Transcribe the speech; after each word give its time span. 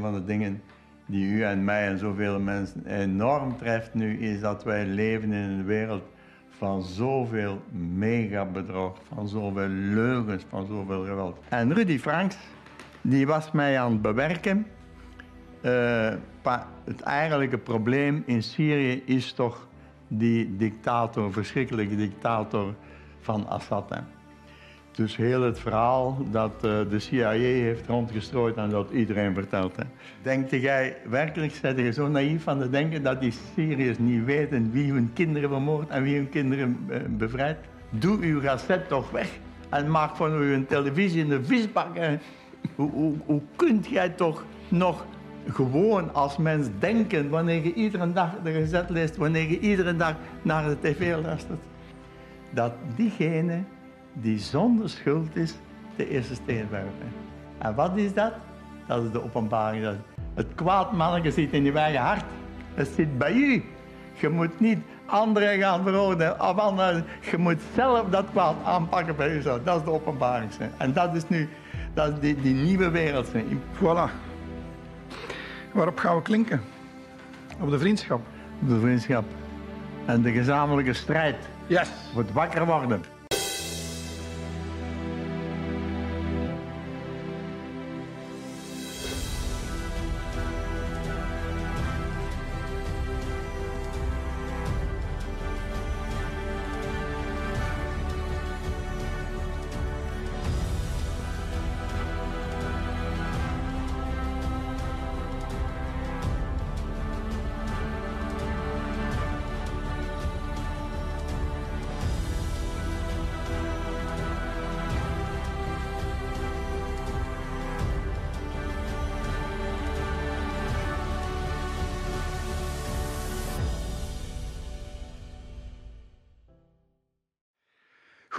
van 0.00 0.14
de 0.14 0.24
dingen 0.24 0.62
die 1.06 1.32
u 1.32 1.42
en 1.42 1.64
mij 1.64 1.86
en 1.86 1.98
zoveel 1.98 2.40
mensen 2.40 2.86
enorm 2.86 3.56
treft 3.56 3.94
nu, 3.94 4.18
is 4.18 4.40
dat 4.40 4.64
wij 4.64 4.86
leven 4.86 5.32
in 5.32 5.50
een 5.50 5.64
wereld 5.64 6.02
van 6.48 6.82
zoveel 6.82 7.62
megabedrog, 7.96 8.98
van 9.14 9.28
zoveel 9.28 9.68
leugens, 9.68 10.44
van 10.48 10.66
zoveel 10.66 11.04
geweld. 11.04 11.38
En 11.48 11.74
Rudy 11.74 11.98
Franks, 11.98 12.36
die 13.00 13.26
was 13.26 13.50
mij 13.50 13.80
aan 13.80 13.92
het 13.92 14.02
bewerken. 14.02 14.66
Uh, 15.62 16.12
het 16.84 17.00
eigenlijke 17.00 17.58
probleem 17.58 18.22
in 18.26 18.42
Syrië 18.42 19.02
is 19.04 19.32
toch 19.32 19.68
die 20.08 20.56
dictator, 20.56 21.32
verschrikkelijke 21.32 21.96
dictator 21.96 22.74
van 23.20 23.48
Assad. 23.48 24.02
Dus 25.00 25.16
heel 25.16 25.42
het 25.42 25.58
verhaal 25.58 26.18
dat 26.30 26.52
uh, 26.54 26.78
de 26.90 26.98
CIA 26.98 27.30
heeft 27.30 27.86
rondgestrooid 27.86 28.56
en 28.56 28.70
dat 28.70 28.90
iedereen 28.90 29.34
vertelt. 29.34 29.74
Hè. 30.22 30.32
Jij 30.56 30.96
werkelijk, 31.08 31.54
zet 31.54 31.78
je 31.78 31.92
zo 31.92 32.08
naïef 32.08 32.42
van 32.42 32.58
te 32.58 32.70
denken 32.70 33.02
dat 33.02 33.20
die 33.20 33.32
Syriërs 33.54 33.98
niet 33.98 34.24
weten 34.24 34.70
wie 34.70 34.92
hun 34.92 35.10
kinderen 35.12 35.48
vermoordt 35.48 35.90
en 35.90 36.02
wie 36.02 36.16
hun 36.16 36.28
kinderen 36.28 36.86
uh, 36.90 36.96
bevrijdt? 37.08 37.58
Doe 37.90 38.18
uw 38.20 38.40
gazet 38.40 38.88
toch 38.88 39.10
weg 39.10 39.38
en 39.68 39.90
maak 39.90 40.16
van 40.16 40.32
uw 40.32 40.66
televisie 40.66 41.26
de 41.26 41.44
visbak. 41.44 41.96
Hoe, 42.74 42.90
hoe, 42.90 43.14
hoe 43.24 43.42
kunt 43.56 43.86
jij 43.86 44.08
toch 44.08 44.44
nog 44.68 45.06
gewoon 45.48 46.14
als 46.14 46.36
mens 46.36 46.66
denken 46.78 47.30
wanneer 47.30 47.64
je 47.64 47.74
iedere 47.74 48.12
dag 48.12 48.30
de 48.44 48.52
gezet 48.52 48.90
leest, 48.90 49.16
wanneer 49.16 49.50
je 49.50 49.58
iedere 49.58 49.96
dag 49.96 50.14
naar 50.42 50.68
de 50.68 50.76
tv 50.80 51.22
luistert? 51.22 51.62
Dat 52.50 52.72
diegene 52.96 53.62
die 54.12 54.38
zonder 54.38 54.90
schuld 54.90 55.36
is, 55.36 55.54
de 55.96 56.08
eerste 56.08 56.34
steen 56.34 56.66
werpen. 56.70 57.12
En 57.58 57.74
wat 57.74 57.96
is 57.96 58.14
dat? 58.14 58.32
Dat 58.86 59.02
is 59.02 59.10
de 59.10 59.22
openbaring. 59.22 59.96
Het 60.34 60.46
kwaad 60.54 60.92
mannetje 60.92 61.30
zit 61.30 61.52
in 61.52 61.64
je 61.64 61.72
eigen 61.72 62.00
hart. 62.00 62.24
Het 62.74 62.88
zit 62.88 63.18
bij 63.18 63.34
u. 63.34 63.64
Je 64.20 64.28
moet 64.28 64.60
niet 64.60 64.78
anderen 65.06 65.58
gaan 65.58 65.82
veroordelen 65.82 66.40
of 66.40 66.56
anderen. 66.56 67.04
Je 67.30 67.38
moet 67.38 67.60
zelf 67.74 68.08
dat 68.08 68.24
kwaad 68.30 68.54
aanpakken 68.64 69.16
bij 69.16 69.34
jezelf. 69.34 69.62
Dat 69.62 69.78
is 69.78 69.84
de 69.84 69.90
openbaring. 69.90 70.50
En 70.76 70.92
dat 70.92 71.14
is 71.14 71.28
nu 71.28 71.48
dat 71.94 72.12
is 72.12 72.20
die, 72.20 72.40
die 72.40 72.54
nieuwe 72.54 72.90
wereld. 72.90 73.28
Voilà. 73.74 74.10
Waarop 75.72 75.98
gaan 75.98 76.16
we 76.16 76.22
klinken? 76.22 76.60
Op 77.60 77.70
de 77.70 77.78
vriendschap. 77.78 78.20
Op 78.62 78.68
de 78.68 78.80
vriendschap. 78.80 79.24
En 80.06 80.22
de 80.22 80.32
gezamenlijke 80.32 80.92
strijd. 80.92 81.36
Yes. 81.66 81.88
Voor 82.12 82.22
het 82.22 82.32
wakker 82.32 82.66
worden. 82.66 83.19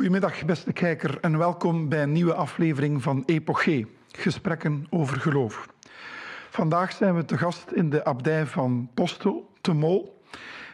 Goedemiddag, 0.01 0.45
beste 0.45 0.73
kijker, 0.73 1.17
en 1.19 1.37
welkom 1.37 1.89
bij 1.89 2.03
een 2.03 2.11
nieuwe 2.11 2.33
aflevering 2.33 3.01
van 3.01 3.23
Epoché, 3.25 3.85
Gesprekken 4.11 4.85
over 4.89 5.19
Geloof. 5.19 5.67
Vandaag 6.49 6.91
zijn 6.91 7.15
we 7.15 7.25
te 7.25 7.37
gast 7.37 7.71
in 7.71 7.89
de 7.89 8.05
abdij 8.05 8.45
van 8.45 8.89
Postel, 8.93 9.49
te 9.61 9.73
Mol. 9.73 10.21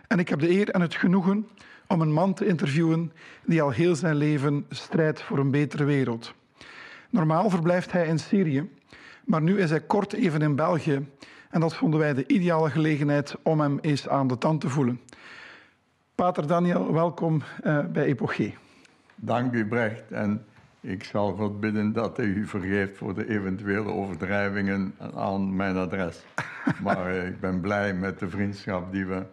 En 0.07 0.19
ik 0.19 0.29
heb 0.29 0.39
de 0.39 0.49
eer 0.49 0.69
en 0.69 0.81
het 0.81 0.95
genoegen 0.95 1.47
om 1.87 2.01
een 2.01 2.13
man 2.13 2.33
te 2.33 2.45
interviewen 2.45 3.11
die 3.45 3.61
al 3.61 3.69
heel 3.69 3.95
zijn 3.95 4.15
leven 4.15 4.65
strijdt 4.69 5.21
voor 5.21 5.37
een 5.37 5.51
betere 5.51 5.83
wereld. 5.83 6.33
Normaal 7.09 7.49
verblijft 7.49 7.91
hij 7.91 8.07
in 8.07 8.19
Syrië, 8.19 8.69
maar 9.25 9.41
nu 9.41 9.59
is 9.59 9.69
hij 9.69 9.81
kort 9.81 10.13
even 10.13 10.41
in 10.41 10.55
België. 10.55 11.07
En 11.49 11.59
dat 11.59 11.75
vonden 11.75 11.99
wij 11.99 12.13
de 12.13 12.27
ideale 12.27 12.69
gelegenheid 12.69 13.35
om 13.43 13.59
hem 13.59 13.79
eens 13.81 14.07
aan 14.07 14.27
de 14.27 14.37
tand 14.37 14.61
te 14.61 14.69
voelen. 14.69 15.01
Pater 16.15 16.47
Daniel, 16.47 16.93
welkom 16.93 17.41
uh, 17.63 17.85
bij 17.85 18.03
Epoché. 18.03 18.53
Dank 19.19 19.53
u, 19.53 19.67
Brecht. 19.67 20.11
En 20.11 20.45
ik 20.81 21.03
zal 21.03 21.33
God 21.33 21.59
bidden 21.59 21.93
dat 21.93 22.17
hij 22.17 22.25
u 22.25 22.47
vergeeft 22.47 22.97
voor 22.97 23.13
de 23.13 23.29
eventuele 23.29 23.91
overdrijvingen 23.91 24.95
aan 25.15 25.55
mijn 25.55 25.75
adres. 25.75 26.25
Maar 26.83 27.07
eh, 27.07 27.27
ik 27.27 27.39
ben 27.39 27.61
blij 27.61 27.93
met 27.93 28.19
de 28.19 28.29
vriendschap 28.29 28.91
die 28.91 29.05
we 29.05 29.25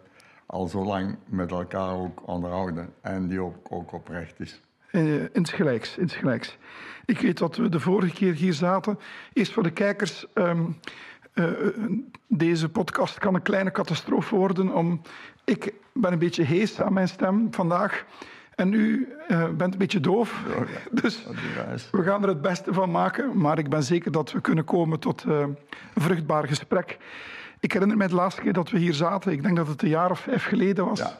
al 0.45 0.67
zo 0.67 0.85
lang 0.85 1.17
met 1.25 1.51
elkaar 1.51 1.95
ook 1.95 2.27
onderhouden. 2.27 2.93
En 3.01 3.27
die 3.27 3.39
ook, 3.39 3.55
ook 3.69 3.93
oprecht 3.93 4.39
is. 4.39 4.61
Uh, 4.91 5.23
insgelijks, 5.33 5.97
insgelijks. 5.97 6.57
Ik 7.05 7.19
weet 7.19 7.37
dat 7.37 7.55
we 7.55 7.69
de 7.69 7.79
vorige 7.79 8.13
keer 8.13 8.33
hier 8.33 8.53
zaten. 8.53 8.99
Eerst 9.33 9.51
voor 9.51 9.63
de 9.63 9.71
kijkers. 9.71 10.25
Um, 10.33 10.77
uh, 11.33 11.49
deze 12.27 12.69
podcast 12.69 13.19
kan 13.19 13.35
een 13.35 13.41
kleine 13.41 13.71
catastrofe 13.71 14.35
worden. 14.35 14.73
Om, 14.73 15.01
ik 15.43 15.73
ben 15.93 16.13
een 16.13 16.19
beetje 16.19 16.43
hees 16.43 16.81
aan 16.81 16.93
mijn 16.93 17.07
stem 17.07 17.47
vandaag. 17.51 18.05
En 18.55 18.73
u 18.73 19.13
uh, 19.27 19.49
bent 19.49 19.73
een 19.73 19.79
beetje 19.79 19.99
doof. 19.99 20.43
dus 21.01 21.25
we 21.91 22.03
gaan 22.03 22.21
er 22.21 22.27
het 22.27 22.41
beste 22.41 22.73
van 22.73 22.91
maken. 22.91 23.37
Maar 23.37 23.57
ik 23.57 23.69
ben 23.69 23.83
zeker 23.83 24.11
dat 24.11 24.31
we 24.31 24.41
kunnen 24.41 24.63
komen 24.63 24.99
tot 24.99 25.25
uh, 25.27 25.39
een 25.39 25.57
vruchtbaar 25.95 26.47
gesprek. 26.47 26.97
Ik 27.59 27.71
herinner 27.71 27.97
me 27.97 28.07
de 28.07 28.15
laatste 28.15 28.41
keer 28.41 28.53
dat 28.53 28.69
we 28.69 28.77
hier 28.77 28.93
zaten. 28.93 29.31
Ik 29.31 29.43
denk 29.43 29.55
dat 29.55 29.67
het 29.67 29.81
een 29.81 29.89
jaar 29.89 30.11
of 30.11 30.19
vijf 30.19 30.45
geleden 30.45 30.85
was. 30.85 30.99
Ja. 30.99 31.17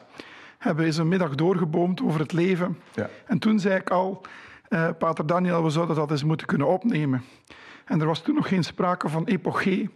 Hebben 0.58 0.82
we 0.82 0.88
eens 0.88 0.98
een 0.98 1.08
middag 1.08 1.34
doorgeboomd 1.34 2.02
over 2.02 2.20
het 2.20 2.32
leven. 2.32 2.78
Ja. 2.94 3.08
En 3.26 3.38
toen 3.38 3.60
zei 3.60 3.74
ik 3.74 3.90
al, 3.90 4.22
uh, 4.68 4.88
Pater 4.98 5.26
Daniel, 5.26 5.64
we 5.64 5.70
zouden 5.70 5.96
dat 5.96 6.10
eens 6.10 6.24
moeten 6.24 6.46
kunnen 6.46 6.66
opnemen. 6.66 7.22
En 7.84 8.00
er 8.00 8.06
was 8.06 8.22
toen 8.22 8.34
nog 8.34 8.48
geen 8.48 8.64
sprake 8.64 9.08
van 9.08 9.24
epogee. 9.24 9.90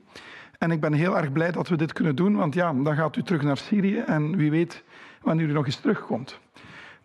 En 0.59 0.71
ik 0.71 0.81
ben 0.81 0.93
heel 0.93 1.19
erg 1.19 1.33
blij 1.33 1.51
dat 1.53 1.69
we 1.69 1.77
dit 1.77 1.93
kunnen 1.93 2.17
doen. 2.17 2.37
Want 2.37 2.55
ja, 2.55 2.73
dan 2.73 2.95
gaat 2.95 3.17
u 3.17 3.23
terug 3.23 3.43
naar 3.43 3.57
Syrië. 3.57 3.99
En 3.99 4.37
wie 4.37 4.51
weet 4.51 4.83
wanneer 5.23 5.49
u 5.49 5.53
nog 5.53 5.67
eens 5.67 5.77
terugkomt. 5.77 6.41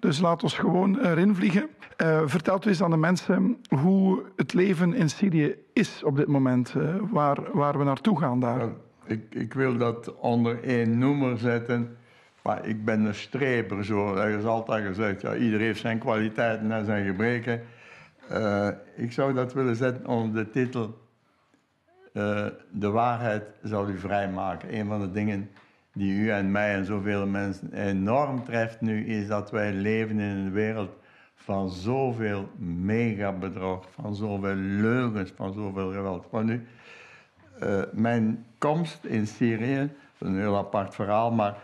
Dus 0.06 0.20
laat 0.20 0.44
ons 0.44 0.58
gewoon 0.58 1.00
erin 1.00 1.36
vliegen. 1.36 1.70
Uh, 2.02 2.22
vertelt 2.26 2.66
u 2.66 2.70
eens 2.70 2.84
aan 2.84 2.90
de 2.90 2.98
mensen 2.98 3.58
hoe 3.68 4.24
het 4.36 4.54
leven 4.54 4.94
in 4.94 5.10
Syrië 5.10 5.56
is 5.74 6.04
op 6.04 6.16
dit 6.16 6.28
moment, 6.28 6.74
uh, 6.78 6.96
waar, 7.12 7.38
waar 7.54 7.78
we 7.78 7.84
naartoe 7.84 8.20
gaan 8.20 8.40
daar. 8.40 8.70
ik, 9.06 9.22
ik 9.30 9.54
wil 9.54 9.78
dat 9.78 10.16
onder 10.16 10.64
één 10.64 10.98
noemer 10.98 11.38
zetten. 11.38 11.98
Maar 12.42 12.66
ik 12.66 12.86
ben 12.86 13.06
een 13.06 13.16
streper, 13.16 13.86
zo. 13.86 14.16
Er 14.16 14.38
is 14.38 14.46
altijd 14.46 14.86
gezegd, 14.86 15.22
ja, 15.22 15.36
ieder 15.36 15.60
heeft 15.60 15.80
zijn 15.80 16.00
kwaliteiten 16.00 16.72
en 16.72 16.86
zijn 16.86 17.06
gebreken. 17.06 17.62
Uh, 18.32 18.68
ik 18.96 19.12
zou 19.12 19.34
dat 19.34 19.54
willen 19.54 19.76
zetten 19.76 20.08
onder 20.08 20.44
de 20.44 20.50
titel 20.50 21.04
De 22.72 22.90
waarheid 22.90 23.44
zal 23.64 23.90
u 23.90 23.98
vrijmaken. 23.98 24.76
Een 24.76 24.88
van 24.88 25.02
de 25.02 25.12
dingen 25.12 25.50
die 25.95 26.13
u 26.13 26.29
en 26.31 26.51
mij 26.51 26.73
en 26.73 26.85
zoveel 26.85 27.28
mensen 27.28 27.73
enorm 27.73 28.44
treft 28.44 28.81
nu, 28.81 29.06
is 29.06 29.28
dat 29.28 29.51
wij 29.51 29.73
leven 29.73 30.19
in 30.19 30.38
een 30.38 30.51
wereld 30.51 30.91
van 31.35 31.69
zoveel 31.69 32.50
megabedrog, 32.57 33.88
van 33.91 34.16
zoveel 34.16 34.56
leugens, 34.56 35.31
van 35.35 35.53
zoveel 35.53 35.91
geweld. 35.91 36.31
Maar 36.31 36.44
nu, 36.44 36.67
uh, 37.63 37.81
mijn 37.91 38.45
komst 38.57 39.03
in 39.03 39.27
Syrië, 39.27 39.89
een 40.18 40.39
heel 40.39 40.57
apart 40.57 40.95
verhaal, 40.95 41.31
maar 41.31 41.57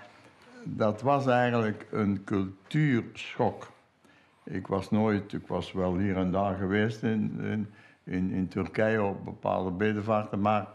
dat 0.64 1.02
was 1.02 1.28
eigenlijk 1.28 1.88
een 1.92 2.24
cultuurschok. 2.24 3.72
Ik 4.44 4.68
was 4.68 4.92
nooit, 4.92 5.34
ik 5.34 5.48
was 5.48 5.72
wel 5.72 5.98
hier 5.98 6.18
en 6.18 6.32
daar 6.32 6.56
geweest 6.56 7.04
in, 7.04 7.68
in, 8.04 8.32
in 8.32 8.48
Turkije 8.48 9.04
op 9.04 9.26
bepaalde 9.26 9.72
bedevaarten, 9.72 10.42
maar 10.42 10.68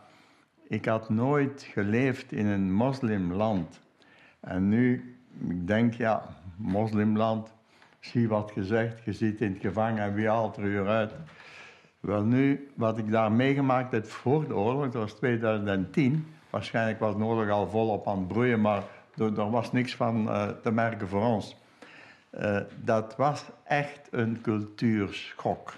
ik 0.69 0.85
had 0.85 1.09
nooit 1.09 1.63
geleefd 1.73 2.33
in 2.33 2.47
een 2.47 2.73
moslimland. 2.73 3.81
En 4.41 4.69
nu, 4.69 5.17
ik 5.49 5.67
denk, 5.67 5.95
ja, 5.95 6.23
moslimland, 6.57 7.53
zie 8.01 8.29
wat 8.29 8.51
gezegd, 8.51 9.05
je 9.05 9.13
zit 9.13 9.41
in 9.41 9.53
het 9.53 9.61
gevangen 9.61 10.03
en 10.03 10.15
wie 10.15 10.29
haalt 10.29 10.57
er 10.57 10.65
u 10.65 10.87
uit? 10.87 11.13
Wel 12.01 12.23
nu, 12.23 12.69
wat 12.75 12.99
ik 12.99 13.11
daar 13.11 13.33
meegemaakt 13.33 13.93
heb 13.93 14.07
voor 14.07 14.47
de 14.47 14.55
oorlog, 14.55 14.83
dat 14.85 15.03
was 15.03 15.13
2010, 15.13 16.27
waarschijnlijk 16.51 16.99
was 16.99 17.17
de 17.17 17.25
oorlog 17.25 17.51
al 17.51 17.71
volop 17.71 18.09
aan 18.09 18.19
het 18.19 18.29
broeien, 18.29 18.61
maar 18.61 18.83
er, 19.17 19.51
was 19.51 19.73
niks 19.73 19.97
van 19.97 20.29
uh, 20.29 20.49
te 20.49 20.71
merken 20.71 21.09
voor 21.09 21.23
ons. 21.23 21.57
Uh, 22.39 22.61
dat 22.85 23.17
was 23.17 23.45
echt 23.65 24.09
een 24.11 24.41
cultuurschok. 24.41 25.75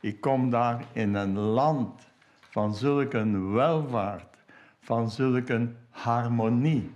Ik 0.00 0.20
kom 0.20 0.50
daar 0.50 0.84
in 0.92 1.14
een 1.14 1.38
land 1.38 2.06
van 2.56 2.74
zulke 2.74 3.40
welvaart, 3.52 4.36
van 4.80 5.10
zulke 5.10 5.68
harmonie. 5.90 6.90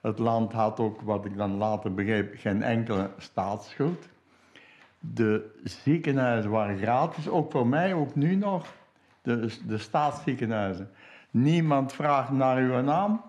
Het 0.00 0.18
land 0.18 0.52
had 0.52 0.80
ook, 0.80 1.00
wat 1.00 1.24
ik 1.24 1.36
dan 1.36 1.56
later 1.56 1.94
begreep, 1.94 2.34
geen 2.36 2.62
enkele 2.62 3.10
staatsschuld. 3.18 4.08
De 4.98 5.60
ziekenhuizen 5.64 6.50
waren 6.50 6.78
gratis, 6.78 7.28
ook 7.28 7.50
voor 7.50 7.66
mij, 7.66 7.94
ook 7.94 8.14
nu 8.14 8.34
nog. 8.34 8.74
De, 9.22 9.58
de 9.66 9.78
staatsziekenhuizen. 9.78 10.90
Niemand 11.30 11.92
vraagt 11.92 12.30
naar 12.30 12.56
uw 12.56 12.80
naam. 12.80 13.20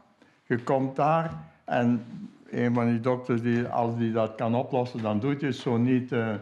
Je 0.46 0.58
komt 0.64 0.96
daar 0.96 1.32
en 1.64 2.06
een 2.50 2.74
van 2.74 2.86
die 2.86 3.00
dokters, 3.00 3.42
die, 3.42 3.68
als 3.68 3.98
die 3.98 4.12
dat 4.12 4.36
kan 4.36 4.56
oplossen, 4.56 5.02
dan 5.02 5.20
doet 5.20 5.40
je 5.40 5.46
het. 5.46 5.56
Zo 5.56 5.78
niet, 5.78 6.12
uh, 6.12 6.34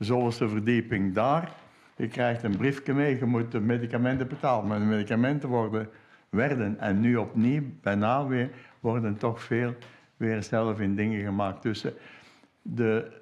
zo 0.00 0.28
is 0.28 0.36
de 0.36 0.48
verdieping 0.48 1.14
daar. 1.14 1.64
Je 1.96 2.08
krijgt 2.08 2.42
een 2.42 2.56
briefje 2.56 2.94
mee, 2.94 3.18
je 3.18 3.24
moet 3.24 3.52
de 3.52 3.60
medicamenten 3.60 4.28
betalen. 4.28 4.66
Maar 4.66 4.78
de 4.78 4.84
medicamenten 4.84 5.48
worden, 5.48 5.88
werden, 6.28 6.80
en 6.80 7.00
nu 7.00 7.16
opnieuw, 7.16 7.62
bijna 7.82 8.26
weer, 8.26 8.50
worden 8.80 9.16
toch 9.16 9.42
veel 9.42 9.74
weer 10.16 10.42
zelf 10.42 10.80
in 10.80 10.94
dingen 10.94 11.24
gemaakt. 11.24 11.62
Dus 11.62 11.84
eh, 11.84 11.92
de 12.62 13.12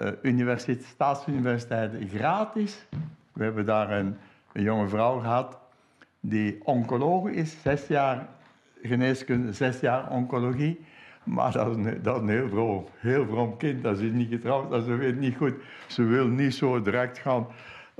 uh, 0.00 0.08
universiteit, 0.22 0.84
staatsuniversiteiten 0.84 2.08
gratis. 2.08 2.86
We 3.32 3.44
hebben 3.44 3.66
daar 3.66 3.90
een, 3.90 4.16
jonge 4.52 4.88
vrouw 4.88 5.18
gehad 5.18 5.58
die 6.20 6.60
oncoloog 6.64 7.28
is, 7.28 7.56
zes 7.62 7.86
jaar 7.86 8.28
geneeskunde, 8.82 9.52
zes 9.52 9.80
jaar 9.80 10.10
oncologie. 10.10 10.80
Maar 11.24 11.52
dat 11.52 11.68
is 11.68 11.76
een, 11.76 12.02
dat 12.02 12.16
is 12.16 12.22
een 12.22 12.28
heel, 12.28 12.48
vroom, 12.48 12.86
heel 12.96 13.54
kind. 13.58 13.82
Dat 13.82 13.98
is 13.98 14.12
niet 14.12 14.28
getrouwd, 14.28 14.70
dat 14.70 14.84
ze 14.84 14.94
weet 14.94 15.18
niet 15.18 15.36
goed. 15.36 15.54
Ze 15.88 16.02
wil 16.02 16.26
niet 16.26 16.54
zo 16.54 16.82
direct 16.82 17.18
gaan. 17.18 17.46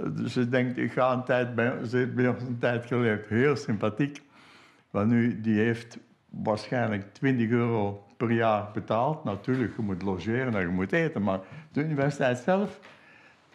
Dus 0.08 0.32
ze 0.32 0.49
denkt, 0.49 0.79
ik 0.79 0.93
ga 0.93 1.12
een 1.12 1.25
tijd 1.25 1.55
bij, 1.55 1.85
ze 1.85 1.97
heeft 1.97 2.14
bij 2.14 2.29
ons 2.29 2.43
een 2.43 2.58
tijd 2.58 2.87
geleefd. 2.87 3.29
Heel 3.29 3.56
sympathiek. 3.56 4.23
Maar 4.91 5.06
nu, 5.06 5.41
die 5.41 5.58
heeft 5.58 5.99
waarschijnlijk 6.31 7.14
20 7.14 7.50
euro 7.50 8.05
per 8.17 8.31
jaar 8.31 8.70
betaald. 8.73 9.25
Natuurlijk, 9.25 9.76
je 9.76 9.82
moet 9.82 10.02
logeren 10.02 10.55
en 10.55 10.61
je 10.61 10.67
moet 10.67 10.93
eten. 10.93 11.23
Maar 11.23 11.41
de 11.73 11.85
universiteit 11.85 12.38
zelf, 12.38 12.81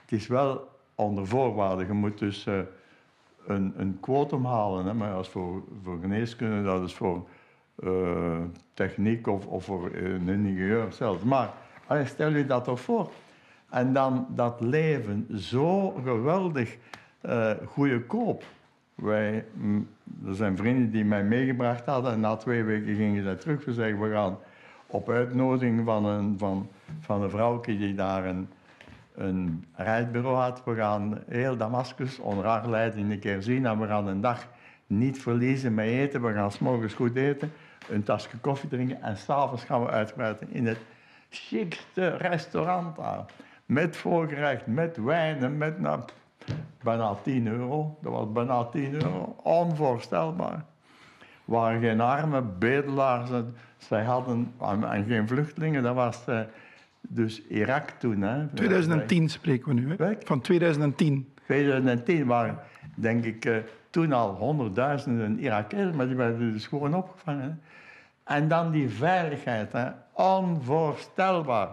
het 0.01 0.12
is 0.12 0.27
wel 0.27 0.69
onder 0.95 1.27
voorwaarden. 1.27 1.88
Je 1.88 1.94
moet 1.94 2.19
dus 2.19 2.45
uh, 2.45 2.59
een, 3.48 3.74
een 3.77 4.00
halen. 4.44 4.86
Hè. 4.86 4.94
Maar 4.94 5.13
als 5.13 5.30
voor, 5.30 5.63
voor 5.83 5.98
geneeskunde, 6.01 6.63
dat 6.63 6.83
is 6.83 6.94
voor 6.94 7.27
uh, 7.80 8.38
techniek 8.74 9.27
of, 9.27 9.45
of 9.45 9.63
voor 9.63 9.91
een 9.94 10.30
ingenieur 10.30 10.91
zelf. 10.91 11.24
Maar 11.24 11.53
stel 12.03 12.30
je 12.30 12.45
dat 12.45 12.63
toch 12.63 12.80
voor. 12.80 13.12
En 13.75 13.94
dan 13.94 14.27
dat 14.30 14.62
leven 14.62 15.27
zo 15.38 15.89
geweldig 15.89 16.77
uh, 17.25 17.51
goedkoop. 17.66 18.44
Wij, 18.95 19.45
er 20.25 20.36
zijn 20.36 20.57
vrienden 20.57 20.92
die 20.92 21.06
mij 21.06 21.24
meegebracht 21.24 21.86
hadden 21.86 22.12
en 22.12 22.19
na 22.19 22.36
twee 22.36 22.63
weken 22.63 22.95
gingen 22.95 23.24
ze 23.24 23.36
terug. 23.36 23.66
We 23.66 23.74
zeggen, 23.74 24.01
we 24.01 24.12
gaan 24.12 24.38
op 24.88 25.10
uitnodiging 25.10 25.86
van 25.86 26.06
een, 26.06 26.36
van, 26.38 26.69
van 27.00 27.24
een 27.24 27.30
vrouwtje 27.30 27.77
die 27.77 27.95
daar 27.95 28.25
een, 28.25 28.50
een 29.16 29.66
reisbureau 29.74 30.36
had. 30.36 30.63
We 30.63 30.75
gaan 30.75 31.19
heel 31.27 31.57
Damascus 31.57 32.19
onder 32.19 32.45
haar 32.45 32.69
leiding 32.69 33.12
een 33.12 33.19
keer 33.19 33.42
zien 33.42 33.66
en 33.66 33.80
we 33.80 33.88
gaan 33.88 34.07
een 34.07 34.22
dag 34.22 34.48
niet 34.88 35.22
verliezen 35.22 35.74
met 35.74 35.86
eten. 35.86 36.22
We 36.22 36.33
gaan 36.33 36.51
s'morgens 36.51 36.94
goed 36.94 37.16
eten, 37.16 37.51
een 37.89 38.04
tasje 38.04 38.38
koffie 38.38 38.69
drinken 38.69 39.01
en 39.01 39.18
s'avonds 39.18 39.63
gaan 39.63 39.81
we 39.81 39.89
uitbreiden 39.89 40.51
in 40.51 40.68
het 40.68 40.80
chicste 41.30 42.07
restaurant 42.07 42.95
daar. 42.95 43.25
Met 43.65 43.97
voorgerecht, 43.97 44.67
met 44.67 44.97
wijn 44.97 45.44
en 45.44 45.57
met 45.57 45.79
nou, 45.79 46.00
bijna 46.83 47.15
10 47.23 47.47
euro. 47.47 47.97
Dat 48.01 48.12
was 48.12 48.31
bijna 48.31 48.63
10 48.63 48.94
euro. 48.94 49.35
Onvoorstelbaar. 49.44 50.65
waren 51.45 51.81
geen 51.81 52.01
arme 52.01 52.41
bedelaars. 52.41 53.29
Zij 53.77 54.03
hadden, 54.03 54.53
en 54.81 55.06
geen 55.07 55.27
vluchtelingen, 55.27 55.83
dat 55.83 55.95
was 55.95 56.23
uh, 56.29 56.39
dus 57.01 57.47
Irak 57.47 57.89
toen. 57.89 58.21
Hè. 58.21 58.47
2010 58.47 59.29
spreken 59.29 59.67
we 59.67 59.73
nu, 59.73 59.95
hè? 59.97 60.13
Van 60.23 60.41
2010. 60.41 61.33
2010 61.45 62.25
waren, 62.25 62.59
denk 62.95 63.25
ik, 63.25 63.45
uh, 63.45 63.57
toen 63.89 64.13
al 64.13 64.33
honderdduizenden 64.33 65.39
Irakezen, 65.39 65.95
maar 65.95 66.07
die 66.07 66.15
werden 66.15 66.53
dus 66.53 66.67
gewoon 66.67 66.95
opgevangen. 66.95 67.62
En 68.23 68.47
dan 68.47 68.71
die 68.71 68.89
veiligheid, 68.89 69.71
hè. 69.71 69.89
onvoorstelbaar. 70.12 71.69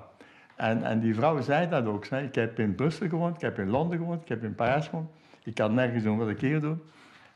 En, 0.63 0.83
en 0.83 1.01
die 1.01 1.15
vrouw 1.15 1.41
zei 1.41 1.69
dat 1.69 1.87
ook. 1.87 2.07
Ik 2.07 2.35
heb 2.35 2.59
in 2.59 2.75
Brussel 2.75 3.09
gewoond, 3.09 3.35
ik 3.35 3.41
heb 3.41 3.59
in 3.59 3.71
Londen 3.71 3.99
gewoond, 3.99 4.23
ik 4.23 4.29
heb 4.29 4.43
in 4.43 4.55
Parijs 4.55 4.89
gewoond. 4.89 5.11
Ik 5.45 5.55
kan 5.55 5.75
nergens 5.75 6.03
doen 6.03 6.19
wat 6.19 6.29
ik 6.29 6.41
hier 6.41 6.61
doe. 6.61 6.77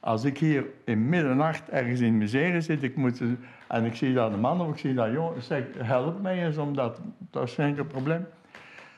Als 0.01 0.25
ik 0.25 0.39
hier 0.39 0.65
in 0.85 1.09
middernacht 1.09 1.69
ergens 1.69 2.01
in 2.01 2.19
miserie 2.19 2.61
zit 2.61 2.83
ik 2.83 2.97
moet, 2.97 3.23
en 3.69 3.85
ik 3.85 3.95
zie 3.95 4.15
daar 4.15 4.33
een 4.33 4.41
man 4.41 4.61
of 4.61 4.71
ik 4.71 4.79
zie 4.79 4.95
daar 4.95 5.13
jongen, 5.13 5.43
zeg 5.43 5.65
help 5.79 6.23
mij 6.23 6.45
eens, 6.45 6.57
omdat 6.57 7.01
dat 7.31 7.43
is 7.43 7.55
geen 7.55 7.87
probleem. 7.87 8.27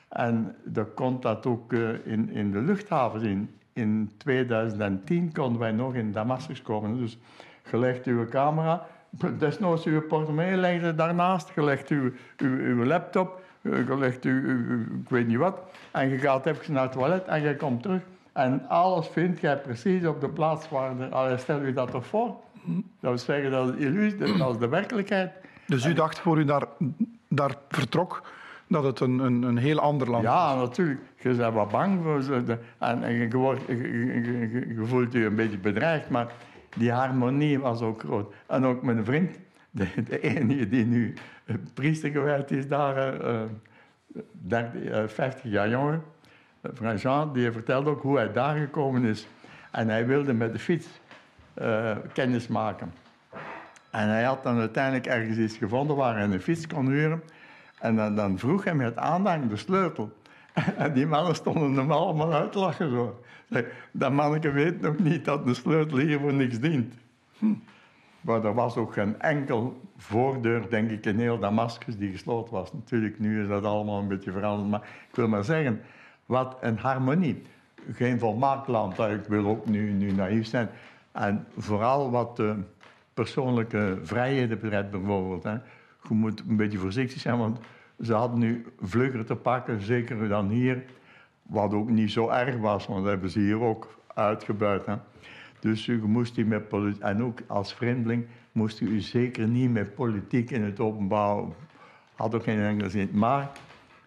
En 0.08 0.56
dan 0.64 0.94
komt 0.94 1.22
dat 1.22 1.46
ook 1.46 1.72
uh, 1.72 1.88
in, 2.04 2.30
in 2.30 2.50
de 2.50 2.60
luchthavens 2.60 3.22
in. 3.22 3.50
In 3.72 4.10
2010 4.16 5.32
konden 5.32 5.60
wij 5.60 5.72
nog 5.72 5.94
in 5.94 6.12
Damascus 6.12 6.62
komen. 6.62 6.98
Dus 6.98 7.18
gelegd 7.62 8.06
uw 8.06 8.28
camera, 8.28 8.86
desnoods 9.38 9.84
uw 9.84 10.06
portemonnee 10.06 10.56
legde 10.56 10.94
daarnaast, 10.94 11.50
gelegd 11.50 11.88
uw, 11.88 12.12
uw, 12.36 12.58
uw 12.58 12.84
laptop, 12.84 13.46
gelegd 13.86 14.24
uw, 14.24 14.42
uw, 14.42 14.80
ik 14.80 15.08
weet 15.08 15.26
niet 15.26 15.36
wat. 15.36 15.60
En 15.90 16.08
je 16.08 16.18
gaat 16.18 16.46
even 16.46 16.72
naar 16.72 16.82
het 16.82 16.92
toilet 16.92 17.26
en 17.26 17.42
je 17.42 17.56
komt 17.56 17.82
terug. 17.82 18.02
En 18.32 18.68
alles 18.68 19.06
vind 19.06 19.40
jij 19.40 19.56
precies 19.56 20.06
op 20.06 20.20
de 20.20 20.28
plaats 20.28 20.68
waar... 20.68 20.96
De, 20.96 21.34
stel 21.38 21.62
je 21.62 21.72
dat 21.72 21.90
toch 21.90 22.06
voor? 22.06 22.34
Dat 23.00 23.10
wil 23.10 23.18
zeggen, 23.18 23.50
dat 23.50 23.74
is 23.74 23.84
illusie, 23.84 24.36
dat 24.38 24.50
is 24.54 24.58
de 24.58 24.68
werkelijkheid. 24.68 25.32
Dus 25.66 25.86
u 25.86 25.92
dacht 25.92 26.18
voor 26.18 26.38
u 26.38 26.44
daar, 26.44 26.64
daar 27.28 27.54
vertrok 27.68 28.22
dat 28.68 28.84
het 28.84 29.00
een, 29.00 29.18
een, 29.18 29.42
een 29.42 29.56
heel 29.56 29.78
ander 29.78 30.10
land 30.10 30.22
ja, 30.22 30.54
natuurlijk. 30.54 31.00
Je 31.16 31.34
bent 31.34 31.54
wat 31.54 31.70
bang 31.70 32.02
voor 32.02 32.22
ze. 32.22 32.58
En, 32.78 33.02
en 33.02 33.12
je, 33.12 33.30
wordt, 33.30 33.60
je, 33.66 33.76
je, 33.76 34.74
je, 34.74 34.86
voelt 34.86 35.12
je 35.12 35.24
een 35.24 35.34
beetje 35.34 35.58
bedreigd, 35.58 36.10
maar 36.10 36.32
die 36.76 36.92
harmonie 36.92 37.58
was 37.58 37.80
ook 37.80 38.00
groot. 38.00 38.34
En 38.46 38.64
ook 38.64 38.82
mijn 38.82 39.04
vriend, 39.04 39.38
de, 39.70 39.86
de 40.04 40.20
enige 40.20 40.68
die 40.68 40.84
nu 40.84 41.14
priester 41.74 42.10
geweest 42.10 42.50
is 42.50 42.68
daar, 42.68 43.24
uh, 43.24 43.42
30, 44.32 45.12
50 45.12 45.50
jaar 45.50 45.68
jonger, 45.68 46.00
Jean, 46.96 47.32
die 47.32 47.52
vertelde 47.52 47.90
ook 47.90 48.02
hoe 48.02 48.16
hij 48.16 48.32
daar 48.32 48.56
gekomen 48.56 49.04
is. 49.04 49.28
En 49.70 49.88
hij 49.88 50.06
wilde 50.06 50.32
met 50.32 50.52
de 50.52 50.58
fiets 50.58 50.86
uh, 51.62 51.96
kennis 52.12 52.46
maken. 52.46 52.92
En 53.90 54.08
hij 54.08 54.22
had 54.22 54.42
dan 54.42 54.58
uiteindelijk 54.58 55.06
ergens 55.06 55.36
iets 55.36 55.56
gevonden 55.56 55.96
waar 55.96 56.14
hij 56.14 56.24
een 56.24 56.40
fiets 56.40 56.66
kon 56.66 56.88
huren. 56.88 57.22
En 57.80 57.96
dan, 57.96 58.14
dan 58.14 58.38
vroeg 58.38 58.64
hij 58.64 58.74
met 58.74 58.96
aandacht 58.96 59.48
de 59.48 59.56
sleutel. 59.56 60.16
En 60.76 60.92
die 60.92 61.06
mannen 61.06 61.34
stonden 61.34 61.74
hem 61.74 61.90
allemaal 61.90 62.32
uit 62.32 62.52
te 62.52 62.58
lachen. 62.58 62.90
Zo. 62.90 63.22
Dat 63.92 64.12
manneke 64.12 64.50
weet 64.50 64.80
nog 64.80 64.98
niet 64.98 65.24
dat 65.24 65.46
de 65.46 65.54
sleutel 65.54 65.98
hier 65.98 66.20
voor 66.20 66.32
niks 66.32 66.58
dient. 66.58 66.94
Hm. 67.38 67.54
Maar 68.28 68.44
er 68.44 68.54
was 68.54 68.76
ook 68.76 68.92
geen 68.92 69.20
enkel 69.20 69.80
voordeur, 69.96 70.70
denk 70.70 70.90
ik, 70.90 71.06
in 71.06 71.18
heel 71.18 71.38
Damascus 71.38 71.96
die 71.96 72.10
gesloten 72.10 72.52
was. 72.52 72.72
Natuurlijk, 72.72 73.18
nu 73.18 73.42
is 73.42 73.48
dat 73.48 73.64
allemaal 73.64 73.98
een 74.00 74.08
beetje 74.08 74.32
veranderd. 74.32 74.70
Maar 74.70 74.88
ik 75.08 75.16
wil 75.16 75.28
maar 75.28 75.44
zeggen, 75.44 75.80
wat 76.26 76.56
een 76.60 76.78
harmonie. 76.78 77.42
Geen 77.92 78.18
volmaakt 78.18 78.68
land, 78.68 78.98
ik 78.98 79.24
wil 79.28 79.46
ook 79.46 79.66
nu, 79.66 79.92
nu 79.92 80.12
naïef 80.12 80.46
zijn. 80.46 80.68
En 81.12 81.46
vooral 81.56 82.10
wat 82.10 82.36
de 82.36 82.56
persoonlijke 83.14 83.98
vrijheden 84.02 84.60
betreft 84.60 84.90
bijvoorbeeld. 84.90 85.42
Hè. 85.42 85.52
Je 86.08 86.14
moet 86.14 86.42
een 86.48 86.56
beetje 86.56 86.78
voorzichtig 86.78 87.20
zijn, 87.20 87.38
want 87.38 87.58
ze 88.00 88.14
hadden 88.14 88.38
nu 88.38 88.66
vlugger 88.80 89.24
te 89.24 89.36
pakken, 89.36 89.82
zeker 89.82 90.28
dan 90.28 90.48
hier. 90.48 90.84
Wat 91.42 91.74
ook 91.74 91.90
niet 91.90 92.10
zo 92.10 92.28
erg 92.28 92.56
was, 92.56 92.86
want 92.86 93.00
dat 93.00 93.10
hebben 93.10 93.30
ze 93.30 93.38
hier 93.38 93.60
ook 93.60 93.98
uitgebuit. 94.14 94.86
Hè. 94.86 94.94
Dus 95.60 95.86
je 95.86 95.96
moest 95.96 96.34
die 96.34 96.44
met 96.44 96.68
politiek, 96.68 97.02
en 97.02 97.22
ook 97.22 97.38
als 97.46 97.74
vreemdeling 97.74 98.26
moest 98.52 98.80
u 98.80 99.00
zeker 99.00 99.48
niet 99.48 99.72
met 99.72 99.94
politiek 99.94 100.50
in 100.50 100.62
het 100.62 100.80
openbaar, 100.80 101.42
had 102.14 102.34
ook 102.34 102.42
geen 102.42 102.60
enkele 102.60 102.90
zin. 102.90 103.10
Maar 103.12 103.50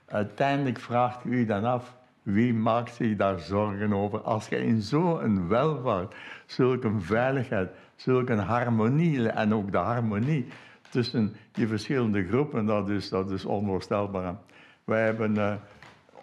uiteindelijk 0.05 0.79
vraagt 0.79 1.25
u 1.25 1.45
dan 1.45 1.65
af, 1.65 1.95
wie 2.23 2.53
maakt 2.53 2.93
zich 2.93 3.15
daar 3.15 3.39
zorgen 3.39 3.93
over? 3.93 4.19
Als 4.19 4.47
je 4.47 4.65
in 4.65 4.81
zo'n 4.81 5.47
welvaart, 5.47 6.15
zulke 6.45 6.91
veiligheid, 6.99 7.69
zulke 7.95 8.35
harmonie 8.35 9.29
en 9.29 9.53
ook 9.53 9.71
de 9.71 9.77
harmonie 9.77 10.45
tussen 10.89 11.35
die 11.51 11.67
verschillende 11.67 12.27
groepen, 12.27 12.65
dat 12.65 12.89
is, 12.89 13.09
dat 13.09 13.31
is 13.31 13.45
onvoorstelbaar. 13.45 14.35
Wij 14.83 15.03
hebben 15.03 15.35
uh, 15.35 15.53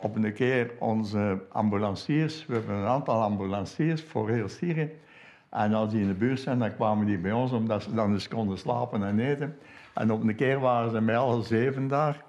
op 0.01 0.17
een 0.17 0.33
keer 0.33 0.71
onze 0.79 1.39
ambulanciers, 1.53 2.47
we 2.47 2.55
hebben 2.55 2.77
een 2.77 2.87
aantal 2.87 3.23
ambulanciers 3.23 4.03
voor 4.03 4.29
heel 4.29 4.49
Syrië. 4.49 4.91
En 5.51 5.75
als 5.75 5.91
die 5.91 6.01
in 6.01 6.09
de 6.09 6.15
buurt 6.15 6.41
zijn, 6.41 6.59
dan 6.59 6.75
kwamen 6.75 7.07
die 7.07 7.19
bij 7.19 7.33
ons 7.33 7.53
omdat 7.53 7.83
ze 7.83 7.95
dan 7.95 8.13
eens 8.13 8.29
konden 8.29 8.59
slapen 8.59 9.05
en 9.05 9.19
eten. 9.19 9.57
En 9.95 10.13
op 10.13 10.23
een 10.23 10.35
keer 10.35 10.61
waren 10.61 10.91
ze 10.91 11.01
met 11.01 11.17
alle 11.17 11.43
zeven 11.43 11.89
daar. 11.89 12.25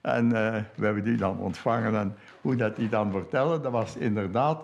En 0.00 0.24
uh, 0.24 0.56
we 0.74 0.84
hebben 0.84 1.04
die 1.04 1.16
dan 1.16 1.38
ontvangen. 1.38 1.94
En 1.94 2.16
hoe 2.40 2.56
dat 2.56 2.76
die 2.76 2.88
dan 2.88 3.10
vertellen, 3.10 3.62
dat 3.62 3.72
was 3.72 3.96
inderdaad 3.96 4.62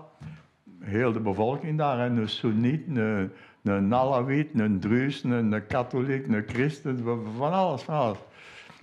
heel 0.81 1.13
de 1.13 1.21
bevolking 1.21 1.79
daar. 1.79 1.99
Een 1.99 2.29
Soeniet, 2.29 2.87
een, 2.87 3.33
een 3.63 3.95
Alawit, 3.95 4.49
een 4.55 4.81
Druus, 4.81 5.25
een, 5.25 5.53
een 5.53 5.67
katholiek, 5.67 6.27
een 6.27 6.45
christen, 6.47 7.03
van 7.37 7.53
alles, 7.53 7.83
van 7.83 7.95
alles. 7.95 8.19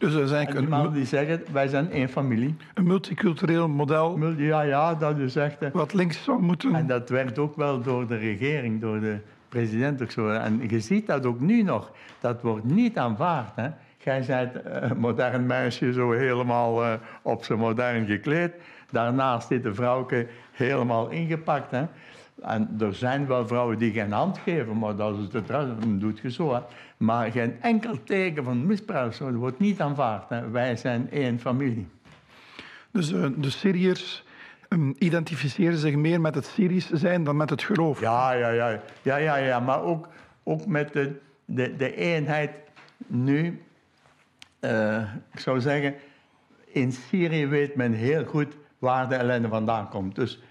Dus 0.04 0.14
dat 0.14 0.24
is 0.24 0.32
En 0.32 0.66
die 0.66 0.74
een, 0.74 0.94
die 0.94 1.06
zeggen, 1.06 1.44
wij 1.52 1.68
zijn 1.68 1.92
één 1.92 2.10
familie. 2.10 2.56
een 2.74 2.84
multicultureel 2.84 3.68
model 3.68 4.34
Ja, 4.38 4.62
ja, 4.62 4.96
dat 4.96 5.18
is 5.18 5.36
echt... 5.36 5.60
hè. 5.60 5.70
wat 5.72 5.94
links 5.94 6.24
zou 6.24 6.42
moeten... 6.42 6.76
En 6.76 6.88
dat 6.88 7.10
werd 7.10 7.40
ook 7.40 7.56
wel 7.56 7.82
door 7.82 8.08
de 8.08 8.18
regering, 8.18 8.82
door 8.82 9.00
de 9.00 9.18
president 9.50 10.02
ook 10.02 10.12
zo. 10.12 10.30
En 10.30 10.62
je 10.70 10.80
ziet 10.80 11.08
dat 11.08 11.26
ook 11.26 11.40
nu 11.40 11.62
nog. 11.62 11.92
Dat 12.20 12.42
wordt 12.42 12.66
niet 12.66 12.98
aanvaard. 12.98 13.56
Hè. 13.56 13.68
Jij 13.98 14.24
bent 14.28 14.62
eh, 14.62 14.90
een 14.90 14.98
modern 14.98 15.46
meisje, 15.46 15.94
zo 15.94 16.12
helemaal 16.12 16.84
eh, 16.84 16.94
op 17.22 17.44
zijn 17.44 17.60
modern 17.60 18.06
gekleed. 18.06 18.52
Daarnaast 18.92 19.48
zit 19.48 19.64
de 19.64 19.74
vrouwke 19.74 20.28
helemaal 20.52 21.10
ingepakt. 21.10 21.72
Hè. 21.72 21.86
En 22.42 22.76
er 22.80 22.96
zijn 22.96 23.28
wel 23.28 23.48
vrouwen 23.48 23.78
die 23.78 23.92
geen 23.92 24.12
hand 24.12 24.38
geven, 24.38 24.78
maar 24.78 24.96
dat, 24.96 25.18
is 25.18 25.34
het, 25.34 25.48
dat 25.48 25.68
doet 25.82 26.20
je 26.20 26.32
zo. 26.32 26.54
Hè. 26.54 26.60
Maar 27.04 27.32
geen 27.32 27.62
enkel 27.62 28.04
teken 28.04 28.44
van 28.44 28.66
misbruik, 28.66 29.18
wordt 29.18 29.60
niet 29.60 29.80
aanvaard. 29.80 30.30
Hè. 30.30 30.50
Wij 30.50 30.76
zijn 30.76 31.12
één 31.12 31.40
familie. 31.40 31.88
Dus 32.92 33.12
eh, 33.12 33.26
de 33.38 33.50
Syriërs 33.50 34.24
ehm, 34.70 34.92
identificeren 34.98 35.78
zich 35.78 35.96
meer 35.96 36.22
met 36.22 36.36
het 36.36 36.46
Syrisch 36.46 36.90
zijn 36.92 37.24
dan 37.24 37.38
met 37.38 37.50
het 37.50 37.64
geloof. 37.64 38.00
Ja, 38.00 38.32
ja, 38.32 38.50
ja. 38.50 38.80
ja, 39.02 39.16
ja, 39.18 39.36
ja. 39.36 39.60
Maar 39.60 39.82
ook, 39.84 40.08
ook 40.44 40.66
met 40.66 40.94
de, 40.94 41.20
de, 41.46 41.76
de 41.76 41.96
eenheid 41.96 42.52
nu. 43.08 43.62
eh, 44.60 45.14
ik 45.34 45.40
zou 45.40 45.62
zeggen, 45.62 45.96
in 46.66 46.92
Syrië 46.92 47.48
weet 47.48 47.76
men 47.76 47.94
heel 47.94 48.26
goed 48.26 48.58
waar 48.80 49.10
de 49.10 49.16
ellende 49.16 49.48
vandaan 49.48 49.90
komt. 49.90 50.16
Dus 50.16 50.42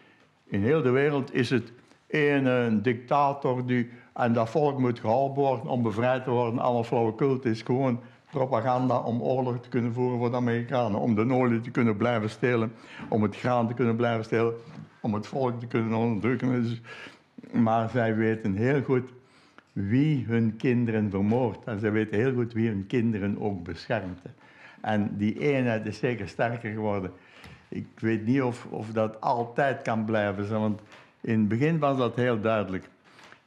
in 0.47 0.63
heel 0.63 0.83
de 0.83 0.91
wereld 0.91 1.35
is 1.35 1.51
het 1.51 1.73
één 2.07 2.47
een 2.47 2.83
dictator 2.83 3.67
die... 3.67 3.91
En 4.13 4.33
dat 4.33 4.51
volk 4.51 4.79
moet 4.79 5.01
geholpen 5.01 5.43
worden 5.43 5.67
om 5.67 5.83
bevrijd 5.83 6.25
te 6.25 6.31
worden. 6.31 6.59
Allemaal 6.59 6.85
flauwekul. 6.85 7.33
Het 7.33 7.45
is 7.45 7.63
gewoon 7.63 8.01
propaganda 8.31 8.99
om 8.99 9.23
oorlog 9.23 9.61
te 9.61 9.69
kunnen 9.69 9.93
voeren 9.93 10.19
voor 10.19 10.31
de 10.31 10.37
Amerikanen. 10.37 11.01
Om 11.01 11.15
de 11.15 11.35
olie 11.35 11.61
te 11.61 11.71
kunnen 11.71 11.97
blijven 11.97 12.31
stelen. 12.31 12.73
Om 13.09 13.23
het 13.23 13.37
graan 13.37 13.69
te 13.69 13.75
kunnen 13.75 13.97
blijven 13.97 14.25
stelen. 14.25 14.55
Om 15.01 15.15
het 15.15 15.27
volk 15.27 15.61
te 15.61 15.67
kunnen 15.67 15.99
onderdrukken. 15.99 16.63
Dus, 16.63 16.81
maar 17.53 17.91
zij 17.91 18.17
weten 18.17 18.55
heel 18.55 18.83
goed 18.83 19.13
wie 19.73 20.25
hun 20.27 20.57
kinderen 20.57 21.11
vermoordt. 21.11 21.65
En 21.65 21.81
zij 21.81 21.93
weten 21.93 22.19
heel 22.19 22.35
goed 22.35 22.53
wie 22.53 22.69
hun 22.69 22.87
kinderen 22.87 23.41
ook 23.41 23.65
beschermt. 23.65 24.21
En 24.81 25.17
die 25.17 25.39
eenheid 25.39 25.87
is 25.87 25.99
zeker 25.99 26.29
sterker 26.29 26.73
geworden. 26.73 27.11
Ik 27.69 27.87
weet 27.95 28.27
niet 28.27 28.43
of, 28.43 28.67
of 28.71 28.93
dat 28.93 29.21
altijd 29.21 29.83
kan 29.83 30.05
blijven. 30.05 30.61
Want 30.61 30.81
in 31.21 31.39
het 31.39 31.49
begin 31.49 31.79
was 31.79 31.97
dat 31.97 32.17
heel 32.17 32.41
duidelijk. 32.41 32.89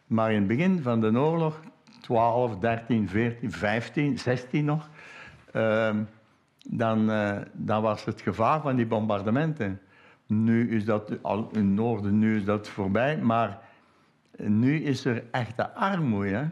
Maar 0.07 0.31
in 0.31 0.37
het 0.37 0.47
begin 0.47 0.81
van 0.81 1.01
de 1.01 1.19
oorlog, 1.19 1.59
12, 2.01 2.57
13, 2.57 3.09
14, 3.09 3.51
15, 3.51 4.19
16 4.19 4.65
nog, 4.65 4.89
ehm, 5.51 6.03
dan, 6.69 7.11
eh, 7.11 7.37
dan 7.51 7.81
was 7.81 8.05
het 8.05 8.21
gevaar 8.21 8.61
van 8.61 8.75
die 8.75 8.85
bombardementen. 8.85 9.79
Nu 10.27 10.71
is 10.71 10.85
dat 10.85 11.11
al 11.21 11.49
in 11.51 11.59
het 11.59 11.75
noorden, 11.75 12.19
nu 12.19 12.37
is 12.37 12.45
dat 12.45 12.67
voorbij, 12.67 13.17
maar 13.17 13.59
nu 14.37 14.83
is 14.83 15.05
er 15.05 15.23
echte 15.31 15.73
armoede. 15.73 16.49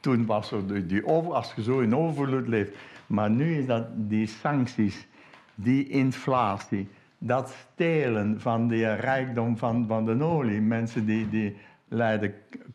Toen 0.00 0.26
was 0.26 0.52
er 0.52 0.86
die, 0.86 1.06
over, 1.06 1.32
als 1.32 1.52
je 1.54 1.62
zo 1.62 1.80
in 1.80 1.96
overvloed 1.96 2.48
leeft. 2.48 2.76
Maar 3.06 3.30
nu 3.30 3.58
is 3.58 3.66
dat 3.66 3.86
die 3.96 4.26
sancties, 4.26 5.06
die 5.54 5.88
inflatie, 5.88 6.88
dat 7.18 7.54
stelen 7.72 8.40
van 8.40 8.68
die 8.68 8.94
rijkdom 8.94 9.58
van, 9.58 9.86
van 9.86 10.04
de 10.04 10.24
olie. 10.24 10.60
Mensen 10.60 11.06
die, 11.06 11.28
die 11.28 11.56
lijden 11.88 12.34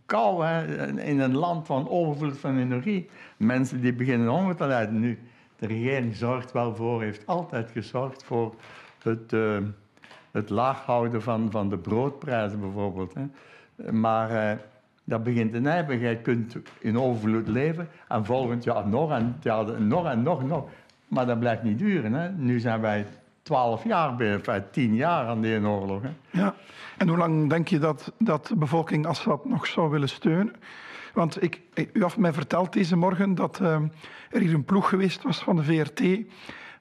kou 0.10 0.46
hè, 0.46 0.88
in 1.02 1.20
een 1.20 1.36
land 1.36 1.66
van 1.66 1.90
overvloed 1.90 2.38
van 2.38 2.58
energie. 2.58 3.10
Mensen 3.38 3.82
die 3.82 3.94
beginnen 3.94 4.28
honger 4.28 4.56
te 4.56 4.66
lijden. 4.66 5.00
Nu, 5.00 5.20
de 5.56 5.68
regering 5.68 6.16
zorgt 6.16 6.52
wel 6.52 6.76
voor, 6.76 7.02
heeft 7.02 7.28
altijd 7.28 7.72
gezorgd 7.72 8.24
voor 8.24 8.56
het, 9.04 9.34
eh, 9.34 9.58
het 10.32 10.50
laag 10.50 10.86
houden 10.86 11.22
van, 11.22 11.52
van 11.52 11.70
de 11.70 11.78
broodprijzen 11.78 12.60
bijvoorbeeld. 12.60 13.14
Hè. 13.14 13.92
Maar 13.92 14.30
eh, 14.30 14.58
dat 15.04 15.24
begint 15.24 15.52
te 15.52 15.60
nijpen. 15.60 16.00
Jij 16.00 16.18
kunt 16.18 16.56
in 16.80 17.00
overvloed 17.00 17.48
leven 17.48 17.88
en 18.08 18.26
volgend 18.26 18.64
jaar 18.64 18.88
nog 18.88 19.12
en, 19.12 19.36
ja, 19.42 19.62
nog 19.62 20.06
en 20.06 20.24
nog, 20.24 20.44
nog. 20.44 20.70
Maar 21.08 21.26
dat 21.26 21.40
blijft 21.40 21.64
niet 21.64 21.80
duren. 21.80 22.14
Hè. 22.14 22.30
Nu 22.30 22.60
zijn 22.60 22.82
wij 22.82 23.06
twaalf 23.50 23.84
jaar, 23.84 24.16
bij, 24.16 24.32
enfin, 24.34 24.64
tien 24.72 24.96
jaar 24.96 25.26
aan 25.28 25.42
die 25.42 25.68
oorlog. 25.68 26.02
Hè. 26.02 26.10
Ja. 26.40 26.56
En 26.98 27.08
hoe 27.08 27.18
lang 27.18 27.50
denk 27.50 27.68
je 27.68 27.80
dat, 27.80 28.12
dat 28.18 28.48
de 28.48 28.56
bevolking 28.56 29.06
Assad 29.06 29.46
nog 29.46 29.68
zou 29.68 29.90
willen 29.90 30.10
steunen? 30.10 30.56
Want 31.14 31.44
ik, 31.44 31.62
u 31.94 32.02
heeft 32.04 32.18
mij 32.18 32.34
verteld 32.34 32.74
deze 32.74 32.96
morgen 32.96 33.36
dat 33.36 33.60
eh, 33.60 33.76
er 34.30 34.40
hier 34.42 34.54
een 34.54 34.66
ploeg 34.66 34.90
geweest 34.90 35.24
was 35.24 35.40
van 35.40 35.56
de 35.56 35.64
VRT 35.64 36.02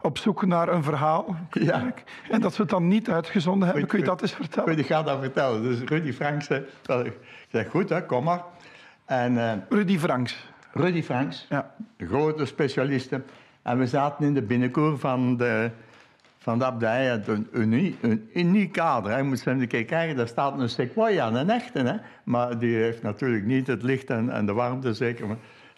op 0.00 0.18
zoek 0.18 0.46
naar 0.46 0.68
een 0.68 0.82
verhaal. 0.82 1.36
Ja. 1.50 1.92
En 2.30 2.40
dat 2.40 2.54
ze 2.54 2.60
het 2.60 2.70
dan 2.70 2.88
niet 2.88 3.10
uitgezonden 3.10 3.64
hebben. 3.68 3.82
Goed, 3.82 3.90
Kun 3.92 3.98
je 4.00 4.04
dat 4.06 4.22
eens 4.22 4.32
vertellen? 4.34 4.68
Goed, 4.68 4.78
ik 4.78 4.86
ga 4.86 5.02
dat 5.02 5.18
vertellen. 5.20 5.62
Dus 5.62 5.80
Rudy 5.80 6.12
Franks, 6.12 6.46
zei- 6.46 6.64
ik 7.04 7.18
zeg 7.50 7.68
goed, 7.68 7.88
hè, 7.88 8.04
kom 8.06 8.24
maar. 8.24 8.42
En 9.04 9.38
eh, 9.38 9.52
Rudy 9.68 9.98
Franks. 9.98 10.48
Rudy 10.72 11.02
Franks, 11.02 11.46
Ja. 11.48 11.74
grote 11.98 12.44
specialisten. 12.44 13.24
En 13.62 13.78
we 13.78 13.86
zaten 13.86 14.26
in 14.26 14.34
de 14.34 14.42
binnenkoer 14.42 14.98
van 14.98 15.36
de, 15.36 15.70
van 16.48 16.58
de 16.58 16.64
abdij. 16.64 17.22
Een, 17.26 17.48
een, 18.00 18.30
uniek 18.34 18.72
kader. 18.72 19.10
hè. 19.10 19.16
Je 19.16 19.22
moet 19.22 19.46
eens 19.46 19.60
een 19.60 19.68
keer 19.68 19.84
kijken, 19.84 20.16
daar 20.16 20.28
staat 20.28 20.58
een 20.58 20.68
sequoia, 20.68 21.32
een 21.32 21.50
echte. 21.50 21.78
Hè? 21.78 21.96
Maar 22.24 22.58
die 22.58 22.76
heeft 22.76 23.02
natuurlijk 23.02 23.44
niet 23.44 23.66
het 23.66 23.82
licht 23.82 24.10
en, 24.10 24.30
en 24.30 24.46
de 24.46 24.52
warmte 24.52 24.94
zeker. 24.94 25.26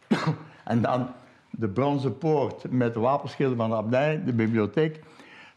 en 0.65 0.81
dan 0.81 1.09
de 1.51 1.69
bronzen 1.69 2.19
poort 2.19 2.71
met 2.71 2.95
de 2.95 3.01
wapenschilden 3.01 3.57
van 3.57 3.71
de 3.71 3.77
abdij, 3.77 4.23
de 4.25 4.33
bibliotheek. 4.33 5.01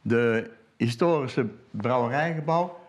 De 0.02 0.52
historische 0.78 1.48
brouwerijgebouw, 1.72 2.80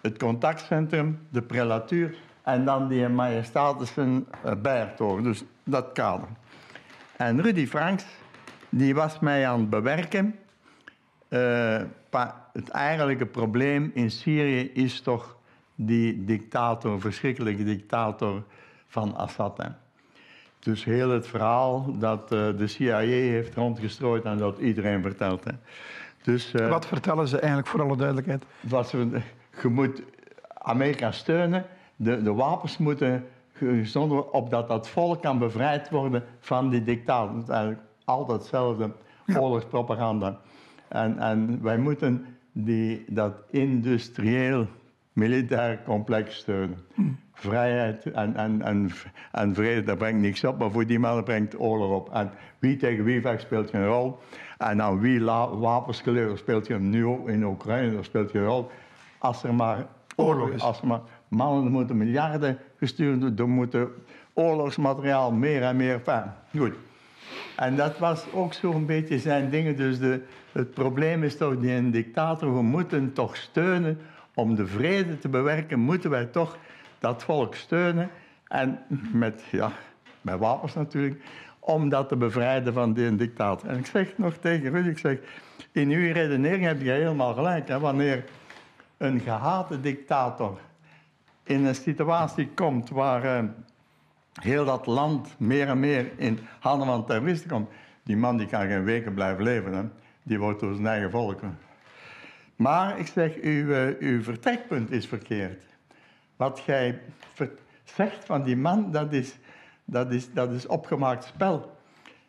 het 0.00 0.18
contactcentrum, 0.18 1.18
de 1.30 1.42
prelatuur 1.42 2.16
en 2.42 2.64
dan 2.64 2.88
die 2.88 3.08
majestatische 3.08 4.22
eh, 4.44 4.52
bijertoren. 4.62 5.22
Dus 5.22 5.44
dat 5.64 5.92
kader. 5.92 6.28
En 7.16 7.42
Rudy 7.42 7.66
Franks, 7.66 8.04
die 8.68 8.94
was 8.94 9.18
mij 9.18 9.46
aan 9.48 9.60
het 9.60 9.70
bewerken. 9.70 10.34
Eh, 11.34 11.82
pa- 12.10 12.48
het 12.52 12.68
eigenlijke 12.68 13.26
probleem 13.26 13.90
in 13.94 14.10
Syrië 14.10 14.70
is 14.72 15.00
toch 15.00 15.36
die 15.74 16.24
dictator, 16.24 17.00
verschrikkelijke 17.00 17.64
dictator 17.64 18.42
van 18.86 19.16
Assad. 19.16 19.56
hè. 19.56 19.68
Dus 20.58 20.84
heel 20.84 21.10
het 21.10 21.26
verhaal 21.26 21.98
dat 21.98 22.22
eh, 22.32 22.38
de 22.56 22.66
CIA 22.66 22.98
heeft 22.98 23.54
rondgestrooid 23.54 24.24
en 24.24 24.38
dat 24.38 24.58
iedereen 24.58 25.02
vertelt. 25.02 25.44
Hè. 25.44 25.50
Dus, 26.22 26.52
eh, 26.54 26.68
Wat 26.68 26.86
vertellen 26.86 27.28
ze 27.28 27.38
eigenlijk 27.38 27.68
voor 27.68 27.82
alle 27.82 27.96
duidelijkheid? 27.96 28.44
wat 28.60 28.88
ze, 28.88 29.20
je 29.62 29.68
moet 29.68 30.02
Amerika 30.58 31.12
steunen. 31.12 31.64
De, 31.96 32.22
de 32.22 32.32
wapens 32.32 32.78
moeten 32.78 33.26
gezonden 33.52 34.16
worden 34.16 34.32
opdat 34.32 34.68
dat 34.68 34.88
volk 34.88 35.22
kan 35.22 35.38
bevrijd 35.38 35.90
worden 35.90 36.24
van 36.40 36.68
die 36.70 36.82
dictator. 36.84 37.34
Het 37.34 37.42
is 37.42 37.48
eigenlijk 37.48 37.82
altijd 38.04 38.38
hetzelfde 38.40 38.90
oorlogspropaganda. 39.36 40.40
En, 40.94 41.18
en 41.18 41.62
wij 41.62 41.78
moeten 41.78 42.26
die, 42.52 43.04
dat 43.08 43.34
industrieel 43.50 44.66
militair 45.12 45.82
complex 45.84 46.36
steunen. 46.36 46.78
Vrijheid 47.32 48.12
en, 48.12 48.36
en, 48.36 48.62
en, 48.62 48.90
en 49.32 49.54
vrede, 49.54 49.82
dat 49.82 49.98
brengt 49.98 50.20
niks 50.20 50.44
op, 50.44 50.58
maar 50.58 50.70
voor 50.70 50.86
die 50.86 50.98
mannen 50.98 51.24
brengt 51.24 51.58
oorlog 51.60 51.90
op. 51.90 52.12
En 52.12 52.30
wie 52.58 52.76
tegen 52.76 53.04
wie 53.04 53.20
vecht 53.20 53.40
speelt 53.42 53.70
geen 53.70 53.86
rol. 53.86 54.18
En 54.58 54.82
aan 54.82 55.00
wie 55.00 55.20
la- 55.20 55.56
wapens 55.56 56.00
geleverd 56.00 56.38
speelt 56.38 56.66
geen 56.66 56.90
nu 56.90 57.06
ook 57.06 57.28
in 57.28 57.44
Oekraïne, 57.44 57.94
dat 57.94 58.04
speelt 58.04 58.30
geen 58.30 58.44
rol. 58.44 58.70
Als 59.18 59.44
er 59.44 59.54
maar 59.54 59.86
oorlog 60.16 60.50
is, 60.50 60.62
als 60.62 60.80
er 60.80 60.86
maar 60.86 61.00
mannen, 61.28 61.72
moeten 61.72 61.96
miljarden 61.96 62.58
gestuurd 62.76 63.20
worden, 63.20 63.38
er 63.38 63.48
moeten 63.48 63.88
oorlogsmateriaal 64.32 65.32
meer 65.32 65.62
en 65.62 65.76
meer. 65.76 65.94
Enfin, 65.94 66.22
goed. 66.58 66.74
En 67.56 67.76
dat 67.76 67.98
was 67.98 68.24
ook 68.32 68.52
zo'n 68.52 68.86
beetje 68.86 69.18
zijn 69.18 69.50
dingen. 69.50 69.76
Dus 69.76 69.98
de, 69.98 70.22
het 70.52 70.70
probleem 70.70 71.22
is 71.22 71.36
toch, 71.36 71.58
die 71.58 71.72
een 71.72 71.90
dictator, 71.90 72.54
we 72.54 72.62
moeten 72.62 73.12
toch 73.12 73.36
steunen. 73.36 73.98
Om 74.34 74.54
de 74.54 74.66
vrede 74.66 75.18
te 75.18 75.28
bewerken, 75.28 75.78
moeten 75.78 76.10
wij 76.10 76.24
toch 76.24 76.58
dat 76.98 77.24
volk 77.24 77.54
steunen. 77.54 78.10
En 78.48 78.78
met, 79.12 79.42
ja, 79.50 79.72
met 80.20 80.38
wapens 80.38 80.74
natuurlijk, 80.74 81.22
om 81.58 81.88
dat 81.88 82.08
te 82.08 82.16
bevrijden 82.16 82.72
van 82.72 82.92
die 82.92 83.16
dictator. 83.16 83.68
En 83.68 83.78
ik 83.78 83.86
zeg 83.86 84.18
nog 84.18 84.36
tegen 84.36 84.70
Ruud, 84.70 84.86
ik 84.86 84.98
zeg, 84.98 85.18
in 85.72 85.90
uw 85.90 86.12
redenering 86.12 86.64
heb 86.64 86.80
je 86.80 86.90
helemaal 86.90 87.34
gelijk. 87.34 87.68
Hè, 87.68 87.78
wanneer 87.78 88.24
een 88.96 89.20
gehate 89.20 89.80
dictator 89.80 90.58
in 91.44 91.64
een 91.64 91.74
situatie 91.74 92.48
komt 92.54 92.90
waar 92.90 93.24
eh, 93.24 93.44
heel 94.40 94.64
dat 94.64 94.86
land 94.86 95.34
meer 95.38 95.68
en 95.68 95.80
meer 95.80 96.12
in 96.16 96.38
handen 96.60 96.86
van 96.86 97.06
terroristen 97.06 97.50
komt, 97.50 97.70
die 98.02 98.16
man 98.16 98.36
die 98.36 98.46
kan 98.46 98.66
geen 98.66 98.84
weken 98.84 99.14
blijven 99.14 99.44
leven. 99.44 99.92
Die 100.22 100.38
wordt 100.38 100.60
door 100.60 100.74
zijn 100.74 100.86
eigen 100.86 101.10
volk. 101.10 101.40
Maar 102.56 102.98
ik 102.98 103.06
zeg, 103.06 103.40
uw, 103.40 103.72
eh, 103.72 103.94
uw 103.98 104.22
vertrekpunt 104.22 104.90
is 104.90 105.06
verkeerd. 105.06 105.62
Wat 106.36 106.60
ver- 106.60 107.50
zegt 107.84 108.24
van 108.24 108.42
die 108.42 108.56
man, 108.56 108.90
dat 108.90 109.12
is, 109.12 109.38
dat 109.84 110.12
is, 110.12 110.32
dat 110.32 110.50
is 110.50 110.66
opgemaakt 110.66 111.24
spel. 111.24 111.76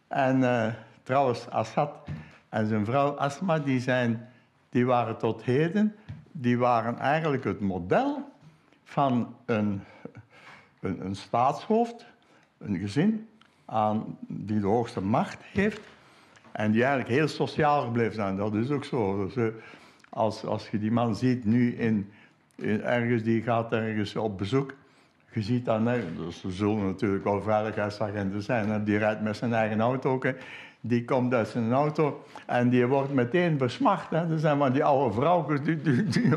En 0.08 0.40
uh, 0.40 0.68
trouwens, 1.04 1.50
Assad 1.50 2.08
en 2.50 2.68
zijn 2.68 2.86
vrouw 2.86 3.10
Asma, 3.10 3.60
die, 3.60 3.80
zijn, 3.80 4.30
die 4.70 4.86
waren 4.86 5.18
tot 5.18 5.44
heden, 5.44 5.96
die 6.32 6.58
waren 6.58 7.00
eigenlijk 7.00 7.44
het 7.44 7.60
model 7.60 8.32
van 8.84 9.36
een, 9.46 9.84
een, 10.86 11.16
staatshoofd, 11.16 12.06
een 12.58 12.78
gezin, 12.78 13.28
aan, 13.66 14.18
die 14.20 14.60
de 14.60 14.68
hoogste 14.68 15.02
macht 15.02 15.38
heeft 15.42 15.82
en 16.52 16.72
die 16.72 16.84
eigenlijk 16.84 17.14
heel 17.16 17.28
sociaal 17.28 17.84
gebleven 17.84 18.14
zijn. 18.14 18.36
Dat 18.36 18.54
is 18.54 18.70
ook 18.70 18.86
zo. 18.86 19.26
Dus, 19.26 19.36
uh, 19.36 19.48
als, 20.10 20.46
als 20.46 20.70
je 20.70 20.80
die 20.80 20.92
man 20.92 21.16
ziet 21.16 21.46
nu 21.46 21.76
in, 21.76 22.12
ergens, 22.84 23.24
die 23.24 23.42
gaat 23.42 23.74
ergens 23.74 24.16
op 24.16 24.38
bezoek, 24.38 24.74
je 25.32 25.42
ziet 25.42 25.66
dan, 25.66 25.90
dus 26.18 26.44
er 26.44 26.52
zullen 26.52 26.86
natuurlijk 26.86 27.24
wel 27.24 27.42
veiligheidsagenten 27.42 28.42
zijn, 28.42 28.70
hè, 28.70 28.84
die 28.84 28.98
rijdt 28.98 29.22
met 29.22 29.38
zijn 29.38 29.54
eigen 29.54 29.80
auto 29.80 30.12
ook. 30.12 30.24
Hè. 30.24 30.32
Die 30.82 31.06
komt 31.06 31.34
uit 31.34 31.48
zijn 31.48 31.74
auto 31.74 32.24
en 32.46 32.70
die 32.70 32.86
wordt 32.86 33.14
meteen 33.14 33.58
besmacht. 33.58 34.10
Hè. 34.10 34.32
Er 34.32 34.40
zijn 34.40 34.58
van 34.58 34.72
die 34.72 34.84
oude 34.84 35.14
vrouwen 35.14 35.64
die, 35.64 35.82
die, 35.82 36.04
die 36.04 36.34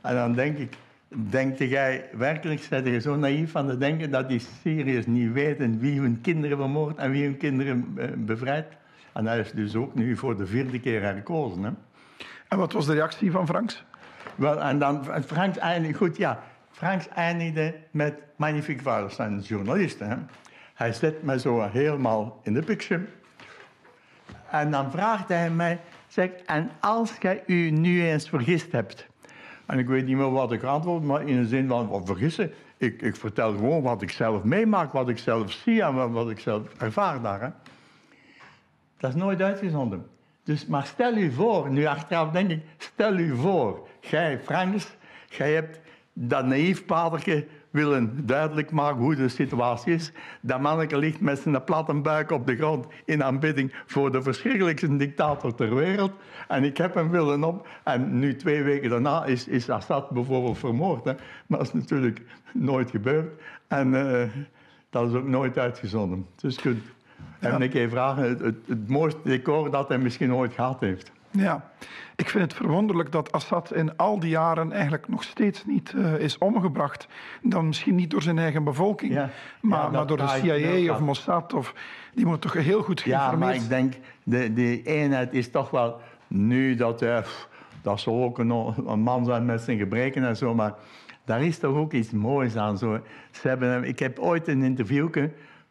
En 0.00 0.14
dan 0.14 0.32
denk 0.32 0.58
ik, 0.58 0.76
Denkt 1.08 1.58
jij 1.58 2.08
werkelijk, 2.12 2.60
zijn 2.62 2.84
je 2.84 3.00
zo 3.00 3.16
naïef 3.16 3.50
van 3.50 3.66
te 3.66 3.78
denken 3.78 4.10
dat 4.10 4.28
die 4.28 4.40
Syriërs 4.62 5.06
niet 5.06 5.32
weten 5.32 5.78
wie 5.78 6.00
hun 6.00 6.20
kinderen 6.20 6.56
vermoordt 6.56 6.98
en 6.98 7.10
wie 7.10 7.24
hun 7.24 7.36
kinderen 7.36 7.94
eh, 7.96 8.08
bevrijdt? 8.16 8.76
En 9.12 9.26
hij 9.26 9.38
is 9.38 9.52
dus 9.52 9.74
ook 9.74 9.94
nu 9.94 10.16
voor 10.16 10.36
de 10.36 10.46
vierde 10.46 10.80
keer 10.80 11.02
herkozen. 11.02 11.62
Hè? 11.62 11.70
En 12.48 12.58
wat 12.58 12.72
was 12.72 12.86
de 12.86 12.92
reactie 12.92 13.30
van 13.30 13.46
Franks? 13.46 13.84
Wel, 14.34 14.60
en 14.60 14.78
dan 14.78 15.04
Franks 15.26 15.58
eindigde, 15.58 15.96
goed 15.96 16.16
ja, 16.16 16.42
Franks 16.70 17.08
eindigde 17.08 17.74
met 17.90 18.14
magnifiek 18.36 18.80
vuil, 18.80 19.10
zijn 19.10 19.40
journalisten. 19.40 20.08
Hè? 20.08 20.16
Hij 20.74 20.92
zet 20.92 21.22
mij 21.22 21.38
zo 21.38 21.68
helemaal 21.68 22.40
in 22.42 22.54
de 22.54 22.62
picture. 22.62 23.04
En 24.50 24.70
dan 24.70 24.90
vraagt 24.90 25.28
hij 25.28 25.50
mij, 25.50 25.80
zeg, 26.06 26.30
en 26.30 26.70
als 26.80 27.12
jij 27.20 27.42
u 27.46 27.70
nu 27.70 28.06
eens 28.06 28.28
vergist 28.28 28.72
hebt, 28.72 29.07
en 29.68 29.78
ik 29.78 29.86
weet 29.86 30.06
niet 30.06 30.16
meer 30.16 30.30
wat 30.30 30.52
ik 30.52 30.62
antwoord, 30.62 31.02
maar 31.02 31.28
in 31.28 31.42
de 31.42 31.48
zin 31.48 31.68
van, 31.68 31.88
wat 31.88 32.02
vergissen, 32.04 32.52
ik, 32.76 33.02
ik 33.02 33.16
vertel 33.16 33.52
gewoon 33.52 33.82
wat 33.82 34.02
ik 34.02 34.10
zelf 34.10 34.42
meemaak, 34.42 34.92
wat 34.92 35.08
ik 35.08 35.18
zelf 35.18 35.52
zie 35.52 35.82
en 35.82 36.12
wat, 36.12 36.30
ik 36.30 36.38
zelf 36.38 36.74
ervaar 36.78 37.22
daar. 37.22 37.40
Hè. 37.40 37.48
Dat 38.98 39.10
is 39.10 39.16
nooit 39.16 39.42
uitgezonden. 39.42 40.06
Dus, 40.44 40.66
maar 40.66 40.86
stel 40.86 41.16
u 41.16 41.32
voor, 41.32 41.70
nu 41.70 41.84
achteraf 41.84 42.30
denk 42.30 42.50
ik, 42.50 42.62
stel 42.78 43.18
u 43.18 43.36
voor, 43.36 43.88
jij 44.00 44.40
Frans, 44.40 44.96
jij 45.28 45.52
hebt 45.52 45.80
dat 46.12 46.46
naïef 46.46 46.84
padertje 46.84 47.46
willen 47.70 48.26
duidelijk 48.26 48.70
maken 48.70 49.02
hoe 49.02 49.14
de 49.14 49.28
situatie 49.28 49.94
is. 49.94 50.12
Dat 50.40 50.60
manneke 50.60 50.98
ligt 50.98 51.20
met 51.20 51.38
zijn 51.38 51.64
platte 51.64 51.94
buik 51.94 52.30
op 52.30 52.46
de 52.46 52.56
grond 52.56 52.86
in 53.04 53.24
aanbidding 53.24 53.74
voor 53.86 54.12
de 54.12 54.22
verschrikkelijkste 54.22 54.96
dictator 54.96 55.54
ter 55.54 55.74
wereld. 55.74 56.12
En 56.48 56.64
ik 56.64 56.76
heb 56.76 56.94
hem 56.94 57.10
willen 57.10 57.44
op. 57.44 57.68
En 57.84 58.18
nu, 58.18 58.36
twee 58.36 58.62
weken 58.62 58.90
daarna, 58.90 59.24
is, 59.24 59.48
is 59.48 59.70
Assad 59.70 60.10
bijvoorbeeld 60.10 60.58
vermoord. 60.58 61.04
Hè. 61.04 61.12
Maar 61.46 61.58
dat 61.58 61.66
is 61.66 61.72
natuurlijk 61.72 62.22
nooit 62.52 62.90
gebeurd. 62.90 63.40
En 63.68 63.92
uh, 63.92 64.22
dat 64.90 65.08
is 65.08 65.14
ook 65.14 65.28
nooit 65.28 65.58
uitgezonden. 65.58 66.26
Dus 66.36 66.54
je 66.54 66.60
kunt 66.60 66.82
hem 67.38 67.62
een 67.62 67.70
keer 67.70 67.88
vragen, 67.88 68.22
het, 68.22 68.40
het, 68.40 68.56
het 68.66 68.88
mooiste 68.88 69.20
decor 69.22 69.70
dat 69.70 69.88
hij 69.88 69.98
misschien 69.98 70.34
ooit 70.34 70.52
gehad 70.52 70.80
heeft. 70.80 71.12
Ja, 71.38 71.70
ik 72.16 72.28
vind 72.28 72.44
het 72.44 72.54
verwonderlijk 72.54 73.12
dat 73.12 73.32
Assad 73.32 73.72
in 73.74 73.96
al 73.96 74.18
die 74.18 74.30
jaren 74.30 74.72
eigenlijk 74.72 75.08
nog 75.08 75.22
steeds 75.22 75.64
niet 75.64 75.92
uh, 75.96 76.18
is 76.18 76.38
omgebracht. 76.38 77.08
Dan 77.42 77.66
misschien 77.66 77.94
niet 77.94 78.10
door 78.10 78.22
zijn 78.22 78.38
eigen 78.38 78.64
bevolking, 78.64 79.12
ja. 79.12 79.30
Maar, 79.60 79.82
ja, 79.82 79.88
maar, 79.88 80.06
door 80.06 80.16
de 80.16 80.28
CIA 80.28 80.92
of 80.92 81.00
Mossad. 81.00 81.54
Of, 81.54 81.74
die 82.14 82.26
moet 82.26 82.40
toch 82.40 82.52
heel 82.52 82.82
goed 82.82 83.00
geïnformeerd 83.00 83.40
Ja, 83.40 83.46
maar 83.46 83.54
ik 83.54 83.68
denk, 83.68 83.94
de, 84.22 84.52
de 84.52 84.82
eenheid 84.82 85.32
is 85.32 85.50
toch 85.50 85.70
wel 85.70 86.00
nu 86.26 86.74
dat... 86.74 87.02
Uh, 87.02 87.18
dat 87.82 88.00
zal 88.00 88.22
ook 88.22 88.38
een, 88.38 88.50
een, 88.86 89.00
man 89.00 89.24
zijn 89.24 89.44
met 89.44 89.60
zijn 89.60 89.78
gebreken 89.78 90.24
en 90.24 90.36
zo, 90.36 90.54
maar 90.54 90.74
daar 91.24 91.42
is 91.42 91.58
toch 91.58 91.76
ook 91.76 91.92
iets 91.92 92.10
moois 92.10 92.56
aan. 92.56 92.78
Zo. 92.78 93.00
Ze 93.30 93.48
hebben, 93.48 93.84
ik 93.84 93.98
heb 93.98 94.18
ooit 94.18 94.48
een 94.48 94.62
interview... 94.62 95.08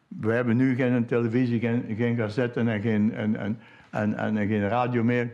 We 0.08 0.32
hebben 0.32 0.56
nu 0.56 0.74
geen 0.74 1.06
televisie, 1.06 1.60
geen, 1.60 1.94
geen 1.96 2.16
gazetten 2.16 2.68
en 2.68 2.80
geen, 2.80 3.14
en, 3.14 3.36
en, 3.36 3.60
en, 3.90 4.16
en 4.16 4.36
geen 4.36 4.68
radio 4.68 5.04
meer... 5.04 5.30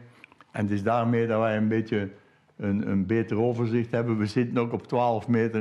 En 0.55 0.63
het 0.63 0.71
is 0.71 0.83
daarmee 0.83 1.27
dat 1.27 1.41
wij 1.41 1.57
een 1.57 1.69
beetje 1.69 2.09
een, 2.57 2.91
een 2.91 3.07
beter 3.07 3.41
overzicht 3.41 3.91
hebben. 3.91 4.19
We 4.19 4.27
zitten 4.27 4.59
ook 4.59 4.73
op 4.73 4.87
12 4.87 5.29
meter, 5.29 5.61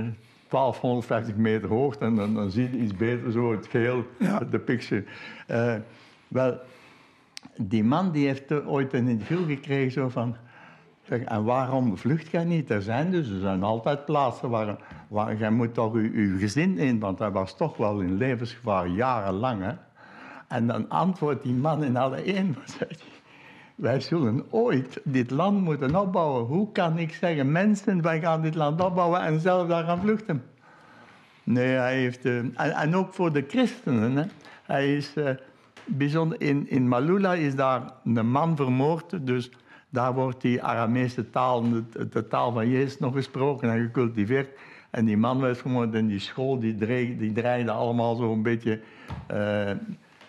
1250 0.49 1.35
meter 1.35 1.69
hoogte 1.69 2.05
en 2.05 2.15
dan, 2.15 2.33
dan 2.33 2.51
zie 2.51 2.71
je 2.71 2.77
iets 2.77 2.95
beter 2.95 3.31
zo 3.31 3.51
het 3.51 3.67
geheel, 3.67 4.05
de 4.51 4.59
picture. 4.59 5.03
Uh, 5.51 5.75
wel, 6.27 6.59
die 7.57 7.83
man 7.83 8.11
die 8.11 8.27
heeft 8.27 8.65
ooit 8.65 8.93
een 8.93 9.07
interview 9.07 9.45
gekregen 9.45 9.91
zo 9.91 10.09
van... 10.09 10.35
Zeg, 11.07 11.21
en 11.21 11.43
waarom 11.43 11.97
vlucht 11.97 12.27
jij 12.27 12.43
niet? 12.43 12.69
Er 12.69 12.81
zijn 12.81 13.11
dus, 13.11 13.29
er 13.29 13.39
zijn 13.39 13.63
altijd 13.63 14.05
plaatsen 14.05 14.49
waar, 14.49 14.77
waar 15.07 15.37
jij 15.37 15.51
moet 15.51 15.73
toch 15.73 15.93
uw, 15.93 16.11
uw 16.13 16.37
gezin 16.39 16.77
in, 16.77 16.99
want 16.99 17.19
hij 17.19 17.31
was 17.31 17.57
toch 17.57 17.77
wel 17.77 17.99
in 17.99 18.17
levensgevaar 18.17 18.87
jarenlang. 18.87 19.61
Hè? 19.61 19.73
En 20.47 20.67
dan 20.67 20.89
antwoordt 20.89 21.43
die 21.43 21.53
man 21.53 21.83
in 21.83 21.97
alle 21.97 22.37
een, 22.37 22.55
zegt 22.79 23.12
wij 23.83 23.99
zullen 23.99 24.43
ooit 24.49 25.01
dit 25.03 25.31
land 25.31 25.61
moeten 25.61 25.95
opbouwen. 25.95 26.45
Hoe 26.45 26.71
kan 26.71 26.97
ik 26.97 27.13
zeggen, 27.13 27.51
mensen, 27.51 28.01
wij 28.01 28.19
gaan 28.19 28.41
dit 28.41 28.55
land 28.55 28.81
opbouwen 28.81 29.21
en 29.21 29.39
zelf 29.39 29.67
daar 29.67 29.83
gaan 29.83 30.01
vluchten? 30.01 30.43
Nee, 31.43 31.67
hij 31.67 31.97
heeft... 31.97 32.25
Uh, 32.25 32.81
en, 32.81 32.95
ook 32.95 33.13
voor 33.13 33.33
de 33.33 33.45
christenen. 33.47 34.15
Hè. 34.15 34.23
Hij 34.63 34.95
is 34.95 35.13
uh, 35.15 35.29
bijzonder... 35.85 36.41
In, 36.41 36.69
in 36.69 36.87
Malula 36.87 37.33
is 37.33 37.55
daar 37.55 37.81
een 38.03 38.31
man 38.31 38.55
vermoord, 38.55 39.27
dus 39.27 39.51
daar 39.89 40.13
wordt 40.13 40.41
die 40.41 40.63
Arameese 40.63 41.29
taal, 41.29 41.63
de, 42.09 42.27
taal 42.27 42.51
van 42.51 42.69
Jezus, 42.69 42.99
nog 42.99 43.13
gesproken 43.13 43.69
en 43.69 43.81
gecultiveerd. 43.81 44.49
En 44.89 45.05
die 45.05 45.17
man 45.17 45.39
werd 45.39 45.57
vermoord 45.57 45.93
en 45.93 46.07
die 46.07 46.19
school, 46.19 46.59
die, 46.59 46.75
die 47.17 47.31
dreigde 47.31 47.71
allemaal 47.71 48.15
zo 48.15 48.33
een 48.33 48.43
beetje... 48.43 48.79
Uh, 49.31 49.71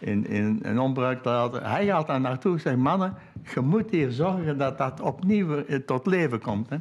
in, 0.05 0.27
in, 0.27 0.61
in 0.63 0.79
onbruik 0.79 1.23
te 1.23 1.29
laten. 1.29 1.65
Hij 1.65 1.87
gaat 1.87 2.07
daar 2.07 2.21
naartoe 2.21 2.55
en 2.55 2.61
zegt, 2.61 2.77
mannen, 2.77 3.15
je 3.55 3.61
moet 3.61 3.91
hier 3.91 4.11
zorgen 4.11 4.59
dat 4.59 4.79
dat 4.79 5.01
opnieuw 5.01 5.57
eh, 5.57 5.79
tot 5.79 6.07
leven 6.07 6.41
komt. 6.41 6.69
Hè? 6.69 6.77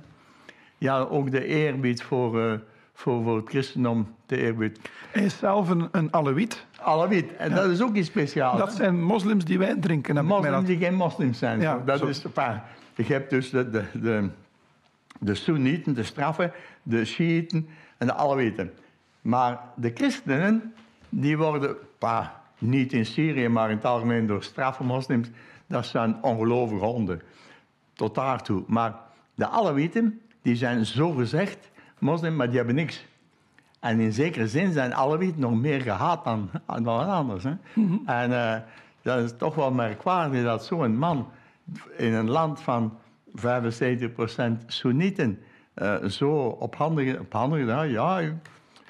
Ja, 0.77 0.99
ook 0.99 1.31
de 1.31 1.45
eerbied 1.45 2.03
voor, 2.03 2.39
uh, 2.39 2.53
voor, 2.93 3.23
voor 3.23 3.35
het 3.35 3.49
christendom, 3.49 4.15
de 4.25 4.37
eerbied. 4.37 4.79
Hij 5.11 5.23
is 5.23 5.37
zelf 5.37 5.69
een, 5.69 5.87
een. 5.91 6.13
Alawit, 6.79 7.35
en 7.35 7.51
dat 7.51 7.69
is 7.69 7.81
ook 7.81 7.95
iets 7.95 8.07
speciaals. 8.07 8.57
Dat 8.57 8.73
zijn 8.73 9.03
moslims 9.03 9.45
die 9.45 9.57
wijn 9.57 9.81
drinken. 9.81 10.25
Moslims 10.25 10.65
die 10.65 10.77
geen 10.77 10.95
moslims 10.95 11.37
zijn. 11.37 11.61
Ja, 11.61 11.81
dat 11.85 11.99
zo. 11.99 12.05
is, 12.05 12.25
je 12.95 13.03
hebt 13.03 13.29
dus 13.29 13.49
de, 13.49 13.69
de, 13.69 13.83
de, 13.93 14.29
de 15.19 15.35
Soenieten, 15.35 15.93
de 15.93 16.03
straffen, 16.03 16.51
de 16.83 17.05
Shiiten 17.05 17.67
en 17.97 18.07
de 18.07 18.13
Alawieten. 18.13 18.71
Maar 19.21 19.59
de 19.75 19.91
christenen, 19.93 20.73
die 21.09 21.37
worden, 21.37 21.75
niet 22.63 22.93
in 22.93 23.05
Syrië, 23.05 23.47
maar 23.47 23.69
in 23.69 23.75
het 23.75 23.85
algemeen 23.85 24.27
door 24.27 24.43
straffe 24.43 24.83
moslims, 24.83 25.29
dat 25.67 25.85
zijn 25.85 26.23
ongelovige 26.23 26.85
honden. 26.85 27.21
Tot 27.93 28.15
daartoe. 28.15 28.63
Maar 28.67 28.95
de 29.35 29.47
Alawieten, 29.47 30.21
die 30.41 30.55
zijn 30.55 30.85
zogezegd 30.85 31.71
moslim, 31.99 32.35
maar 32.35 32.47
die 32.47 32.57
hebben 32.57 32.75
niks. 32.75 33.05
En 33.79 33.99
in 33.99 34.13
zekere 34.13 34.47
zin 34.47 34.71
zijn 34.71 34.93
Alawieten 34.93 35.39
nog 35.39 35.53
meer 35.53 35.81
gehaat 35.81 36.23
dan, 36.23 36.49
dan 36.65 37.07
anders. 37.07 37.43
Hè? 37.43 37.53
Mhm. 37.73 37.97
En 38.05 38.31
uh, 38.31 38.55
dat 39.01 39.23
is 39.23 39.33
toch 39.37 39.55
wel 39.55 39.71
merkwaardig 39.71 40.43
dat 40.43 40.65
zo'n 40.65 40.97
man 40.97 41.27
in 41.97 42.13
een 42.13 42.29
land 42.29 42.61
van 42.61 42.97
75% 43.37 43.41
Soenieten 44.65 45.39
uh, 45.75 46.03
zo 46.03 46.31
op 46.45 46.75
handen, 46.75 47.19
op 47.19 47.33
handen 47.33 47.89
ja, 47.89 48.21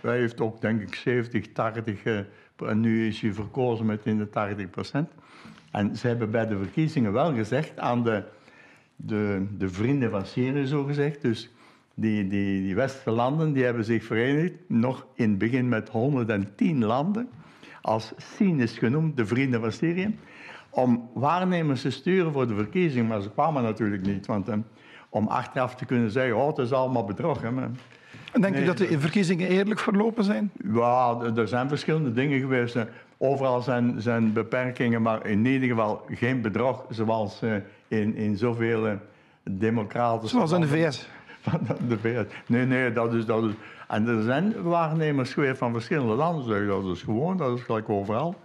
hij 0.01 0.17
heeft 0.17 0.41
ook 0.41 0.61
denk 0.61 0.81
ik 0.81 0.95
70, 0.95 1.51
80 1.51 2.05
uh, 2.05 2.19
en 2.67 2.79
nu 2.79 3.07
is 3.07 3.21
hij 3.21 3.33
verkozen 3.33 3.85
met 3.85 4.05
in 4.05 4.17
de 4.17 4.29
80 4.29 4.69
procent. 4.69 5.09
En 5.71 5.95
ze 5.95 6.07
hebben 6.07 6.31
bij 6.31 6.47
de 6.47 6.57
verkiezingen 6.57 7.13
wel 7.13 7.33
gezegd 7.33 7.79
aan 7.79 8.03
de, 8.03 8.23
de, 8.95 9.45
de 9.57 9.69
vrienden 9.69 10.11
van 10.11 10.25
Syrië, 10.25 10.65
zo 10.65 10.83
gezegd, 10.83 11.21
dus 11.21 11.51
die, 11.93 12.27
die, 12.27 12.61
die 12.61 12.75
westerse 12.75 13.11
landen, 13.11 13.53
die 13.53 13.63
hebben 13.63 13.85
zich 13.85 14.03
verenigd, 14.03 14.53
nog 14.67 15.07
in 15.15 15.29
het 15.29 15.37
begin 15.37 15.69
met 15.69 15.89
110 15.89 16.83
landen, 16.83 17.29
als 17.81 18.13
cynisch 18.17 18.77
genoemd, 18.77 19.17
de 19.17 19.25
vrienden 19.25 19.61
van 19.61 19.71
Syrië, 19.71 20.17
om 20.69 21.09
waarnemers 21.13 21.81
te 21.81 21.89
sturen 21.89 22.33
voor 22.33 22.47
de 22.47 22.55
verkiezingen. 22.55 23.07
Maar 23.07 23.21
ze 23.21 23.31
kwamen 23.31 23.63
natuurlijk 23.63 24.05
niet, 24.05 24.25
want 24.25 24.47
eh, 24.49 24.57
om 25.09 25.27
achteraf 25.27 25.75
te 25.75 25.85
kunnen 25.85 26.11
zeggen, 26.11 26.37
oh, 26.37 26.47
het 26.47 26.57
is 26.57 26.71
allemaal 26.71 27.05
bedrog. 27.05 27.41
Hè, 27.41 27.49
denk 28.41 28.55
je 28.55 28.65
dat 28.65 28.77
de 28.77 28.99
verkiezingen 28.99 29.47
eerlijk 29.47 29.79
verlopen 29.79 30.23
zijn? 30.23 30.51
Ja, 30.73 31.17
er 31.35 31.47
zijn 31.47 31.67
verschillende 31.67 32.13
dingen 32.13 32.39
geweest. 32.39 32.77
Overal 33.17 33.61
zijn, 33.61 34.01
zijn 34.01 34.33
beperkingen, 34.33 35.01
maar 35.01 35.27
in 35.27 35.45
ieder 35.45 35.67
geval 35.67 36.05
geen 36.09 36.41
bedrog 36.41 36.85
zoals 36.89 37.41
eh, 37.41 37.55
in, 37.87 38.15
in 38.15 38.37
zoveel 38.37 38.99
democratische... 39.43 40.35
Zoals 40.35 40.51
in 40.51 40.61
de 40.61 40.67
VS? 40.67 41.09
de 41.89 41.97
VS. 41.97 42.33
Nee, 42.45 42.65
nee, 42.65 42.91
dat 42.91 43.13
is, 43.13 43.25
dat 43.25 43.43
is... 43.43 43.51
En 43.87 44.07
er 44.07 44.23
zijn 44.23 44.61
waarnemers 44.61 45.33
geweest 45.33 45.57
van 45.57 45.71
verschillende 45.71 46.13
landen. 46.13 46.67
Dat 46.67 46.85
is 46.85 47.01
gewoon, 47.01 47.37
dat 47.37 47.57
is 47.57 47.63
gelijk 47.63 47.89
overal. 47.89 48.35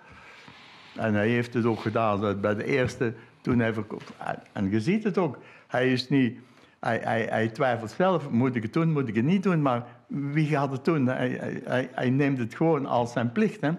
En 0.97 1.15
hij 1.15 1.29
heeft 1.29 1.55
het 1.55 1.65
ook 1.65 1.81
gedaan 1.81 2.41
bij 2.41 2.55
de 2.55 2.65
eerste, 2.65 3.15
toen 3.41 3.59
hij 3.59 3.73
verkoopt. 3.73 4.13
En 4.53 4.71
je 4.71 4.81
ziet 4.81 5.05
het 5.05 5.19
ook. 5.19 5.39
Hij 5.67 5.93
is 5.93 6.09
niet... 6.09 6.39
Hij, 6.81 7.01
hij, 7.03 7.27
hij, 7.31 7.49
twijfelt 7.49 7.91
zelf, 7.91 8.31
moet 8.31 8.55
ik 8.55 8.63
het 8.63 8.73
doen, 8.73 8.93
moet 8.93 9.09
ik 9.09 9.15
het 9.15 9.25
niet 9.25 9.43
doen, 9.43 9.63
maar 9.63 9.87
wie 10.07 10.47
gaat 10.47 10.73
het 10.73 10.85
doen? 10.85 11.07
Hij, 11.07 11.61
hij, 11.65 11.89
hij 11.93 12.11
neemt 12.11 12.39
het 12.39 12.55
gewoon 12.55 12.87
als 12.87 13.13
zijn 13.13 13.33
plicht. 13.33 13.61
Hè? 13.61 13.71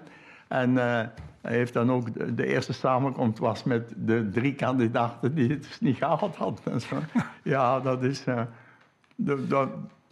En 0.47 0.69
uh, 0.69 1.01
hij 1.41 1.55
heeft 1.55 1.73
dan 1.73 1.91
ook, 1.91 2.35
de, 2.37 2.45
eerste 2.45 2.73
samenkomst 2.73 3.39
was 3.39 3.63
met 3.63 3.93
de 3.97 4.29
drie 4.29 4.53
kandidaten 4.53 5.35
die 5.35 5.49
het 5.49 5.63
dus 5.63 5.79
niet 5.79 5.97
gehaald 5.97 6.35
hadden. 6.35 6.79
Ja, 7.43 7.79
dat 7.79 8.03
is, 8.03 8.25
uh, 8.27 8.41
dat, 9.15 9.49
dat, 9.49 9.69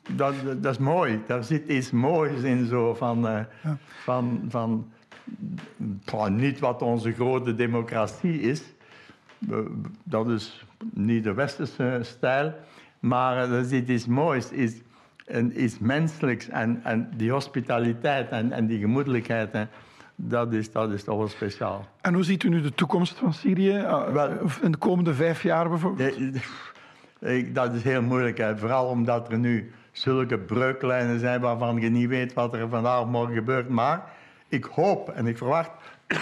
dat, 0.09 0.33
dat, 0.61 0.73
is 0.73 0.77
mooi. 0.77 1.21
Daar 1.27 1.43
zit 1.43 1.67
iets 1.67 1.91
moois 1.91 2.41
in 2.41 2.65
zo 2.65 2.93
van, 2.93 3.25
uh, 3.25 3.39
ja. 3.63 3.77
van, 4.03 4.45
van, 4.49 4.91
van 6.03 6.35
niet 6.35 6.59
wat 6.59 6.81
onze 6.81 7.11
grote 7.11 7.55
democratie 7.55 8.41
is. 8.41 8.63
Dat 10.03 10.29
is 10.29 10.65
niet 10.93 11.23
de 11.23 11.33
westerse 11.33 11.99
stijl. 12.01 12.53
Maar 12.99 13.51
er 13.51 13.65
zit 13.65 13.89
iets 13.89 14.05
moois, 14.05 14.51
iets, 14.51 14.75
iets 15.55 15.79
menselijks. 15.79 16.49
En, 16.49 16.79
en 16.83 17.09
die 17.15 17.31
hospitaliteit 17.31 18.29
en, 18.29 18.51
en 18.51 18.67
die 18.67 18.79
gemoedelijkheid, 18.79 19.51
hè, 19.51 19.63
dat, 20.15 20.53
is, 20.53 20.71
dat 20.71 20.91
is 20.91 21.03
toch 21.03 21.17
wel 21.17 21.27
speciaal. 21.27 21.87
En 22.01 22.13
hoe 22.13 22.23
ziet 22.23 22.43
u 22.43 22.49
nu 22.49 22.61
de 22.61 22.73
toekomst 22.73 23.17
van 23.17 23.33
Syrië? 23.33 23.79
Ah, 23.79 24.13
wel, 24.13 24.29
in 24.61 24.71
de 24.71 24.77
komende 24.77 25.13
vijf 25.13 25.43
jaar 25.43 25.69
bijvoorbeeld? 25.69 26.17
dat 27.53 27.73
is 27.73 27.83
heel 27.83 28.01
moeilijk. 28.01 28.37
Hè. 28.37 28.57
Vooral 28.57 28.87
omdat 28.87 29.31
er 29.31 29.37
nu 29.37 29.71
zulke 29.91 30.37
breuklijnen 30.37 31.19
zijn 31.19 31.41
waarvan 31.41 31.81
je 31.81 31.89
niet 31.89 32.09
weet 32.09 32.33
wat 32.33 32.53
er 32.53 32.69
vandaag 32.69 33.05
morgen 33.05 33.35
gebeurt. 33.35 33.69
Maar 33.69 34.03
ik 34.47 34.63
hoop 34.63 35.09
en 35.09 35.27
ik 35.27 35.37
verwacht 35.37 35.71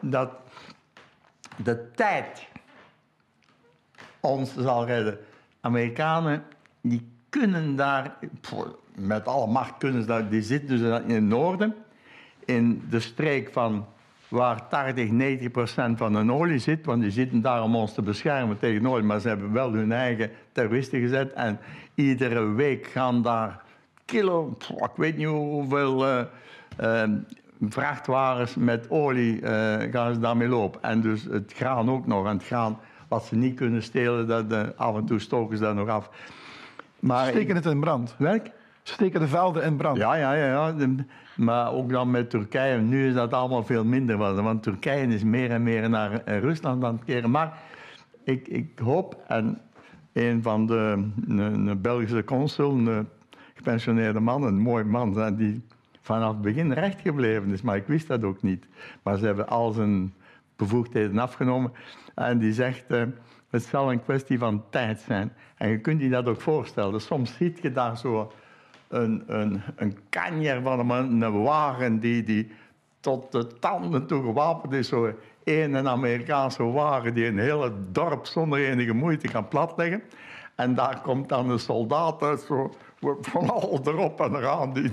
dat 0.00 0.30
de 1.56 1.90
tijd 1.94 2.48
ons 4.28 4.54
zal 4.56 4.86
redden. 4.86 5.18
Amerikanen 5.60 6.42
die 6.80 7.08
kunnen 7.28 7.76
daar, 7.76 8.16
met 8.94 9.26
alle 9.26 9.46
macht 9.46 9.78
kunnen 9.78 10.00
ze 10.00 10.06
daar, 10.06 10.28
die 10.28 10.42
zitten 10.42 10.68
dus 10.68 11.00
in 11.06 11.14
het 11.14 11.24
noorden, 11.24 11.74
in 12.44 12.82
de 12.90 13.00
streek 13.00 13.52
van 13.52 13.86
waar 14.28 14.68
80, 14.68 15.10
90 15.10 15.50
procent 15.50 15.98
van 15.98 16.14
hun 16.14 16.32
olie 16.32 16.58
zit, 16.58 16.84
want 16.84 17.02
die 17.02 17.10
zitten 17.10 17.40
daar 17.40 17.62
om 17.62 17.76
ons 17.76 17.94
te 17.94 18.02
beschermen 18.02 18.58
tegen 18.58 18.86
olie, 18.86 19.04
maar 19.04 19.20
ze 19.20 19.28
hebben 19.28 19.52
wel 19.52 19.72
hun 19.72 19.92
eigen 19.92 20.30
terroristen 20.52 21.00
gezet 21.00 21.32
en 21.32 21.58
iedere 21.94 22.52
week 22.52 22.86
gaan 22.86 23.22
daar 23.22 23.62
kilo, 24.04 24.56
ik 24.76 24.96
weet 24.96 25.16
niet 25.16 25.26
hoeveel 25.26 26.06
uh, 26.06 26.20
uh, 26.80 27.02
vrachtwagens 27.60 28.54
met 28.54 28.90
olie 28.90 29.40
uh, 29.40 29.48
gaan 29.90 30.14
ze 30.14 30.20
daarmee 30.20 30.48
lopen. 30.48 30.82
En 30.82 31.00
dus 31.00 31.24
het 31.24 31.52
graan 31.52 31.90
ook 31.90 32.06
nog. 32.06 32.26
En 32.26 32.32
het 32.32 32.44
graan 32.44 32.78
wat 33.08 33.24
ze 33.24 33.36
niet 33.36 33.54
kunnen 33.54 33.82
stelen, 33.82 34.26
dat, 34.26 34.52
uh, 34.52 34.62
af 34.76 34.96
en 34.96 35.04
toe 35.04 35.18
stoken 35.18 35.56
ze 35.56 35.62
dat 35.62 35.74
nog 35.74 35.88
af. 35.88 36.10
Maar 36.98 37.28
Steken 37.28 37.54
het 37.54 37.66
in 37.66 37.80
brand? 37.80 38.14
Welk? 38.18 38.46
Steken 38.82 39.20
de 39.20 39.28
velden 39.28 39.62
in 39.62 39.76
brand? 39.76 39.96
Ja, 39.96 40.14
ja, 40.14 40.34
ja. 40.34 40.74
ja. 40.78 40.88
maar 41.36 41.72
ook 41.72 41.90
dan 41.90 42.10
met 42.10 42.30
Turkije. 42.30 42.78
Nu 42.78 43.08
is 43.08 43.14
dat 43.14 43.32
allemaal 43.32 43.64
veel 43.64 43.84
minder. 43.84 44.16
Want 44.16 44.62
Turkije 44.62 45.06
is 45.06 45.24
meer 45.24 45.50
en 45.50 45.62
meer 45.62 45.90
naar 45.90 46.24
eh, 46.24 46.38
Rusland 46.40 46.84
aan 46.84 46.94
het 46.94 47.04
keren. 47.04 47.30
Maar 47.30 47.58
ik, 48.24 48.48
ik 48.48 48.78
hoop, 48.78 49.16
en 49.26 49.60
een 50.12 50.42
van 50.42 50.66
de 50.66 51.08
een, 51.28 51.80
Belgische 51.80 52.24
consul, 52.24 52.70
een 52.70 53.08
gepensioneerde 53.54 54.20
man, 54.20 54.42
een 54.42 54.58
mooi 54.58 54.84
man, 54.84 55.34
die 55.36 55.62
vanaf 56.00 56.32
het 56.32 56.42
begin 56.42 56.72
recht 56.72 57.00
gebleven 57.00 57.50
is. 57.50 57.62
Maar 57.62 57.76
ik 57.76 57.86
wist 57.86 58.06
dat 58.06 58.22
ook 58.22 58.42
niet. 58.42 58.66
Maar 59.02 59.18
ze 59.18 59.26
hebben 59.26 59.48
al 59.48 59.72
zijn 59.72 60.14
bevoegdheden 60.58 61.18
afgenomen. 61.18 61.72
En 62.14 62.38
die 62.38 62.52
zegt, 62.52 62.84
uh, 62.88 63.02
het 63.50 63.62
zal 63.62 63.92
een 63.92 64.02
kwestie 64.02 64.38
van 64.38 64.64
tijd 64.70 65.00
zijn. 65.00 65.32
En 65.56 65.68
je 65.68 65.78
kunt 65.78 66.00
je 66.00 66.08
dat 66.08 66.26
ook 66.26 66.40
voorstellen. 66.40 66.92
Dus 66.92 67.06
soms 67.06 67.36
ziet 67.36 67.58
je 67.62 67.72
daar 67.72 67.98
zo 67.98 68.32
een, 68.88 69.22
een, 69.26 69.62
een 69.76 69.98
kanjer 70.08 70.62
van 70.62 70.90
een, 70.90 71.42
wagen 71.42 72.00
die, 72.00 72.22
die 72.22 72.50
tot 73.00 73.32
de 73.32 73.46
tanden 73.58 74.06
toe 74.06 74.22
gewapend 74.22 74.72
is. 74.72 74.88
Zo 74.88 75.12
een 75.44 75.88
Amerikaanse 75.88 76.62
wagen 76.62 77.14
die 77.14 77.26
een 77.26 77.38
hele 77.38 77.72
dorp 77.92 78.26
zonder 78.26 78.58
enige 78.58 78.92
moeite 78.92 79.28
kan 79.28 79.48
platleggen. 79.48 80.02
En 80.54 80.74
daar 80.74 81.00
komt 81.00 81.28
dan 81.28 81.50
een 81.50 81.58
soldaat 81.58 82.22
uit, 82.22 82.40
zo, 82.40 82.74
van 83.20 83.50
al 83.50 83.80
erop 83.84 84.20
en 84.20 84.34
eraan. 84.34 84.72
Die, 84.72 84.90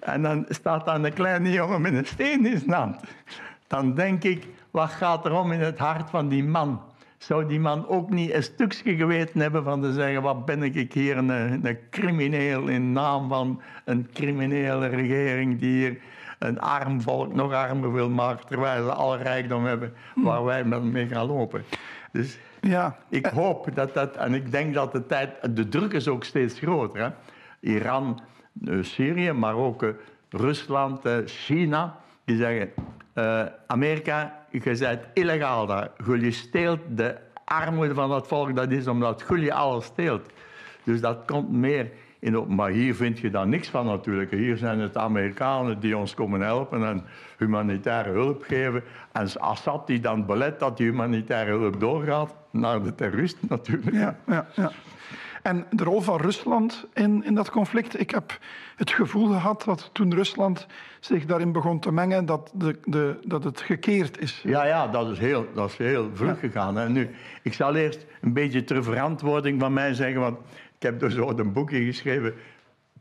en 0.00 0.22
dan 0.22 0.44
staat 0.48 0.84
daar 0.84 1.04
een 1.04 1.12
kleine 1.12 1.50
jongen 1.50 1.80
met 1.80 1.94
een 1.94 2.06
steen 2.06 2.46
in 2.46 2.58
zijn 2.58 2.72
hand. 2.72 3.00
Dan 3.74 3.94
denk 3.94 4.24
ik, 4.24 4.46
wat 4.70 4.90
gaat 4.90 5.24
er 5.24 5.32
om 5.32 5.52
in 5.52 5.60
het 5.60 5.78
hart 5.78 6.10
van 6.10 6.28
die 6.28 6.44
man? 6.44 6.80
Zou 7.18 7.46
die 7.46 7.60
man 7.60 7.88
ook 7.88 8.10
niet 8.10 8.32
een 8.32 8.42
stukje 8.42 8.96
geweten 8.96 9.40
hebben 9.40 9.64
van 9.64 9.80
te 9.80 9.92
zeggen: 9.92 10.22
wat 10.22 10.44
ben 10.44 10.62
ik 10.62 10.92
hier 10.92 11.16
een, 11.16 11.28
een 11.66 11.78
crimineel 11.90 12.66
in 12.66 12.92
naam 12.92 13.28
van 13.28 13.60
een 13.84 14.08
criminele 14.12 14.86
regering 14.86 15.58
die 15.58 15.70
hier 15.70 15.98
een 16.38 16.60
arm 16.60 17.00
volk 17.00 17.34
nog 17.34 17.52
armer 17.52 17.92
wil 17.92 18.10
maken, 18.10 18.46
terwijl 18.46 18.84
ze 18.84 18.92
alle 18.92 19.16
rijkdom 19.16 19.64
hebben 19.64 19.92
waar 20.14 20.44
wij 20.44 20.64
mee 20.64 21.06
gaan 21.06 21.26
lopen. 21.26 21.64
Dus 22.12 22.38
ja. 22.60 22.96
ik 23.08 23.26
hoop 23.26 23.68
dat 23.74 23.94
dat, 23.94 24.16
en 24.16 24.34
ik 24.34 24.50
denk 24.50 24.74
dat 24.74 24.92
de 24.92 25.06
tijd, 25.06 25.56
de 25.56 25.68
druk 25.68 25.92
is 25.92 26.08
ook 26.08 26.24
steeds 26.24 26.58
groter. 26.58 27.00
Hè? 27.00 27.10
Iran, 27.60 28.20
eh, 28.64 28.82
Syrië, 28.82 29.32
maar 29.32 29.54
ook 29.54 29.82
eh, 29.82 29.88
Rusland, 30.30 31.04
eh, 31.04 31.16
China, 31.24 31.96
die 32.24 32.36
zeggen: 32.36 32.70
Amerika, 33.66 34.44
je 34.50 34.60
bent 34.60 35.00
illegaal 35.12 35.66
daar. 35.66 35.90
Je 36.20 36.30
steelt 36.30 36.80
de 36.88 37.16
armoede 37.44 37.94
van 37.94 38.08
dat 38.08 38.26
volk, 38.26 38.56
dat 38.56 38.70
is 38.70 38.86
omdat 38.86 39.24
je 39.28 39.52
alles 39.52 39.84
steelt. 39.84 40.30
Dus 40.82 41.00
dat 41.00 41.18
komt 41.26 41.50
meer 41.50 41.90
in 42.18 42.38
op. 42.38 42.48
Maar 42.48 42.70
hier 42.70 42.94
vind 42.94 43.18
je 43.18 43.30
daar 43.30 43.46
niks 43.46 43.68
van 43.68 43.86
natuurlijk. 43.86 44.30
Hier 44.30 44.56
zijn 44.56 44.78
het 44.78 44.96
Amerikanen 44.96 45.80
die 45.80 45.96
ons 45.96 46.14
komen 46.14 46.40
helpen 46.40 46.84
en 46.84 47.04
humanitaire 47.38 48.10
hulp 48.10 48.42
geven. 48.42 48.82
En 49.12 49.28
Assad 49.38 49.86
die 49.86 50.00
dan 50.00 50.26
belet 50.26 50.58
dat 50.58 50.76
die 50.76 50.86
humanitaire 50.86 51.50
hulp 51.50 51.80
doorgaat 51.80 52.34
naar 52.50 52.82
de 52.82 52.94
terroristen 52.94 53.46
natuurlijk. 53.50 53.92
Ja, 53.92 54.16
ja, 54.26 54.46
ja. 54.54 54.70
En 55.42 55.66
de 55.70 55.84
rol 55.84 56.00
van 56.00 56.20
Rusland 56.20 56.86
in, 56.92 57.24
in 57.24 57.34
dat 57.34 57.50
conflict. 57.50 58.00
Ik 58.00 58.10
heb 58.10 58.38
het 58.76 58.90
gevoel 58.90 59.26
gehad 59.26 59.62
dat 59.64 59.90
toen 59.92 60.14
Rusland 60.14 60.66
zich 61.00 61.26
daarin 61.26 61.52
begon 61.52 61.80
te 61.80 61.92
mengen, 61.92 62.26
dat, 62.26 62.50
de, 62.54 62.78
de, 62.84 63.18
dat 63.26 63.44
het 63.44 63.60
gekeerd 63.60 64.18
is. 64.18 64.40
Ja, 64.42 64.66
ja 64.66 64.88
dat, 64.88 65.10
is 65.10 65.18
heel, 65.18 65.46
dat 65.54 65.70
is 65.70 65.76
heel 65.76 66.10
vlug 66.14 66.40
gegaan. 66.40 66.78
En 66.78 66.92
nu, 66.92 67.10
ik 67.42 67.54
zal 67.54 67.74
eerst 67.74 68.06
een 68.20 68.32
beetje 68.32 68.64
ter 68.64 68.84
verantwoording 68.84 69.60
van 69.60 69.72
mij 69.72 69.94
zeggen, 69.94 70.20
want 70.20 70.38
ik 70.76 70.82
heb 70.82 71.00
dus 71.00 71.18
ooit 71.18 71.38
een 71.38 71.52
boekje 71.52 71.84
geschreven. 71.84 72.34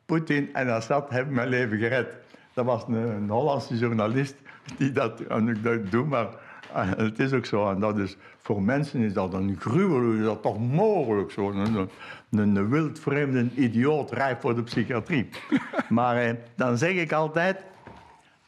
Poetin 0.05 0.53
en 0.53 0.69
Assad 0.69 1.09
hebben 1.09 1.33
mijn 1.33 1.49
leven 1.49 1.77
gered. 1.77 2.17
Dat 2.53 2.65
was 2.65 2.83
een, 2.87 2.93
een 2.93 3.29
Hollandse 3.29 3.77
journalist 3.77 4.35
die 4.77 4.91
dat, 4.91 5.19
en 5.19 5.47
ik 5.47 5.63
dat 5.63 5.91
doe, 5.91 6.05
maar 6.05 6.27
ah, 6.73 6.89
het 6.97 7.19
is 7.19 7.33
ook 7.33 7.45
zo. 7.45 7.69
En 7.69 7.79
dat 7.79 7.97
is, 7.97 8.17
voor 8.37 8.61
mensen 8.61 8.99
is 8.99 9.13
dat 9.13 9.33
een 9.33 9.55
gruwel, 9.59 10.11
is 10.11 10.23
dat 10.23 10.41
toch 10.41 10.59
mogelijk 10.59 11.31
zo. 11.31 11.51
Een, 11.51 11.89
een, 12.29 12.55
een 12.55 12.69
wildvreemde 12.69 13.49
idioot 13.55 14.11
rijp 14.11 14.41
voor 14.41 14.55
de 14.55 14.63
psychiatrie. 14.63 15.29
maar 15.89 16.17
eh, 16.17 16.33
dan 16.55 16.77
zeg 16.77 16.93
ik 16.93 17.11
altijd, 17.11 17.63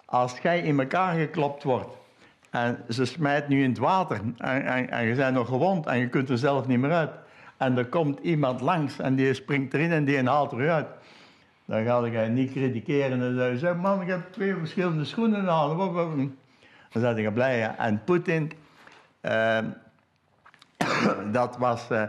als 0.06 0.38
jij 0.40 0.60
in 0.60 0.80
elkaar 0.80 1.16
geklopt 1.16 1.64
wordt 1.64 1.90
en 2.50 2.78
ze 2.90 3.06
smijt 3.06 3.48
nu 3.48 3.64
in 3.64 3.70
het 3.70 3.78
water 3.78 4.20
en, 4.38 4.66
en, 4.66 4.90
en 4.90 5.06
je 5.06 5.16
bent 5.16 5.36
nog 5.36 5.48
gewond 5.48 5.86
en 5.86 5.98
je 5.98 6.10
kunt 6.10 6.30
er 6.30 6.38
zelf 6.38 6.68
niet 6.68 6.80
meer 6.80 6.92
uit. 6.92 7.12
En 7.58 7.78
er 7.78 7.86
komt 7.86 8.20
iemand 8.20 8.62
langs 8.62 9.00
en 9.00 9.16
die 9.16 9.34
springt 9.34 9.74
erin 9.74 9.92
en 9.92 10.06
die 10.06 10.24
haalt 10.24 10.52
eruit. 10.52 10.88
Dan 11.66 11.86
ga 11.86 12.06
je 12.06 12.30
niet 12.30 12.52
kritikeren 12.52 13.22
en 13.22 13.36
dan 13.36 13.58
zeg 13.58 13.76
man, 13.76 14.02
ik 14.02 14.08
heb 14.08 14.32
twee 14.32 14.56
verschillende 14.56 15.06
schoenen 15.06 15.50
aan. 15.50 16.36
Dan 16.96 17.04
zijn 17.04 17.22
je 17.22 17.32
blij. 17.32 17.76
En 17.78 18.04
Poetin, 18.04 18.52
uh, 19.22 19.60
dat 21.32 21.58
was 21.58 21.92
uh, 21.92 22.04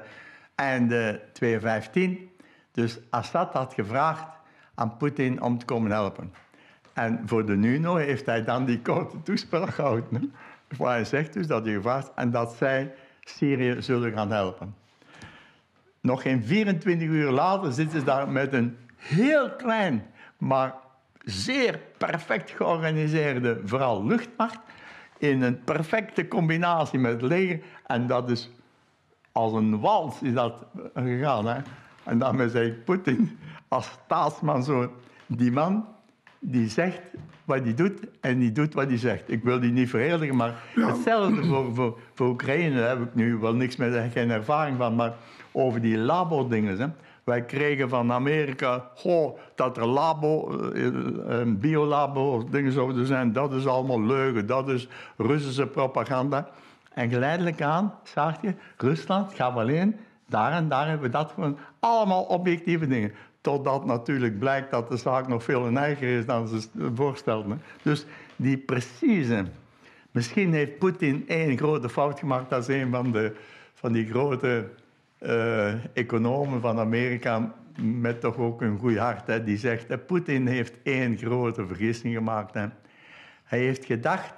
einde 0.54 1.20
2015. 1.32 2.30
Dus 2.72 2.98
Assad 3.10 3.52
had 3.52 3.74
gevraagd 3.74 4.26
aan 4.74 4.96
Poetin 4.96 5.42
om 5.42 5.58
te 5.58 5.64
komen 5.64 5.90
helpen. 5.90 6.32
En 6.92 7.22
voor 7.24 7.46
de 7.46 7.56
NUNO 7.56 7.96
heeft 7.96 8.26
hij 8.26 8.44
dan 8.44 8.64
die 8.64 8.80
korte 8.80 9.22
toespraak 9.22 9.74
gehouden. 9.74 10.34
Waar 10.76 10.90
hij 10.90 11.04
zegt 11.04 11.32
dus 11.32 11.46
dat 11.46 11.64
hij 11.64 11.74
gevraagd 11.74 12.10
en 12.14 12.30
dat 12.30 12.52
zij 12.52 12.94
Syrië 13.20 13.76
zullen 13.78 14.12
gaan 14.12 14.30
helpen. 14.30 14.74
Nog 16.00 16.22
geen 16.22 16.44
24 16.44 17.08
uur 17.08 17.30
later 17.30 17.72
zitten 17.72 17.98
ze 17.98 18.04
daar 18.04 18.28
met 18.28 18.52
een 18.52 18.76
heel 18.96 19.50
klein, 19.50 20.06
maar 20.38 20.74
zeer 21.24 21.80
perfect 21.98 22.50
georganiseerde, 22.50 23.60
vooral 23.64 24.06
luchtmacht, 24.06 24.58
in 25.18 25.42
een 25.42 25.64
perfecte 25.64 26.28
combinatie 26.28 26.98
met 26.98 27.12
het 27.12 27.22
leger. 27.22 27.60
En 27.86 28.06
dat 28.06 28.30
is 28.30 28.50
als 29.32 29.52
een 29.52 29.80
wals 29.80 30.22
is 30.22 30.32
dat 30.32 30.66
gegaan. 30.94 31.46
Hè? 31.46 31.60
En 32.04 32.18
daarmee 32.18 32.48
zeg 32.48 32.66
ik 32.66 32.84
Poetin 32.84 33.38
als 33.68 33.98
staatsman 34.04 34.64
zo. 34.64 34.92
Die 35.26 35.52
man 35.52 35.86
die 36.38 36.68
zegt 36.68 37.00
wat 37.44 37.62
hij 37.62 37.74
doet 37.74 38.00
en 38.20 38.38
die 38.38 38.52
doet 38.52 38.74
wat 38.74 38.86
hij 38.86 38.98
zegt. 38.98 39.30
Ik 39.30 39.42
wil 39.42 39.60
die 39.60 39.72
niet 39.72 39.90
verheerlijken, 39.90 40.36
maar 40.36 40.54
hetzelfde 40.74 41.44
voor, 41.44 41.74
voor, 41.74 41.98
voor 42.14 42.28
Oekraïne 42.28 42.76
daar 42.76 42.88
heb 42.88 43.02
ik 43.02 43.14
nu 43.14 43.36
wel 43.36 43.54
niks 43.54 43.76
meer, 43.76 44.10
geen 44.12 44.30
ervaring 44.30 44.76
van. 44.76 44.94
Maar 44.94 45.14
over 45.52 45.80
die 45.80 45.98
labo-dingen. 45.98 46.94
Wij 47.26 47.44
kregen 47.44 47.88
van 47.88 48.12
Amerika 48.12 48.90
goh, 48.94 49.38
dat 49.54 49.76
er 49.76 49.86
labo, 49.86 50.60
eh, 50.70 50.86
eh, 50.86 51.46
biolabo 51.46 52.44
dingen 52.50 52.72
zouden 52.72 53.06
zijn. 53.06 53.32
Dat 53.32 53.52
is 53.52 53.66
allemaal 53.66 54.02
leugen, 54.02 54.46
dat 54.46 54.68
is 54.68 54.88
Russische 55.16 55.66
propaganda. 55.66 56.48
En 56.92 57.10
geleidelijk 57.10 57.62
aan 57.62 57.94
zag 58.02 58.42
je, 58.42 58.54
Rusland 58.76 59.34
gaat 59.34 59.56
alleen, 59.56 59.96
daar 60.26 60.52
en 60.52 60.68
daar 60.68 60.88
hebben 60.88 61.06
we 61.06 61.16
dat 61.16 61.30
gewoon 61.34 61.58
allemaal 61.80 62.22
objectieve 62.22 62.86
dingen. 62.86 63.12
Totdat 63.40 63.84
natuurlijk 63.84 64.38
blijkt 64.38 64.70
dat 64.70 64.88
de 64.88 64.96
zaak 64.96 65.28
nog 65.28 65.44
veel 65.44 65.66
erger 65.66 66.18
is 66.18 66.26
dan 66.26 66.48
ze 66.48 66.68
voorstelden. 66.94 67.62
Dus 67.82 68.06
die 68.36 68.58
precieze. 68.58 69.44
Misschien 70.10 70.52
heeft 70.52 70.78
Poetin 70.78 71.24
één 71.28 71.58
grote 71.58 71.88
fout 71.88 72.18
gemaakt. 72.18 72.50
Dat 72.50 72.68
is 72.68 72.82
een 72.82 72.90
van, 72.90 73.12
de, 73.12 73.36
van 73.74 73.92
die 73.92 74.06
grote 74.06 74.68
uh, 75.26 75.96
economen 75.96 76.60
van 76.60 76.78
Amerika. 76.78 77.54
Met 77.80 78.20
toch 78.20 78.36
ook 78.36 78.62
een 78.62 78.78
goed 78.78 78.96
hart. 78.96 79.26
Hè, 79.26 79.44
die 79.44 79.56
zegt: 79.56 80.06
Poetin 80.06 80.46
heeft 80.46 80.74
één 80.82 81.16
grote 81.16 81.66
vergissing 81.66 82.14
gemaakt. 82.14 82.54
Hè. 82.54 82.66
Hij 83.44 83.58
heeft 83.58 83.84
gedacht 83.84 84.34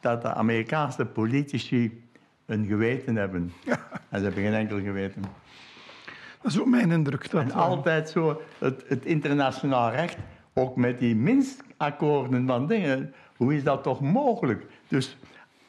dat 0.00 0.22
de 0.22 0.34
Amerikaanse 0.34 1.06
politici 1.06 2.04
een 2.46 2.66
geweten 2.66 3.16
hebben. 3.16 3.52
En 4.08 4.18
ze 4.18 4.24
hebben 4.24 4.42
geen 4.42 4.54
enkel 4.54 4.80
geweten. 4.80 5.22
Dat 6.42 6.52
is 6.52 6.60
ook 6.60 6.66
mijn 6.66 6.90
indruk. 6.90 7.30
Dat 7.30 7.42
en 7.42 7.52
altijd 7.52 8.10
zo, 8.10 8.42
het, 8.58 8.84
het 8.86 9.04
internationaal 9.04 9.90
recht, 9.90 10.16
ook 10.54 10.76
met 10.76 10.98
die 10.98 11.16
Minsk-akkoorden 11.16 12.46
van 12.46 12.66
dingen, 12.66 13.14
hoe 13.36 13.54
is 13.54 13.64
dat 13.64 13.82
toch 13.82 14.00
mogelijk? 14.00 14.66
Dus 14.88 15.16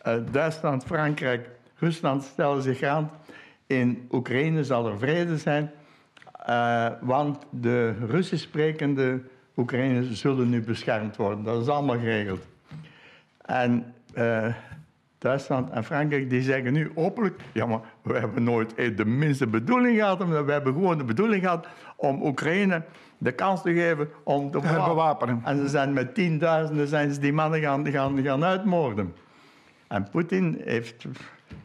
uh, 0.08 0.14
Duitsland, 0.32 0.84
Frankrijk, 0.84 1.50
Rusland 1.76 2.24
stellen 2.24 2.62
zich 2.62 2.84
aan. 2.84 3.12
In 3.70 4.08
Oekraïne 4.12 4.64
zal 4.64 4.88
er 4.88 4.98
vrede 4.98 5.38
zijn, 5.38 5.72
uh, 6.50 6.88
want 7.02 7.46
de 7.50 7.94
Russisch 8.08 8.44
sprekende 8.44 9.22
Oekraïners 9.56 10.20
zullen 10.20 10.50
nu 10.50 10.62
beschermd 10.62 11.16
worden. 11.16 11.44
Dat 11.44 11.62
is 11.62 11.68
allemaal 11.68 11.98
geregeld. 11.98 12.48
En 13.46 13.94
uh, 14.16 14.54
Duitsland 15.18 15.70
en 15.70 15.84
Frankrijk 15.84 16.30
die 16.30 16.42
zeggen 16.42 16.74
nu 16.74 16.92
openlijk: 16.96 17.42
ja, 17.52 17.66
maar 17.66 17.80
we 18.02 18.14
hebben 18.14 18.44
nooit 18.44 18.98
de 18.98 19.06
minste 19.06 19.48
bedoeling 19.48 19.98
gehad. 19.98 20.28
We 20.28 20.52
hebben 20.52 20.74
gewoon 20.74 20.98
de 20.98 21.04
bedoeling 21.04 21.44
gehad 21.44 21.68
om 21.96 22.24
Oekraïne 22.24 22.84
de 23.18 23.32
kans 23.32 23.62
te 23.62 23.74
geven 23.74 24.10
om 24.24 24.52
te 24.52 24.60
bewapenen. 24.60 25.42
En 25.44 25.58
ze 25.58 25.68
zijn 25.68 25.94
met 25.94 26.16
tienduizenden 26.16 26.88
zijn 26.88 27.14
ze 27.14 27.20
die 27.20 27.34
mannen 27.34 27.60
gaan, 27.60 27.88
gaan, 27.92 28.24
gaan 28.24 28.44
uitmoorden. 28.44 29.14
En 29.88 30.10
Poetin 30.10 30.62
heeft 30.66 31.06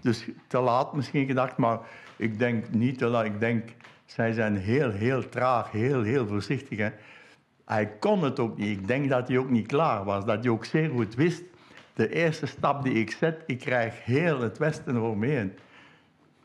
dus 0.00 0.28
te 0.46 0.58
laat 0.58 0.94
misschien 0.94 1.26
gedacht, 1.26 1.56
maar 1.56 1.78
ik 2.16 2.38
denk 2.38 2.64
niet 2.70 2.98
te 2.98 3.06
laat. 3.06 3.24
Ik 3.24 3.40
denk, 3.40 3.68
zij 4.06 4.32
zijn 4.32 4.56
heel, 4.56 4.90
heel 4.90 5.28
traag, 5.28 5.70
heel, 5.70 6.02
heel 6.02 6.26
voorzichtig. 6.26 6.78
Hè. 6.78 6.88
Hij 7.64 7.86
kon 7.86 8.24
het 8.24 8.38
ook 8.38 8.56
niet. 8.56 8.78
Ik 8.78 8.86
denk 8.86 9.08
dat 9.10 9.28
hij 9.28 9.38
ook 9.38 9.50
niet 9.50 9.66
klaar 9.66 10.04
was. 10.04 10.24
Dat 10.24 10.44
hij 10.44 10.52
ook 10.52 10.64
zeer 10.64 10.90
goed 10.90 11.14
wist 11.14 11.42
de 11.94 12.08
eerste 12.08 12.46
stap 12.46 12.82
die 12.82 12.92
ik 12.92 13.10
zet, 13.10 13.42
ik 13.46 13.58
krijg 13.58 14.04
heel 14.04 14.40
het 14.40 14.58
Westen 14.58 15.20
heen. 15.20 15.52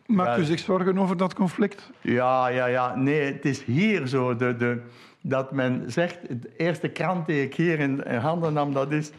Maakt 0.05 0.39
u 0.39 0.43
zich 0.43 0.59
zorgen 0.59 0.97
over 0.97 1.17
dat 1.17 1.33
conflict? 1.33 1.91
Ja, 2.01 2.47
ja, 2.47 2.65
ja. 2.65 2.95
Nee, 2.95 3.21
het 3.33 3.45
is 3.45 3.63
hier 3.63 4.07
zo 4.07 4.35
de, 4.35 4.55
de, 4.55 4.81
dat 5.21 5.51
men 5.51 5.91
zegt... 5.91 6.41
De 6.41 6.49
eerste 6.57 6.89
krant 6.89 7.25
die 7.25 7.43
ik 7.43 7.55
hier 7.55 7.79
in, 7.79 8.17
handen 8.17 8.53
nam, 8.53 8.73
dat 8.73 8.91
is... 8.91 9.11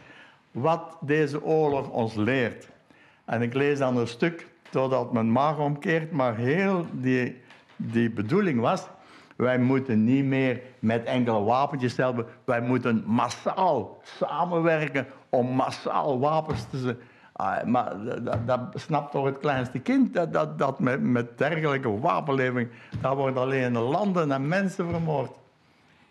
wat 0.51 0.97
deze 1.01 1.43
oorlog 1.43 1.89
ons 1.89 2.15
leert. 2.15 2.69
En 3.31 3.41
ik 3.41 3.53
lees 3.53 3.77
dan 3.77 3.97
een 3.97 4.07
stuk 4.07 4.47
totdat 4.69 5.13
mijn 5.13 5.31
maag 5.31 5.57
omkeert, 5.57 6.11
maar 6.11 6.35
heel 6.35 6.85
die, 6.91 7.41
die 7.75 8.09
bedoeling 8.09 8.59
was... 8.59 8.87
Wij 9.35 9.59
moeten 9.59 10.03
niet 10.03 10.25
meer 10.25 10.61
met 10.79 11.03
enkele 11.03 11.39
wapentjes 11.39 11.97
helpen. 11.97 12.25
Wij 12.43 12.61
moeten 12.61 13.03
massaal 13.05 14.01
samenwerken 14.03 15.07
om 15.29 15.47
massaal 15.47 16.19
wapens 16.19 16.65
te... 16.69 16.95
Ah, 17.31 17.63
maar 17.63 17.93
dat, 18.45 18.59
snapt 18.75 19.11
toch 19.11 19.25
het 19.25 19.39
kleinste 19.39 19.79
kind, 19.79 20.13
dat, 20.13 20.33
dat, 20.33 20.57
dat 20.57 20.79
met, 20.79 21.01
met 21.01 21.37
dergelijke 21.37 21.99
wapenlevering, 21.99 22.69
daar 23.01 23.15
worden 23.15 23.41
alleen 23.41 23.77
landen 23.77 24.31
en 24.31 24.47
mensen 24.47 24.89
vermoord. 24.89 25.31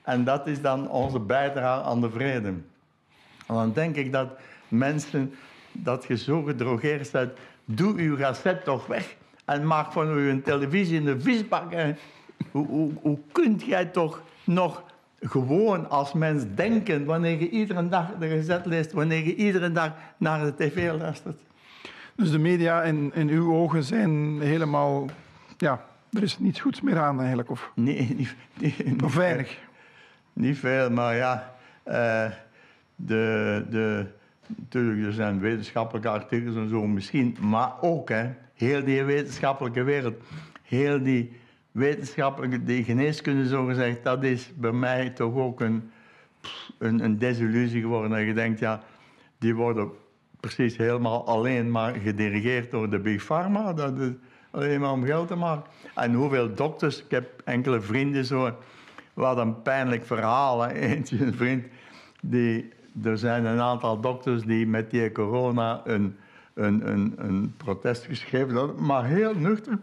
En 0.03 0.25
dat 0.25 0.47
is 0.47 0.61
dan 0.61 0.89
onze 0.89 1.19
bijdrage 1.19 1.83
aan 1.83 2.01
de 2.01 2.11
vrede. 2.11 2.49
En 2.49 3.55
dan 3.55 3.73
denk 3.73 3.97
ik 3.97 4.13
dat 4.13 4.29
mensen, 4.69 5.35
dat 5.73 6.05
je 6.09 6.17
zo 6.17 6.43
gedrogeerd 6.43 7.11
bent, 7.13 7.33
doe 7.65 7.95
uw 7.97 8.17
gazet 8.17 8.65
toch 8.65 8.87
weg 8.87 9.17
en 9.45 9.67
maak 9.67 9.93
van 9.93 10.19
u 10.19 10.29
een 10.29 10.43
televisie 10.43 10.97
in 10.97 11.05
de 11.05 11.21
visbak. 11.21 11.73
Hoe, 12.51 12.67
hoe, 12.67 12.93
hoe 13.03 13.19
kunt 13.33 13.65
jij 13.65 13.85
toch 13.85 14.23
nog 14.45 14.83
gewoon 15.21 15.91
als 15.91 16.13
mens 16.13 16.45
denken 16.55 17.05
wanneer 17.05 17.41
je 17.41 17.49
iedere 17.49 17.89
dag 17.89 18.07
de 18.19 18.29
gezet 18.29 18.67
leest, 18.67 18.93
wanneer 18.93 19.27
je 19.27 19.35
iedere 19.35 19.73
dag 19.73 19.93
naar 20.17 20.45
de 20.45 20.55
tv 20.55 20.91
luistert. 20.99 21.41
Dus 22.15 22.31
de 22.31 22.39
media 22.39 22.83
in, 22.83 23.11
in 23.15 23.29
uw 23.29 23.55
ogen 23.55 23.85
zijn 23.85 24.41
helemaal, 24.41 25.07
ja, 25.57 25.85
er 26.13 26.23
is 26.23 26.39
niets 26.39 26.61
goeds 26.61 26.81
meer 26.81 26.99
aan 26.99 27.19
eigenlijk, 27.19 27.51
of? 27.51 27.71
Nee, 27.75 28.15
niet, 28.17 28.35
niet, 28.85 29.03
of 29.03 29.15
weinig. 29.15 29.59
Niet 30.33 30.59
veel, 30.59 30.91
maar 30.91 31.17
ja, 31.17 31.55
uh, 31.87 32.31
de, 32.97 33.65
de, 33.71 34.07
natuurlijk, 34.57 35.07
er 35.07 35.13
zijn 35.13 35.41
wetenschappelijke 35.41 36.09
artikels 36.09 36.57
en 36.57 36.69
zo 36.69 36.87
misschien, 36.87 37.37
maar 37.41 37.73
ook, 37.81 38.09
hè, 38.09 38.31
heel 38.55 38.85
die 38.85 39.05
wetenschappelijke 39.05 39.83
wereld, 39.83 40.15
heel 40.63 41.03
die 41.03 41.33
wetenschappelijke, 41.73 42.63
die 42.63 42.85
geneeskunde 42.85 43.49
zo 43.49 43.65
gezegd, 43.65 44.05
dat 44.05 44.25
is 44.25 44.53
bij 44.57 44.73
mij 44.73 45.11
toch 45.11 45.35
ook 45.35 45.61
een, 45.61 45.91
een, 46.79 47.05
een 47.05 47.19
desillusie 47.19 47.81
geworden. 47.81 48.11
Dat 48.11 48.21
je 48.21 48.35
denkt, 48.35 48.59
ja, 48.59 48.83
die 49.39 49.55
worden 49.55 49.91
precies 50.41 50.77
helemaal 50.77 51.27
alleen 51.27 51.71
maar 51.71 51.95
gedirigeerd 51.95 52.71
door 52.71 52.91
de 52.91 52.99
Big 52.99 53.25
Pharma. 53.25 53.73
Dat 53.73 53.99
is 53.99 54.11
alleen 54.51 54.81
maar 54.81 54.93
om 54.93 55.05
geld 55.05 55.29
te 55.29 55.35
maken. 55.35 55.71
En 55.95 56.15
hoeveel 56.15 56.55
dokters, 56.55 57.05
ik 57.05 57.11
heb 57.11 57.43
enkele 57.45 57.81
vrienden 57.81 58.25
zo, 58.25 58.57
wat 59.15 59.39
een 59.39 59.63
pijnlijk 59.63 60.07
verhaal. 60.07 60.61
Hè. 60.61 60.73
Eentje, 60.89 61.25
een 61.25 61.35
vriend, 61.35 61.67
die, 62.23 62.69
er 63.03 63.19
zijn 63.19 63.45
een 63.45 63.61
aantal 63.61 64.01
dokters 64.01 64.43
die 64.43 64.67
met 64.67 64.91
die 64.91 65.13
corona 65.13 65.81
een, 65.85 66.17
een, 66.55 66.89
een, 66.91 67.15
een 67.17 67.55
protest 67.57 68.05
geschreven 68.05 68.57
hebben, 68.57 68.85
maar 68.85 69.05
heel 69.05 69.35
nuchter 69.35 69.79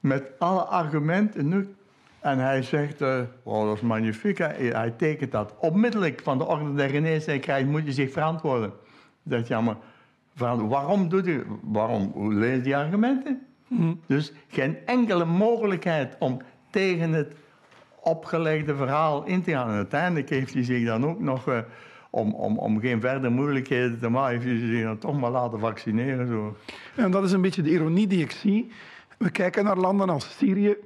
met 0.00 0.30
alle 0.38 0.62
argumenten. 0.62 1.76
En 2.20 2.38
hij 2.38 2.62
zegt, 2.62 3.00
uh, 3.00 3.20
oh, 3.42 3.66
dat 3.66 3.76
is 3.76 3.82
magnifiek. 3.82 4.38
Hij, 4.38 4.94
tekent 4.96 5.32
dat. 5.32 5.54
Onmiddellijk 5.58 6.20
van 6.22 6.38
de 6.38 6.46
orde 6.46 6.74
der 6.74 7.38
krijgt, 7.38 7.68
moet 7.68 7.84
je 7.84 7.92
zich 7.92 8.12
verantwoorden. 8.12 8.72
Zegt 9.28 9.48
ja, 9.48 9.60
maar 9.60 9.76
waarom 10.68 11.08
doet 11.08 11.26
u, 11.26 11.44
waarom 11.62 12.12
lees 12.38 12.62
die 12.62 12.76
argumenten? 12.76 13.46
Mhm. 13.68 13.92
Dus 14.06 14.32
geen 14.48 14.76
enkele 14.86 15.24
mogelijkheid 15.24 16.16
om 16.18 16.40
tegen 16.70 17.12
het 17.12 17.34
opgelegde 18.00 18.74
verhaal 18.74 19.24
in 19.24 19.42
te 19.42 19.50
gaan. 19.50 19.68
En 19.68 19.74
uiteindelijk 19.74 20.28
heeft 20.28 20.54
hij 20.54 20.64
zich 20.64 20.86
dan 20.86 21.06
ook 21.06 21.20
nog, 21.20 21.48
uh, 21.48 21.58
om, 22.14 22.34
om, 22.34 22.58
om 22.58 22.80
geen 22.80 23.00
verdere 23.00 23.30
moeilijkheden 23.30 23.98
te 23.98 24.08
maken, 24.08 24.40
heeft 24.40 24.60
hij 24.60 24.68
zich 24.68 24.82
dan 24.82 24.98
toch 24.98 25.20
maar 25.20 25.30
laten 25.30 25.58
vaccineren. 25.58 26.26
Zo. 26.26 26.56
En 26.94 27.10
dat 27.10 27.24
is 27.24 27.32
een 27.32 27.40
beetje 27.40 27.62
de 27.62 27.70
ironie 27.70 28.06
die 28.06 28.22
ik 28.22 28.30
zie. 28.30 28.70
We 29.18 29.30
kijken 29.30 29.64
naar 29.64 29.76
landen 29.76 30.08
als 30.08 30.36
Syrië, 30.36 30.76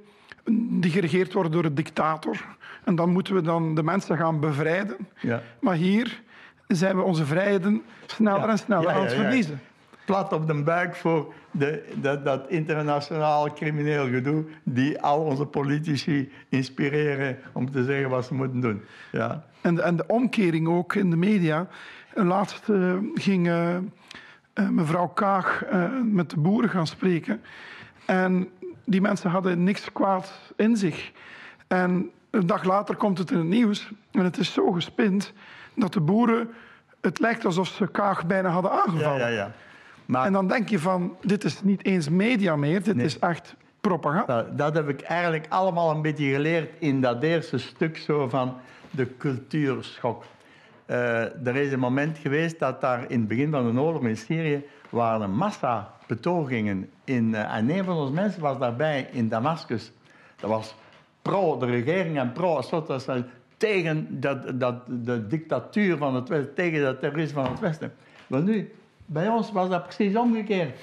die 0.80 0.90
geregeerd 0.90 1.32
worden 1.32 1.52
door 1.52 1.64
een 1.64 1.74
dictator. 1.74 2.44
En 2.84 2.94
dan 2.94 3.10
moeten 3.10 3.34
we 3.34 3.40
dan 3.40 3.74
de 3.74 3.82
mensen 3.82 4.16
gaan 4.16 4.40
bevrijden. 4.40 4.96
Ja. 5.20 5.42
Maar 5.60 5.74
hier 5.74 6.22
zijn 6.66 6.96
we 6.96 7.02
onze 7.02 7.24
vrijheden 7.26 7.82
sneller 8.06 8.48
en 8.48 8.58
sneller 8.58 8.90
aan 8.90 9.02
het 9.02 9.12
verliezen. 9.12 9.60
Plat 10.06 10.32
op 10.32 10.46
de 10.46 10.62
buik 10.62 10.96
voor 10.96 11.34
de, 11.50 11.92
dat, 11.94 12.24
dat 12.24 12.48
internationaal 12.48 13.52
crimineel 13.52 14.08
gedoe 14.08 14.44
die 14.62 15.00
al 15.00 15.20
onze 15.20 15.46
politici 15.46 16.32
inspireren 16.48 17.38
om 17.52 17.70
te 17.70 17.84
zeggen 17.84 18.08
wat 18.10 18.26
ze 18.26 18.34
moeten 18.34 18.60
doen. 18.60 18.82
Ja. 19.12 19.44
En, 19.60 19.84
en 19.84 19.96
de 19.96 20.04
omkering 20.06 20.68
ook 20.68 20.94
in 20.94 21.10
de 21.10 21.16
media. 21.16 21.66
Laatst 22.14 22.68
uh, 22.68 22.94
ging 23.14 23.46
uh, 23.46 23.76
mevrouw 24.70 25.06
Kaag 25.06 25.64
met 26.02 26.30
de 26.30 26.40
boeren 26.40 26.70
gaan 26.70 26.86
spreken. 26.86 27.42
En 28.06 28.48
die 28.84 29.00
mensen 29.00 29.30
hadden 29.30 29.64
niks 29.64 29.92
kwaad 29.92 30.32
in 30.56 30.76
zich. 30.76 31.12
En 31.66 32.10
een 32.30 32.46
dag 32.46 32.64
later 32.64 32.96
komt 32.96 33.18
het 33.18 33.30
in 33.30 33.38
het 33.38 33.46
nieuws 33.46 33.90
en 34.12 34.24
het 34.24 34.38
is 34.38 34.52
zo 34.52 34.70
gespind 34.72 35.32
dat 35.74 35.92
de 35.92 36.00
boeren, 36.00 36.50
het 37.00 37.18
lijkt 37.18 37.44
alsof 37.44 37.68
ze 37.68 37.86
Kaag 37.86 38.26
bijna 38.26 38.48
hadden 38.48 38.70
aangevallen. 38.70 39.18
Ja, 39.18 39.28
ja, 39.28 39.36
ja. 39.36 39.52
Maar... 40.06 40.26
En 40.26 40.32
dan 40.32 40.48
denk 40.48 40.68
je 40.68 40.78
van, 40.78 41.16
dit 41.20 41.44
is 41.44 41.62
niet 41.62 41.84
eens 41.84 42.08
media 42.08 42.56
meer, 42.56 42.82
dit 42.82 42.96
is 42.96 43.18
echt 43.18 43.56
Propaganda. 43.80 44.42
Dat, 44.42 44.58
dat 44.58 44.74
heb 44.74 44.88
ik 44.88 45.00
eigenlijk 45.00 45.46
allemaal 45.48 45.90
een 45.90 46.02
beetje 46.02 46.32
geleerd 46.32 46.70
in 46.78 47.00
dat 47.00 47.22
eerste 47.22 47.58
stuk 47.58 47.96
zo 47.96 48.28
van 48.28 48.54
de 48.90 49.16
cultuurschok. 49.16 50.24
Eh, 50.86 51.46
er 51.46 51.56
is 51.56 51.72
een 51.72 51.78
moment 51.78 52.18
geweest 52.18 52.58
dat 52.58 52.80
daar 52.80 53.10
in 53.10 53.18
het 53.18 53.28
begin 53.28 53.50
van 53.50 53.74
de 53.74 53.80
oorlog 53.80 54.02
in 54.02 54.16
Syrië 54.16 54.64
waren 54.90 55.20
een 55.20 55.36
massa 55.36 55.94
betogingen. 56.06 56.90
In, 57.04 57.28
uh, 57.28 57.54
en 57.54 57.70
een 57.70 57.84
van 57.84 57.96
onze 57.96 58.12
mensen 58.12 58.40
was 58.42 58.58
daarbij 58.58 59.08
in 59.12 59.28
Damascus. 59.28 59.92
Dat 60.36 60.50
was 60.50 60.74
pro 61.22 61.58
de 61.58 61.66
regering 61.66 62.18
en 62.18 62.32
pro 62.32 62.56
Assad. 62.56 63.04
Tegen 63.56 64.20
dat, 64.20 64.60
dat, 64.60 64.74
de 64.86 65.26
dictatuur 65.26 65.96
van 65.96 66.14
het 66.14 66.28
Westen, 66.28 66.54
tegen 66.54 66.82
dat 66.82 67.00
terrorisme 67.00 67.42
van 67.42 67.50
het 67.50 67.60
Westen. 67.60 67.92
Maar 68.26 68.42
nu, 68.42 68.72
bij 69.06 69.28
ons 69.28 69.52
was 69.52 69.68
dat 69.68 69.82
precies 69.82 70.16
omgekeerd. 70.16 70.80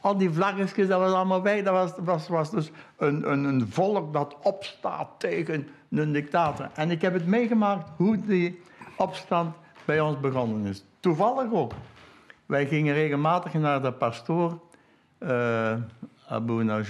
Al 0.00 0.16
die 0.16 0.30
vlaggetjes, 0.30 0.88
dat 0.88 1.00
was 1.00 1.12
allemaal 1.12 1.42
weg. 1.42 1.62
Dat 1.62 1.94
was, 1.96 2.28
was, 2.28 2.50
dus 2.50 2.70
een, 2.96 3.30
een, 3.30 3.44
een 3.44 3.68
volk 3.68 4.12
dat 4.12 4.36
opstaat 4.42 5.08
tegen 5.18 5.68
een 5.90 6.12
dictator. 6.12 6.70
En 6.74 6.90
ik 6.90 7.02
heb 7.02 7.12
het 7.12 7.26
meegemaakt 7.26 7.90
hoe 7.96 8.20
die 8.20 8.60
opstand 8.96 9.54
bij 9.84 10.00
ons 10.00 10.20
begonnen 10.20 10.66
is. 10.66 10.84
Toevallig 11.00 11.52
ook. 11.52 11.72
Wij 12.46 12.66
gingen 12.66 12.94
regelmatig 12.94 13.52
naar 13.52 13.82
de 13.82 13.92
pastoor, 13.92 14.58
uh, 15.18 15.74
Abu 16.28 16.82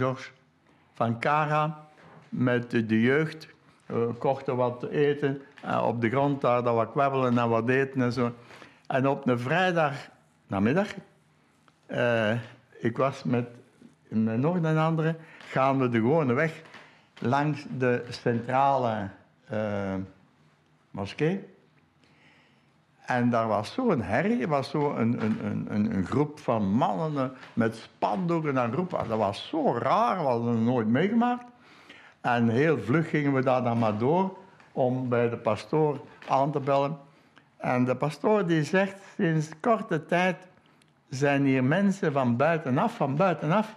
van 0.95 1.19
Kara, 1.19 1.87
met 2.29 2.71
de, 2.71 3.01
jeugd. 3.01 3.49
We 3.87 4.15
kochten 4.19 4.57
wat 4.57 4.83
eten. 4.83 5.43
Uh, 5.65 5.85
op 5.87 6.01
de 6.01 6.11
grond 6.11 6.41
daar, 6.41 6.63
dat 6.63 6.75
wat 6.75 6.91
kwebbelen 6.91 7.39
en 7.39 7.49
wat 7.49 7.69
eten 7.69 8.03
en 8.03 8.13
zo. 8.13 8.33
En 8.87 9.09
op 9.09 9.27
een 9.27 9.39
vrijdag 9.39 9.95
namiddag, 10.55 10.89
uh, 11.87 12.33
ik 12.79 12.97
was 12.97 13.23
met, 13.23 13.49
met 14.09 14.39
nog 14.39 14.55
een 14.55 14.79
andere, 14.79 15.17
gaan 15.39 15.79
we 15.79 15.89
de 15.89 15.99
gewone 15.99 16.33
weg 16.33 16.63
langs 17.19 17.67
de 17.79 18.05
centrale 18.09 19.09
moskee. 20.91 21.45
En 23.07 23.31
daar 23.31 23.49
was 23.49 23.73
zo'n 23.73 24.03
herrie, 24.03 24.43
er 24.43 24.49
was 24.49 24.71
zo 24.71 24.95
een, 24.95 25.25
een, 25.25 25.39
een, 25.45 25.95
een, 25.95 26.05
groep 26.05 26.39
van 26.39 26.73
mannen 26.73 27.33
met 27.53 27.77
spandoeken 27.77 28.59
en 28.59 28.73
roepen. 28.73 29.09
Dat 29.09 29.19
was 29.19 29.49
zo 29.49 29.79
raar, 29.79 30.17
we 30.17 30.23
hadden 30.23 30.49
het 30.49 30.61
nooit 30.61 30.89
meegemaakt. 30.89 31.45
En 32.21 32.49
heel 32.49 32.79
vlug 32.79 33.11
gingen 33.11 33.35
we 33.35 33.43
daar 33.43 33.63
dan 33.63 33.79
maar 33.79 33.99
door 33.99 34.37
om 34.73 35.09
bij 35.09 35.31
de 35.31 35.37
pastoor 35.37 36.01
aan 36.29 36.53
te 36.53 36.61
bellen. 36.61 36.99
En 37.65 37.85
de 37.85 37.97
pastoor 37.97 38.47
die 38.47 38.63
zegt, 38.63 39.01
sinds 39.17 39.49
korte 39.61 40.05
tijd 40.05 40.37
zijn 41.09 41.45
hier 41.45 41.65
mensen 41.65 42.13
van 42.13 42.37
buitenaf, 42.37 42.97
van 42.97 43.17
buitenaf, 43.17 43.77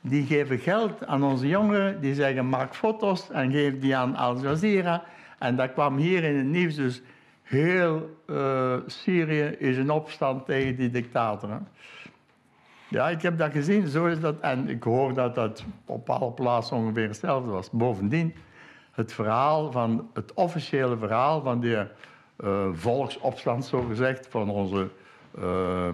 die 0.00 0.26
geven 0.26 0.58
geld 0.58 1.06
aan 1.06 1.22
onze 1.22 1.48
jongeren, 1.48 2.00
die 2.00 2.14
zeggen 2.14 2.48
maak 2.48 2.74
foto's 2.74 3.30
en 3.30 3.50
geef 3.50 3.78
die 3.78 3.96
aan 3.96 4.16
Al 4.16 4.40
Jazeera. 4.40 5.02
En 5.38 5.56
dat 5.56 5.72
kwam 5.72 5.96
hier 5.96 6.24
in 6.24 6.36
het 6.36 6.46
nieuws, 6.46 6.74
dus 6.74 7.02
Heel 7.42 8.16
uh, 8.26 8.76
Syrië 8.86 9.42
is 9.58 9.76
in 9.76 9.90
opstand 9.90 10.46
tegen 10.46 10.76
die 10.76 10.90
dictator. 10.90 11.50
Hè? 11.50 11.56
Ja, 12.88 13.08
ik 13.08 13.22
heb 13.22 13.38
dat 13.38 13.52
gezien, 13.52 13.88
zo 13.88 14.06
is 14.06 14.20
dat. 14.20 14.40
En 14.40 14.68
ik 14.68 14.82
hoor 14.82 15.14
dat 15.14 15.34
dat 15.34 15.64
op 15.84 16.10
alle 16.10 16.32
plaatsen 16.32 16.76
ongeveer 16.76 17.06
hetzelfde 17.06 17.50
was. 17.50 17.70
Bovendien, 17.70 18.34
het 18.92 19.12
verhaal 19.12 19.72
van, 19.72 20.10
het 20.14 20.34
officiële 20.34 20.96
verhaal 20.96 21.42
van 21.42 21.60
die 21.60 21.76
uh, 22.44 22.68
volksopstand, 22.72 23.64
zo 23.64 23.82
gezegd, 23.82 24.26
van 24.30 24.50
onze 24.50 24.90
uh, 25.38 25.88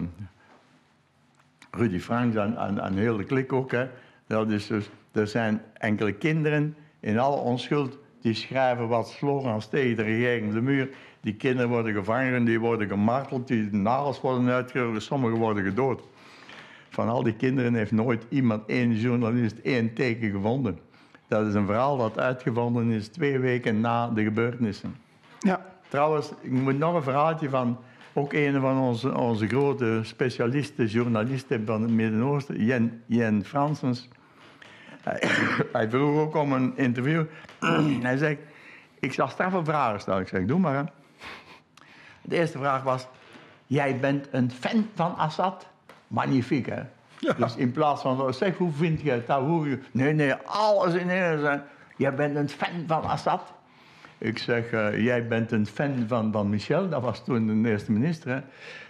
Rudy 1.70 1.98
Franks 1.98 2.36
en, 2.36 2.56
en, 2.56 2.78
en 2.78 2.96
heel 2.96 3.16
de 3.16 3.24
klik 3.24 3.52
ook. 3.52 3.70
Hè. 3.70 3.88
Dat 4.26 4.50
is 4.50 4.66
dus, 4.66 4.90
er 5.12 5.26
zijn 5.26 5.62
enkele 5.72 6.12
kinderen 6.12 6.76
in 7.00 7.18
alle 7.18 7.36
onschuld 7.36 7.98
die 8.20 8.34
schrijven 8.34 8.88
wat 8.88 9.08
slogans 9.08 9.68
tegen 9.68 9.96
de 9.96 10.02
regering 10.02 10.52
de 10.52 10.60
muur. 10.60 10.88
Die 11.20 11.34
kinderen 11.34 11.70
worden 11.70 11.94
gevangen, 11.94 12.44
die 12.44 12.60
worden 12.60 12.88
gemarteld, 12.88 13.48
die 13.48 13.68
nagels 13.72 14.20
worden 14.20 14.48
uitgerogen, 14.48 15.02
sommigen 15.02 15.38
worden 15.38 15.64
gedood. 15.64 16.02
Van 16.88 17.08
al 17.08 17.22
die 17.22 17.36
kinderen 17.36 17.74
heeft 17.74 17.92
nooit 17.92 18.26
iemand, 18.28 18.62
één 18.66 18.94
journalist, 18.94 19.58
één 19.58 19.94
teken 19.94 20.30
gevonden. 20.30 20.78
Dat 21.28 21.46
is 21.46 21.54
een 21.54 21.66
verhaal 21.66 21.96
dat 21.96 22.18
uitgevonden 22.18 22.90
is 22.90 23.08
twee 23.08 23.38
weken 23.38 23.80
na 23.80 24.08
de 24.08 24.22
gebeurtenissen. 24.22 24.96
Ja. 25.38 25.75
Trouwens, 25.88 26.32
ik 26.40 26.50
moet 26.50 26.78
nog 26.78 26.94
een 26.94 27.02
verhaaltje 27.02 27.48
van 27.48 27.78
ook 28.12 28.32
een 28.32 28.60
van 28.60 28.78
onze, 28.78 29.18
onze 29.18 29.46
grote 29.46 30.00
specialisten, 30.02 30.86
journalisten 30.86 31.66
van 31.66 31.82
het 31.82 31.90
Midden-Oosten, 31.90 32.64
Jen, 32.64 33.02
Jen 33.06 33.44
Fransens. 33.44 34.08
Hij, 35.02 35.28
hij 35.72 35.90
vroeg 35.90 36.18
ook 36.18 36.34
om 36.34 36.52
een 36.52 36.76
interview. 36.76 37.24
hij 38.02 38.16
zegt, 38.16 38.38
ik 39.00 39.12
zal 39.12 39.28
straffe 39.28 39.64
vragen 39.64 40.00
stellen. 40.00 40.20
Ik 40.20 40.28
zeg, 40.28 40.44
doe 40.44 40.58
maar. 40.58 40.74
Hè. 40.74 40.82
De 42.22 42.36
eerste 42.36 42.58
vraag 42.58 42.82
was, 42.82 43.06
jij 43.66 44.00
bent 44.00 44.28
een 44.30 44.50
fan 44.50 44.88
van 44.94 45.16
Assad? 45.16 45.66
Magnifiek, 46.06 46.66
hè? 46.66 46.82
Ja. 47.18 47.32
Dus 47.32 47.56
in 47.56 47.72
plaats 47.72 48.02
van, 48.02 48.34
zeg, 48.34 48.56
hoe 48.56 48.72
vind 48.72 49.00
je 49.00 49.10
het? 49.10 49.28
Hoe, 49.28 49.78
nee, 49.90 50.12
nee, 50.12 50.34
alles 50.34 50.94
in 50.94 51.10
één. 51.10 51.62
Jij 51.96 52.14
bent 52.14 52.36
een 52.36 52.48
fan 52.48 52.84
van 52.86 53.02
Assad? 53.04 53.52
Ik 54.18 54.38
zeg, 54.38 54.72
uh, 54.72 55.04
jij 55.04 55.26
bent 55.26 55.52
een 55.52 55.66
fan 55.66 56.04
van, 56.06 56.32
van 56.32 56.48
Michel, 56.48 56.88
dat 56.88 57.02
was 57.02 57.24
toen 57.24 57.62
de 57.62 57.68
eerste 57.68 57.92
minister. 57.92 58.30
Hè? 58.30 58.40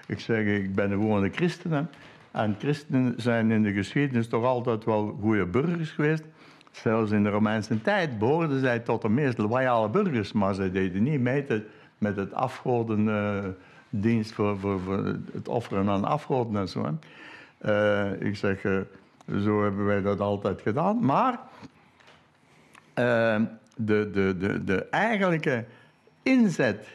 Ik 0.06 0.20
zeg, 0.20 0.44
ik 0.44 0.74
ben 0.74 0.90
een 0.90 1.32
christen. 1.34 1.72
Hè? 1.72 1.82
En 2.30 2.56
christenen 2.58 3.14
zijn 3.16 3.50
in 3.50 3.62
de 3.62 3.72
geschiedenis 3.72 4.28
toch 4.28 4.44
altijd 4.44 4.84
wel 4.84 5.18
goede 5.20 5.46
burgers 5.46 5.90
geweest. 5.90 6.24
Zelfs 6.70 7.10
in 7.10 7.22
de 7.22 7.30
Romeinse 7.30 7.82
tijd 7.82 8.18
behoorden 8.18 8.60
zij 8.60 8.78
tot 8.78 9.02
de 9.02 9.08
meest 9.08 9.38
loyale 9.38 9.88
burgers, 9.88 10.32
maar 10.32 10.54
ze 10.54 10.70
deden 10.70 11.02
niet 11.02 11.20
mee 11.20 11.46
met 11.98 12.16
het 12.16 12.34
afgodendienst 12.34 14.32
voor, 14.32 14.58
voor, 14.58 14.80
voor, 14.80 15.16
het 15.32 15.48
offeren 15.48 15.88
aan 15.88 16.04
afgoden 16.04 16.60
en 16.60 16.68
zo. 16.68 16.98
Uh, 17.66 18.20
ik 18.20 18.36
zeg, 18.36 18.60
zo 19.40 19.62
hebben 19.62 19.86
wij 19.86 20.02
dat 20.02 20.20
altijd 20.20 20.60
gedaan. 20.60 21.04
Maar 21.04 21.38
de, 23.76 24.10
de, 24.10 24.36
de, 24.38 24.64
de 24.64 24.88
eigenlijke 24.88 25.64
inzet 26.22 26.88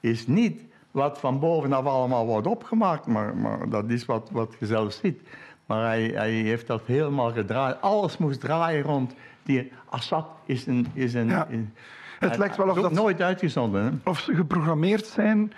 is 0.00 0.26
niet 0.26 0.64
wat 0.90 1.18
van 1.18 1.38
bovenaf 1.38 1.84
allemaal 1.84 2.26
wordt 2.26 2.46
opgemaakt, 2.46 3.06
maar, 3.06 3.36
maar 3.36 3.68
dat 3.68 3.90
is 3.90 4.04
wat, 4.04 4.28
wat 4.32 4.54
je 4.58 4.66
zelf 4.66 4.92
ziet. 4.92 5.20
Maar 5.66 5.84
hij, 5.84 6.02
hij 6.14 6.30
heeft 6.30 6.66
dat 6.66 6.82
helemaal 6.86 7.32
gedraaid. 7.32 7.80
Alles 7.80 8.16
moest 8.16 8.40
draaien 8.40 8.82
rond 8.82 9.14
die 9.42 9.72
Assad 9.88 10.26
is 10.44 10.66
een... 10.66 10.86
Is 10.92 11.14
een, 11.14 11.28
ja. 11.28 11.46
het 12.18 12.36
lijkt 12.36 12.56
wel 12.56 12.68
of 12.68 12.80
dat 12.80 12.92
nooit 12.92 13.22
uitgezonden. 13.22 13.84
Hè? 13.84 14.10
Of 14.10 14.18
ze 14.18 14.34
geprogrammeerd 14.34 15.06
zijn 15.06 15.52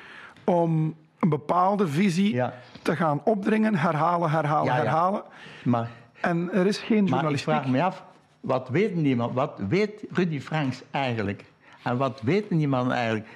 om 0.45 0.95
een 1.19 1.29
bepaalde 1.29 1.89
visie 1.89 2.35
ja. 2.35 2.55
te 2.83 2.97
gaan 2.97 3.21
opdringen, 3.25 3.77
herhalen, 3.77 4.31
herhalen, 4.31 4.75
herhalen. 4.75 5.23
Maar, 5.65 5.91
en 6.21 6.53
er 6.53 6.67
is 6.67 6.79
geen 6.79 7.05
journalistiek. 7.05 7.47
Maar 7.47 7.57
ik 7.57 7.63
vraag 7.63 7.73
me 7.73 7.83
af, 7.83 8.05
wat 8.41 8.69
weet 8.69 8.95
niemand? 8.95 9.35
Wat 9.35 9.61
weet 9.69 10.05
Rudy 10.11 10.41
Franks 10.41 10.83
eigenlijk? 10.91 11.45
En 11.83 11.97
wat 11.97 12.21
weet 12.23 12.51
niemand 12.51 12.91
eigenlijk? 12.91 13.29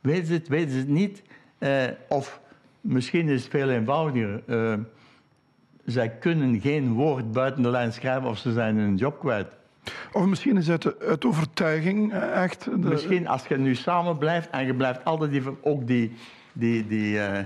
Weten 0.00 0.26
ze 0.26 0.32
het, 0.32 0.48
weten 0.48 0.70
ze 0.70 0.78
het 0.78 0.88
niet? 0.88 1.22
Uh, 1.58 1.84
of 2.08 2.40
misschien 2.80 3.28
is 3.28 3.42
het 3.42 3.50
veel 3.50 3.70
eenvoudiger. 3.70 4.42
Uh, 4.46 4.74
zij 5.84 6.10
kunnen 6.10 6.60
geen 6.60 6.92
woord 6.92 7.32
buiten 7.32 7.62
de 7.62 7.70
lijn 7.70 7.92
schrijven 7.92 8.28
of 8.28 8.38
ze 8.38 8.52
zijn 8.52 8.76
hun 8.76 8.96
job 8.96 9.18
kwijt. 9.18 9.46
Of 10.12 10.26
misschien 10.26 10.56
is 10.56 10.66
het 10.66 11.00
uit 11.00 11.24
overtuiging 11.24 12.12
eh, 12.12 12.42
echt. 12.42 12.64
De... 12.64 12.76
Misschien 12.76 13.28
als 13.28 13.46
je 13.46 13.56
nu 13.56 13.74
samen 13.74 14.18
blijft 14.18 14.50
en 14.50 14.66
je 14.66 14.74
blijft 14.74 15.04
altijd 15.04 15.30
die, 15.30 15.42
ook 15.60 15.86
die, 15.86 16.12
die, 16.52 16.86
die, 16.86 17.14
uh, 17.14 17.38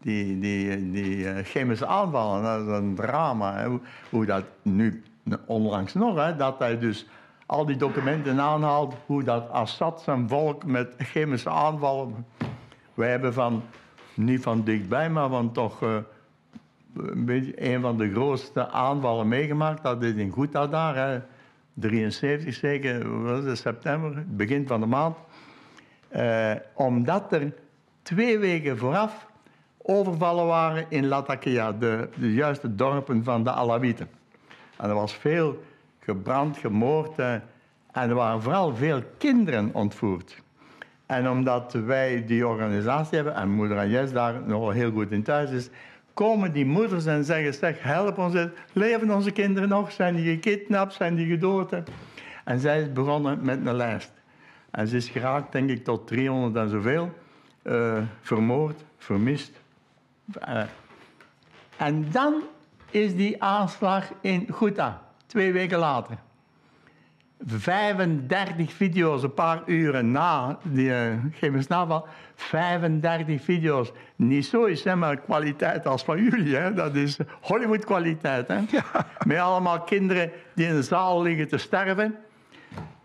die, 0.00 0.38
die, 0.38 0.90
die 0.90 1.44
chemische 1.44 1.86
aanvallen. 1.86 2.42
Dat 2.42 2.60
is 2.60 2.80
een 2.80 2.94
drama. 2.94 3.56
Hè? 3.56 3.68
Hoe, 4.10 4.26
dat 4.26 4.44
nu, 4.62 5.02
onlangs 5.46 5.94
nog, 5.94 6.16
hè, 6.16 6.36
dat 6.36 6.58
hij 6.58 6.78
dus 6.78 7.06
al 7.46 7.66
die 7.66 7.76
documenten 7.76 8.40
aanhaalt. 8.40 8.94
Hoe 9.06 9.22
dat 9.22 9.50
Assad 9.50 10.00
zijn 10.00 10.28
volk 10.28 10.64
met 10.64 10.94
chemische 10.98 11.50
aanvallen. 11.50 12.26
Wij 12.94 13.10
hebben 13.10 13.32
van, 13.32 13.62
niet 14.14 14.42
van 14.42 14.64
dichtbij, 14.64 15.10
maar 15.10 15.28
van 15.28 15.52
toch. 15.52 15.82
Uh, 15.82 15.96
een, 17.54 17.80
van 17.80 17.96
de 17.96 18.12
grootste 18.12 18.68
aanvallen 18.68 19.28
meegemaakt. 19.28 19.82
Dat 19.82 20.02
is 20.02 20.14
in 20.14 20.32
Ghouta 20.32 20.66
daar. 20.66 20.96
Hè. 20.96 21.20
73 21.74 22.54
zeker, 22.54 23.22
was 23.22 23.44
het, 23.44 23.58
september, 23.58 24.24
begin 24.26 24.66
van 24.66 24.80
de 24.80 24.86
maand. 24.86 25.16
Uh, 26.16 26.52
omdat 26.74 27.32
er 27.32 27.52
twee 28.02 28.38
weken 28.38 28.78
vooraf 28.78 29.26
overvallen 29.82 30.46
waren 30.46 30.86
in 30.88 31.06
Latakia, 31.06 31.72
de, 31.72 32.08
de 32.18 32.34
juiste 32.34 32.74
dorpen 32.74 33.24
van 33.24 33.44
de 33.44 33.50
Alawieten. 33.50 34.08
En 34.80 34.88
er 34.88 34.94
was 34.94 35.14
veel 35.14 35.62
gebrand, 35.98 36.56
gemoord 36.56 37.18
uh, 37.18 37.32
en 37.92 38.08
er 38.08 38.14
waren 38.14 38.42
vooral 38.42 38.76
veel 38.76 39.02
kinderen 39.18 39.70
ontvoerd. 39.74 40.42
En 41.06 41.30
omdat 41.30 41.72
wij 41.72 42.24
die 42.26 42.46
organisatie 42.46 43.16
hebben 43.16 43.34
en 43.34 43.50
moeder 43.50 43.78
Agnes 43.78 44.12
daar 44.12 44.42
nog 44.46 44.72
heel 44.72 44.90
goed 44.90 45.10
in 45.10 45.22
thuis 45.22 45.50
is, 45.50 45.70
komen 46.14 46.52
die 46.52 46.66
moeders 46.66 47.06
en 47.06 47.24
zeggen, 47.24 47.54
zeg, 47.54 47.82
help 47.82 48.18
ons. 48.18 48.34
Leven 48.72 49.10
onze 49.10 49.30
kinderen 49.30 49.68
nog? 49.68 49.92
Zijn 49.92 50.16
die 50.16 50.32
gekidnapt? 50.32 50.94
Zijn 50.94 51.14
die 51.14 51.26
gedood? 51.26 51.72
En 52.44 52.58
zij 52.58 52.80
is 52.80 52.92
begonnen 52.92 53.38
met 53.42 53.66
een 53.66 53.74
lijst. 53.74 54.12
En 54.70 54.88
ze 54.88 54.96
is 54.96 55.08
geraakt, 55.08 55.52
denk 55.52 55.70
ik, 55.70 55.84
tot 55.84 56.06
300 56.06 56.56
en 56.56 56.70
zoveel. 56.70 57.12
Uh, 57.62 57.98
vermoord, 58.20 58.84
vermist. 58.98 59.60
Uh, 60.48 60.62
en 61.76 62.06
dan 62.10 62.42
is 62.90 63.16
die 63.16 63.42
aanslag 63.42 64.12
in 64.20 64.46
Ghouta, 64.50 65.02
twee 65.26 65.52
weken 65.52 65.78
later. 65.78 66.18
35 67.46 68.72
video's, 68.72 69.22
een 69.22 69.34
paar 69.34 69.62
uren 69.66 70.10
na 70.10 70.58
die 70.62 70.88
uh, 70.88 71.12
chemische 71.32 71.74
aanval. 71.74 72.06
35 72.34 73.42
video's. 73.42 73.92
Niet 74.16 74.46
zo 74.46 74.64
is 74.64 74.84
hè, 74.84 74.96
maar 74.96 75.16
kwaliteit 75.16 75.86
als 75.86 76.02
van 76.02 76.22
jullie. 76.22 76.56
Hè. 76.56 76.74
Dat 76.74 76.94
is 76.94 77.18
Hollywood 77.40 77.84
kwaliteit. 77.84 78.48
Hè. 78.48 78.54
Ja. 78.54 78.84
Met 79.26 79.38
allemaal 79.38 79.80
kinderen 79.80 80.30
die 80.54 80.66
in 80.66 80.74
de 80.74 80.82
zaal 80.82 81.22
liggen 81.22 81.48
te 81.48 81.58
sterven. 81.58 82.16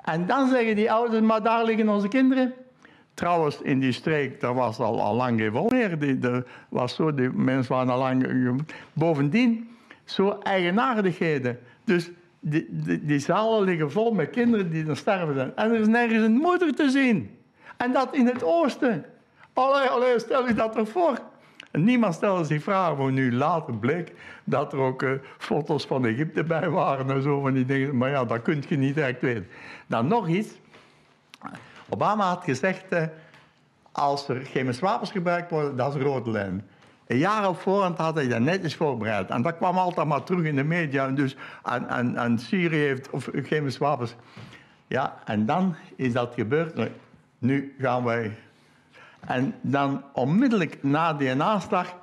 En 0.01 0.25
dan 0.25 0.49
zeggen 0.49 0.75
die 0.75 0.91
ouders, 0.91 1.21
maar 1.21 1.43
daar 1.43 1.65
liggen 1.65 1.89
onze 1.89 2.07
kinderen. 2.07 2.53
Trouwens, 3.13 3.61
in 3.61 3.79
die 3.79 3.91
streek, 3.91 4.41
daar 4.41 4.53
was 4.53 4.79
al, 4.79 5.01
al 5.01 5.15
lang 5.15 5.39
geen 5.39 5.65
meer. 5.69 5.99
Die, 5.99 6.19
was 6.69 6.95
zo, 6.95 7.13
die 7.13 7.29
mensen 7.29 7.75
waren 7.75 7.89
al 7.89 7.99
lang... 7.99 8.63
Bovendien, 8.93 9.69
zo 10.05 10.39
eigenaardigheden. 10.43 11.59
Dus 11.83 12.11
die, 12.39 12.67
die, 12.69 13.05
die, 13.05 13.19
zalen 13.19 13.63
liggen 13.63 13.91
vol 13.91 14.11
met 14.11 14.29
kinderen 14.29 14.69
die 14.69 14.87
er 14.87 14.97
sterven 14.97 15.33
zijn. 15.33 15.55
En 15.55 15.71
er 15.71 15.79
is 15.79 15.87
nergens 15.87 16.23
een 16.23 16.35
moeder 16.35 16.75
te 16.75 16.89
zien. 16.89 17.37
En 17.77 17.91
dat 17.93 18.15
in 18.15 18.25
het 18.25 18.43
oosten. 18.43 19.05
Allee, 19.53 19.87
allee, 19.87 20.19
stel 20.19 20.47
je 20.47 20.53
dat 20.53 20.73
toch 20.73 20.89
voor. 20.89 21.19
Niemand 21.71 22.13
stelde 22.13 22.43
zich 22.43 22.63
vragen, 22.63 22.95
voor 22.95 23.11
nu 23.11 23.33
later 23.33 23.73
bleek 23.73 24.13
dat 24.43 24.73
er 24.73 24.79
ook 24.79 25.01
uh, 25.01 25.11
foto's 25.37 25.85
van 25.85 26.05
Egypte 26.05 26.43
bij 26.43 26.69
waren 26.69 27.09
en 27.09 27.21
zo 27.21 27.41
van 27.41 27.53
die 27.53 27.65
dingen. 27.65 27.97
Maar 27.97 28.09
ja, 28.09 28.25
dat 28.25 28.41
kun 28.41 28.63
je 28.67 28.77
niet 28.77 28.95
direct 28.95 29.21
weten. 29.21 29.47
Dan 29.87 30.07
nog 30.07 30.27
iets. 30.27 30.49
Obama 31.89 32.27
had 32.27 32.43
gezegd, 32.43 32.93
uh, 32.93 33.03
als 33.91 34.27
er 34.27 34.41
chemische 34.43 34.85
wapens 34.85 35.11
gebruikt 35.11 35.51
worden, 35.51 35.75
dat 35.75 35.89
is 35.89 35.95
een 35.95 36.07
rode 36.07 36.31
lijn. 36.31 36.67
Een 37.07 37.17
jaar 37.17 37.47
op 37.49 37.59
voorhand 37.59 37.97
had 37.97 38.15
hij 38.15 38.27
dat 38.27 38.39
netjes 38.39 38.75
voorbereid. 38.75 39.29
En 39.29 39.41
dat 39.41 39.57
kwam 39.57 39.77
altijd 39.77 40.07
maar 40.07 40.23
terug 40.23 40.43
in 40.45 40.55
de 40.55 40.63
media. 40.63 41.07
En 41.07 41.15
dus 41.15 41.35
aan, 41.61 42.39
Syrië 42.39 42.77
heeft 42.77 43.09
of 43.09 43.29
chemische 43.33 43.79
wapens. 43.79 44.15
Ja, 44.87 45.17
en 45.25 45.45
dan 45.45 45.75
is 45.95 46.13
dat 46.13 46.33
gebeurd. 46.33 46.89
Nu 47.37 47.75
gaan 47.79 48.03
wij. 48.03 48.37
En 49.19 49.55
dan 49.61 50.03
onmiddellijk 50.13 50.83
na 50.83 51.13
die 51.13 51.41
aanslag. 51.43 51.93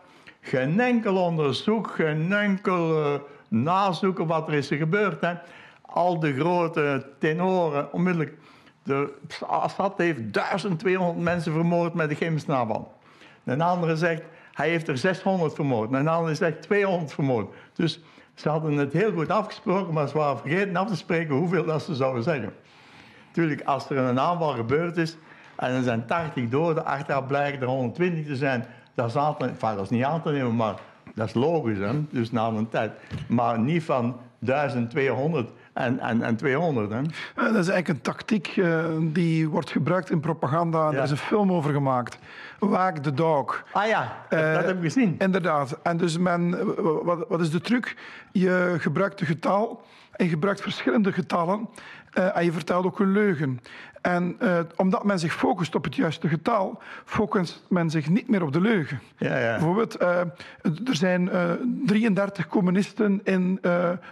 Geen 0.40 0.80
enkel 0.80 1.16
onderzoek, 1.16 1.90
geen 1.90 2.32
enkel 2.32 3.00
uh, 3.00 3.20
nazoeken 3.48 4.26
wat 4.26 4.48
er 4.48 4.54
is 4.54 4.68
gebeurd. 4.68 5.20
Hè. 5.20 5.34
Al 5.80 6.18
de 6.18 6.34
grote 6.34 7.06
tenoren 7.18 7.92
onmiddellijk. 7.92 8.36
De 8.82 9.12
Assad 9.46 9.94
heeft 9.96 10.32
1200 10.32 11.18
mensen 11.18 11.52
vermoord 11.52 11.94
met 11.94 12.08
de 12.08 12.14
chemische 12.14 12.52
aanval. 12.52 12.92
Een 13.44 13.60
andere 13.60 13.96
zegt 13.96 14.22
hij 14.52 14.68
heeft 14.68 14.88
er 14.88 14.98
600 14.98 15.54
vermoord. 15.54 15.90
En 15.90 15.98
een 15.98 16.08
ander 16.08 16.36
zegt 16.36 16.62
200 16.62 17.12
vermoord. 17.12 17.54
Dus 17.74 18.00
ze 18.34 18.48
hadden 18.48 18.76
het 18.76 18.92
heel 18.92 19.12
goed 19.12 19.30
afgesproken, 19.30 19.94
maar 19.94 20.08
ze 20.08 20.18
waren 20.18 20.38
vergeten 20.38 20.76
af 20.76 20.88
te 20.88 20.96
spreken 20.96 21.34
hoeveel 21.34 21.64
dat 21.64 21.82
ze 21.82 21.94
zouden 21.94 22.22
zeggen. 22.22 22.52
Natuurlijk, 23.26 23.62
als 23.62 23.90
er 23.90 23.96
een 23.96 24.20
aanval 24.20 24.52
gebeurd 24.52 24.96
is 24.96 25.16
en 25.56 25.70
er 25.70 25.82
zijn 25.82 26.06
80 26.06 26.48
doden, 26.48 26.84
achteraf 26.84 27.26
blijken 27.26 27.60
er 27.60 27.66
120 27.66 28.26
te 28.26 28.36
zijn, 28.36 28.66
dat 28.94 29.06
is, 29.06 29.12
dat 29.60 29.80
is 29.80 29.88
niet 29.88 30.04
aan 30.04 30.22
te 30.22 30.30
nemen, 30.30 30.56
maar 30.56 30.74
dat 31.14 31.28
is 31.28 31.34
logisch, 31.34 31.78
hè? 31.78 32.06
dus 32.10 32.30
na 32.30 32.46
een 32.46 32.68
tijd. 32.68 32.92
Maar 33.28 33.58
niet 33.58 33.82
van 33.82 34.16
1200 34.38 35.50
en, 35.72 35.98
en, 35.98 36.22
en 36.22 36.36
200. 36.36 36.90
Hè? 36.90 37.02
Dat 37.34 37.44
is 37.44 37.52
eigenlijk 37.54 37.88
een 37.88 38.00
tactiek 38.00 38.56
uh, 38.56 38.84
die 39.00 39.48
wordt 39.48 39.70
gebruikt 39.70 40.10
in 40.10 40.20
propaganda. 40.20 40.90
Ja. 40.90 40.96
Er 40.96 41.02
is 41.02 41.10
een 41.10 41.16
film 41.16 41.52
over 41.52 41.72
gemaakt. 41.72 42.18
Waak 42.58 42.98
the 42.98 43.14
Dog. 43.14 43.64
Ah 43.72 43.86
ja, 43.86 44.16
dat, 44.28 44.40
uh, 44.40 44.54
dat 44.54 44.64
heb 44.64 44.76
ik 44.76 44.82
gezien. 44.82 45.14
Inderdaad. 45.18 45.78
En 45.82 45.96
dus 45.96 46.18
men, 46.18 46.74
wat, 47.04 47.24
wat 47.28 47.40
is 47.40 47.50
de 47.50 47.60
truc? 47.60 47.96
Je 48.32 48.76
gebruikt 48.78 49.20
een 49.20 49.26
getal 49.26 49.84
en 50.12 50.24
je 50.24 50.30
gebruikt 50.30 50.60
verschillende 50.60 51.12
getallen. 51.12 51.68
Uh, 52.18 52.36
en 52.36 52.44
je 52.44 52.52
vertelt 52.52 52.84
ook 52.84 52.98
een 52.98 53.12
leugen. 53.12 53.60
En 54.02 54.36
uh, 54.42 54.58
omdat 54.76 55.04
men 55.04 55.18
zich 55.18 55.34
focust 55.34 55.74
op 55.74 55.84
het 55.84 55.96
juiste 55.96 56.28
getal, 56.28 56.82
focust 57.04 57.62
men 57.68 57.90
zich 57.90 58.08
niet 58.08 58.28
meer 58.28 58.42
op 58.42 58.52
de 58.52 58.60
leugen. 58.60 59.00
Ja, 59.16 59.38
ja. 59.38 59.50
Bijvoorbeeld, 59.50 60.02
uh, 60.02 60.18
er 60.62 60.96
zijn 60.96 61.30
33 61.86 62.48
communisten 62.48 63.20
in 63.24 63.58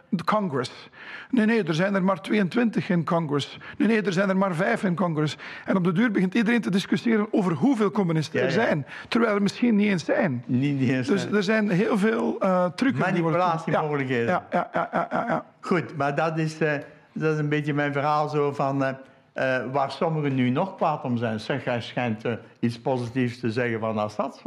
de 0.09 0.25
Congress. 0.25 0.89
Nee, 1.31 1.47
nee, 1.47 1.63
er 1.63 1.75
zijn 1.75 1.95
er 1.95 2.03
maar 2.03 2.21
22 2.21 2.89
in 2.89 3.05
Congress. 3.05 3.59
Nee, 3.79 3.89
nee, 3.89 4.03
er 4.03 4.13
zijn 4.13 4.29
er 4.29 4.37
maar 4.37 4.55
5 4.55 4.85
in 4.85 4.95
Congress. 4.95 5.37
En 5.65 5.77
op 5.77 5.85
de 5.85 5.93
duur 5.93 6.11
begint 6.11 6.35
iedereen 6.35 6.61
te 6.61 6.71
discussiëren 6.71 7.33
over 7.33 7.53
hoeveel 7.53 7.91
communisten 7.91 8.43
er 8.43 8.51
zijn. 8.51 8.87
Terwijl 9.09 9.35
er 9.35 9.43
misschien 9.43 9.77
niet 9.77 9.89
eens 9.89 10.05
zijn. 10.05 10.45
Niet, 10.47 10.79
niet 10.79 10.91
eens 10.91 11.07
dus 11.07 11.25
er 11.25 11.43
zijn 11.43 11.71
heel 11.71 11.99
veel 11.99 12.39
trucs. 12.75 12.99
Manipulatiemogelijkheden. 12.99 14.27
Ja, 14.27 14.47
ja, 14.51 14.89
ja, 14.93 15.09
ja, 15.11 15.45
Goed, 15.61 15.97
maar 15.97 16.15
dat 16.15 16.39
is 16.39 16.59
dat 17.13 17.33
is 17.33 17.39
een 17.39 17.49
beetje 17.49 17.75
mijn 17.75 17.93
verhaal 17.93 18.29
zo 18.29 18.53
van... 18.53 18.97
Uh, 19.35 19.45
uh, 19.45 19.73
waar 19.73 19.91
sommigen 19.91 20.35
nu 20.35 20.51
nog 20.51 20.77
kwaad 20.77 21.05
om 21.05 21.17
zijn. 21.17 21.41
Zeg, 21.41 21.65
hij 21.65 21.81
schijnt 21.81 22.25
uh, 22.25 22.33
iets 22.61 22.81
positiefs 22.81 23.41
te 23.41 23.51
zeggen 23.51 23.81
van 23.81 23.99
Assad. 23.99 24.43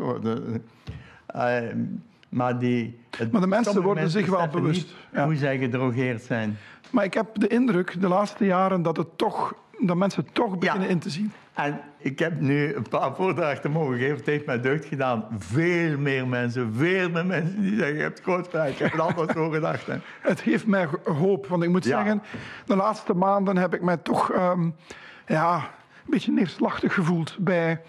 maar, 2.29 2.59
die, 2.59 2.99
maar 3.31 3.41
de 3.41 3.47
mensen 3.47 3.81
worden 3.81 4.09
zich 4.09 4.25
wel 4.25 4.47
bewust. 4.47 4.93
Ja. 5.13 5.25
Hoe 5.25 5.36
zij 5.36 5.57
gedrogeerd 5.57 6.23
zijn. 6.23 6.57
Maar 6.89 7.03
ik 7.03 7.13
heb 7.13 7.27
de 7.34 7.47
indruk 7.47 8.01
de 8.01 8.07
laatste 8.07 8.45
jaren 8.45 8.81
dat, 8.81 8.97
het 8.97 9.17
toch, 9.17 9.53
dat 9.79 9.95
mensen 9.95 10.27
toch 10.34 10.57
beginnen 10.57 10.89
in 10.89 10.99
te 10.99 11.09
zien. 11.09 11.31
En 11.54 11.82
ik 11.97 12.20
heb 12.20 12.39
nu 12.39 12.76
een 12.76 12.88
paar 12.89 13.16
voordrachten 13.16 13.62
te 13.62 13.70
mogen 13.70 13.97
geven. 13.97 14.18
Het 14.18 14.26
heeft 14.26 14.45
mij 14.45 14.62
deugd 14.62 14.86
gedaan. 14.86 15.28
Veel 15.38 15.97
meer 15.97 16.28
mensen, 16.28 16.74
veel 16.74 17.10
meer 17.10 17.26
mensen 17.26 17.62
die 17.62 17.76
zeggen... 17.78 17.95
je 17.95 18.01
hebt 18.01 18.22
groot 18.22 18.47
gelijk. 18.47 18.74
Ik 18.74 18.78
heb 18.78 18.91
het 18.91 19.01
altijd 19.01 19.32
zo 19.32 19.49
gedacht. 19.49 19.86
Hè. 19.86 19.97
Het 20.30 20.39
geeft 20.39 20.68
mij 20.68 20.88
hoop. 21.04 21.47
Want 21.47 21.64
ik 21.64 21.70
moet 21.70 21.86
zeggen, 21.86 22.24
de 22.66 22.76
laatste 22.76 23.14
maanden 23.14 23.58
heb 23.58 23.74
ik 23.74 23.82
mij 23.82 23.97
toch... 23.97 24.34
Um, 24.34 24.76
ja, 25.28 25.56
een 25.56 26.10
beetje 26.10 26.32
neerslachtig 26.32 26.93
gevoeld 26.93 27.38
bij 27.39 27.82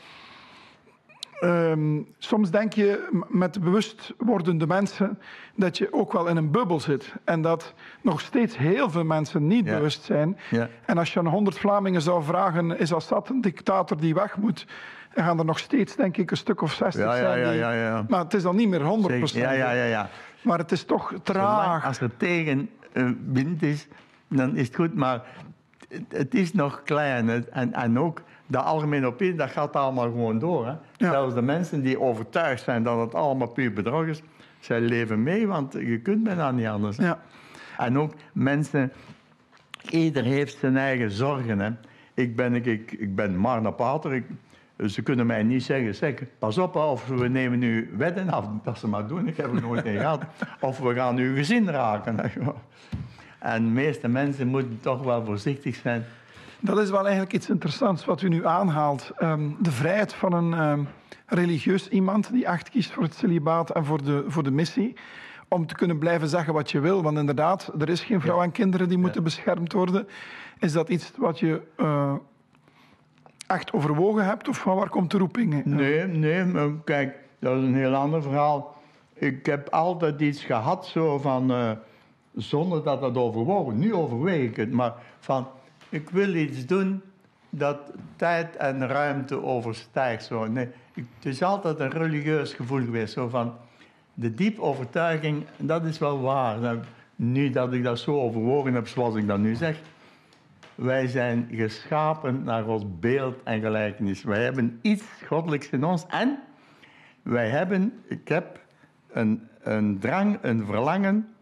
Um, 1.45 2.07
soms 2.19 2.51
denk 2.51 2.73
je 2.73 3.09
met 3.29 3.61
bewust 3.61 4.15
wordende 4.19 4.67
mensen 4.67 5.19
dat 5.57 5.79
je 5.79 5.93
ook 5.93 6.13
wel 6.13 6.27
in 6.27 6.37
een 6.37 6.51
bubbel 6.51 6.81
zit. 6.81 7.15
En 7.25 7.43
dat 7.43 7.75
nog 8.03 8.21
steeds 8.21 8.57
heel 8.57 8.91
veel 8.91 9.05
mensen 9.05 9.47
niet 9.47 9.65
bewust 9.65 10.03
zijn. 10.03 10.39
Ja. 10.51 10.69
En 10.85 10.99
als 10.99 11.13
je 11.13 11.19
aan 11.19 11.27
honderd 11.27 11.59
Vlamingen 11.59 12.03
zou 12.03 12.23
vragen, 12.23 12.79
is 12.79 12.93
Assad 12.93 13.29
een 13.29 13.41
dictator 13.41 14.01
die 14.01 14.15
weg 14.15 14.37
moet? 14.37 14.67
Dan 15.15 15.25
gaan 15.25 15.39
er 15.39 15.45
nog 15.45 15.59
steeds, 15.59 15.97
denk 15.97 16.17
ik, 16.17 16.31
een 16.31 16.37
stuk 16.37 16.63
of 16.63 16.73
zestig 16.73 17.05
ja, 17.05 17.17
zijn. 17.17 17.39
Ja, 17.39 17.51
ja, 17.51 17.73
ja, 17.73 18.05
Maar 18.09 18.21
het 18.21 18.35
is 18.35 18.43
dan 18.43 18.57
niet 18.57 18.69
meer 18.69 18.83
100 18.83 19.19
procent. 19.19 19.45
Ja, 19.45 19.53
ja, 19.53 19.71
ja, 19.71 19.85
ja. 19.85 20.09
Maar 20.43 20.59
het 20.59 20.73
is 20.73 20.85
toch 20.85 21.15
traag. 21.23 21.85
als 21.85 22.01
er 22.01 22.17
tegen 22.17 22.71
uh, 22.93 23.11
wind 23.33 23.63
is, 23.63 23.89
dan 24.29 24.57
is 24.57 24.67
het 24.67 24.77
goed. 24.77 24.95
Maar 24.95 25.23
het, 25.89 26.03
het 26.09 26.35
is 26.35 26.53
nog 26.53 26.83
klein. 26.83 27.29
En, 27.51 27.73
en 27.73 27.99
ook 27.99 28.23
de 28.55 28.61
algemene 28.61 29.07
opinie, 29.07 29.35
dat 29.35 29.51
gaat 29.51 29.77
allemaal 29.77 30.05
gewoon 30.05 30.39
door. 30.39 30.67
Hè? 30.67 30.75
Zelfs 30.97 31.35
de 31.35 31.43
mensen 31.43 31.83
die 31.83 32.01
overtuigd 32.01 32.63
zijn 32.63 32.83
dat 32.83 33.01
het 33.01 33.15
allemaal 33.15 33.49
puur 33.49 33.73
bedrog 33.73 34.07
is, 34.07 34.23
zij 34.61 34.81
leven 34.81 35.23
mee, 35.23 35.47
want 35.47 35.73
je 35.73 35.99
kunt 35.99 36.23
bijna 36.23 36.51
niet 36.51 36.67
anders. 36.67 36.97
Ja. 36.97 37.21
En 37.79 37.99
ook 37.99 38.13
mensen, 38.33 38.93
ieder 39.91 40.25
heeft 40.25 40.59
zijn 40.59 40.77
eigen 40.77 41.11
zorgen. 41.11 41.59
Hè? 41.59 41.71
Ik 42.15 42.37
ben, 42.37 42.55
ik, 42.55 42.67
ik, 42.67 42.93
ik 42.93 43.15
ben 43.15 43.37
Marna 43.37 43.71
Pater, 43.71 44.13
ik, 44.13 44.25
ze 44.87 45.03
kunnen 45.03 45.27
mij 45.27 45.43
niet 45.43 45.63
zeggen, 45.63 45.95
zeg, 45.95 46.15
pas 46.39 46.59
op, 46.59 46.77
of 46.77 47.07
we 47.07 47.29
nemen 47.29 47.59
nu 47.59 47.91
wetten 47.97 48.31
af, 48.31 48.47
dat 48.63 48.79
ze 48.79 48.89
maar 48.89 49.07
doen, 49.07 49.29
ik 49.29 49.37
heb 49.37 49.55
er 49.55 49.61
nooit 49.61 49.85
in 49.85 49.97
gehad. 49.97 50.25
Of 50.61 50.79
we 50.79 50.95
gaan 50.95 51.17
uw 51.17 51.35
gezin 51.35 51.69
raken. 51.69 52.17
En 53.39 53.65
de 53.65 53.71
meeste 53.71 54.09
mensen 54.09 54.47
moeten 54.47 54.79
toch 54.81 55.03
wel 55.03 55.25
voorzichtig 55.25 55.75
zijn 55.75 56.05
dat 56.61 56.79
is 56.79 56.91
wel 56.91 57.03
eigenlijk 57.03 57.33
iets 57.33 57.49
interessants 57.49 58.05
wat 58.05 58.23
u 58.23 58.29
nu 58.29 58.47
aanhaalt. 58.47 59.11
Ehm, 59.17 59.51
de 59.59 59.71
vrijheid 59.71 60.15
van 60.15 60.33
een 60.33 60.69
um, 60.69 60.89
religieus 61.27 61.89
iemand 61.89 62.33
die 62.33 62.47
echt 62.47 62.71
kiest 62.71 62.93
voor 62.93 63.03
het 63.03 63.15
celibaat 63.15 63.71
en 63.71 63.85
voor 63.85 64.05
de, 64.05 64.25
voor 64.27 64.43
de 64.43 64.51
missie. 64.51 64.97
Om 65.49 65.67
te 65.67 65.75
kunnen 65.75 65.99
blijven 65.99 66.29
zeggen 66.29 66.55
wat 66.55 66.71
je 66.71 66.81
wil. 66.81 67.03
Want 67.03 67.19
inderdaad, 67.19 67.73
er 67.79 67.89
is 67.89 68.01
geen 68.01 68.21
vrouw 68.21 68.43
en 68.43 68.53
kinderen 68.53 68.89
die 68.89 68.99
moeten 68.99 69.23
beschermd 69.23 69.73
worden. 69.73 70.09
Is 70.59 70.73
dat 70.73 70.89
iets 70.89 71.13
wat 71.17 71.39
je 71.39 71.63
uh, 71.77 72.15
echt 73.47 73.73
overwogen 73.73 74.25
hebt? 74.25 74.49
Of 74.49 74.59
van 74.59 74.77
waar 74.77 74.89
komt 74.89 75.11
de 75.11 75.19
roeping? 75.19 75.65
Nee, 75.65 76.05
nee. 76.07 76.81
Kijk, 76.85 77.17
dat 77.39 77.57
is 77.57 77.63
een 77.63 77.75
heel 77.75 77.95
ander 77.95 78.23
verhaal. 78.23 78.83
Ik 79.15 79.47
heb 79.47 79.69
altijd 79.69 80.21
iets 80.21 80.45
gehad 80.45 80.87
zo 80.87 81.19
van... 81.19 81.51
Uh, 81.51 81.71
zonder 82.35 82.83
dat 82.83 83.01
dat 83.01 83.17
overwogen. 83.17 83.79
Nu 83.79 83.95
overweeg 83.95 84.49
ik 84.49 84.57
het, 84.57 84.73
maar 84.73 84.95
van 85.19 85.47
ik 85.95 86.11
wil 86.11 86.35
iets 86.35 86.67
doen 86.67 87.03
dat 87.51 87.79
tijd 88.17 88.57
en 88.57 88.87
ruimte 88.87 89.43
overstijgt. 89.43 90.25
Zo. 90.25 90.47
Nee, 90.47 90.69
het 90.95 91.25
is 91.25 91.43
altijd 91.43 91.81
een 91.81 91.91
religieus 91.91 92.53
gevoel 92.53 92.85
geweest. 92.85 93.13
Zo 93.13 93.29
van, 93.29 93.55
de 94.15 94.35
diepe 94.35 94.61
overtuiging, 94.61 95.45
dat 95.57 95.85
is 95.85 95.99
wel 95.99 96.21
waar. 96.21 96.59
Nou, 96.59 96.79
nu 97.17 97.51
dat 97.51 97.73
ik 97.73 97.83
dat 97.83 97.99
zo 97.99 98.21
overwogen 98.21 98.75
heb 98.75 98.89
zoals 98.89 99.15
ik 99.15 99.27
dat 99.27 99.39
nu 99.39 99.55
zeg. 99.55 99.81
Wij 100.75 101.07
zijn 101.07 101.49
geschapen 101.53 102.43
naar 102.45 102.67
ons 102.67 102.85
beeld 103.01 103.43
en 103.43 103.61
gelijkenis. 103.61 104.23
Wij 104.23 104.43
hebben 104.43 104.79
iets 104.83 105.05
goddelijks 105.27 105.71
in 105.71 105.85
ons 105.85 106.07
en 106.07 106.39
wij 107.23 107.49
hebben, 107.49 107.93
ik 108.09 108.29
heb 108.29 108.61
een, 109.13 109.49
een 109.61 109.99
drang, 109.99 110.39
een 110.43 110.65
verlangen 110.67 111.34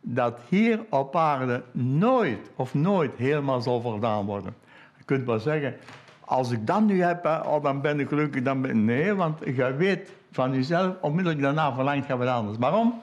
dat 0.00 0.38
hier 0.48 0.80
op 0.88 1.16
aarde 1.16 1.62
nooit 1.72 2.50
of 2.56 2.74
nooit 2.74 3.14
helemaal 3.16 3.60
zal 3.60 3.80
voldaan 3.80 4.26
worden. 4.26 4.54
Je 4.98 5.04
kunt 5.04 5.26
wel 5.26 5.38
zeggen, 5.38 5.76
als 6.20 6.50
ik 6.50 6.66
dat 6.66 6.82
nu 6.82 7.02
heb, 7.02 7.24
oh, 7.24 7.62
dan 7.62 7.80
ben 7.80 8.00
ik 8.00 8.08
gelukkig. 8.08 8.42
Dan 8.42 8.62
ben... 8.62 8.84
Nee, 8.84 9.14
want 9.14 9.38
je 9.44 9.74
weet 9.74 10.12
van 10.30 10.54
jezelf, 10.54 10.94
onmiddellijk 11.00 11.42
daarna 11.42 11.74
verlangt 11.74 12.06
je 12.06 12.16
wat 12.16 12.28
anders. 12.28 12.58
Waarom? 12.58 13.00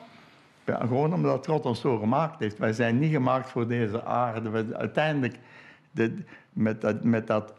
Ja, 0.65 0.77
gewoon 0.77 1.13
omdat 1.13 1.47
God 1.47 1.65
ons 1.65 1.79
zo 1.79 1.97
gemaakt 1.97 2.39
heeft. 2.39 2.57
Wij 2.57 2.73
zijn 2.73 2.99
niet 2.99 3.11
gemaakt 3.11 3.49
voor 3.49 3.67
deze 3.67 4.03
aarde. 4.03 4.65
Uiteindelijk, 4.73 5.39
de, 5.91 6.23
met, 6.53 6.81
dat, 6.81 7.03
met 7.03 7.27
dat 7.27 7.53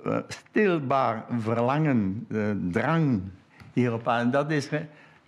onstilbaar 0.00 1.24
verlangen, 1.38 2.26
de 2.28 2.68
drang 2.70 3.22
hierop 3.72 4.08
aan, 4.08 4.30
dat 4.30 4.50
is 4.50 4.68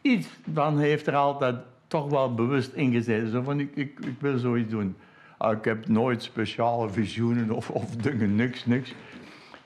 iets, 0.00 0.28
dan 0.44 0.78
heeft 0.78 1.06
er 1.06 1.14
altijd 1.14 1.56
toch 1.92 2.10
wel 2.10 2.34
bewust 2.34 2.72
ingezeten. 2.72 3.30
Zo 3.30 3.42
van, 3.42 3.60
ik, 3.60 3.70
ik, 3.74 3.98
ik 4.04 4.16
wil 4.18 4.38
zoiets 4.38 4.70
doen. 4.70 4.96
Ah, 5.38 5.56
ik 5.56 5.64
heb 5.64 5.88
nooit 5.88 6.22
speciale 6.22 6.88
visioenen 6.88 7.50
of, 7.50 7.70
of 7.70 7.96
dingen, 7.96 8.34
niks, 8.34 8.66
niks. 8.66 8.94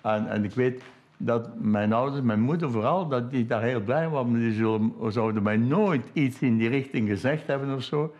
En, 0.00 0.30
en 0.30 0.44
ik 0.44 0.52
weet 0.52 0.82
dat 1.16 1.60
mijn 1.60 1.92
ouders, 1.92 2.22
mijn 2.22 2.40
moeder 2.40 2.70
vooral, 2.70 3.08
dat 3.08 3.30
die 3.30 3.46
daar 3.46 3.62
heel 3.62 3.80
blij 3.80 4.08
waren. 4.08 4.32
Die 4.32 4.52
zullen, 4.52 4.92
zouden 5.08 5.42
mij 5.42 5.56
nooit 5.56 6.06
iets 6.12 6.40
in 6.40 6.56
die 6.58 6.68
richting 6.68 7.08
gezegd 7.08 7.46
hebben 7.46 7.74
of 7.74 7.82
zo. 7.82 8.14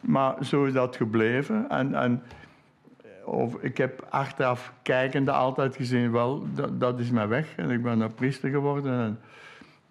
Maar 0.00 0.44
zo 0.44 0.64
is 0.64 0.72
dat 0.72 0.96
gebleven. 0.96 1.70
En, 1.70 1.94
en 1.94 2.22
of, 3.24 3.54
ik 3.60 3.76
heb 3.76 4.06
achteraf 4.08 4.72
kijkende 4.82 5.30
altijd 5.30 5.76
gezien, 5.76 6.12
wel, 6.12 6.46
dat, 6.54 6.80
dat 6.80 7.00
is 7.00 7.10
mijn 7.10 7.28
weg. 7.28 7.56
En 7.56 7.70
ik 7.70 7.82
ben 7.82 8.00
een 8.00 8.14
priester 8.14 8.50
geworden. 8.50 9.00
En 9.00 9.18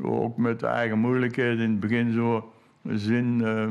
ook 0.02 0.38
met 0.38 0.60
de 0.60 0.68
eigen 0.68 1.00
moeilijkheden 1.00 1.64
in 1.64 1.70
het 1.70 1.80
begin 1.80 2.14
zo 2.14 2.50
zin... 2.88 3.40
Uh, 3.40 3.68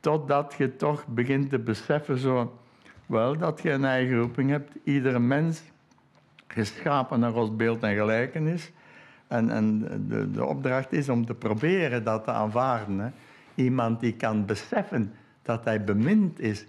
totdat 0.00 0.54
je 0.58 0.76
toch 0.76 1.06
begint 1.06 1.50
te 1.50 1.58
beseffen 1.58 2.18
zo, 2.18 2.58
wel, 3.06 3.38
dat 3.38 3.62
je 3.62 3.70
een 3.70 3.84
eigen 3.84 4.18
roeping 4.18 4.50
hebt. 4.50 4.72
Iedere 4.84 5.18
mens 5.18 5.62
geschapen 6.46 7.20
naar 7.20 7.34
ons 7.34 7.56
beeld 7.56 7.82
en 7.82 7.96
gelijkenis. 7.96 8.72
En, 9.26 9.50
en 9.50 9.80
de, 10.08 10.30
de 10.30 10.44
opdracht 10.44 10.92
is 10.92 11.08
om 11.08 11.26
te 11.26 11.34
proberen 11.34 12.04
dat 12.04 12.24
te 12.24 12.30
aanvaarden. 12.30 12.98
Hè. 12.98 13.08
Iemand 13.54 14.00
die 14.00 14.12
kan 14.12 14.46
beseffen 14.46 15.12
dat 15.42 15.64
hij 15.64 15.84
bemind 15.84 16.40
is. 16.40 16.66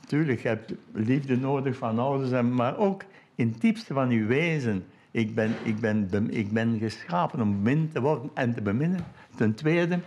Natuurlijk, 0.00 0.40
je 0.40 0.48
hebt 0.48 0.72
liefde 0.92 1.36
nodig 1.36 1.76
van 1.76 1.98
ouders, 1.98 2.42
maar 2.42 2.76
ook 2.78 3.04
in 3.34 3.48
het 3.48 3.60
diepste 3.60 3.94
van 3.94 4.10
je 4.10 4.24
wezen. 4.24 4.84
Ik 5.10 5.34
ben, 5.34 5.50
ik, 5.62 5.80
ben, 5.80 6.30
ik 6.30 6.52
ben 6.52 6.78
geschapen 6.78 7.40
om 7.40 7.62
bemind 7.62 7.92
te 7.92 8.00
worden 8.00 8.30
en 8.34 8.54
te 8.54 8.62
beminnen. 8.62 9.04
Ten 9.36 9.54
tweede, 9.54 9.98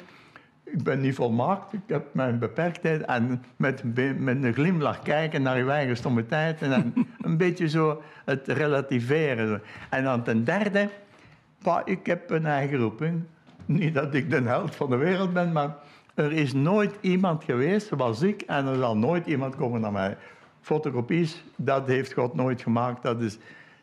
ik 0.71 0.83
ben 0.83 0.99
niet 0.99 1.15
volmaakt, 1.15 1.73
ik 1.73 1.79
heb 1.87 2.13
mijn 2.13 2.39
beperktheid. 2.39 3.01
En 3.01 3.43
met, 3.55 3.83
met 4.19 4.43
een 4.43 4.53
glimlach 4.53 5.01
kijken 5.01 5.41
naar 5.41 5.57
je 5.57 5.69
eigen 5.69 5.97
stommiteit. 5.97 6.61
En 6.61 6.69
dan 6.69 6.93
een 7.21 7.37
beetje 7.37 7.69
zo 7.69 8.01
het 8.25 8.47
relativeren. 8.47 9.61
En 9.89 10.03
dan 10.03 10.23
ten 10.23 10.43
derde, 10.43 10.89
pa, 11.63 11.81
ik 11.85 12.05
heb 12.05 12.29
een 12.29 12.45
eigen 12.45 12.77
roeping. 12.77 13.23
Niet 13.65 13.93
dat 13.93 14.13
ik 14.13 14.29
de 14.29 14.41
held 14.41 14.75
van 14.75 14.89
de 14.89 14.95
wereld 14.95 15.33
ben, 15.33 15.51
maar 15.51 15.75
er 16.13 16.31
is 16.31 16.53
nooit 16.53 16.97
iemand 17.01 17.43
geweest 17.43 17.87
zoals 17.87 18.21
ik. 18.21 18.41
En 18.41 18.67
er 18.67 18.75
zal 18.75 18.97
nooit 18.97 19.27
iemand 19.27 19.55
komen 19.55 19.81
naar 19.81 19.91
mij. 19.91 20.17
Fotocopies, 20.61 21.43
dat 21.55 21.87
heeft 21.87 22.13
God 22.13 22.33
nooit 22.33 22.61
gemaakt. 22.61 23.03
Dat 23.03 23.21
is 23.21 23.37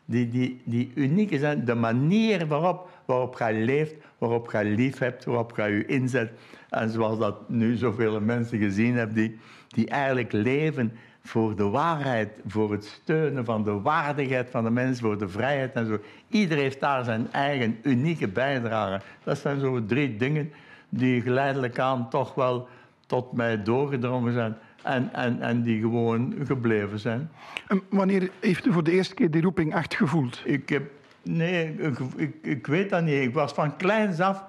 die, 0.05 0.29
die, 0.29 0.61
die 0.63 0.91
unieke 0.95 1.37
zijn. 1.37 1.65
De 1.65 1.75
manier 1.75 2.47
waarop, 2.47 2.89
waarop 3.05 3.37
je 3.37 3.53
leeft, 3.53 3.95
waarop 4.17 4.51
je 4.51 4.63
lief 4.63 4.97
hebt, 4.97 5.25
waarop 5.25 5.55
je 5.55 5.63
je 5.63 5.85
inzet. 5.85 6.31
En 6.69 6.89
zoals 6.89 7.19
dat 7.19 7.49
nu 7.49 7.75
zoveel 7.75 8.21
mensen 8.21 8.59
gezien 8.59 8.95
hebben, 8.95 9.15
die, 9.15 9.37
die 9.67 9.87
eigenlijk 9.87 10.31
leven 10.31 10.91
voor 11.21 11.55
de 11.55 11.63
waarheid, 11.63 12.29
voor 12.47 12.71
het 12.71 12.85
steunen 12.85 13.45
van 13.45 13.63
de 13.63 13.81
waardigheid 13.81 14.49
van 14.49 14.63
de 14.63 14.69
mens, 14.69 14.99
voor 14.99 15.17
de 15.17 15.29
vrijheid 15.29 15.73
en 15.73 15.85
zo. 15.85 15.99
Ieder 16.29 16.57
heeft 16.57 16.79
daar 16.79 17.03
zijn 17.03 17.31
eigen 17.31 17.77
unieke 17.83 18.27
bijdrage. 18.27 19.01
Dat 19.23 19.37
zijn 19.37 19.59
zo 19.59 19.85
drie 19.85 20.17
dingen 20.17 20.51
die 20.89 21.21
geleidelijk 21.21 21.79
aan 21.79 22.09
toch 22.09 22.33
wel 22.33 22.67
tot 23.05 23.31
mij 23.31 23.63
doorgedrongen 23.63 24.33
zijn 24.33 24.57
en, 24.83 25.13
en, 25.13 25.41
en 25.41 25.61
die 25.61 25.81
gewoon 25.81 26.35
gebleven 26.45 26.99
zijn. 26.99 27.29
En 27.67 27.81
wanneer 27.89 28.29
heeft 28.39 28.65
u 28.65 28.71
voor 28.73 28.83
de 28.83 28.91
eerste 28.91 29.13
keer 29.13 29.31
die 29.31 29.41
roeping 29.41 29.73
echt 29.73 29.95
gevoeld? 29.95 30.41
Ik 30.45 30.69
heb, 30.69 30.91
nee, 31.23 31.75
ik, 31.77 31.99
ik, 32.15 32.35
ik 32.41 32.67
weet 32.67 32.89
dat 32.89 33.03
niet. 33.03 33.21
Ik 33.21 33.33
was 33.33 33.53
van 33.53 33.77
kleins 33.77 34.19
af 34.19 34.45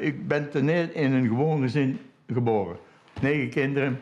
ik 0.00 0.28
ben 0.28 0.50
ten 0.50 0.94
in 0.94 1.12
een 1.12 1.26
gewoon 1.26 1.60
gezin 1.60 1.98
geboren. 2.26 2.76
Negen 3.20 3.50
kinderen, 3.50 4.00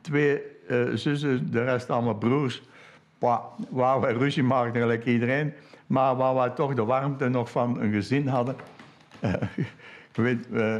twee 0.00 0.40
uh, 0.70 0.94
zussen, 0.94 1.50
de 1.50 1.64
rest 1.64 1.90
allemaal 1.90 2.14
broers. 2.14 2.62
Waar 3.68 4.00
wij 4.00 4.12
ruzie 4.12 4.42
maakten, 4.42 4.80
gelijk 4.80 5.04
iedereen. 5.04 5.52
Maar 5.86 6.16
waar 6.16 6.34
wij 6.34 6.50
toch 6.50 6.74
de 6.74 6.84
warmte 6.84 7.28
nog 7.28 7.50
van 7.50 7.80
een 7.80 7.92
gezin 7.92 8.26
hadden. 8.26 8.56
Uh, 9.24 9.34
weet, 10.12 10.46
uh, 10.52 10.76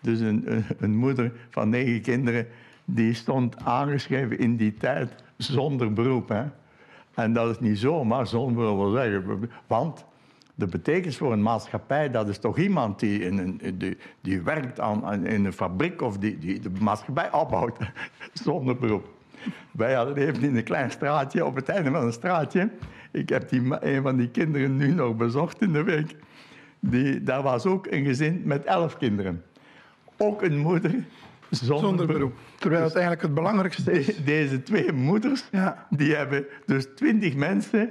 dus 0.00 0.20
een, 0.20 0.64
een, 0.78 0.96
moeder 0.96 1.32
van 1.50 1.68
negen 1.68 2.00
kinderen, 2.00 2.46
die 2.84 3.14
stond 3.14 3.56
aangeschreven 3.64 4.38
in 4.38 4.56
die 4.56 4.74
tijd 4.74 5.10
zonder 5.36 5.92
beroep. 5.92 6.28
Hè? 6.28 6.44
En 7.14 7.32
dat 7.32 7.50
is 7.50 7.60
niet 7.60 7.78
zomaar 7.78 8.26
zonder 8.26 8.92
zeggen. 8.92 9.50
Want 9.66 10.04
de 10.58 10.66
betekenis 10.66 11.16
voor 11.16 11.32
een 11.32 11.42
maatschappij, 11.42 12.10
dat 12.10 12.28
is 12.28 12.38
toch 12.38 12.58
iemand 12.58 13.00
die, 13.00 13.20
in 13.20 13.38
een, 13.38 13.78
die, 13.78 13.96
die 14.20 14.42
werkt 14.42 14.80
aan, 14.80 15.26
in 15.26 15.44
een 15.44 15.52
fabriek 15.52 16.02
of 16.02 16.18
die, 16.18 16.38
die 16.38 16.60
de 16.60 16.70
maatschappij 16.80 17.32
opbouwt 17.32 17.78
zonder 18.44 18.76
beroep. 18.76 19.08
Wij 19.70 19.94
hadden 19.94 20.16
even 20.16 20.42
in 20.42 20.56
een 20.56 20.64
klein 20.64 20.90
straatje, 20.90 21.44
op 21.44 21.54
het 21.54 21.68
einde 21.68 21.90
van 21.90 22.04
een 22.04 22.12
straatje. 22.12 22.70
Ik 23.10 23.28
heb 23.28 23.48
die, 23.48 23.86
een 23.86 24.02
van 24.02 24.16
die 24.16 24.28
kinderen 24.28 24.76
nu 24.76 24.92
nog 24.92 25.16
bezocht 25.16 25.60
in 25.62 25.72
de 25.72 25.82
week. 25.82 26.16
Die, 26.80 27.22
daar 27.22 27.42
was 27.42 27.66
ook 27.66 27.86
een 27.86 28.04
gezin 28.04 28.42
met 28.44 28.64
elf 28.64 28.96
kinderen. 28.96 29.44
Ook 30.16 30.42
een 30.42 30.58
moeder 30.58 30.94
zonder, 31.50 31.78
zonder 31.78 32.06
beroep. 32.06 32.36
Terwijl 32.56 32.82
het 32.82 32.92
eigenlijk 32.92 33.22
het 33.22 33.34
belangrijkste 33.34 33.92
is. 33.92 34.24
Deze 34.24 34.62
twee 34.62 34.92
moeders, 34.92 35.44
ja. 35.50 35.86
die 35.90 36.14
hebben 36.14 36.46
dus 36.66 36.86
twintig 36.94 37.34
mensen 37.34 37.90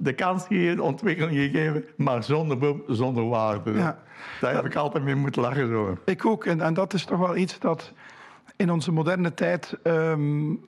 de 0.00 0.12
kans 0.12 0.46
gegeven, 0.46 0.80
ontwikkeling 0.80 1.36
gegeven, 1.36 1.84
maar 1.96 2.22
zonder 2.24 2.58
beroep, 2.58 2.84
zonder 2.86 3.28
waarde. 3.28 3.72
Ja. 3.72 3.98
Daar 4.40 4.54
heb 4.54 4.64
ik 4.64 4.76
altijd 4.76 5.04
mee 5.04 5.14
moeten 5.14 5.42
lachen. 5.42 5.68
Zo. 5.68 5.98
Ik 6.04 6.26
ook. 6.26 6.44
En, 6.44 6.60
en 6.60 6.74
dat 6.74 6.94
is 6.94 7.04
toch 7.04 7.18
wel 7.18 7.36
iets 7.36 7.58
dat 7.58 7.92
in 8.56 8.70
onze 8.70 8.92
moderne 8.92 9.34
tijd 9.34 9.78
um, 9.84 10.64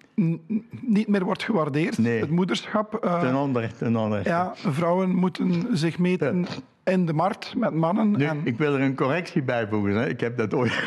niet 0.81 1.09
meer 1.09 1.24
wordt 1.24 1.43
gewaardeerd. 1.43 1.99
Nee. 1.99 2.20
Het 2.20 2.31
moederschap. 2.31 3.05
Uh, 3.05 3.20
ten 3.20 3.35
onder, 3.35 3.74
ten 3.76 3.97
onder. 3.97 4.26
Ja, 4.28 4.53
vrouwen 4.55 5.14
moeten 5.14 5.66
zich 5.72 5.99
meten 5.99 6.47
in 6.85 7.07
de 7.07 7.12
markt 7.12 7.55
met 7.57 7.74
mannen. 7.74 8.11
Nu, 8.11 8.24
en... 8.24 8.41
Ik 8.45 8.59
wil 8.59 8.74
er 8.74 8.81
een 8.81 8.97
correctie 8.97 9.43
bij 9.43 9.68
voegen. 9.68 9.95
Hè. 9.95 10.09
Ik 10.09 10.20
heb 10.20 10.37
dat 10.37 10.55
ooit, 10.55 10.83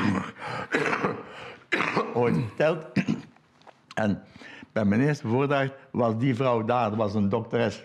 ooit 2.14 2.36
verteld. 2.36 2.86
En 3.94 4.22
bij 4.72 4.86
mijn 4.86 5.02
eerste 5.02 5.28
voordracht 5.28 5.72
was 5.91 6.18
die 6.18 6.36
vrouw 6.36 6.66
daar, 6.66 6.89
dat 6.89 6.98
was 6.98 7.14
een 7.14 7.30
dokteres. 7.30 7.84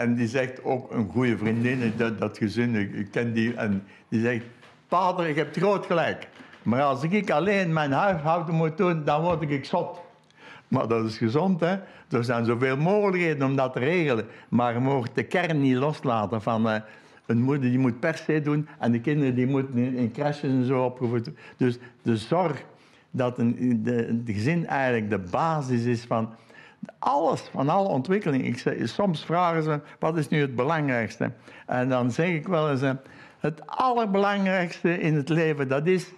En 0.00 0.14
die 0.14 0.28
zegt 0.28 0.64
ook 0.64 0.92
een 0.92 1.08
goede 1.12 1.38
vriendin, 1.38 1.92
dat, 1.96 2.18
dat 2.18 2.38
gezin, 2.38 2.74
ik 2.74 3.10
ken 3.10 3.32
die. 3.32 3.54
En 3.54 3.84
die 4.08 4.20
zegt, 4.20 4.44
vader, 4.88 5.26
ik 5.26 5.36
heb 5.36 5.56
groot 5.56 5.86
gelijk. 5.86 6.28
Maar 6.62 6.82
als 6.82 7.02
ik 7.02 7.30
alleen 7.30 7.72
mijn 7.72 7.92
huishouden 7.92 8.54
moet 8.54 8.76
doen, 8.76 9.04
dan 9.04 9.22
word 9.22 9.50
ik 9.50 9.64
zot. 9.64 10.00
Maar 10.68 10.88
dat 10.88 11.04
is 11.04 11.18
gezond, 11.18 11.60
hè? 11.60 11.76
Er 12.10 12.24
zijn 12.24 12.44
zoveel 12.44 12.76
mogelijkheden 12.76 13.46
om 13.46 13.56
dat 13.56 13.72
te 13.72 13.78
regelen. 13.78 14.26
Maar 14.48 14.72
je 14.72 14.80
mag 14.80 15.12
de 15.12 15.22
kern 15.22 15.60
niet 15.60 15.76
loslaten 15.76 16.42
van... 16.42 16.68
Uh, 16.68 16.74
een 17.28 17.42
moeder 17.42 17.70
die 17.70 17.78
moet 17.78 18.00
per 18.00 18.16
se 18.16 18.40
doen 18.40 18.68
en 18.78 18.92
de 18.92 19.00
kinderen 19.00 19.34
die 19.34 19.46
moeten 19.46 19.76
in, 19.76 19.94
in 19.94 20.12
en 20.42 20.64
zo 20.64 20.84
opgevoed. 20.84 21.30
Dus 21.56 21.78
de 22.02 22.16
zorg 22.16 22.64
dat 23.10 23.38
een, 23.38 23.80
de 23.82 24.32
gezin 24.32 24.66
eigenlijk 24.66 25.10
de 25.10 25.18
basis 25.30 25.84
is 25.84 26.04
van 26.04 26.34
alles, 26.98 27.40
van 27.52 27.68
alle 27.68 27.88
ontwikkeling. 27.88 28.44
Ik 28.44 28.58
zeg, 28.58 28.88
soms 28.88 29.24
vragen 29.24 29.62
ze, 29.62 29.80
wat 29.98 30.16
is 30.16 30.28
nu 30.28 30.40
het 30.40 30.56
belangrijkste? 30.56 31.32
En 31.66 31.88
dan 31.88 32.10
zeg 32.10 32.28
ik 32.28 32.48
wel 32.48 32.70
eens, 32.70 32.82
het 33.38 33.66
allerbelangrijkste 33.66 35.00
in 35.00 35.14
het 35.14 35.28
leven, 35.28 35.68
dat 35.68 35.86
is 35.86 36.12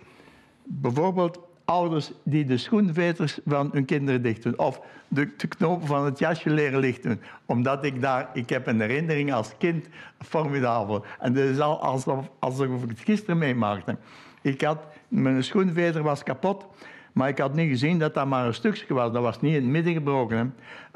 bijvoorbeeld 0.65 1.41
ouders 1.71 2.13
die 2.23 2.45
de 2.45 2.57
schoenveters 2.57 3.39
van 3.47 3.71
hun 3.73 3.85
kinderen 3.85 4.23
dicht 4.23 4.43
doen. 4.43 4.59
Of 4.59 4.81
de, 5.09 5.27
knopen 5.27 5.87
van 5.87 6.05
het 6.05 6.19
jasje 6.19 6.51
leren 6.51 6.81
licht 6.81 7.03
doen. 7.03 7.21
Omdat 7.47 7.85
ik 7.85 8.01
daar, 8.01 8.29
ik 8.33 8.49
heb 8.49 8.67
een 8.67 8.81
herinnering 8.81 9.33
als 9.33 9.53
kind 9.59 9.87
formidabel. 10.19 11.05
En 11.19 11.33
dat 11.33 11.45
is 11.45 11.61
al 11.61 11.83
alsof, 11.83 12.31
alsof 12.39 12.83
ik 12.83 12.89
het 12.89 13.01
gisteren 13.01 13.39
meemaakte. 13.39 13.97
Ik 14.43 14.61
had, 14.61 14.79
mijn 15.09 15.45
schoenveter 15.45 16.03
was 16.03 16.23
kapot. 16.23 16.67
Maar 17.13 17.29
ik 17.29 17.39
had 17.39 17.55
niet 17.55 17.69
gezien 17.69 17.99
dat 17.99 18.15
dat 18.15 18.27
maar 18.27 18.47
een 18.47 18.55
stukje 18.55 18.95
was. 18.95 19.13
Dat 19.13 19.23
was 19.23 19.41
niet 19.41 19.55
in 19.55 19.63
het 19.63 19.71
midden 19.71 19.93
gebroken. 19.93 20.37
Hè. 20.37 20.45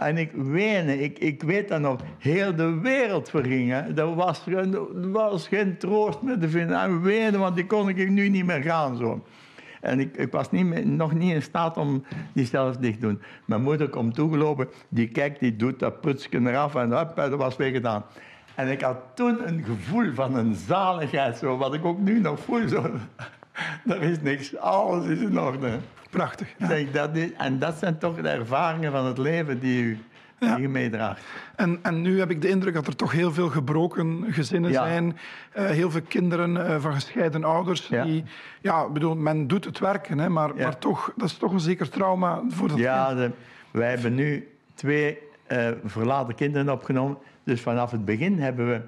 En 0.07 0.17
ik 0.17 0.33
wenen, 0.33 1.03
ik, 1.03 1.19
ik 1.19 1.43
weet 1.43 1.69
dat 1.69 1.81
nog, 1.81 2.01
heel 2.19 2.55
de 2.55 2.81
wereld 2.81 3.31
verging. 3.31 3.71
Hè. 3.71 3.81
Er, 3.81 4.15
was, 4.15 4.45
was 4.93 5.49
geen 5.49 5.79
troost 5.79 6.23
meer 6.23 6.39
te 6.39 6.49
vinden. 6.49 6.81
En 6.81 7.03
wenen, 7.03 7.41
want 7.41 7.55
die 7.55 7.67
kon 7.67 7.89
ik 7.89 8.11
nu 8.11 8.29
niet 8.29 8.47
meer 8.47 8.63
gaan. 8.63 8.97
Zo. 8.97 9.25
En 9.81 10.01
ik, 10.01 10.17
ik 10.17 10.33
was 10.33 10.51
niet 10.51 10.85
nog 10.85 11.15
niet 11.15 11.35
in 11.35 11.43
staat 11.43 11.77
om 11.77 12.05
die 12.33 12.47
zelf 12.47 12.77
dicht 12.77 13.01
te 13.01 13.07
doen. 13.07 13.23
Mijn 13.45 13.63
moeder 13.63 13.89
komt 13.89 14.15
toegelopen, 14.15 14.69
die 14.89 15.09
kijkt, 15.09 15.41
die 15.41 15.57
doet 15.57 15.79
dat 15.79 16.01
prutsje 16.01 16.41
eraf 16.41 16.75
en 16.75 16.89
dat 16.89 17.31
was 17.31 17.57
weer 17.57 17.71
gedaan. 17.71 18.05
En 18.55 18.71
ik 18.71 18.81
had 18.81 18.97
toen 19.15 19.49
een 19.49 19.65
gevoel 19.65 20.15
van 20.15 20.35
een 20.35 20.55
zaligheid, 20.55 21.37
zo, 21.37 21.57
wat 21.57 21.75
ik 21.75 21.85
ook 21.85 21.99
nu 21.99 22.21
nog 22.21 22.41
voel. 22.41 22.69
Zo. 22.69 22.91
Er 23.89 24.03
is 24.03 24.21
niks, 24.21 24.57
alles 24.57 25.07
is 25.07 25.21
in 25.21 25.39
orde. 25.41 25.79
Prachtig. 26.11 26.49
Ja. 26.59 26.67
Zeg, 26.67 26.91
dat 26.91 27.17
is, 27.17 27.33
en 27.33 27.59
dat 27.59 27.75
zijn 27.79 27.99
toch 27.99 28.17
de 28.21 28.29
ervaringen 28.29 28.93
van 28.93 29.05
het 29.07 29.19
leven 29.19 29.61
die 29.61 29.83
u, 29.83 29.99
die 30.39 30.57
je 30.61 30.69
meedraagt. 30.69 31.23
En, 31.57 31.79
en 31.83 32.03
nu 32.03 32.19
heb 32.19 32.31
ik 32.31 32.43
de 32.43 32.49
indruk 32.49 32.75
dat 32.75 32.87
er 32.87 32.97
toch 32.97 33.13
heel 33.13 33.33
veel 33.33 33.49
gebroken 33.49 34.25
gezinnen 34.29 34.71
Ja. 34.71 34.85
zijn. 34.87 35.17
eh, 35.53 35.65
heel 35.67 35.91
veel 35.91 36.03
kinderen 36.09 36.67
eh, 36.67 36.81
van 36.81 36.93
gescheiden 36.93 37.45
ouders. 37.45 37.87
Ja. 37.87 38.05
Die, 38.05 38.25
ja, 38.61 38.89
bedoel, 38.89 39.17
men 39.17 39.47
doet 39.47 39.65
het 39.65 39.79
werken, 39.79 40.19
hè, 40.19 40.29
maar, 40.29 40.57
Ja. 40.57 40.63
maar 40.63 40.79
toch, 40.79 41.13
dat 41.17 41.29
is 41.29 41.37
toch 41.37 41.53
een 41.53 41.61
zeker 41.61 41.89
trauma 41.89 42.43
voor 42.49 42.69
dat 42.69 42.79
Ja, 42.79 43.15
de, 43.15 43.31
wij 43.71 43.89
hebben 43.91 44.15
nu 44.15 44.49
twee 44.75 45.19
eh, 45.47 45.69
verlaten 45.85 46.35
kinderen 46.35 46.73
opgenomen. 46.73 47.17
Dus 47.45 47.61
vanaf 47.61 47.91
het 47.91 48.05
begin 48.05 48.39
hebben 48.39 48.69
we 48.69 48.81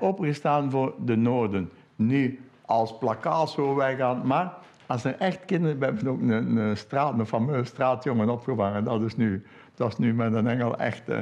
opgestaan 0.00 0.70
voor 0.70 0.94
de 1.04 1.16
Noorden. 1.16 1.70
Nu 1.96 2.40
als 2.66 2.98
plakkaat 2.98 3.50
zo 3.50 3.74
wij 3.74 3.96
gaan. 3.96 4.26
Maar 4.26 4.52
als 4.86 5.04
er 5.04 5.16
echt 5.18 5.44
kinderen... 5.44 5.78
We 5.78 5.84
hebben 5.84 6.08
ook 6.08 6.20
een, 6.20 6.56
een 6.56 6.76
straat, 6.76 7.18
een 7.18 7.26
fameuze 7.26 7.64
straatjongen 7.64 8.28
opgevangen. 8.28 8.84
Dat 8.84 9.02
is 9.02 9.16
nu, 9.16 9.46
dat 9.74 9.88
is 9.88 9.98
nu 9.98 10.14
met 10.14 10.32
een 10.34 10.46
engel 10.46 10.76
echt... 10.76 11.08
eh, 11.08 11.18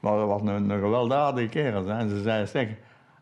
maar 0.00 0.16
dat 0.16 0.28
was 0.28 0.40
een, 0.40 0.70
een 0.70 0.80
gewelddadige 0.80 1.48
kerel. 1.48 1.90
En 1.90 2.08
ze 2.08 2.22
zeiden, 2.22 2.48
zeg, 2.48 2.68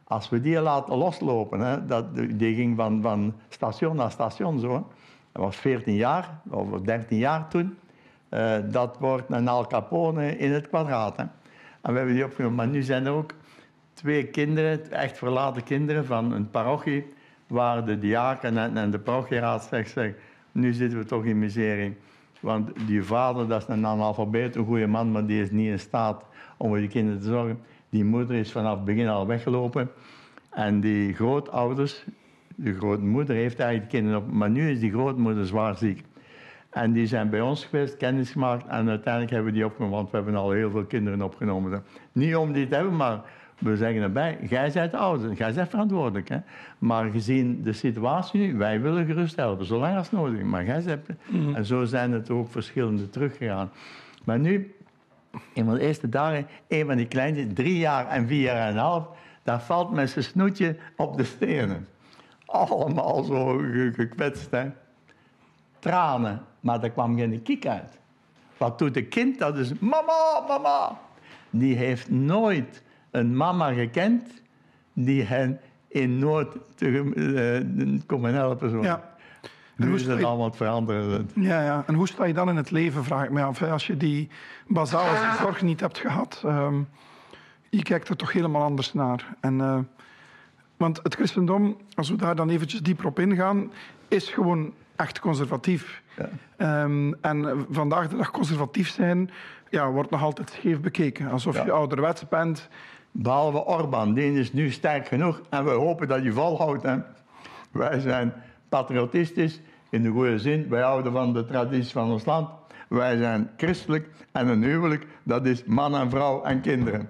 als 0.04 0.28
we 0.28 0.40
die 0.40 0.60
laten 0.60 0.96
loslopen... 0.96 1.60
Hè, 1.60 1.86
dat, 1.86 2.16
die 2.16 2.54
ging 2.54 2.76
van, 2.76 3.02
van 3.02 3.34
station 3.48 3.96
naar 3.96 4.10
station 4.10 4.58
zo. 4.60 4.90
Dat 5.32 5.42
was 5.42 5.56
14 5.56 5.94
jaar, 5.94 6.40
of 6.50 6.80
13 6.80 7.18
jaar 7.18 7.48
toen. 7.48 7.78
Eh, 8.28 8.56
dat 8.70 8.96
wordt 8.98 9.30
een 9.30 9.48
Al 9.48 9.66
Capone 9.66 10.36
in 10.36 10.52
het 10.52 10.68
kwadraat. 10.68 11.16
Hè. 11.16 11.22
En 11.82 11.92
we 11.92 11.96
hebben 11.96 12.14
die 12.14 12.24
opgenomen. 12.24 12.56
Maar 12.56 12.68
nu 12.68 12.82
zijn 12.82 13.06
er 13.06 13.12
ook 13.12 13.32
twee 13.92 14.24
kinderen, 14.26 14.90
echt 14.90 15.18
verlaten 15.18 15.62
kinderen 15.62 16.06
van 16.06 16.32
een 16.32 16.50
parochie, 16.50 17.12
waar 17.52 17.84
de 17.84 17.98
diaken 17.98 18.76
en, 18.76 18.90
de 18.90 18.98
parochieraad 18.98 19.64
zegt, 19.64 19.90
zeg, 19.90 20.14
nu 20.52 20.72
zitten 20.72 20.98
we 20.98 21.04
toch 21.04 21.24
in 21.24 21.38
miserie. 21.38 21.96
Want 22.40 22.70
die 22.86 23.02
vader, 23.02 23.48
dat 23.48 23.62
is 23.62 23.68
een 23.68 23.86
analfabeet, 23.86 24.56
een 24.56 24.64
goede 24.64 24.86
man, 24.86 25.10
maar 25.10 25.26
die 25.26 25.42
is 25.42 25.50
niet 25.50 25.68
in 25.68 25.78
staat 25.78 26.24
om 26.56 26.68
voor 26.68 26.78
die 26.78 26.88
kinderen 26.88 27.20
te 27.20 27.26
zorgen. 27.26 27.58
Die 27.90 28.04
moeder 28.04 28.36
is 28.36 28.52
vanaf 28.52 28.76
het 28.76 28.84
begin 28.84 29.08
al 29.08 29.26
weggelopen. 29.26 29.90
En 30.50 30.80
die 30.80 31.14
grootouders, 31.14 32.04
de 32.56 32.74
grootmoeder 32.74 33.36
heeft 33.36 33.58
eigenlijk 33.58 33.90
de 33.90 33.96
kinderen 33.96 34.20
op, 34.20 34.32
maar 34.32 34.50
nu 34.50 34.70
is 34.70 34.80
die 34.80 34.90
grootmoeder 34.90 35.46
zwaar 35.46 35.76
ziek. 35.76 36.04
En 36.70 36.92
die 36.92 37.06
zijn 37.06 37.30
bij 37.30 37.40
ons 37.40 37.64
geweest, 37.64 37.96
kennis 37.96 38.30
gemaakt 38.30 38.66
en 38.66 38.88
uiteindelijk 38.88 39.32
hebben 39.32 39.52
we 39.52 39.58
die 39.58 39.66
opgenomen, 39.66 39.96
want 39.96 40.10
we 40.10 40.16
hebben 40.16 40.34
al 40.34 40.50
heel 40.50 40.70
veel 40.70 40.84
kinderen 40.84 41.22
opgenomen. 41.22 41.84
Niet 42.12 42.36
om 42.36 42.52
die 42.52 42.68
te 42.68 42.74
hebben, 42.74 42.96
maar 42.96 43.20
we 43.62 43.76
zeggen 43.76 44.02
erbij, 44.02 44.38
jij 44.48 44.70
bent 44.72 44.90
de 44.90 44.96
ouder, 44.96 45.32
jij 45.32 45.52
bent 45.52 45.68
verantwoordelijk. 45.68 46.28
Hè? 46.28 46.38
Maar 46.78 47.10
gezien 47.10 47.62
de 47.62 47.72
situatie 47.72 48.40
nu, 48.40 48.56
wij 48.56 48.80
willen 48.80 49.06
gerust 49.06 49.36
helpen, 49.36 49.66
zolang 49.66 49.96
als 49.96 50.10
nodig. 50.10 50.42
Maar 50.42 50.64
jij 50.64 50.82
bent... 50.84 51.06
En 51.56 51.64
zo 51.64 51.84
zijn 51.84 52.12
het 52.12 52.30
ook 52.30 52.50
verschillende 52.50 53.10
teruggegaan. 53.10 53.70
Maar 54.24 54.38
nu, 54.38 54.74
in 55.52 55.64
mijn 55.66 55.78
eerste 55.78 56.08
dagen, 56.08 56.46
een 56.68 56.86
van 56.86 56.96
die 56.96 57.06
kleintjes, 57.08 57.46
drie 57.54 57.78
jaar 57.78 58.08
en 58.08 58.26
vier 58.26 58.42
jaar 58.42 58.68
en 58.68 58.72
een 58.72 58.80
half, 58.80 59.08
daar 59.42 59.60
valt 59.60 59.90
met 59.90 60.10
zijn 60.10 60.24
snoetje 60.24 60.76
op 60.96 61.16
de 61.16 61.24
stenen. 61.24 61.86
Allemaal 62.46 63.22
zo 63.22 63.56
ge- 63.58 63.92
gekwetst, 63.94 64.50
hè 64.50 64.70
tranen, 65.78 66.42
maar 66.60 66.82
er 66.82 66.90
kwam 66.90 67.16
geen 67.16 67.42
kiek 67.42 67.66
uit. 67.66 67.98
Wat 68.56 68.78
doet 68.78 68.96
een 68.96 69.08
kind? 69.08 69.38
Dat 69.38 69.58
is 69.58 69.72
mama, 69.78 70.44
mama. 70.48 70.98
Die 71.50 71.76
heeft 71.76 72.10
nooit 72.10 72.82
een 73.12 73.36
mama 73.36 73.72
gekend 73.72 74.22
die 74.92 75.22
hen 75.22 75.60
in 75.88 76.18
nood 76.18 76.56
te, 76.74 76.86
eh, 77.86 78.00
komen 78.06 78.34
helpen. 78.34 78.70
Zo. 78.70 78.82
Ja. 78.82 79.10
Nu 79.76 79.86
hoe 79.86 79.96
is 79.96 80.06
het 80.06 80.18
je- 80.18 80.24
allemaal 80.26 80.52
veranderen. 80.52 81.30
Ja, 81.34 81.62
ja. 81.64 81.82
En 81.86 81.94
hoe 81.94 82.08
sta 82.08 82.24
je 82.24 82.34
dan 82.34 82.48
in 82.48 82.56
het 82.56 82.70
leven, 82.70 83.04
vraag 83.04 83.24
ik 83.24 83.30
me 83.30 83.42
af. 83.42 83.58
hè, 83.58 83.70
Als 83.70 83.86
je 83.86 83.96
die 83.96 84.28
basale 84.66 85.18
zorg 85.40 85.62
niet 85.62 85.80
hebt 85.80 85.98
gehad. 85.98 86.42
ehm, 86.44 86.74
je 87.70 87.82
kijkt 87.82 88.08
er 88.08 88.16
toch 88.16 88.32
helemaal 88.32 88.62
anders 88.62 88.92
naar. 88.92 89.34
En, 89.40 89.60
eh, 89.60 89.78
want 90.76 91.00
het 91.02 91.14
christendom, 91.14 91.76
als 91.94 92.10
we 92.10 92.16
daar 92.16 92.36
dan 92.36 92.50
eventjes 92.50 92.80
dieper 92.82 93.06
op 93.06 93.18
ingaan, 93.18 93.72
is 94.08 94.28
gewoon 94.28 94.72
echt 94.96 95.20
conservatief. 95.20 96.02
Ja. 96.16 96.28
Ehm, 96.56 97.12
en 97.20 97.66
vandaag 97.70 98.08
de 98.08 98.16
dag 98.16 98.30
conservatief 98.30 98.88
zijn, 98.90 99.30
ja, 99.70 99.90
wordt 99.90 100.10
nog 100.10 100.22
altijd 100.22 100.50
scheef 100.50 100.80
bekeken. 100.80 101.30
Alsof 101.30 101.56
Ja. 101.56 101.64
je 101.64 101.72
ouderwets 101.72 102.28
bent. 102.28 102.68
Behalve 103.12 103.66
Orbán, 103.66 104.14
die 104.14 104.38
is 104.38 104.52
nu 104.52 104.70
sterk 104.70 105.06
genoeg 105.06 105.40
en 105.50 105.64
we 105.64 105.70
hopen 105.70 106.08
dat 106.08 106.22
hij 106.22 106.30
volhoudt. 106.30 106.82
Hè. 106.82 106.96
Wij 107.70 108.00
zijn 108.00 108.32
patriotistisch 108.68 109.60
in 109.90 110.02
de 110.02 110.10
goede 110.10 110.38
zin. 110.38 110.68
Wij 110.68 110.82
houden 110.82 111.12
van 111.12 111.32
de 111.32 111.44
traditie 111.44 111.92
van 111.92 112.10
ons 112.10 112.24
land. 112.24 112.48
Wij 112.88 113.16
zijn 113.16 113.50
christelijk 113.56 114.08
en 114.32 114.48
een 114.48 114.62
huwelijk, 114.62 115.06
dat 115.22 115.46
is 115.46 115.64
man 115.64 115.94
en 115.94 116.10
vrouw 116.10 116.42
en 116.42 116.60
kinderen. 116.60 117.08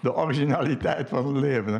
De 0.00 0.14
originaliteit 0.14 1.08
van 1.08 1.26
het 1.26 1.36
leven. 1.36 1.72
Hè. 1.72 1.78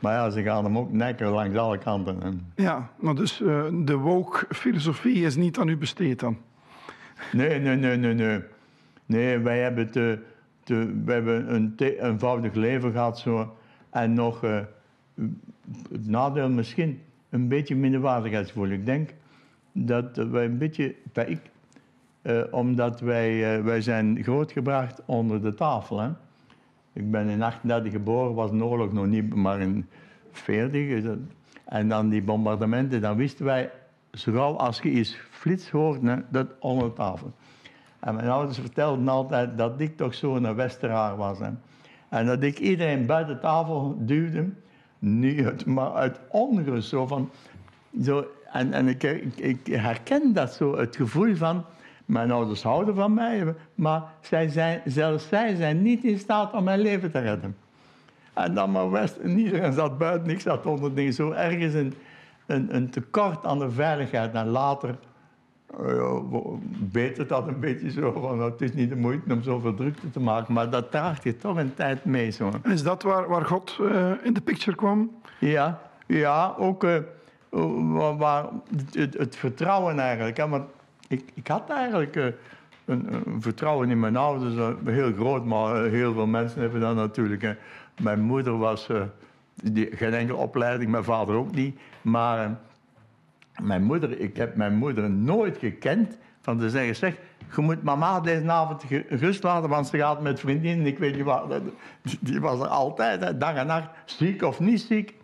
Maar 0.00 0.12
ja, 0.12 0.30
ze 0.30 0.42
gaan 0.42 0.64
hem 0.64 0.78
ook 0.78 0.92
nekken 0.92 1.28
langs 1.28 1.56
alle 1.56 1.78
kanten. 1.78 2.20
Hè. 2.22 2.62
Ja, 2.62 2.90
maar 2.96 3.14
dus 3.14 3.40
eh, 3.40 3.64
de 3.72 3.96
woke-filosofie 3.96 5.24
is 5.24 5.36
niet 5.36 5.58
aan 5.58 5.68
u 5.68 5.76
besteed 5.76 6.20
dan. 6.20 6.36
Nee, 7.32 7.60
nee, 7.60 7.76
nee, 7.76 7.96
nee, 7.96 8.14
nee. 8.14 8.42
Nee, 9.06 9.38
wij 9.38 9.58
hebben, 9.60 9.90
te, 9.90 10.18
wij 11.04 11.14
hebben 11.14 11.54
een 11.54 11.74
eenvoudig 11.76 12.54
leven 12.54 12.92
gehad 12.92 13.18
zo. 13.18 13.56
En 13.90 14.12
nog 14.12 14.44
eh, 14.44 14.60
het 15.90 16.06
nadeel 16.06 16.48
misschien 16.50 17.00
een 17.30 17.48
beetje 17.48 17.76
minderwaardigheidsgevoel. 17.76 18.68
Ik 18.68 18.86
denk 18.86 19.14
dat 19.72 20.16
wij 20.16 20.44
een 20.44 20.58
beetje, 20.58 20.94
ik, 21.26 21.40
eh, 22.22 22.40
omdat 22.50 23.00
wij, 23.00 23.56
eh, 23.56 23.64
wij 23.64 23.80
zijn 23.80 24.22
grootgebracht 24.22 25.02
onder 25.04 25.42
de 25.42 25.54
tafel. 25.54 26.00
Hè. 26.00 26.08
Ik 26.92 27.10
ben 27.10 27.28
in 27.28 27.42
38 27.42 27.92
geboren, 27.92 28.34
was 28.34 28.50
de 28.50 28.64
oorlog 28.64 28.92
nog 28.92 29.06
niet, 29.06 29.34
maar 29.34 29.60
in 29.60 29.86
40. 30.32 30.88
is 30.88 31.02
dat- 31.02 31.18
En 31.64 31.88
dan 31.88 32.08
die 32.08 32.22
bombardementen, 32.22 33.00
dan 33.00 33.16
wisten 33.16 33.44
wij, 33.44 33.70
zo 34.12 34.36
als 34.36 34.80
je 34.80 34.90
iets 34.90 35.18
flits 35.30 35.70
hoort, 35.70 36.02
hè, 36.02 36.16
dat 36.30 36.46
onder 36.58 36.88
de 36.88 36.94
tafel. 36.94 37.32
En 38.04 38.14
mijn 38.14 38.28
ouders 38.28 38.58
vertelden 38.58 39.08
altijd 39.08 39.58
dat 39.58 39.80
ik 39.80 39.96
toch 39.96 40.14
zo'n 40.14 40.54
westeraar 40.54 41.16
was. 41.16 41.38
En 42.08 42.26
dat 42.26 42.42
ik 42.42 42.58
iedereen 42.58 43.06
buiten 43.06 43.40
tafel 43.40 43.96
duwde, 43.98 44.48
niet 44.98 45.44
uit, 45.44 45.66
maar 45.66 45.92
uit 45.92 46.20
onrust. 46.28 46.88
Zo 46.88 47.06
van, 47.06 47.30
zo, 48.02 48.26
en 48.52 48.72
en 48.72 48.88
ik, 48.88 49.02
ik, 49.36 49.66
herken 49.66 50.32
dat 50.32 50.52
zo, 50.52 50.76
het 50.76 50.96
gevoel 50.96 51.36
van, 51.36 51.64
mijn 52.04 52.30
ouders 52.30 52.62
houden 52.62 52.94
van 52.94 53.14
mij, 53.14 53.54
maar 53.74 54.02
zij 54.20 54.48
zijn, 54.48 54.80
zelfs 54.84 55.28
zij 55.28 55.54
zijn 55.54 55.82
niet 55.82 56.04
in 56.04 56.18
staat 56.18 56.52
om 56.52 56.64
mijn 56.64 56.80
leven 56.80 57.10
te 57.10 57.18
redden. 57.18 57.56
En 58.32 58.54
dan 58.54 58.70
maar 58.70 58.90
West, 58.90 59.16
en 59.16 59.38
iedereen 59.38 59.72
zat 59.72 59.98
buiten, 59.98 60.30
ik 60.30 60.40
zat 60.40 60.66
onder. 60.66 61.12
Zo 61.12 61.30
ergens 61.30 61.74
een, 61.74 61.94
een, 62.46 62.74
een 62.74 62.90
tekort 62.90 63.44
aan 63.44 63.58
de 63.58 63.70
veiligheid. 63.70 64.34
En 64.34 64.46
later 64.46 64.96
uh, 65.80 66.20
beter 66.78 67.26
dat 67.26 67.48
een 67.48 67.60
beetje 67.60 67.90
zo 67.90 68.12
van, 68.12 68.36
nou, 68.38 68.50
het 68.50 68.60
is 68.60 68.72
niet 68.72 68.88
de 68.88 68.96
moeite 68.96 69.32
om 69.32 69.42
zoveel 69.42 69.74
drukte 69.74 70.10
te 70.10 70.20
maken, 70.20 70.54
maar 70.54 70.70
dat 70.70 70.90
draagt 70.90 71.22
je 71.22 71.36
toch 71.36 71.56
een 71.56 71.74
tijd 71.74 72.04
mee. 72.04 72.30
Zo. 72.30 72.50
Is 72.62 72.82
dat 72.82 73.02
waar, 73.02 73.28
waar 73.28 73.44
God 73.44 73.78
eh, 73.80 74.10
in 74.22 74.32
de 74.32 74.40
picture 74.40 74.76
kwam? 74.76 75.10
Ja, 75.38 75.80
ja 76.06 76.54
ook 76.58 76.84
eh, 76.84 76.96
waar, 77.92 78.16
waar 78.16 78.44
het, 78.92 79.18
het 79.18 79.36
vertrouwen 79.36 79.98
eigenlijk. 79.98 80.36
Hè, 80.36 80.48
want 80.48 80.64
ik, 81.08 81.30
ik 81.34 81.46
had 81.46 81.70
eigenlijk 81.70 82.16
eh, 82.16 82.24
een, 82.84 83.14
een 83.26 83.42
vertrouwen 83.42 83.90
in 83.90 84.00
mijn 84.00 84.16
ouders, 84.16 84.76
heel 84.84 85.12
groot, 85.12 85.44
maar 85.44 85.84
heel 85.84 86.12
veel 86.12 86.26
mensen 86.26 86.60
hebben 86.60 86.80
dat 86.80 86.94
natuurlijk. 86.94 87.42
Hè. 87.42 87.52
Mijn 88.02 88.20
moeder 88.20 88.58
was 88.58 88.88
die, 89.54 89.88
geen 89.96 90.14
enkele 90.14 90.38
opleiding, 90.38 90.90
mijn 90.90 91.04
vader 91.04 91.34
ook 91.34 91.54
niet. 91.54 91.78
Maar 92.02 92.58
mijn 93.62 93.84
moeder, 93.84 94.20
ik 94.20 94.36
heb 94.36 94.56
mijn 94.56 94.76
moeder 94.76 95.10
nooit 95.10 95.58
gekend 95.58 96.18
van 96.40 96.58
te 96.58 96.70
zeggen, 96.70 96.96
zeg, 96.96 97.16
je 97.56 97.62
moet 97.62 97.82
mama 97.82 98.20
deze 98.20 98.50
avond 98.50 98.84
gerust 98.88 99.42
laten, 99.42 99.68
want 99.68 99.86
ze 99.86 99.98
gaat 99.98 100.22
met 100.22 100.40
vriendinnen, 100.40 100.86
ik 100.86 100.98
weet 100.98 101.14
niet 101.14 101.24
wat. 101.24 101.60
Die 102.20 102.40
was 102.40 102.60
er 102.60 102.66
altijd, 102.66 103.24
hè, 103.24 103.38
dag 103.38 103.54
en 103.54 103.66
nacht, 103.66 103.88
ziek 104.04 104.42
of 104.42 104.60
niet 104.60 104.80
ziek. 104.80 105.14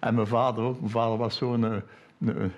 En 0.00 0.14
mijn 0.14 0.26
vader 0.26 0.64
ook. 0.64 0.78
Mijn 0.78 0.90
vader 0.90 1.16
was 1.16 1.36
zo'n 1.36 1.62
een, 1.62 1.82
een, 2.18 2.52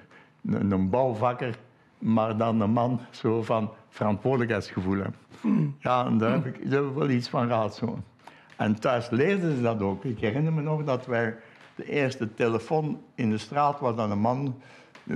een, 0.46 0.70
een 0.70 0.90
bouwvakker, 0.90 1.58
maar 1.98 2.36
dan 2.36 2.60
een 2.60 2.70
man 2.70 3.00
zo 3.10 3.42
van 3.42 3.70
verantwoordelijkheidsgevoel. 3.88 4.98
Hè. 4.98 5.08
Ja, 5.78 6.06
en 6.06 6.18
daar 6.18 6.32
heb, 6.32 6.46
ik, 6.46 6.70
wel 6.94 7.10
iets 7.10 7.28
van 7.28 7.46
gehad. 7.46 7.74
Zo. 7.74 7.98
En 8.56 8.80
thuis 8.80 9.10
leerden 9.10 9.56
ze 9.56 9.62
dat 9.62 9.80
ook. 9.80 10.04
Ik 10.04 10.18
herinner 10.18 10.52
me 10.52 10.62
nog 10.62 10.84
dat 10.84 11.06
wij 11.06 11.36
de 11.74 11.90
eerste 11.90 12.34
telefoon 12.34 13.00
in 13.14 13.30
de 13.30 13.38
straat 13.38 13.80
was 13.80 13.96
dan 13.96 14.10
een 14.10 14.18
man 14.18 14.54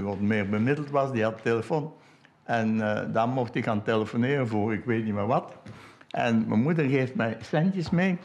wat 0.03 0.21
meer 0.21 0.49
bemiddeld 0.49 0.91
was, 0.91 1.13
die 1.13 1.23
had 1.23 1.43
telefoon. 1.43 1.93
En 2.45 2.75
uh, 2.75 3.01
daar 3.13 3.29
mocht 3.29 3.55
ik 3.55 3.65
gaan 3.65 3.83
telefoneren 3.83 4.49
voor 4.49 4.73
ik 4.73 4.85
weet 4.85 5.05
niet 5.05 5.15
meer 5.15 5.27
wat. 5.27 5.57
En 6.11 6.45
mijn 6.49 6.61
moeder 6.61 6.89
geeft 6.89 7.15
mij 7.15 7.37
centjes 7.41 7.91
mee. 7.91 8.19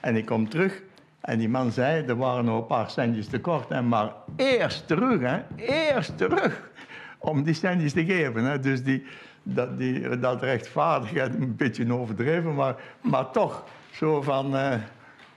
En 0.00 0.16
ik 0.16 0.26
kom 0.26 0.48
terug. 0.48 0.82
En 1.20 1.38
die 1.38 1.48
man 1.48 1.70
zei, 1.70 2.06
er 2.06 2.16
waren 2.16 2.44
nog 2.44 2.58
een 2.58 2.66
paar 2.66 2.90
centjes 2.90 3.26
tekort. 3.26 3.68
Hè, 3.68 3.82
maar 3.82 4.12
eerst 4.36 4.86
terug, 4.86 5.20
hè. 5.20 5.40
Eerst 5.56 6.18
terug. 6.18 6.70
Om 7.18 7.42
die 7.42 7.54
centjes 7.54 7.92
te 7.92 8.04
geven. 8.04 8.44
Hè. 8.44 8.58
Dus 8.58 8.82
die, 8.82 9.06
dat, 9.42 9.78
die, 9.78 10.18
dat 10.18 10.42
rechtvaardigheid, 10.42 11.34
een 11.34 11.56
beetje 11.56 11.92
overdreven. 11.92 12.54
Maar, 12.54 12.74
maar 13.00 13.30
toch, 13.30 13.64
zo 13.90 14.22
van... 14.22 14.54
Uh, 14.54 14.74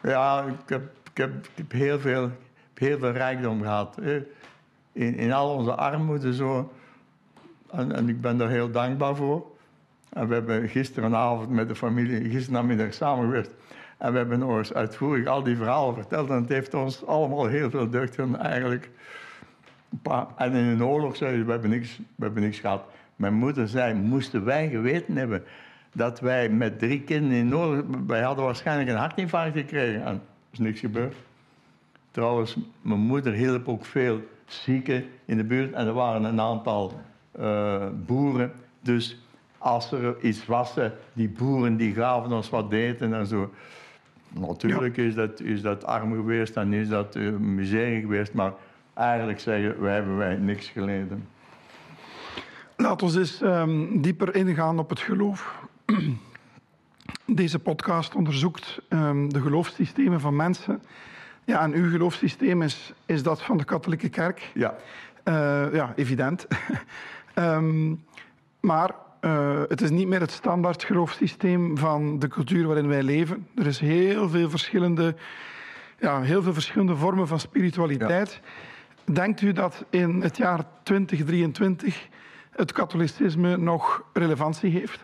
ja, 0.04 0.46
ik 0.64 0.70
heb, 0.70 0.84
ik, 1.12 1.18
heb, 1.18 1.32
ik 1.36 1.52
heb, 1.56 1.72
heel, 1.72 2.00
veel, 2.00 2.32
heel 2.74 3.00
veel 3.00 3.12
rijkdom 3.12 3.62
gehad. 3.62 3.98
In, 4.96 5.16
in 5.16 5.32
al 5.32 5.56
onze 5.56 5.76
armoede 5.76 6.34
zo 6.34 6.72
en, 7.72 7.92
en, 7.96 8.10
ik 8.10 8.22
ben 8.22 8.38
daar 8.38 8.50
heel 8.50 8.72
dankbaar 8.72 9.16
voor. 9.16 9.46
En 10.10 10.28
we 10.28 10.34
hebben 10.34 10.70
gisterenavond 10.70 11.50
met 11.50 11.68
de 11.68 11.76
familie, 11.76 12.30
gisterenmiddag 12.30 12.94
samen 12.94 13.26
geweest. 13.26 13.52
En 13.98 14.12
we 14.12 14.18
hebben 14.18 14.58
eens 14.58 14.74
uitvoerig 14.74 15.28
al 15.28 15.44
die 15.44 15.56
verhalen 15.56 15.94
verteld. 15.94 16.30
En 16.30 16.36
het 16.36 16.50
heeft 16.50 16.74
ons 16.74 17.06
allemaal 17.06 17.46
heel 17.46 17.70
veel 17.70 17.90
deugd 17.90 18.20
eigenlijk. 18.38 18.90
En 20.36 20.54
in 20.54 20.66
een 20.66 20.84
oorlog 20.84 21.20
we 21.20 21.26
hebben 21.26 21.70
niks, 21.70 21.98
we 21.98 22.24
hebben 22.24 22.44
niks 22.44 22.60
gehad. 22.60 22.84
Mijn 23.16 23.34
moeder 23.34 23.68
zei, 23.68 23.94
moesten 23.94 24.46
wij 24.46 24.70
geweten 24.70 25.16
hebben 25.16 25.44
dat 25.94 26.20
wij 26.20 26.50
met 26.50 26.80
drie 26.80 27.02
kinderen 27.02 27.38
in 27.38 27.56
oorlog... 27.56 27.84
Wij 28.08 28.22
hadden 28.22 28.46
waarschijnlijk 28.46 28.90
een 28.90 28.96
hartinfarct 28.96 29.58
gekregen. 29.58 30.06
En 30.06 30.14
er 30.14 30.22
is 30.52 30.60
niks 30.60 30.80
gebeurd. 30.80 31.16
Trouwens, 32.12 32.58
mijn 32.82 33.00
moeder 33.00 33.34
hielp 33.34 33.68
ook 33.68 33.86
veel 33.86 34.22
zieken 34.46 35.06
in 35.26 35.38
de 35.38 35.44
buurt. 35.44 35.74
En 35.74 35.88
er 35.88 35.94
waren 35.94 36.24
een 36.24 36.42
aantal 36.42 36.94
uh, 37.40 37.86
boeren. 38.06 38.52
Dus 38.82 39.18
als 39.58 39.92
er 39.92 40.22
iets 40.22 40.46
was, 40.46 40.74
die 41.14 41.30
boeren 41.30 41.78
die 41.78 41.94
gaven 41.94 42.32
ons 42.32 42.50
wat 42.50 42.72
eten 42.72 43.14
en 43.14 43.26
zo. 43.26 43.54
Natuurlijk 44.40 44.98
is, 44.98 45.16
dat, 45.16 45.40
is 45.40 45.62
dat 45.62 45.86
arm 45.86 46.14
geweest 46.14 46.56
en 46.56 46.74
is 46.74 46.88
dat 46.88 47.16
uh, 47.16 47.38
miserie 47.38 48.02
geweest, 48.02 48.34
maar 48.34 48.54
eigenlijk 48.94 49.40
zeggen 49.40 49.82
wij 49.82 49.94
hebben 49.94 50.18
wij 50.18 50.36
niks 50.36 50.68
geleden. 50.68 51.28
Laten 52.76 53.08
we 53.08 53.20
eens 53.20 53.42
um, 53.42 54.02
dieper 54.02 54.36
ingaan 54.36 54.80
op 54.80 54.90
het 54.90 55.00
geloof. 55.00 55.64
Deze 57.26 57.60
podcast 57.60 58.16
onderzoekt 58.16 58.82
um, 58.90 59.34
de 59.34 59.42
geloofssystemen 59.42 60.20
van 60.20 60.36
mensen. 60.36 60.82
Ja, 61.46 61.62
en 61.62 61.74
uw 61.74 61.90
geloofssysteem 61.90 62.62
is, 62.62 62.94
is 63.06 63.24
dat 63.24 63.42
van 63.42 63.58
de 63.58 63.64
katholieke 63.64 64.10
kerk. 64.10 64.52
Ja. 64.54 64.76
Uh, 65.24 65.74
ja, 65.74 65.94
evident. 65.96 66.48
Um, 67.36 68.06
maar 68.60 68.96
uh, 69.22 69.62
het 69.68 69.82
is 69.82 69.90
niet 69.90 70.08
meer 70.08 70.20
het 70.20 70.32
standaard 70.32 70.84
geloofssysteem 70.84 71.78
van 71.78 72.20
de 72.20 72.28
cultuur 72.28 72.68
waarin 72.68 72.88
wij 72.88 73.04
leven. 73.04 73.48
Er 73.56 73.66
is 73.66 73.80
heel 73.80 74.30
veel 74.30 74.50
verschillende, 74.50 75.16
ja, 76.00 76.22
heel 76.22 76.44
veel 76.44 76.54
verschillende 76.54 76.96
vormen 76.96 77.28
van 77.28 77.40
spiritualiteit. 77.40 78.42
Ja. 79.06 79.14
Denkt 79.14 79.42
u 79.42 79.52
dat 79.52 79.86
in 79.90 80.22
het 80.22 80.38
jaar 80.38 80.66
2023 80.84 82.08
het 82.52 82.72
katholicisme 82.72 83.58
nog 83.58 84.04
relevantie 84.14 84.72
heeft? 84.72 85.04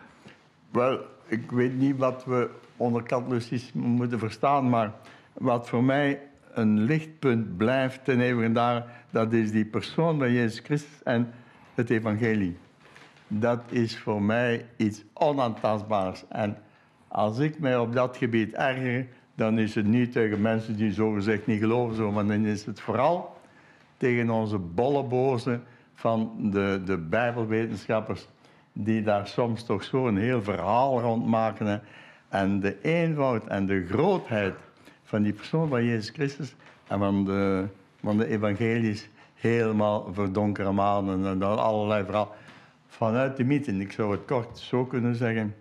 Wel, 0.70 1.00
ik 1.26 1.50
weet 1.50 1.78
niet 1.78 1.96
wat 1.96 2.24
we 2.24 2.50
onder 2.76 3.02
katholicisme 3.02 3.82
moeten 3.82 4.18
verstaan, 4.18 4.68
maar 4.68 4.92
wat 5.32 5.68
voor 5.68 5.84
mij 5.84 6.20
een 6.54 6.80
lichtpunt 6.80 7.56
blijft 7.56 8.04
ten 8.04 8.20
eeuwige 8.20 8.52
daar, 8.52 8.84
dat 9.10 9.32
is 9.32 9.50
die 9.50 9.64
persoon 9.64 10.18
van 10.18 10.32
Jezus 10.32 10.58
Christus 10.58 11.02
en 11.02 11.30
het 11.74 11.90
evangelie. 11.90 12.56
Dat 13.28 13.62
is 13.68 13.98
voor 13.98 14.22
mij 14.22 14.66
iets 14.76 15.04
onaantastbaars. 15.12 16.24
En 16.28 16.56
als 17.08 17.38
ik 17.38 17.58
mij 17.58 17.78
op 17.78 17.92
dat 17.92 18.16
gebied 18.16 18.52
erger, 18.52 19.06
dan 19.34 19.58
is 19.58 19.74
het 19.74 19.86
niet 19.86 20.12
tegen 20.12 20.40
mensen 20.40 20.76
die 20.76 20.92
zogezegd 20.92 21.46
niet 21.46 21.60
geloven, 21.60 22.12
maar 22.12 22.26
dan 22.26 22.44
is 22.44 22.64
het 22.64 22.80
vooral 22.80 23.36
tegen 23.96 24.30
onze 24.30 24.58
bollebozen 24.58 25.62
van 25.94 26.50
de, 26.50 26.82
de 26.84 26.98
bijbelwetenschappers, 26.98 28.28
die 28.72 29.02
daar 29.02 29.26
soms 29.26 29.64
toch 29.64 29.84
zo'n 29.84 30.16
heel 30.16 30.42
verhaal 30.42 31.00
rond 31.00 31.26
maken. 31.26 31.82
En 32.28 32.60
de 32.60 32.80
eenvoud 32.82 33.46
en 33.46 33.66
de 33.66 33.86
grootheid 33.86 34.54
van 35.12 35.22
die 35.22 35.32
persoon 35.32 35.68
van 35.68 35.84
Jezus 35.84 36.10
Christus 36.10 36.54
en 36.88 36.98
van 36.98 37.24
de, 37.24 37.66
van 38.02 38.18
de 38.18 38.26
evangelies 38.26 39.08
helemaal 39.34 40.10
voor 40.12 40.32
donkere 40.32 40.72
maanden 40.72 41.26
en 41.26 41.38
dan 41.38 41.58
allerlei 41.58 42.04
verhalen. 42.04 42.32
Vanuit 42.86 43.36
de 43.36 43.44
mythen, 43.44 43.80
ik 43.80 43.92
zou 43.92 44.12
het 44.12 44.24
kort 44.24 44.58
zo 44.58 44.84
kunnen 44.84 45.14
zeggen. 45.14 45.54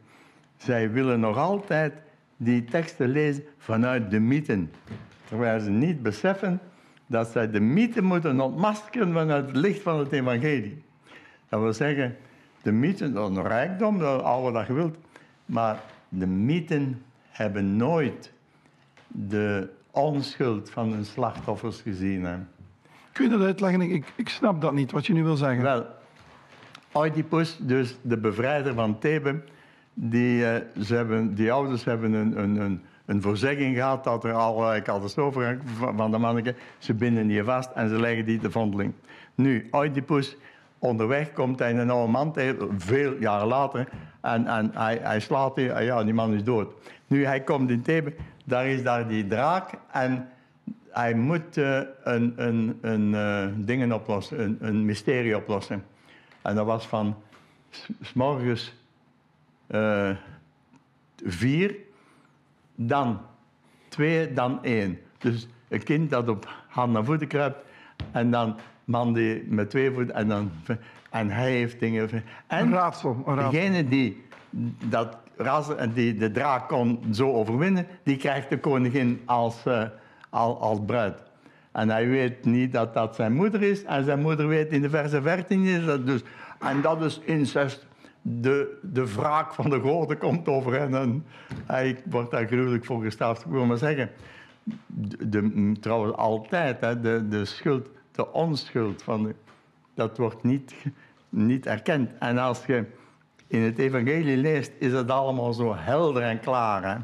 Zij 0.57 0.91
willen 0.91 1.19
nog 1.19 1.37
altijd 1.37 1.93
die 2.37 2.63
teksten 2.63 3.09
lezen 3.09 3.43
vanuit 3.57 4.11
de 4.11 4.19
mythen. 4.19 4.71
Terwijl 5.27 5.59
ze 5.59 5.69
niet 5.69 6.01
beseffen 6.01 6.59
dat 7.07 7.27
zij 7.27 7.51
de 7.51 7.59
mythen 7.59 8.03
moeten 8.03 8.39
ontmaskeren 8.39 9.13
vanuit 9.13 9.45
het 9.45 9.55
licht 9.55 9.81
van 9.81 9.99
het 9.99 10.11
evangelie. 10.11 10.83
Dat 11.49 11.61
wil 11.61 11.73
zeggen, 11.73 12.17
de 12.61 12.71
mythen, 12.71 13.13
dat 13.13 13.29
een 13.29 13.47
rijkdom, 13.47 13.99
dat 13.99 14.23
al 14.23 14.51
wat 14.51 14.67
je 14.67 14.73
wilt. 14.73 14.97
Maar 15.45 15.79
de 16.09 16.27
mythen 16.27 17.01
hebben 17.29 17.75
nooit 17.75 18.31
de 19.11 19.69
onschuld 19.91 20.69
van 20.69 20.91
hun 20.91 21.05
slachtoffers 21.05 21.81
gezien. 21.81 22.47
Kun 23.11 23.29
je 23.29 23.37
dat 23.37 23.41
uitleggen? 23.45 23.81
Ik, 23.81 24.13
ik 24.15 24.29
snap 24.29 24.61
dat 24.61 24.73
niet, 24.73 24.91
wat 24.91 25.05
je 25.05 25.13
nu 25.13 25.23
wil 25.23 25.35
zeggen. 25.35 25.63
Wel, 25.63 25.85
Oedipus, 26.93 27.57
dus 27.59 27.97
de 28.01 28.17
bevrijder 28.17 28.73
van 28.73 28.99
Thebe, 28.99 29.41
die, 29.93 30.39
uh, 30.39 30.55
ze 30.83 30.95
hebben, 30.95 31.35
die 31.35 31.51
ouders 31.51 31.83
hebben 31.83 32.13
een, 32.13 32.39
een, 32.39 32.55
een, 32.55 32.81
een 33.05 33.21
voorzegging 33.21 33.75
gehad 33.75 34.03
dat 34.03 34.23
er 34.23 34.33
allerlei 34.33 34.81
catastrofen 34.81 35.61
van 35.95 36.11
de 36.11 36.17
manneken. 36.17 36.55
Ze 36.77 36.93
binden 36.93 37.27
die 37.27 37.43
vast 37.43 37.71
en 37.71 37.89
ze 37.89 37.99
leggen 37.99 38.25
die 38.25 38.39
te 38.39 38.51
vondeling. 38.51 38.93
Nu, 39.35 39.67
Oedipus, 39.71 40.37
onderweg 40.79 41.33
komt 41.33 41.59
hij 41.59 41.75
een 41.75 41.89
oude 41.89 42.11
man 42.11 42.33
tegen, 42.33 42.81
veel 42.81 43.15
jaren 43.19 43.47
later, 43.47 43.87
en, 44.21 44.47
en 44.47 44.71
hij, 44.73 44.99
hij 45.01 45.19
slaat 45.19 45.55
die, 45.55 45.65
ja, 45.65 46.03
die 46.03 46.13
man 46.13 46.33
is 46.33 46.43
dood. 46.43 46.73
Nu, 47.07 47.25
hij 47.25 47.41
komt 47.41 47.69
in 47.69 47.81
Thebe, 47.81 48.13
daar 48.45 48.67
is 48.67 48.83
daar 48.83 49.07
die 49.07 49.27
draak 49.27 49.69
en 49.91 50.29
hij 50.89 51.13
moet 51.13 51.57
uh, 51.57 51.81
een, 52.03 52.33
een, 52.35 52.77
een 52.81 53.13
uh, 53.13 53.65
dingen 53.65 53.91
oplossen, 53.91 54.41
een, 54.43 54.57
een, 54.59 54.85
mysterie 54.85 55.37
oplossen. 55.37 55.83
En 56.41 56.55
dat 56.55 56.65
was 56.65 56.87
van 56.87 57.15
s 58.01 58.13
morgens 58.13 58.73
uh, 59.67 60.09
vier, 61.25 61.75
dan 62.75 63.21
twee, 63.87 64.33
dan 64.33 64.63
één. 64.63 64.99
Dus 65.17 65.47
een 65.67 65.83
kind 65.83 66.09
dat 66.09 66.29
op 66.29 66.49
handen 66.67 66.99
en 67.01 67.05
voeten 67.05 67.27
kruipt 67.27 67.63
en 68.11 68.31
dan 68.31 68.59
man 68.85 69.13
die 69.13 69.43
met 69.47 69.69
twee 69.69 69.91
voeten 69.91 70.15
en 70.15 70.27
dan... 70.27 70.51
En 71.09 71.29
hij 71.29 71.51
heeft 71.51 71.79
dingen... 71.79 72.09
En 72.47 72.65
een 72.65 72.73
raadsel. 72.73 73.23
Een 73.25 73.35
raadsel. 73.35 73.51
degene 73.51 73.87
die 73.87 74.23
dat 74.89 75.17
die 75.93 76.13
de 76.13 76.31
draak 76.31 76.67
kon 76.67 77.03
zo 77.11 77.31
overwinnen, 77.31 77.87
die 78.03 78.17
krijgt 78.17 78.49
de 78.49 78.59
koningin 78.59 79.21
als... 79.25 79.65
Uh, 79.67 79.83
als 80.31 80.79
bruid. 80.85 81.23
En 81.71 81.89
hij 81.89 82.07
weet 82.07 82.45
niet 82.45 82.73
dat 82.73 82.93
dat 82.93 83.15
zijn 83.15 83.33
moeder 83.33 83.61
is. 83.61 83.83
En 83.83 84.03
zijn 84.03 84.19
moeder 84.19 84.47
weet 84.47 84.71
in 84.71 84.81
de 84.81 84.89
verse 84.89 85.21
14 85.21 85.63
is 85.63 85.85
dat 85.85 86.05
dus. 86.05 86.23
En 86.59 86.81
dat 86.81 87.01
is 87.03 87.19
incest. 87.19 87.87
De, 88.21 88.79
de 88.81 89.13
wraak 89.13 89.53
van 89.53 89.69
de 89.69 89.79
goden 89.79 90.17
komt 90.17 90.47
over 90.47 90.79
hen. 90.79 90.93
En 90.93 91.25
hij 91.65 92.01
wordt 92.05 92.31
daar 92.31 92.47
gruwelijk 92.47 92.85
voor 92.85 93.01
gestraft. 93.03 93.45
Ik 93.45 93.51
wil 93.51 93.65
maar 93.65 93.77
zeggen, 93.77 94.09
de, 95.19 95.71
trouwens 95.79 96.15
altijd, 96.15 96.81
hè, 96.81 96.99
de, 97.01 97.27
de 97.27 97.45
schuld, 97.45 97.87
de 98.11 98.33
onschuld, 98.33 99.03
van 99.03 99.33
dat 99.93 100.17
wordt 100.17 100.43
niet, 100.43 100.75
niet 101.29 101.65
erkend. 101.65 102.11
En 102.19 102.37
als 102.37 102.65
je 102.65 102.85
in 103.51 103.61
het 103.61 103.77
evangelie 103.77 104.37
leest, 104.37 104.71
is 104.77 104.91
het 104.91 105.09
allemaal 105.09 105.53
zo 105.53 105.75
helder 105.75 106.23
en 106.23 106.39
klaar. 106.39 106.83
Hè? 106.83 106.95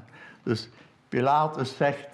Dus 0.43 0.69
Pilatus 1.09 1.77
zegt, 1.77 2.07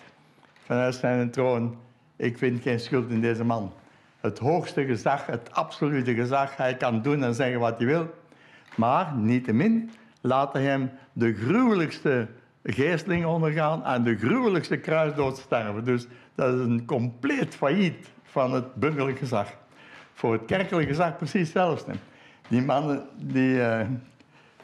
vanuit 0.65 0.95
zijn 0.95 1.31
troon, 1.31 1.77
ik 2.15 2.37
vind 2.37 2.61
geen 2.61 2.79
schuld 2.79 3.09
in 3.09 3.21
deze 3.21 3.43
man. 3.43 3.73
het 4.21 4.39
hoogste 4.39 4.85
gezag, 4.85 5.25
het 5.25 5.49
absolute 5.51 6.13
gezag. 6.13 6.57
Hij 6.57 6.77
kan 6.77 7.01
doen 7.01 7.23
en 7.23 7.33
zeggen 7.33 7.59
wat 7.59 7.77
hij 7.77 7.87
wil. 7.87 8.13
Maar 8.75 9.15
niettemin 9.15 9.91
hij 10.53 10.63
hem 10.63 10.91
de 11.13 11.33
gruwelijkste 11.33 12.27
geesteling 12.63 13.25
ondergaan 13.25 13.85
en 13.85 14.03
de 14.03 14.17
gruwelijkste 14.17 14.77
kruisdood 14.77 15.37
sterven. 15.37 15.83
Dus 15.83 16.07
dat 16.35 16.53
is 16.53 16.59
een 16.59 16.85
compleet 16.85 17.55
failliet 17.55 18.11
van 18.23 18.53
het 18.53 18.75
burgerlijk 18.75 19.17
gezag. 19.17 19.47
Voor 20.13 20.33
het 20.33 20.45
kerkelijk 20.45 20.87
gezag 20.87 21.17
precies 21.17 21.41
hetzelfde. 21.41 21.93
Die 22.47 22.61
mannen, 22.61 23.03
die... 23.17 23.55
Uh, 23.55 23.79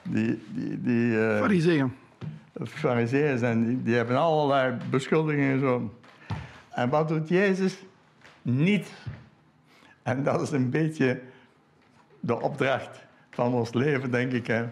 die, 0.10 0.40
die, 0.54 0.82
die 0.82 1.12
uh, 1.12 1.38
Fariseeën. 1.40 1.94
Fariseeën 2.64 3.38
zijn, 3.38 3.66
die, 3.66 3.84
die, 3.84 3.96
hebben 3.96 4.18
allerlei 4.18 4.78
beschuldigingen 4.90 5.52
en 5.52 5.60
zo. 5.60 5.94
En 6.70 6.90
wat 6.90 7.08
doet 7.08 7.30
Jezus? 7.30 7.78
Niets. 8.42 8.90
En 10.04 10.24
dat 10.24 10.42
is 10.42 10.52
een 10.52 10.70
beetje 10.70 11.22
de 12.20 12.42
opdracht 12.42 13.08
van 13.30 13.54
ons 13.54 13.74
leven, 13.74 14.12
denk 14.12 14.32
ik. 14.32 14.48
Hè. 14.48 14.66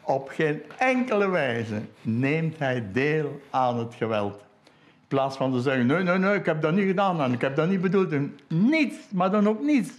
Op 0.00 0.28
geen 0.28 0.62
enkele 0.78 1.28
wijze 1.28 1.80
neemt 2.02 2.58
hij 2.58 2.86
deel 2.92 3.40
aan 3.50 3.78
het 3.78 3.94
geweld. 3.94 4.46
In 4.74 5.16
plaats 5.16 5.36
van 5.36 5.52
te 5.52 5.60
zeggen, 5.60 5.86
nee, 5.86 6.02
nee, 6.02 6.18
nee, 6.18 6.34
ik 6.34 6.46
heb 6.46 6.62
dat 6.62 6.74
niet 6.74 6.86
gedaan 6.86 7.20
en 7.20 7.32
ik 7.32 7.40
heb 7.40 7.56
dat 7.56 7.68
niet 7.68 7.80
bedoeld. 7.80 8.14
Niets, 8.48 8.96
maar 9.10 9.30
dan 9.30 9.48
ook 9.48 9.62
niets. 9.62 9.90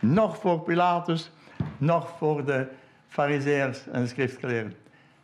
Nog 0.00 0.36
voor 0.36 0.60
Pilatus, 0.60 1.30
nog 1.78 2.16
voor 2.18 2.44
de 2.44 2.66
fariseërs 3.16 3.86
en 3.92 4.02
de 4.02 4.08
schriftgeleerden. 4.08 4.74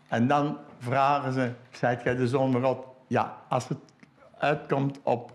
En 0.09 0.27
dan 0.27 0.59
vragen 0.79 1.33
ze, 1.33 1.51
zijt 1.71 2.03
jij 2.03 2.17
de 2.17 2.29
zoon 2.29 2.53
van 2.53 2.63
God? 2.63 2.87
Ja, 3.07 3.37
als 3.49 3.69
het 3.69 3.79
uitkomt 4.39 5.01
op 5.03 5.33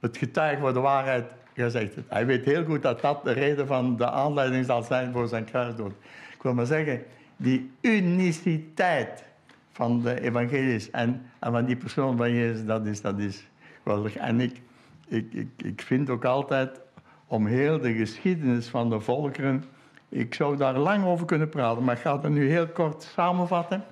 het 0.00 0.16
getuigen 0.16 0.60
voor 0.60 0.72
de 0.72 0.80
waarheid, 0.80 1.24
jij 1.54 1.70
zegt 1.70 1.94
het. 1.94 2.04
Hij 2.08 2.26
weet 2.26 2.44
heel 2.44 2.64
goed 2.64 2.82
dat 2.82 3.00
dat 3.00 3.24
de 3.24 3.32
reden 3.32 3.66
van 3.66 3.96
de 3.96 4.10
aanleiding 4.10 4.64
zal 4.64 4.82
zijn 4.82 5.12
voor 5.12 5.28
zijn 5.28 5.44
kruisdood. 5.44 5.92
Ik 6.34 6.42
wil 6.42 6.54
maar 6.54 6.66
zeggen, 6.66 7.02
die 7.36 7.70
uniciteit 7.80 9.24
van 9.72 10.02
de 10.02 10.20
evangelies 10.20 10.90
en, 10.90 11.30
en 11.38 11.52
van 11.52 11.64
die 11.64 11.76
persoon 11.76 12.16
van 12.16 12.32
Jezus, 12.32 12.64
dat 12.64 12.86
is, 12.86 13.00
dat 13.00 13.18
is 13.18 13.48
geweldig. 13.82 14.16
En 14.16 14.40
ik, 14.40 14.60
ik, 15.08 15.32
ik, 15.32 15.48
ik 15.56 15.80
vind 15.80 16.10
ook 16.10 16.24
altijd 16.24 16.80
om 17.26 17.46
heel 17.46 17.80
de 17.80 17.92
geschiedenis 17.92 18.68
van 18.68 18.90
de 18.90 19.00
volkeren, 19.00 19.64
ik 20.10 20.34
zou 20.34 20.56
daar 20.56 20.78
lang 20.78 21.04
over 21.04 21.26
kunnen 21.26 21.48
praten, 21.48 21.84
maar 21.84 21.94
ik 21.94 22.00
ga 22.00 22.20
het 22.20 22.30
nu 22.30 22.50
heel 22.50 22.66
kort 22.66 23.02
samenvatten. 23.02 23.84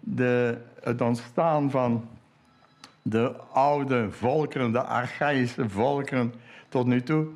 De, 0.00 0.58
het 0.82 1.00
ontstaan 1.00 1.70
van 1.70 2.08
de 3.02 3.32
oude 3.52 4.10
volkeren, 4.10 4.72
de 4.72 4.82
archaïsche 4.82 5.68
volkeren 5.68 6.34
tot 6.68 6.86
nu 6.86 7.02
toe. 7.02 7.26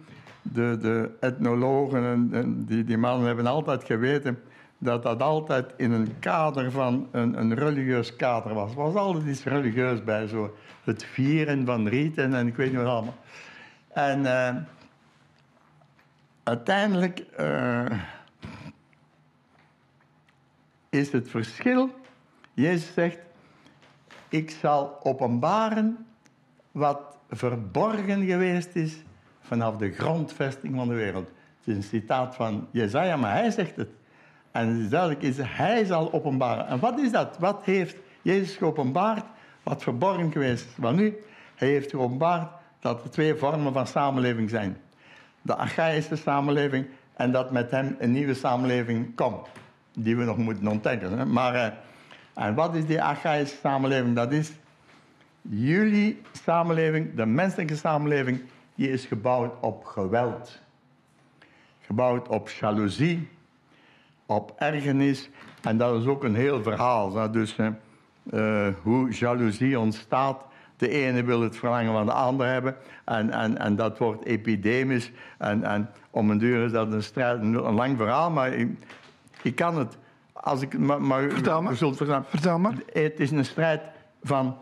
De, 0.43 0.79
de 0.81 1.11
etnologen 1.21 2.31
en, 2.33 2.65
die, 2.65 2.85
die 2.85 2.99
mannen 2.99 3.27
hebben 3.27 3.47
altijd 3.47 3.85
geweten 3.85 4.39
dat 4.79 5.03
dat 5.03 5.23
altijd 5.23 5.73
in 5.77 5.93
een 5.93 6.19
kader 6.19 6.71
van 6.71 7.09
een, 7.11 7.39
een 7.39 7.55
religieus 7.55 8.17
kader 8.17 8.55
was. 8.55 8.71
Er 8.71 8.77
was 8.77 8.95
altijd 8.95 9.27
iets 9.27 9.45
religieus 9.45 10.05
bij, 10.05 10.27
zo 10.27 10.57
het 10.85 11.05
vieren 11.05 11.67
van 11.67 11.89
rieten 11.89 12.35
en 12.35 12.47
ik 12.47 12.57
weet 12.57 12.69
niet 12.69 12.81
wat 12.81 12.87
allemaal. 12.87 13.17
En 13.89 14.21
uh, 14.21 14.49
uiteindelijk 16.43 17.25
uh, 17.41 18.03
is 20.91 21.13
het 21.13 21.31
verschil, 21.31 21.91
Jezus 22.55 22.93
zegt, 22.95 23.19
ik 24.29 24.51
zal 24.51 24.99
openbaren 25.03 26.07
wat 26.71 27.01
verborgen 27.31 28.25
geweest 28.25 28.75
is 28.75 28.97
vanaf 29.41 29.77
de 29.77 29.93
grondvesting 29.93 30.75
van 30.75 30.89
de 30.89 30.95
wereld. 30.95 31.29
Het 31.59 31.67
is 31.69 31.77
een 31.77 31.83
citaat 31.83 32.35
van 32.35 32.69
Jezaja, 32.71 33.17
maar 33.17 33.33
hij 33.33 33.51
zegt 33.51 33.77
het. 33.77 33.89
En 34.51 34.69
het 34.69 34.79
is 34.79 34.89
duidelijk, 34.89 35.23
is, 35.23 35.37
hij 35.41 35.85
zal 35.85 36.13
openbaren. 36.13 36.67
En 36.67 36.81
wat 36.81 36.99
is 36.99 37.11
dat? 37.11 37.39
Wat 37.39 37.65
heeft 37.65 37.97
Jezus 38.23 38.57
geopenbaard 38.57 39.25
wat 39.63 39.83
verborgen 39.83 40.33
geweest 40.33 40.65
is? 40.65 40.77
Wel 40.77 40.93
nu, 40.93 41.17
hij 41.55 41.69
heeft 41.69 41.91
geopenbaard 41.91 42.51
dat 42.81 43.05
er 43.05 43.11
twee 43.11 43.35
vormen 43.35 43.73
van 43.73 43.87
samenleving 43.87 44.51
zijn. 44.51 44.77
De 45.43 45.57
archaïsche 45.57 46.17
samenleving 46.17 46.87
en 47.15 47.33
dat 47.33 47.51
met 47.51 47.71
hem 47.71 47.97
een 47.99 48.13
nieuwe 48.13 48.35
samenleving 48.35 49.15
komt. 49.15 49.49
Die 49.95 50.17
we 50.17 50.25
nog 50.25 50.37
moeten 50.37 50.67
ontdekken. 50.67 51.33
Maar, 51.33 51.55
uh, 51.55 51.67
en 52.35 52.55
wat 52.55 52.75
is 52.75 52.87
die 52.87 53.03
archaïsche 53.03 53.57
samenleving? 53.57 54.17
Dat 54.17 54.33
is 54.33 54.53
jullie 55.43 56.21
samenleving, 56.33 57.15
de 57.15 57.27
menselijke 57.27 57.77
samenleving, 57.77 58.43
die 58.75 58.91
is 58.91 59.05
gebouwd 59.05 59.53
op 59.61 59.85
geweld. 59.85 60.61
Gebouwd 61.81 62.29
op 62.29 62.49
jaloezie, 62.49 63.29
op 64.27 64.53
ergernis. 64.57 65.31
En 65.63 65.77
dat 65.77 66.01
is 66.01 66.07
ook 66.07 66.25
een 66.25 66.35
heel 66.35 66.63
verhaal. 66.63 67.31
Dus 67.31 67.57
uh, 68.31 68.69
hoe 68.83 69.11
jaloezie 69.11 69.79
ontstaat. 69.79 70.45
De 70.83 70.89
ene 70.89 71.23
wil 71.23 71.41
het 71.41 71.57
verlangen 71.57 71.93
van 71.93 72.07
de 72.07 72.13
ander 72.13 72.47
hebben. 72.47 72.77
En, 73.05 73.31
en, 73.31 73.59
en 73.59 73.77
dat 73.77 73.99
wordt 73.99 74.25
epidemisch. 74.25 75.13
En, 75.39 75.65
en 75.65 75.91
om 76.11 76.31
een 76.31 76.39
duur 76.39 76.65
is 76.65 76.73
dat 76.73 76.93
een 76.93 77.03
strijd, 77.03 77.41
een, 77.41 77.57
lang 77.57 77.97
verhaal. 77.97 78.31
Maar 78.31 78.53
ik, 78.53 78.69
ik, 79.43 79.55
kan 79.55 79.79
het, 79.79 79.99
als 80.33 80.63
ik 80.63 80.79
maar, 80.79 81.03
maar 81.03 81.31
Vertel 81.31 81.63
me. 81.63 81.75
Zult 81.75 81.97
verstaan. 81.97 82.25
Vertel 82.25 82.59
me. 82.59 82.71
Het 82.93 83.21
is 83.21 83.31
een 83.31 83.45
strijd 83.45 83.83
van 84.23 84.57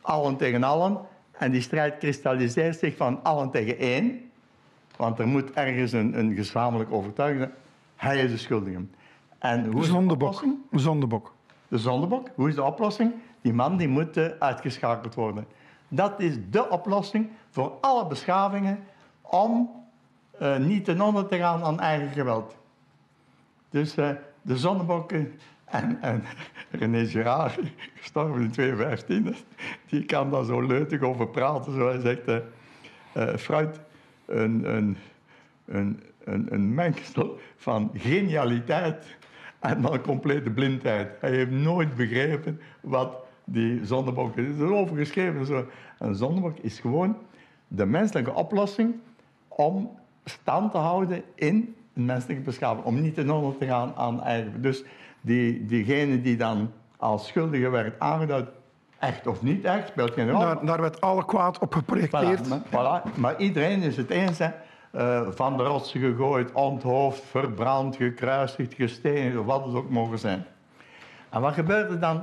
allen 0.00 0.36
tegen 0.36 0.62
allen. 0.62 0.98
En 1.32 1.50
die 1.50 1.60
strijd 1.60 1.98
kristalliseert 1.98 2.78
zich 2.78 2.96
van 2.96 3.22
allen 3.22 3.50
tegen 3.50 3.78
één. 3.78 4.30
Want 4.96 5.18
er 5.18 5.26
moet 5.26 5.52
ergens 5.52 5.92
een, 5.92 6.18
een 6.18 6.34
gezamenlijk 6.34 6.92
overtuiging 6.92 7.40
zijn. 7.40 7.54
Hij 7.96 8.24
is 8.24 8.30
de 8.30 8.38
schuldige. 8.38 8.84
En 9.38 9.72
hoe 9.72 9.84
zondebok. 9.84 10.44
De 10.70 10.78
zondebok. 10.78 11.34
De 11.68 11.78
zondebok. 11.78 12.28
Hoe 12.34 12.48
is 12.48 12.54
de 12.54 12.62
oplossing? 12.62 13.12
Die 13.40 13.52
man 13.52 13.76
die 13.76 13.88
moet 13.88 14.16
uh, 14.16 14.26
uitgeschakeld 14.38 15.14
worden. 15.14 15.46
Dat 15.88 16.20
is 16.20 16.34
de 16.50 16.68
oplossing 16.68 17.30
voor 17.50 17.72
alle 17.80 18.06
beschavingen 18.06 18.84
om 19.20 19.70
uh, 20.42 20.56
niet 20.56 20.84
ten 20.84 21.00
onder 21.00 21.26
te 21.26 21.36
gaan 21.36 21.62
aan 21.62 21.80
eigen 21.80 22.08
geweld. 22.08 22.56
Dus 23.70 23.96
uh, 23.96 24.10
de 24.42 24.58
zondebok 24.58 25.12
en, 25.64 25.98
en 26.00 26.24
René 26.70 27.06
Girard, 27.06 27.58
gestorven 27.94 28.42
in 28.42 28.50
2015, 28.50 29.36
die 29.86 30.04
kan 30.04 30.30
daar 30.30 30.44
zo 30.44 30.60
leutig 30.60 31.00
over 31.00 31.28
praten. 31.28 31.72
Zo 31.72 31.88
hij 31.88 32.00
zegt, 32.00 32.42
fruit, 33.40 33.80
een, 34.26 34.74
een, 34.74 34.96
een, 35.64 36.02
een, 36.24 36.52
een 36.52 36.74
mengsel 36.74 37.38
van 37.56 37.90
genialiteit 37.94 39.16
en 39.58 39.82
dan 39.82 40.00
complete 40.00 40.50
blindheid. 40.50 41.20
Hij 41.20 41.30
heeft 41.30 41.50
nooit 41.50 41.94
begrepen 41.94 42.60
wat 42.80 43.25
die 43.46 43.84
zondebok 43.84 44.36
is. 44.36 44.44
Er 44.44 44.64
is 44.64 44.70
over 44.70 44.96
geschreven. 44.96 45.46
Zo. 45.46 45.66
Een 45.98 46.14
zondebok 46.14 46.56
is 46.58 46.78
gewoon 46.78 47.16
de 47.68 47.86
menselijke 47.86 48.34
oplossing 48.34 48.94
om 49.48 49.90
stand 50.24 50.70
te 50.70 50.78
houden 50.78 51.22
in 51.34 51.74
een 51.94 52.04
menselijke 52.04 52.42
beschaving. 52.42 52.84
Om 52.84 53.00
niet 53.00 53.14
ten 53.14 53.30
onder 53.30 53.58
te 53.58 53.66
gaan 53.66 53.92
aan 53.96 54.22
eigen. 54.22 54.62
Dus 54.62 54.84
die, 55.20 55.66
diegene 55.66 56.20
die 56.20 56.36
dan 56.36 56.70
als 56.96 57.26
schuldige 57.26 57.68
werd 57.68 58.00
aangeduid, 58.00 58.48
echt 58.98 59.26
of 59.26 59.42
niet 59.42 59.64
echt, 59.64 59.88
speelt 59.88 60.12
geen 60.12 60.30
rol. 60.30 60.40
Daar, 60.40 60.66
daar 60.66 60.80
werd 60.80 61.00
alle 61.00 61.24
kwaad 61.24 61.58
op 61.58 61.74
geprojecteerd. 61.74 62.46
Voilà, 62.46 62.70
maar, 62.70 63.02
voilà. 63.02 63.18
maar 63.18 63.40
iedereen 63.40 63.82
is 63.82 63.96
het 63.96 64.10
eens. 64.10 64.38
Hè. 64.38 64.48
Uh, 64.94 65.28
van 65.30 65.56
de 65.56 65.62
rotsen 65.62 66.00
gegooid, 66.00 66.52
onthoofd, 66.52 67.22
verbrand, 67.24 67.96
gekruisigd, 67.96 68.74
gestenigd, 68.74 69.44
wat 69.44 69.64
het 69.64 69.74
ook 69.74 69.90
mogen 69.90 70.18
zijn. 70.18 70.44
En 71.30 71.40
wat 71.40 71.54
gebeurt 71.54 71.90
er 71.90 72.00
dan? 72.00 72.22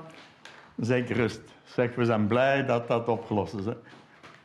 Zeg 0.79 1.09
rust. 1.09 1.41
Zeg, 1.63 1.95
we 1.95 2.05
zijn 2.05 2.27
blij 2.27 2.65
dat 2.65 2.87
dat 2.87 3.07
opgelost 3.07 3.53
is. 3.53 3.65
Hè. 3.65 3.73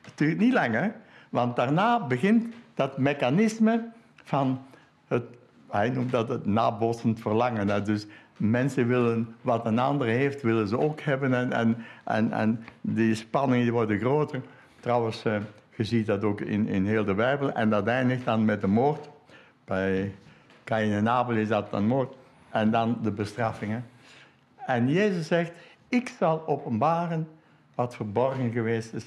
Het 0.02 0.12
duurt 0.14 0.38
niet 0.38 0.52
lang, 0.52 0.74
hè? 0.74 0.88
want 1.28 1.56
daarna 1.56 2.06
begint 2.06 2.54
dat 2.74 2.98
mechanisme 2.98 3.84
van 4.14 4.62
het, 5.08 5.24
hij 5.70 5.90
noemt 5.90 6.10
dat 6.10 6.28
het 6.28 6.46
nabotsend 6.46 7.20
verlangen. 7.20 7.68
Hè. 7.68 7.82
Dus 7.82 8.06
mensen 8.36 8.88
willen 8.88 9.36
wat 9.40 9.66
een 9.66 9.78
ander 9.78 10.06
heeft, 10.06 10.42
willen 10.42 10.68
ze 10.68 10.78
ook 10.78 11.00
hebben. 11.00 11.34
En, 11.34 11.52
en, 11.52 11.76
en, 12.04 12.32
en 12.32 12.64
die 12.80 13.14
spanningen 13.14 13.62
die 13.62 13.72
worden 13.72 13.98
groter. 13.98 14.42
Trouwens, 14.80 15.24
uh, 15.24 15.36
je 15.76 15.84
ziet 15.84 16.06
dat 16.06 16.24
ook 16.24 16.40
in, 16.40 16.68
in 16.68 16.86
heel 16.86 17.04
de 17.04 17.14
Bijbel. 17.14 17.52
En 17.52 17.70
dat 17.70 17.86
eindigt 17.86 18.24
dan 18.24 18.44
met 18.44 18.60
de 18.60 18.66
moord. 18.66 19.08
Bij 19.64 20.14
Kain 20.64 21.06
en 21.06 21.36
is 21.36 21.48
dat 21.48 21.70
dan 21.70 21.86
moord. 21.86 22.14
En 22.50 22.70
dan 22.70 22.98
de 23.02 23.10
bestraffingen. 23.10 23.84
En 24.66 24.88
Jezus 24.88 25.26
zegt, 25.26 25.52
ik 25.88 26.08
zal 26.18 26.46
openbaren 26.46 27.28
wat 27.74 27.96
verborgen 27.96 28.52
geweest 28.52 28.92
is. 28.92 29.06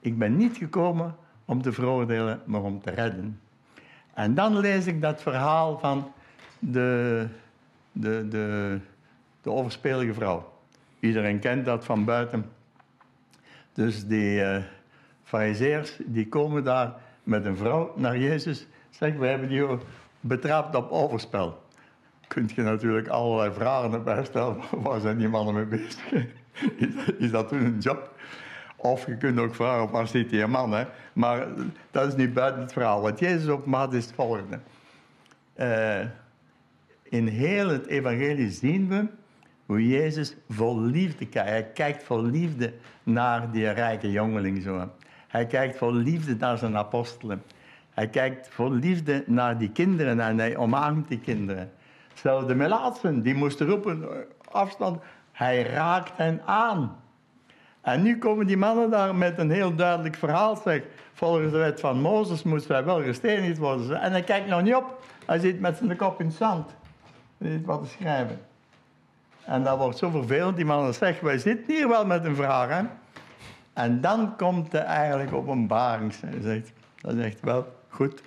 Ik 0.00 0.18
ben 0.18 0.36
niet 0.36 0.56
gekomen 0.56 1.16
om 1.44 1.62
te 1.62 1.72
veroordelen, 1.72 2.42
maar 2.44 2.62
om 2.62 2.80
te 2.80 2.90
redden. 2.90 3.40
En 4.14 4.34
dan 4.34 4.58
lees 4.58 4.86
ik 4.86 5.00
dat 5.00 5.22
verhaal 5.22 5.78
van 5.78 6.12
de, 6.58 7.26
de, 7.92 8.28
de, 8.28 8.78
de 9.42 9.50
overspelige 9.50 10.14
vrouw. 10.14 10.52
Iedereen 11.00 11.38
kent 11.38 11.64
dat 11.64 11.84
van 11.84 12.04
buiten. 12.04 12.50
Dus 13.72 14.06
die, 14.06 14.40
uh, 14.40 14.62
Fariseërs 15.22 15.98
die 16.06 16.28
komen 16.28 16.64
daar 16.64 16.94
met 17.22 17.44
een 17.44 17.56
vrouw 17.56 17.92
naar 17.96 18.18
Jezus 18.18 18.66
Zeg, 18.98 19.14
we 19.14 19.26
hebben 19.26 19.48
die 19.48 19.66
betrapt 20.20 20.74
op 20.74 20.90
overspel. 20.90 21.62
Kunt 22.28 22.52
je 22.52 22.62
natuurlijk 22.62 23.08
allerlei 23.08 23.52
vragen 23.52 23.92
erbij 23.92 24.24
stellen. 24.24 24.56
Waar 24.82 25.00
zijn 25.00 25.18
die 25.18 25.28
mannen 25.28 25.54
mee 25.54 25.64
bezig? 25.64 26.26
Is, 27.18 27.30
dat 27.30 27.48
toen 27.48 27.64
een 27.64 27.78
job? 27.78 28.14
Of 28.76 29.06
je 29.06 29.16
kunt 29.16 29.38
ook 29.38 29.54
vragen, 29.54 29.90
waar 29.90 30.06
zit 30.06 30.30
die 30.30 30.46
man? 30.46 30.86
Maar 31.12 31.46
dat 31.90 32.06
is 32.06 32.14
niet 32.14 32.34
buiten 32.34 32.60
het 32.60 32.72
verhaal. 32.72 33.00
Wat 33.00 33.18
Jezus 33.18 33.48
op 33.48 33.66
maat 33.66 33.94
is 33.94 34.04
het 34.04 34.14
volgende. 34.14 34.58
Uh, 35.56 36.00
in 37.02 37.26
heel 37.26 37.68
het 37.68 37.86
evangelie 37.86 38.50
zien 38.50 38.88
we 38.88 39.06
hoe 39.66 39.88
Jezus 39.88 40.36
vol 40.48 40.80
liefde 40.80 41.26
kijkt. 41.26 41.48
Hij 41.48 41.70
kijkt 41.74 42.02
vol 42.02 42.22
liefde 42.22 42.72
naar 43.02 43.50
die 43.50 43.70
rijke 43.70 44.10
jongeling. 44.10 44.62
Zo. 44.62 44.90
Hij 45.28 45.46
kijkt 45.46 45.76
vol 45.76 45.92
liefde 45.92 46.36
naar 46.36 46.58
zijn 46.58 46.76
apostelen. 46.76 47.42
Hij 47.90 48.08
kijkt 48.08 48.48
vol 48.48 48.72
liefde 48.72 49.24
naar 49.26 49.58
die 49.58 49.70
kinderen 49.70 50.20
en 50.20 50.38
hij 50.38 50.56
omarmt 50.56 51.08
die 51.08 51.20
kinderen. 51.20 51.70
Zelfs 52.18 52.46
de 52.46 52.54
melaatsen, 52.54 53.22
die 53.22 53.34
moesten 53.34 53.66
roepen, 53.66 54.08
afstand. 54.50 55.02
Hij 55.32 55.62
raakt 55.62 56.16
hen 56.16 56.42
aan. 56.44 56.96
En 57.80 58.02
nu 58.02 58.18
komen 58.18 58.46
die 58.46 58.56
mannen 58.56 58.90
daar 58.90 59.14
met 59.14 59.38
een 59.38 59.50
heel 59.50 59.74
duidelijk 59.74 60.16
verhaal. 60.16 60.56
Zeg, 60.56 60.82
volgens 61.12 61.52
de 61.52 61.58
wet 61.58 61.80
van 61.80 62.00
Mozes 62.00 62.42
moest 62.42 62.68
hij 62.68 62.84
wel 62.84 63.02
gestenigd 63.02 63.58
worden. 63.58 64.00
En 64.00 64.10
hij 64.10 64.22
kijkt 64.22 64.48
nog 64.48 64.62
niet 64.62 64.74
op. 64.74 65.02
Hij 65.26 65.38
zit 65.38 65.60
met 65.60 65.76
zijn 65.76 65.96
kop 65.96 66.20
in 66.20 66.26
het 66.26 66.34
zand. 66.34 66.70
Hij 67.38 67.62
wat 67.64 67.82
te 67.82 67.88
schrijven. 67.88 68.40
En 69.44 69.62
dat 69.62 69.78
wordt 69.78 69.98
zo 69.98 70.10
vervelend. 70.10 70.56
Die 70.56 70.64
mannen 70.64 70.94
zeggen, 70.94 71.24
wij 71.24 71.38
zitten 71.38 71.74
hier 71.74 71.88
wel 71.88 72.06
met 72.06 72.24
een 72.24 72.36
vraag. 72.36 72.68
Hè? 72.68 72.82
En 73.72 74.00
dan 74.00 74.36
komt 74.36 74.70
de 74.70 74.78
eigenlijk 74.78 75.32
openbaring. 75.32 76.20
Hij 76.20 76.40
zegt, 76.40 76.72
dat 77.00 77.14
is 77.14 77.24
echt 77.24 77.40
wel 77.40 77.66
goed. 77.88 78.22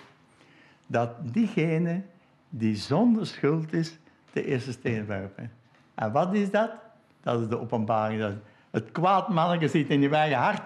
Dat 0.88 1.10
diegene 1.22 2.02
die 2.50 2.76
zonder 2.76 3.28
schuld 3.28 3.74
is, 3.74 4.00
de 4.34 4.46
eerste 4.46 4.72
steen 4.72 5.06
werpen. 5.06 5.52
En 5.96 6.12
wat 6.12 6.34
is 6.34 6.52
dat? 6.52 6.72
Dat 7.22 7.42
is 7.42 7.48
de 7.48 7.60
openbaring. 7.60 8.22
Dat 8.22 8.34
het 8.72 8.92
kwaad 8.92 9.30
manneke 9.30 9.68
zit 9.68 9.90
in 9.90 10.02
je 10.02 10.10
eigen 10.10 10.38
hart. 10.38 10.62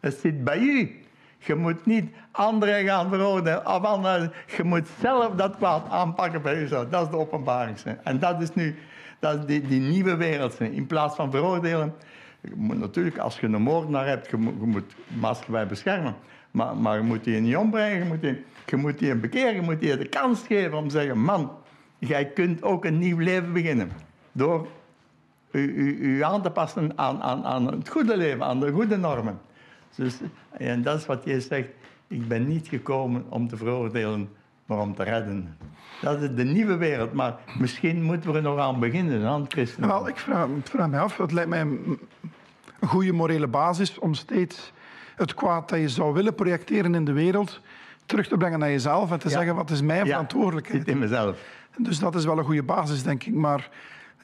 Het 0.00 0.14
zit 0.14 0.44
bij 0.44 0.58
u. 0.58 1.02
Je 1.38 1.54
moet 1.54 1.86
niet 1.86 2.14
anderen 2.30 2.84
gaan 2.84 3.08
veroordelen. 3.08 3.66
Of 3.66 3.82
anderen. 3.82 4.32
Je 4.56 4.64
moet 4.64 4.88
zelf 5.00 5.34
dat 5.34 5.56
kwaad 5.56 5.88
aanpakken 5.88 6.42
bij 6.42 6.60
jezelf. 6.60 6.88
Dat 6.88 7.04
is 7.04 7.10
de 7.10 7.16
openbaring. 7.16 7.78
En 8.02 8.18
dat 8.18 8.42
is 8.42 8.54
nu 8.54 8.78
dat 9.18 9.48
die, 9.48 9.60
die 9.60 9.80
nieuwe 9.80 10.16
wereld. 10.16 10.60
In 10.60 10.86
plaats 10.86 11.16
van 11.16 11.30
veroordelen. 11.30 11.94
Je 12.40 12.52
moet 12.56 12.78
natuurlijk, 12.78 13.18
als 13.18 13.40
je 13.40 13.46
een 13.46 13.62
moordenaar 13.62 14.06
hebt, 14.06 14.30
je 14.30 14.36
moet, 14.36 14.84
je 15.46 15.66
beschermen. 15.68 16.14
Maar, 16.50 16.76
maar 16.76 16.96
je 16.96 17.02
moet 17.02 17.24
die 17.24 17.40
niet 17.40 17.56
ombrengen. 17.56 17.98
Je 17.98 18.04
moet 18.04 18.20
die, 18.20 18.44
je 18.66 18.76
moet 18.76 18.98
die 18.98 19.14
bekeren. 19.14 19.54
Je 19.54 19.60
moet 19.60 19.80
die 19.80 19.96
de 19.96 20.08
kans 20.08 20.46
geven 20.46 20.78
om 20.78 20.88
te 20.88 20.98
zeggen: 20.98 21.20
man, 21.20 21.50
jij 21.98 22.26
kunt 22.26 22.62
ook 22.62 22.84
een 22.84 22.98
nieuw 22.98 23.18
leven 23.18 23.52
beginnen. 23.52 23.90
Door 24.32 24.66
u 25.50 26.22
aan 26.22 26.42
te 26.42 26.50
passen 26.50 26.98
aan, 26.98 27.22
aan, 27.22 27.44
aan 27.44 27.66
het 27.66 27.88
goede 27.88 28.16
leven, 28.16 28.44
aan 28.44 28.60
de 28.60 28.72
goede 28.72 28.96
normen. 28.96 29.40
Dus, 29.94 30.16
en 30.50 30.82
dat 30.82 30.98
is 30.98 31.06
wat 31.06 31.24
je 31.24 31.40
zegt. 31.40 31.68
Ik 32.06 32.28
ben 32.28 32.46
niet 32.46 32.68
gekomen 32.68 33.24
om 33.28 33.48
te 33.48 33.56
veroordelen, 33.56 34.28
maar 34.66 34.78
om 34.78 34.94
te 34.94 35.02
redden. 35.02 35.56
Dat 36.00 36.22
is 36.22 36.34
de 36.34 36.44
nieuwe 36.44 36.76
wereld, 36.76 37.12
maar 37.12 37.36
misschien 37.58 38.02
moeten 38.02 38.30
we 38.30 38.36
er 38.36 38.42
nog 38.42 38.58
aan 38.58 38.80
beginnen, 38.80 39.26
aan 39.26 39.44
christen. 39.48 39.86
Wel, 39.86 40.08
ik 40.08 40.18
vraag, 40.18 40.48
ik 40.48 40.66
vraag 40.66 40.88
me 40.88 40.98
af, 40.98 41.16
het 41.16 41.32
lijkt 41.32 41.50
mij 41.50 41.60
een 41.60 41.98
goede 42.86 43.12
morele 43.12 43.46
basis 43.46 43.98
om 43.98 44.14
steeds 44.14 44.72
het 45.18 45.34
kwaad 45.34 45.68
dat 45.68 45.78
je 45.78 45.88
zou 45.88 46.14
willen 46.14 46.34
projecteren 46.34 46.94
in 46.94 47.04
de 47.04 47.12
wereld 47.12 47.60
terug 48.06 48.28
te 48.28 48.36
brengen 48.36 48.58
naar 48.58 48.70
jezelf 48.70 49.10
en 49.10 49.18
te 49.18 49.28
zeggen 49.28 49.54
wat 49.54 49.70
is 49.70 49.82
mijn 49.82 50.06
verantwoordelijkheid. 50.06 50.88
In 50.88 50.98
mezelf. 50.98 51.38
Dus 51.76 51.98
dat 51.98 52.14
is 52.14 52.24
wel 52.24 52.38
een 52.38 52.44
goede 52.44 52.62
basis, 52.62 53.02
denk 53.02 53.24
ik. 53.24 53.34
Maar 53.34 53.68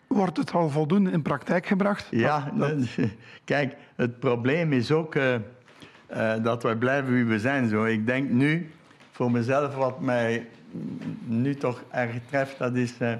Wordt 0.06 0.36
het 0.36 0.52
al 0.52 0.70
voldoende 0.70 1.10
in 1.10 1.22
praktijk 1.22 1.66
gebracht? 1.66 2.06
Ja, 2.10 2.52
kijk, 3.44 3.76
het 3.94 4.18
probleem 4.18 4.72
is 4.72 4.92
ook 4.92 5.14
uh, 5.14 5.34
uh, 5.34 6.32
dat 6.42 6.62
wij 6.62 6.76
blijven 6.76 7.12
wie 7.12 7.24
we 7.24 7.38
zijn. 7.38 7.68
Zo. 7.68 7.84
Ik 7.84 8.06
denk 8.06 8.30
nu, 8.30 8.70
voor 9.10 9.30
mezelf, 9.30 9.74
wat 9.74 10.00
mij 10.00 10.46
nu 11.24 11.54
toch 11.54 11.82
erg 11.90 12.14
treft, 12.28 12.58
dat 12.58 12.74
is 12.74 12.94
uh, 13.02 13.12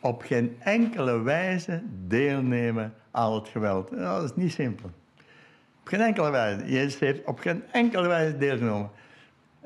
op 0.00 0.22
geen 0.22 0.56
enkele 0.58 1.22
wijze 1.22 1.82
deelnemen 2.06 2.94
aan 3.10 3.34
het 3.34 3.48
geweld. 3.48 3.90
dat 3.98 4.22
is 4.22 4.34
niet 4.34 4.52
simpel. 4.52 4.90
Op 5.84 5.90
geen 5.90 6.00
enkele 6.00 6.30
wijze. 6.30 6.64
Jezus 6.66 6.98
heeft 6.98 7.24
op 7.24 7.38
geen 7.38 7.62
enkele 7.72 8.08
wijze 8.08 8.36
deelgenomen. 8.36 8.90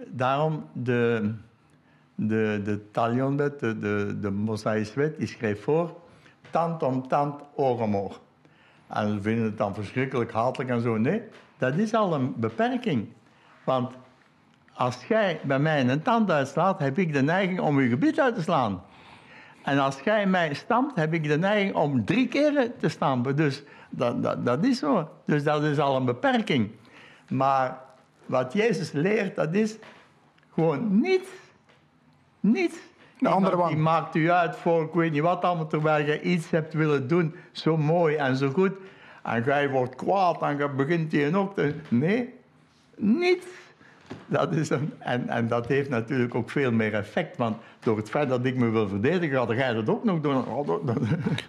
Daarom 0.06 0.68
de, 0.72 1.34
de, 2.14 2.60
de 2.64 2.90
Talionwet, 2.90 3.60
de, 3.60 3.78
de, 3.78 4.16
de 4.20 4.30
Mosaïsche 4.30 4.98
wet, 4.98 5.18
die 5.18 5.26
schreef 5.26 5.62
voor 5.62 6.00
tand 6.50 6.82
om 6.82 7.08
tand, 7.08 7.42
oog 7.54 7.80
om 7.80 7.96
oog. 7.96 8.20
En 8.86 9.14
we 9.14 9.22
vinden 9.22 9.44
het 9.44 9.58
dan 9.58 9.74
verschrikkelijk 9.74 10.32
hatelijk 10.32 10.70
en 10.70 10.80
zo. 10.80 10.96
Nee, 10.96 11.22
dat 11.58 11.74
is 11.74 11.94
al 11.94 12.14
een 12.14 12.34
beperking. 12.36 13.08
Want 13.64 13.92
als 14.74 15.04
jij 15.04 15.40
bij 15.44 15.58
mij 15.58 15.88
een 15.88 16.02
tand 16.02 16.30
uitslaat, 16.30 16.78
heb 16.78 16.98
ik 16.98 17.12
de 17.12 17.22
neiging 17.22 17.60
om 17.60 17.80
je 17.80 17.88
gebied 17.88 18.20
uit 18.20 18.34
te 18.34 18.42
slaan. 18.42 18.82
En 19.62 19.78
als 19.78 20.00
jij 20.00 20.26
mij 20.26 20.54
stampt, 20.54 20.96
heb 20.96 21.12
ik 21.12 21.28
de 21.28 21.38
neiging 21.38 21.74
om 21.74 22.04
drie 22.04 22.28
keren 22.28 22.78
te 22.78 22.88
stampen. 22.88 23.36
Dus 23.36 23.64
dat, 23.88 24.22
dat, 24.22 24.44
dat 24.44 24.64
is 24.64 24.78
zo. 24.78 25.10
Dus 25.24 25.44
dat 25.44 25.62
is 25.62 25.78
al 25.78 25.96
een 25.96 26.04
beperking. 26.04 26.70
Maar 27.28 27.78
wat 28.26 28.52
Jezus 28.52 28.92
leert, 28.92 29.36
dat 29.36 29.54
is 29.54 29.76
gewoon 30.52 31.00
niets. 31.00 31.28
Niets 32.40 32.76
de 33.18 33.28
andere 33.28 33.66
Die 33.66 33.76
maakt 33.76 34.14
u 34.14 34.30
uit 34.30 34.56
voor 34.56 34.82
ik 34.82 34.92
weet 34.92 35.12
niet 35.12 35.22
wat 35.22 35.42
allemaal, 35.42 35.66
terwijl 35.66 36.06
je 36.06 36.22
iets 36.22 36.50
hebt 36.50 36.74
willen 36.74 37.08
doen, 37.08 37.34
zo 37.52 37.76
mooi 37.76 38.16
en 38.16 38.36
zo 38.36 38.50
goed. 38.50 38.72
En 39.22 39.42
jij 39.44 39.70
wordt 39.70 39.94
kwaad 39.94 40.42
en 40.42 40.58
je 40.58 40.68
begint 40.68 41.12
je 41.12 41.36
ook 41.36 41.54
te... 41.54 41.74
Nee, 41.88 42.34
niets. 42.96 43.46
Dat 44.26 44.54
is 44.54 44.70
een, 44.70 44.92
en, 44.98 45.28
en 45.28 45.48
dat 45.48 45.66
heeft 45.66 45.88
natuurlijk 45.88 46.34
ook 46.34 46.50
veel 46.50 46.72
meer 46.72 46.94
effect, 46.94 47.36
want 47.36 47.56
door 47.80 47.96
het 47.96 48.10
feit 48.10 48.28
dat 48.28 48.44
ik 48.44 48.56
me 48.56 48.68
wil 48.68 48.88
verdedigen, 48.88 49.46
ga 49.46 49.54
jij 49.54 49.72
dat 49.72 49.88
ook 49.88 50.04
nog 50.04 50.20
doen. 50.20 50.46
Oh, 50.46 50.68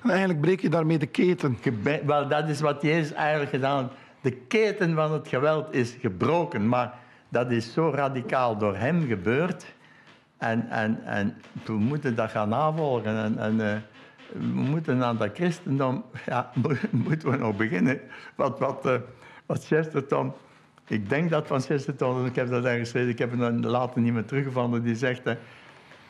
eigenlijk 0.04 0.42
breek 0.42 0.62
je 0.62 0.70
daarmee 0.70 0.98
de 0.98 1.06
keten. 1.06 1.58
Wel, 2.06 2.28
dat 2.28 2.50
is 2.50 2.62
wat 2.62 2.82
Jezus 2.82 3.14
eigenlijk 3.14 3.52
gedaan 3.52 3.90
De 4.22 4.32
keten 4.32 4.96
van 4.96 5.12
het 5.12 5.28
geweld 5.28 5.74
is 5.74 5.96
gebroken, 6.00 6.68
maar 6.68 6.94
dat 7.30 7.52
is 7.52 7.74
zo 7.74 7.92
radicaal 7.96 8.58
door 8.58 8.76
hem 8.76 9.08
gebeurd 9.08 9.66
en, 10.40 10.70
en, 10.70 11.04
en 11.06 11.38
we 11.66 11.74
moeten 11.74 12.16
dat 12.16 12.30
gaan 12.30 12.50
navolgen. 12.50 13.18
En, 13.18 13.38
en 13.38 13.54
uh, 13.54 13.76
we 14.34 14.60
moeten 14.60 15.04
aan 15.04 15.18
dat 15.18 15.30
christendom, 15.34 16.04
ja, 16.26 16.52
moeten 16.92 17.32
we 17.32 17.38
nog 17.38 17.56
beginnen. 17.56 18.00
Wat, 18.36 18.60
wat, 18.60 18.86
uh, 18.86 18.96
wat 19.46 19.66
Chesterton, 19.66 20.34
ik 20.90 21.10
denk 21.10 21.30
dat 21.30 21.48
van 21.48 21.62
Chesterton, 21.62 22.26
ik 22.26 22.36
heb 22.36 22.50
dat 22.50 22.66
ergens 22.66 22.92
gelezen, 22.92 23.12
ik 23.12 23.20
heb 23.20 23.40
het 23.40 23.66
later 23.66 24.02
niet 24.02 24.14
meer 24.14 24.26
teruggevonden, 24.26 24.84
die 24.84 24.96
zegt, 24.96 25.22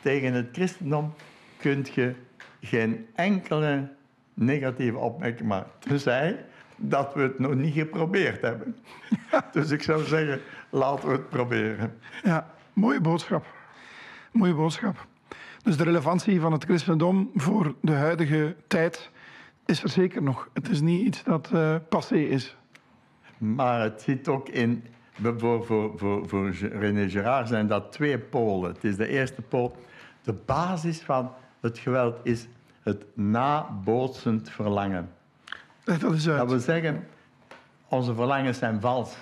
tegen 0.00 0.32
het 0.32 0.48
christendom 0.52 1.14
kun 1.56 1.86
je 1.94 2.14
geen 2.60 3.06
enkele 3.14 3.88
negatieve 4.34 4.98
opmerking 4.98 5.48
maken. 5.48 5.70
Tenzij 5.78 6.44
dat 6.76 7.14
we 7.14 7.20
het 7.20 7.38
nog 7.38 7.54
niet 7.54 7.74
geprobeerd 7.74 8.40
hebben. 8.40 8.76
dus 9.52 9.70
ik 9.70 9.82
zou 9.82 10.04
zeggen, 10.04 10.40
laten 10.70 11.08
we 11.08 11.14
het 11.14 11.28
proberen. 11.28 11.98
Ja, 12.22 12.50
mooie 12.72 13.00
boodschap. 13.00 13.46
Mooie 14.32 14.54
boodschap. 14.54 15.06
Dus 15.62 15.76
de 15.76 15.84
relevantie 15.84 16.40
van 16.40 16.52
het 16.52 16.64
christendom 16.64 17.30
voor 17.34 17.74
de 17.80 17.92
huidige 17.92 18.56
tijd 18.66 19.10
is 19.66 19.82
er 19.82 19.88
zeker 19.88 20.22
nog. 20.22 20.48
Het 20.52 20.68
is 20.68 20.80
niet 20.80 21.06
iets 21.06 21.22
dat 21.22 21.50
uh, 21.54 21.76
passé 21.88 22.16
is. 22.16 22.56
Maar 23.40 23.80
het 23.80 24.02
zit 24.02 24.28
ook 24.28 24.48
in, 24.48 24.84
voor, 25.22 25.64
voor, 25.64 25.98
voor, 25.98 26.28
voor 26.28 26.50
René 26.50 27.08
Girard 27.08 27.48
zijn 27.48 27.66
dat 27.66 27.92
twee 27.92 28.18
polen. 28.18 28.72
Het 28.72 28.84
is 28.84 28.96
de 28.96 29.08
eerste 29.08 29.42
pool. 29.42 29.76
De 30.22 30.32
basis 30.32 31.00
van 31.00 31.32
het 31.60 31.78
geweld 31.78 32.18
is 32.22 32.46
het 32.82 33.04
nabootsend 33.14 34.50
verlangen. 34.50 35.10
Dat 35.84 36.02
is 36.02 36.28
uit. 36.28 36.38
Dat 36.38 36.48
wil 36.48 36.58
zeggen, 36.58 37.06
onze 37.88 38.14
verlangens 38.14 38.58
zijn 38.58 38.80
vals. 38.80 39.16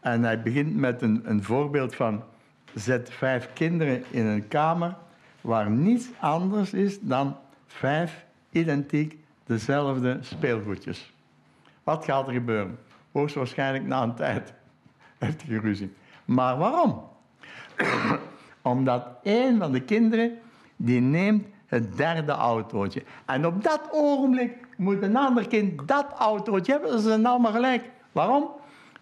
En 0.00 0.22
hij 0.22 0.42
begint 0.42 0.76
met 0.76 1.02
een, 1.02 1.22
een 1.24 1.42
voorbeeld 1.42 1.94
van 1.94 2.22
zet 2.74 3.10
vijf 3.10 3.52
kinderen 3.52 4.04
in 4.10 4.26
een 4.26 4.48
kamer 4.48 4.96
waar 5.40 5.70
niets 5.70 6.08
anders 6.18 6.72
is 6.72 7.00
dan 7.00 7.36
vijf 7.66 8.24
identiek 8.50 9.18
dezelfde 9.44 10.18
speelgoedjes. 10.20 11.12
Wat 11.84 12.04
gaat 12.04 12.26
er 12.26 12.32
gebeuren? 12.32 12.78
Hoogstwaarschijnlijk 13.12 13.86
na 13.86 14.02
een 14.02 14.14
tijd 14.14 14.54
heftige 15.18 15.60
ruzie. 15.60 15.92
Maar 16.24 16.58
waarom? 16.58 17.08
Omdat 18.62 19.06
een 19.22 19.58
van 19.58 19.72
de 19.72 19.80
kinderen 19.82 20.38
die 20.76 21.00
neemt 21.00 21.46
het 21.66 21.96
derde 21.96 22.32
autootje. 22.32 23.02
En 23.26 23.46
op 23.46 23.62
dat 23.62 23.88
ogenblik 23.90 24.56
moet 24.76 25.02
een 25.02 25.16
ander 25.16 25.48
kind 25.48 25.88
dat 25.88 26.06
autootje 26.18 26.72
hebben. 26.72 26.90
Dat 26.90 27.04
is 27.04 27.24
allemaal 27.24 27.52
gelijk. 27.52 27.90
Waarom? 28.12 28.48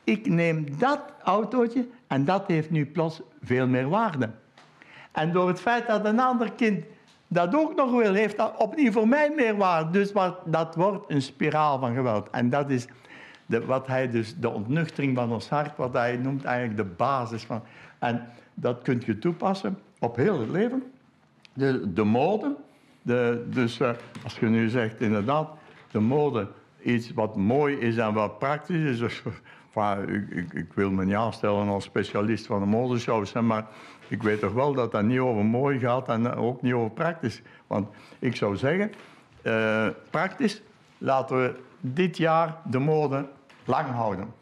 Ik 0.04 0.28
neem 0.28 0.78
dat 0.78 1.00
autootje 1.22 1.88
en 2.06 2.24
dat 2.24 2.46
heeft 2.46 2.70
nu 2.70 2.86
plots 2.86 3.22
veel 3.42 3.66
meer 3.66 3.88
waarde. 3.88 4.30
En 5.12 5.32
door 5.32 5.48
het 5.48 5.60
feit 5.60 5.86
dat 5.86 6.04
een 6.04 6.20
ander 6.20 6.52
kind 6.52 6.84
dat 7.28 7.54
ook 7.54 7.74
nog 7.74 7.90
wil, 7.90 8.14
heeft 8.14 8.36
dat 8.36 8.56
opnieuw 8.56 8.92
voor 8.92 9.08
mij 9.08 9.32
meer 9.36 9.56
waarde. 9.56 9.90
Dus 9.90 10.12
dat 10.44 10.74
wordt 10.74 11.10
een 11.10 11.22
spiraal 11.22 11.78
van 11.78 11.94
geweld. 11.94 12.30
En 12.30 12.50
dat 12.50 12.70
is 12.70 12.86
de, 13.48 13.64
wat 13.64 13.86
hij 13.86 14.10
dus, 14.10 14.36
de 14.36 14.48
ontnuchtering 14.48 15.16
van 15.16 15.32
ons 15.32 15.48
hart, 15.48 15.76
wat 15.76 15.92
hij 15.92 16.16
noemt 16.16 16.44
eigenlijk 16.44 16.76
de 16.76 16.94
basis 16.96 17.44
van. 17.44 17.62
En 17.98 18.28
dat 18.54 18.82
kunt 18.82 19.04
je 19.04 19.18
toepassen 19.18 19.78
op 19.98 20.16
heel 20.16 20.40
het 20.40 20.50
leven. 20.50 20.82
De, 21.52 21.92
de 21.92 22.04
mode, 22.04 22.56
de, 23.02 23.46
dus 23.50 23.80
uh, 23.80 23.90
als 24.24 24.38
je 24.38 24.46
nu 24.46 24.68
zegt 24.68 25.00
inderdaad, 25.00 25.50
de 25.90 26.00
mode, 26.00 26.48
iets 26.82 27.12
wat 27.12 27.36
mooi 27.36 27.76
is 27.76 27.96
en 27.96 28.12
wat 28.12 28.38
praktisch 28.38 28.82
is. 28.82 28.98
Dus, 28.98 29.22
ik, 30.06 30.30
ik, 30.30 30.52
ik, 30.52 30.72
wil 30.74 30.90
me 30.90 31.04
niet 31.04 31.14
aanstellen 31.14 31.68
als 31.68 31.84
specialist 31.84 32.46
van 32.46 32.60
de 32.60 32.66
modeshows, 32.66 33.32
maar 33.32 33.66
ik 34.08 34.22
weet 34.22 34.40
toch 34.40 34.52
wel 34.52 34.72
dat 34.72 34.92
dat 34.92 35.02
niet 35.02 35.18
over 35.18 35.44
mooi 35.44 35.78
gaat 35.78 36.08
en 36.08 36.34
ook 36.34 36.62
niet 36.62 36.72
over 36.72 36.90
praktisch. 36.90 37.42
Want 37.66 37.88
ik 38.18 38.36
zou 38.36 38.56
zeggen, 38.56 38.92
uh, 39.42 39.86
praktisch, 40.10 40.62
laten 40.98 41.42
we 41.42 41.54
dit 41.80 42.16
jaar 42.16 42.56
de 42.70 42.78
mode 42.78 43.26
lang 43.68 43.90
houden. 43.90 44.34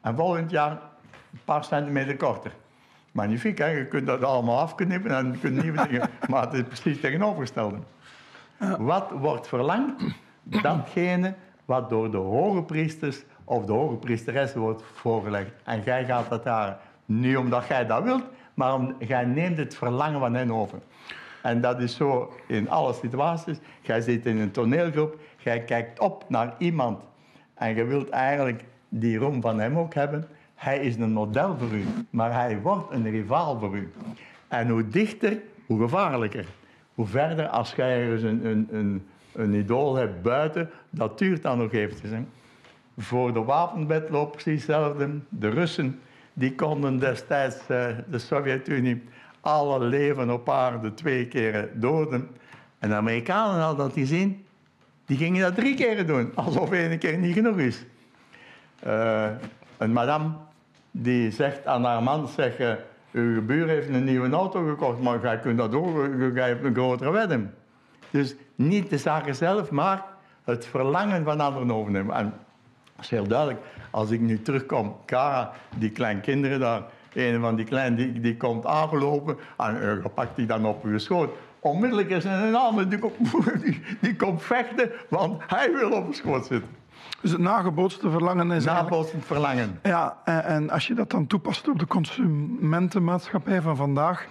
En 0.00 0.16
volgend 0.16 0.50
jaar 0.50 0.70
een 0.70 1.40
paar 1.44 1.64
centimeter 1.64 2.16
korter. 2.16 2.52
Magnifiek, 3.12 3.58
hè? 3.58 3.66
je 3.66 3.86
kunt 3.86 4.06
dat 4.06 4.24
allemaal 4.24 4.58
afknippen 4.58 5.10
en 5.10 5.32
je 5.32 5.38
kunt 5.38 5.62
nieuwe 5.62 5.82
dingen... 5.88 6.10
Maar 6.28 6.42
het 6.42 6.52
is 6.52 6.62
precies 6.62 7.00
tegenovergestelde. 7.00 7.76
Wat 8.78 9.10
wordt 9.10 9.48
verlangd? 9.48 10.02
Datgene 10.42 11.34
wat 11.64 11.90
door 11.90 12.10
de 12.10 12.16
hoge 12.16 12.62
priesters 12.62 13.24
of 13.44 13.64
de 13.64 13.72
hoge 13.72 13.96
priesteres 13.96 14.54
wordt 14.54 14.82
voorgelegd. 14.94 15.50
En 15.64 15.82
jij 15.82 16.04
gaat 16.04 16.28
dat 16.28 16.44
daar, 16.44 16.78
niet 17.04 17.36
omdat 17.36 17.66
jij 17.66 17.86
dat 17.86 18.02
wilt, 18.02 18.24
maar 18.54 18.74
om, 18.74 18.94
jij 18.98 19.24
neemt 19.24 19.56
het 19.56 19.74
verlangen 19.74 20.20
van 20.20 20.34
hen 20.34 20.52
over. 20.52 20.78
En 21.42 21.60
dat 21.60 21.80
is 21.80 21.96
zo 21.96 22.32
in 22.46 22.70
alle 22.70 22.92
situaties. 22.92 23.58
Jij 23.80 24.00
zit 24.00 24.26
in 24.26 24.38
een 24.38 24.50
toneelgroep, 24.50 25.18
jij 25.36 25.60
kijkt 25.60 25.98
op 25.98 26.24
naar 26.28 26.54
iemand 26.58 27.02
en 27.54 27.74
je 27.74 27.84
wilt 27.84 28.08
eigenlijk 28.08 28.64
die 28.94 29.18
roem 29.18 29.40
van 29.40 29.60
hem 29.60 29.78
ook 29.78 29.94
hebben. 29.94 30.24
Hij 30.54 30.78
is 30.78 30.96
een 30.96 31.12
model 31.12 31.56
voor 31.58 31.72
u, 31.72 31.84
maar 32.10 32.32
hij 32.32 32.60
wordt 32.60 32.92
een 32.92 33.10
rivaal 33.10 33.58
voor 33.58 33.76
u. 33.76 33.92
En 34.48 34.68
hoe 34.68 34.88
dichter, 34.88 35.38
hoe 35.66 35.80
gevaarlijker. 35.80 36.46
Hoe 36.94 37.06
verder, 37.06 37.48
als 37.48 37.74
jij 37.74 38.02
ergens 38.02 38.22
een, 38.22 38.46
een, 38.46 38.68
een, 38.70 39.06
een 39.32 39.54
idool 39.54 39.94
hebt 39.94 40.22
buiten, 40.22 40.70
dat 40.90 41.18
duurt 41.18 41.42
dan 41.42 41.58
nog 41.58 41.72
eventjes. 41.72 42.10
Hè. 42.10 42.24
Voor 42.98 43.32
de 43.32 43.42
wapenwetloop 43.42 44.32
precies 44.32 44.66
hetzelfde. 44.66 45.08
De 45.28 45.48
Russen 45.48 46.00
die 46.32 46.54
konden 46.54 46.98
destijds, 46.98 47.56
uh, 47.56 47.86
de 48.10 48.18
Sovjet-Unie, 48.18 49.02
alle 49.40 49.80
leven 49.80 50.30
op 50.30 50.48
aarde 50.48 50.94
twee 50.94 51.26
keren 51.28 51.80
doden. 51.80 52.28
En 52.78 52.88
de 52.88 52.94
Amerikanen 52.94 53.60
hadden 53.60 53.86
dat 53.86 53.94
gezien. 53.94 54.44
Die 55.06 55.16
gingen 55.16 55.42
dat 55.42 55.54
drie 55.54 55.74
keren 55.74 56.06
doen, 56.06 56.32
alsof 56.34 56.70
één 56.70 56.98
keer 56.98 57.18
niet 57.18 57.34
genoeg 57.34 57.58
is. 57.58 57.84
Uh, 58.86 59.28
een 59.78 59.92
madame 59.92 60.30
die 60.90 61.30
zegt 61.30 61.66
aan 61.66 61.84
haar 61.84 62.02
man, 62.02 62.28
zegt, 62.28 62.60
uh, 62.60 62.72
uw 63.12 63.44
buur 63.44 63.68
heeft 63.68 63.88
een 63.88 64.04
nieuwe 64.04 64.30
auto 64.30 64.66
gekocht, 64.68 65.00
maar 65.00 65.22
jij 65.22 65.38
kunt 65.38 65.58
dat 65.58 65.74
ook, 65.74 65.96
jij 66.34 66.48
hebt 66.48 66.64
een 66.64 66.74
grotere 66.74 67.10
wedding. 67.10 67.48
Dus 68.10 68.34
niet 68.54 68.90
de 68.90 68.98
zaken 68.98 69.34
zelf, 69.34 69.70
maar 69.70 70.04
het 70.44 70.66
verlangen 70.66 71.24
van 71.24 71.40
anderen 71.40 71.70
overnemen. 71.70 72.16
En 72.16 72.34
dat 72.96 73.04
is 73.04 73.10
heel 73.10 73.26
duidelijk. 73.26 73.60
Als 73.90 74.10
ik 74.10 74.20
nu 74.20 74.42
terugkom, 74.42 74.96
Kara, 75.04 75.52
die 75.76 75.90
kleine 75.90 76.20
kinderen 76.20 76.60
daar, 76.60 76.82
een 77.12 77.40
van 77.40 77.56
die 77.56 77.64
kleinen 77.64 77.96
die, 77.96 78.20
die 78.20 78.36
komt 78.36 78.66
aangelopen 78.66 79.38
en 79.56 79.76
uh, 79.82 80.04
pakt 80.14 80.36
die 80.36 80.46
dan 80.46 80.66
op 80.66 80.84
uw 80.84 80.98
schoot. 80.98 81.30
Onmiddellijk 81.60 82.10
is 82.10 82.24
er 82.24 82.32
een 82.32 82.54
ander 82.54 82.88
die, 82.88 82.98
die, 83.64 83.82
die 84.00 84.16
komt 84.16 84.42
vechten, 84.42 84.90
want 85.08 85.42
hij 85.46 85.72
wil 85.72 85.90
op 85.92 86.14
schoot 86.14 86.46
zitten. 86.46 86.81
Dus 87.20 87.30
het 87.30 87.40
nagebootste 87.40 88.10
verlangen 88.10 88.50
is 88.50 88.64
Nabootsend 88.64 89.24
verlangen. 89.24 89.78
Ja, 89.82 90.16
en, 90.24 90.44
en, 90.44 90.70
als 90.70 90.86
je 90.86 90.94
dat 90.94 91.10
dan 91.10 91.26
toepast 91.26 91.68
op 91.68 91.78
de 91.78 91.86
consumentenmaatschappij 91.86 93.60
van 93.60 93.76
vandaag... 93.76 94.26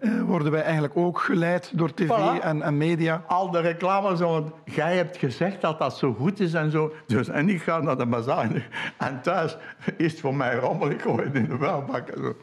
Uh, 0.00 0.22
worden 0.22 0.52
wij 0.52 0.62
eigenlijk 0.62 0.96
ook 0.96 1.18
geleid 1.18 1.70
door 1.74 1.94
tv 1.94 2.08
voilà. 2.08 2.42
en, 2.42 2.62
en, 2.62 2.76
media. 2.76 3.22
Al 3.26 3.50
de 3.50 3.60
reclame 3.60 4.16
zo, 4.16 4.52
jij 4.64 4.96
hebt 4.96 5.16
gezegd 5.16 5.60
dat 5.60 5.78
dat 5.78 5.96
zo 5.96 6.14
goed 6.14 6.40
is 6.40 6.54
en 6.54 6.70
zo. 6.70 6.92
Dus, 7.06 7.28
en 7.28 7.48
ik 7.48 7.62
ga 7.62 7.78
naar 7.78 7.96
de 7.96 8.06
bazaar. 8.06 8.68
En 8.96 9.20
thuis 9.22 9.56
is 9.96 10.12
het 10.12 10.20
voor 10.20 10.34
mij 10.34 10.54
rommel, 10.54 10.90
ik 10.90 11.02
gooi 11.02 11.24
het 11.24 11.34
in 11.34 11.48
de 11.48 11.58
vuilbak 11.58 12.08
en 12.08 12.22
zo. 12.22 12.36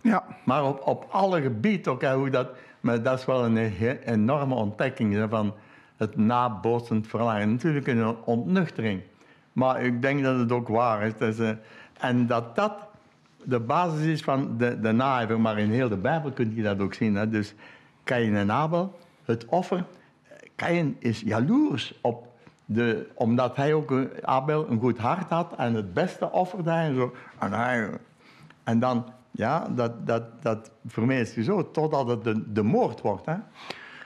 Ja. 0.00 0.24
Maar 0.44 0.64
op, 0.64 0.86
op 0.86 1.06
alle 1.10 1.42
gebieden 1.42 1.92
ook, 1.92 2.00
hè, 2.00 2.14
hoe 2.14 2.30
dat, 2.30 2.48
maar 2.80 3.02
dat 3.02 3.18
is 3.18 3.24
wel 3.24 3.44
een 3.44 3.56
enorme 4.04 4.54
ontdekking 4.54 5.26
van 5.30 5.54
het 5.96 6.16
nabootsend 6.16 7.06
verlangen. 7.06 7.50
Natuurlijk 7.50 7.86
een 7.86 8.16
ontnuchtering. 8.24 9.00
Maar 9.52 9.82
ik 9.82 10.02
denk 10.02 10.22
dat 10.22 10.38
het 10.38 10.52
ook 10.52 10.68
waar 10.68 11.02
is. 11.02 11.38
En 12.00 12.26
dat 12.26 12.56
dat 12.56 12.72
de 13.44 13.60
basis 13.60 14.04
is 14.04 14.22
van 14.22 14.56
de, 14.58 14.80
de 14.80 14.92
naijver. 14.92 15.40
Maar 15.40 15.58
in 15.58 15.70
heel 15.70 15.88
de 15.88 15.96
Bijbel 15.96 16.30
kun 16.30 16.54
je 16.54 16.62
dat 16.62 16.80
ook 16.80 16.94
zien. 16.94 17.14
Hè. 17.14 17.28
Dus 17.28 17.54
Kain 18.04 18.36
en 18.36 18.52
Abel, 18.52 18.98
het 19.24 19.44
offer. 19.44 19.84
Kain 20.54 20.96
is 20.98 21.20
jaloers 21.20 21.98
op 22.02 22.26
de, 22.64 23.08
omdat 23.14 23.56
hij 23.56 23.74
ook, 23.74 23.94
Abel, 24.22 24.70
een 24.70 24.80
goed 24.80 24.98
hart 24.98 25.30
had 25.30 25.54
en 25.56 25.74
het 25.74 25.94
beste 25.94 26.32
offerde 26.32 26.70
hij 26.70 26.86
en 26.86 26.94
zo. 26.94 27.14
En, 27.38 27.52
hij, 27.52 27.90
en 28.64 28.78
dan, 28.78 29.12
ja, 29.30 29.68
dat, 29.68 30.06
dat, 30.06 30.42
dat 30.42 30.70
vermeest 30.86 31.34
je 31.34 31.42
zo, 31.42 31.70
totdat 31.70 32.08
het 32.08 32.24
de, 32.24 32.52
de 32.52 32.62
moord 32.62 33.00
wordt. 33.00 33.26
Hè. 33.26 33.34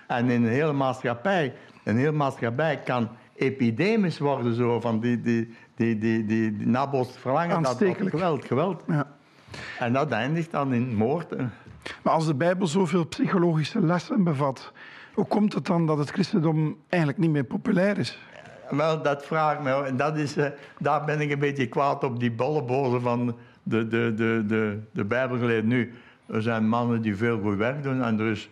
En 0.07 0.31
in 0.31 0.45
een 0.45 0.51
hele 0.51 0.73
maatschappij 0.73 1.55
een 1.91 1.99
heel 1.99 2.13
maatschappij 2.13 2.81
kan 2.85 3.09
epidemisch 3.35 4.19
worden 4.19 4.55
zo 4.55 4.81
van 4.81 5.01
die, 5.01 5.21
die, 5.21 5.55
die, 5.75 5.99
die, 5.99 6.27
die, 6.27 6.57
die 6.57 6.77
verlangen. 7.19 7.63
Dat, 7.63 7.79
dat 7.79 7.97
geweld, 7.97 8.45
geweld. 8.45 8.83
Ja. 8.87 9.07
En 9.79 9.93
dat 9.93 10.11
eindigt 10.11 10.51
dan 10.51 10.73
in 10.73 10.95
moord. 10.95 11.37
Maar 12.03 12.13
als 12.13 12.27
de 12.27 12.35
Bijbel 12.35 12.67
zoveel 12.67 13.07
psychologische 13.07 13.81
lessen 13.81 14.25
bevat, 14.25 14.73
hoe 15.15 15.25
komt 15.25 15.55
het 15.55 15.67
dan 15.67 15.87
dat 15.87 15.99
het 15.99 16.11
christendom 16.11 16.77
eigenlijk 16.89 17.23
niet 17.23 17.31
meer 17.31 17.45
populair 17.45 17.99
is? 17.99 18.19
Wel, 18.71 19.03
dat 19.03 19.27
vraag 19.27 19.63
me. 19.63 19.95
Dat 19.97 20.17
is, 20.17 20.37
uh, 20.37 20.47
daar 20.79 21.05
ben 21.05 21.21
ik 21.21 21.31
een 21.31 21.39
beetje 21.39 21.67
kwaad 21.67 22.05
op, 22.05 22.21
die 22.21 22.33
bollebozen 22.33 23.01
van 23.01 23.37
de, 23.63 23.89
de, 23.89 24.15
de, 24.15 24.45
de, 24.47 24.79
de 24.93 25.05
Bijbelgeleerden 25.05 25.69
nu. 25.69 25.93
Er 26.27 26.43
zijn 26.43 26.69
mannen 26.69 27.03
die 27.03 27.17
veel 27.17 27.41
goed 27.41 27.57
werk 27.57 27.83
doen 27.83 28.03
en 28.03 28.21
er 28.21 28.31
is 28.31 28.51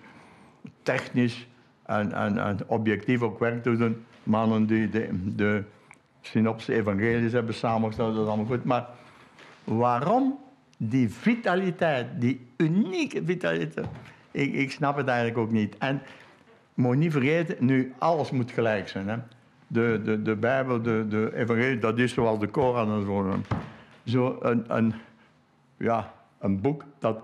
technisch 0.83 1.48
en, 1.89 2.39
en, 2.39 2.59
objectief 2.67 3.23
ook 3.23 3.39
werk 3.39 3.63
te 3.63 3.77
doen. 3.77 4.05
Mannen 4.23 4.67
die 4.67 4.89
de, 4.89 5.09
de 5.37 5.65
evangelies 6.67 7.33
hebben 7.33 7.55
samengesteld, 7.55 8.15
dat 8.15 8.23
is 8.23 8.29
allemaal 8.29 8.47
goed. 8.47 8.65
Maar 8.65 8.87
waarom 9.65 10.39
die 10.77 11.11
vitaliteit, 11.11 12.07
die 12.21 12.47
unieke 12.57 13.25
vitaliteit? 13.25 13.87
Ik, 14.31 14.55
ik 14.55 14.71
snap 14.71 14.97
het 14.97 15.07
eigenlijk 15.07 15.39
ook 15.39 15.51
niet. 15.51 15.79
En 15.79 16.03
moet 16.75 16.97
niet 16.97 17.13
vergeten, 17.13 17.57
nu 17.61 17.95
alles 17.99 18.31
moet 18.31 18.51
gelijk 18.51 18.89
zijn. 18.89 19.09
Hè? 19.09 19.17
De, 19.67 20.01
de, 20.05 20.23
de 20.23 20.37
Bijbel, 20.37 20.83
de, 20.83 21.07
de 21.09 21.31
evangelie, 21.35 21.79
dat 21.79 21.99
is 21.99 22.13
zoals 22.13 22.39
de 22.39 22.47
Koran 22.47 23.01
en 23.01 23.05
zo. 23.05 23.35
Zo 24.05 24.39
een, 24.41 24.65
een, 24.77 24.95
ja, 25.77 26.13
een 26.39 26.61
boek 26.61 26.85
dat 26.99 27.21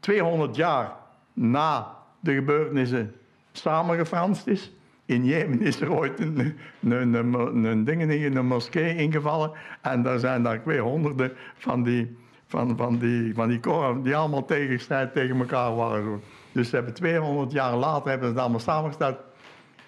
200 0.00 0.56
jaar 0.56 0.92
na 1.32 1.96
de 2.20 2.34
gebeurtenissen 2.34 3.14
samengefranst 3.56 4.46
is. 4.46 4.72
In 5.06 5.24
Jemen 5.24 5.60
is 5.60 5.80
er 5.80 5.92
ooit 5.92 6.20
een, 6.20 6.56
een, 6.80 7.84
ding 7.84 8.02
in 8.02 8.36
een 8.36 8.46
moskee 8.46 8.96
ingevallen. 8.96 9.52
En 9.80 10.02
daar 10.02 10.18
zijn 10.18 10.42
daar 10.42 10.62
twee 10.62 10.80
honderden 10.80 11.32
van 11.56 11.82
die, 11.82 12.16
van, 12.46 12.76
van 12.76 12.98
die, 12.98 13.34
van 13.34 13.48
die 13.48 13.60
koren 13.60 14.02
die 14.02 14.16
allemaal 14.16 14.44
tegenstrijd 14.44 15.12
tegen 15.12 15.38
elkaar 15.38 15.74
waren. 15.74 16.20
Dus 16.52 16.68
ze 16.68 16.74
hebben 16.74 16.94
200 16.94 17.52
jaar 17.52 17.76
later 17.76 18.10
hebben 18.10 18.28
ze 18.28 18.32
het 18.32 18.42
allemaal 18.42 18.60
samengesteld. 18.60 19.16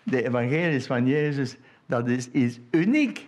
De 0.03 0.25
evangelies 0.25 0.87
van 0.87 1.07
Jezus, 1.07 1.57
dat 1.87 2.09
is, 2.33 2.61
uniek. 2.71 3.27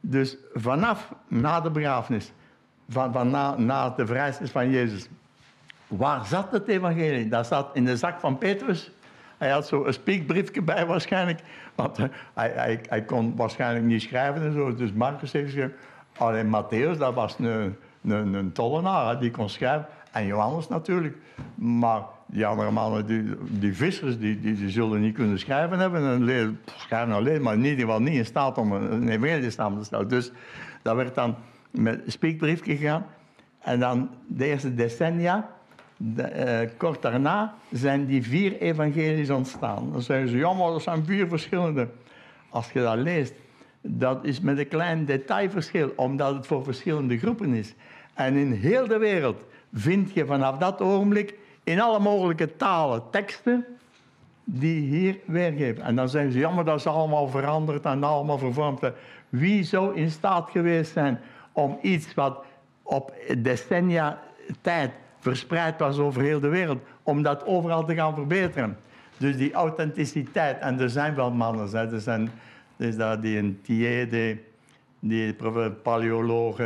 Dus 0.00 0.36
vanaf 0.52 1.12
na 1.28 1.60
de 1.60 1.70
begrafenis, 1.70 2.32
van, 2.88 3.12
van 3.12 3.30
na, 3.30 3.58
na 3.58 3.90
de 3.90 4.06
vrijstis 4.06 4.50
van 4.50 4.70
Jezus, 4.70 5.08
waar 5.88 6.26
zat 6.26 6.52
het 6.52 6.68
evangelie? 6.68 7.28
Dat 7.28 7.46
zat 7.46 7.70
in 7.72 7.84
de 7.84 7.96
zak 7.96 8.20
van 8.20 8.38
Petrus. 8.38 8.90
Hij 9.42 9.50
had 9.50 9.66
zo 9.66 9.84
een 9.84 9.92
spiekbriefje 9.92 10.62
bij 10.62 10.86
waarschijnlijk. 10.86 11.40
Want 11.74 11.96
hij, 11.96 12.10
hij, 12.34 12.80
hij, 12.88 13.02
kon 13.02 13.36
waarschijnlijk 13.36 13.84
niet 13.84 14.02
schrijven 14.02 14.42
en 14.42 14.52
zo. 14.52 14.74
Dus 14.74 14.92
Marcus 14.92 15.32
heeft 15.32 15.44
geschreven. 15.44 15.74
Alleen 16.16 16.46
Matthäus, 16.46 16.98
dat 16.98 17.14
was 17.14 17.38
een, 17.38 17.76
een, 18.04 18.34
een 18.34 18.52
tollenaar, 18.52 19.20
die 19.20 19.30
kon 19.30 19.48
schrijven. 19.48 19.86
En 20.12 20.26
Johannes 20.26 20.68
natuurlijk. 20.68 21.16
Maar 21.54 22.02
die 22.26 22.46
andere 22.46 22.70
mannen, 22.70 23.06
die, 23.06 23.24
die 23.40 23.76
vissers, 23.76 24.18
die, 24.18 24.40
die, 24.40 24.54
die, 24.54 24.70
zullen 24.70 25.00
niet 25.00 25.14
kunnen 25.14 25.38
schrijven 25.38 25.78
hebben. 25.78 26.28
En 26.28 26.58
schrijven 26.76 27.14
alleen, 27.14 27.42
maar 27.42 27.56
ieder 27.56 27.78
geval 27.78 28.00
niet 28.00 28.14
in 28.14 28.26
staat 28.26 28.58
om 28.58 28.72
een 28.72 29.08
evangelie 29.08 29.50
samen 29.50 29.78
te 29.78 29.84
stellen. 29.84 30.08
Dus 30.08 30.32
dat 30.82 30.96
werd 30.96 31.14
dan 31.14 31.36
met 31.70 32.00
een 32.04 32.12
spiekbriefje 32.12 32.76
gegaan. 32.76 33.06
En 33.60 33.80
dan 33.80 34.10
de 34.26 34.46
eerste 34.46 34.74
decennia 34.74 35.48
eh, 36.16 36.68
kort 36.76 37.02
daarna 37.02 37.54
zijn 37.70 38.06
die 38.06 38.22
vier 38.22 38.60
evangelies 38.60 39.30
ontstaan. 39.30 39.92
Dan 39.92 40.02
zeggen 40.02 40.28
ze, 40.28 40.36
ja, 40.36 40.52
maar 40.52 40.70
dat 40.70 40.82
zijn 40.82 41.04
vier 41.04 41.28
verschillende. 41.28 41.88
Als 42.48 42.72
je 42.72 42.80
dat 42.80 42.96
leest, 42.96 43.34
dat 43.80 44.24
is 44.24 44.40
met 44.40 44.58
een 44.58 44.68
klein 44.68 45.04
detailverschil, 45.04 45.92
omdat 45.96 46.34
het 46.34 46.46
voor 46.46 46.64
verschillende 46.64 47.18
groepen 47.18 47.54
is. 47.54 47.74
En 48.14 48.34
in 48.34 48.52
heel 48.52 48.86
de 48.86 48.98
wereld 48.98 49.44
vind 49.72 50.14
je 50.14 50.26
vanaf 50.26 50.58
dat 50.58 50.80
ogenblik 50.80 51.34
in 51.64 51.80
alle 51.80 51.98
mogelijke 51.98 52.56
talen 52.56 53.02
teksten 53.10 53.64
die 54.44 54.80
hier 54.80 55.18
weergeven. 55.24 55.84
En 55.84 55.96
dan 55.96 56.08
zeggen 56.08 56.32
ze, 56.32 56.38
ja, 56.38 56.50
maar 56.50 56.64
dat 56.64 56.78
is 56.78 56.86
allemaal 56.86 57.28
veranderd 57.28 57.84
en 57.84 58.04
allemaal 58.04 58.38
vervormd. 58.38 58.80
Wie 59.28 59.62
zou 59.62 59.96
in 59.96 60.10
staat 60.10 60.50
geweest 60.50 60.92
zijn 60.92 61.20
om 61.52 61.78
iets 61.82 62.14
wat 62.14 62.44
op 62.82 63.12
decennia 63.38 64.22
tijd 64.60 64.90
verspreid 65.22 65.78
was 65.78 65.98
over 65.98 66.22
heel 66.22 66.40
de 66.40 66.48
wereld, 66.48 66.82
om 67.02 67.22
dat 67.22 67.44
overal 67.44 67.84
te 67.84 67.94
gaan 67.94 68.14
verbeteren? 68.14 68.76
Dus 69.16 69.36
die 69.36 69.52
authenticiteit, 69.52 70.58
en 70.58 70.80
er 70.80 70.90
zijn 70.90 71.14
wel 71.14 71.30
mannen, 71.30 71.68
hè, 71.68 71.92
er 71.92 72.00
zijn 72.00 72.30
dus 72.76 72.96
dat 72.96 73.22
die 73.22 73.38
een 73.38 73.60
die, 75.00 75.34
paleoloog, 75.82 76.60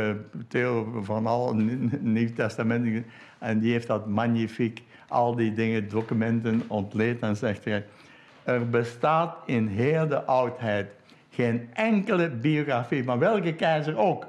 Theo 0.47 1.01
van 1.03 1.25
al 1.25 1.53
Nieuw 1.99 2.33
Testament, 2.35 3.05
en 3.39 3.59
die 3.59 3.71
heeft 3.71 3.87
dat 3.87 4.07
magnifiek, 4.07 4.83
al 5.07 5.35
die 5.35 5.53
dingen, 5.53 5.89
documenten 5.89 6.63
ontleed 6.67 7.19
en 7.21 7.35
zegt 7.35 7.65
hij, 7.65 7.85
er 8.43 8.69
bestaat 8.69 9.35
in 9.45 9.67
heel 9.67 10.07
de 10.07 10.23
oudheid 10.23 10.87
geen 11.29 11.69
enkele 11.73 12.29
biografie, 12.29 13.03
maar 13.03 13.19
welke 13.19 13.53
keizer 13.53 13.97
ook. 13.97 14.27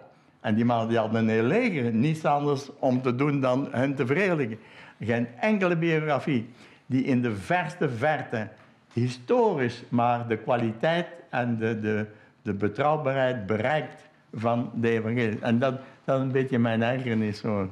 En 0.49 0.55
die 0.55 0.65
mannen 0.65 0.89
die 0.89 0.99
hadden 0.99 1.21
een 1.21 1.29
heel 1.29 1.43
leger, 1.43 1.93
niets 1.93 2.25
anders 2.25 2.71
om 2.79 3.03
te 3.03 3.15
doen 3.15 3.41
dan 3.41 3.69
hen 3.71 3.95
te 3.95 4.07
verheerlijken. 4.07 4.59
Geen 5.01 5.27
enkele 5.41 5.77
biografie 5.77 6.49
die 6.87 7.05
in 7.05 7.23
de 7.23 7.37
verste 7.37 7.89
verte 7.89 8.49
historisch 8.93 9.85
maar 9.89 10.29
de 10.29 10.37
kwaliteit 10.37 11.07
en 11.31 11.57
de, 11.59 11.81
de, 11.81 12.07
de 12.43 12.55
betrouwbaarheid 12.55 13.47
bereikt 13.47 14.09
van 14.35 14.71
de 14.75 14.91
evangelie. 14.91 15.39
En 15.41 15.59
dat, 15.59 15.81
dat 16.05 16.17
is 16.17 16.23
een 16.23 16.33
beetje 16.33 16.59
mijn 16.59 16.83
ergernis 16.83 17.43
hoor. 17.43 17.69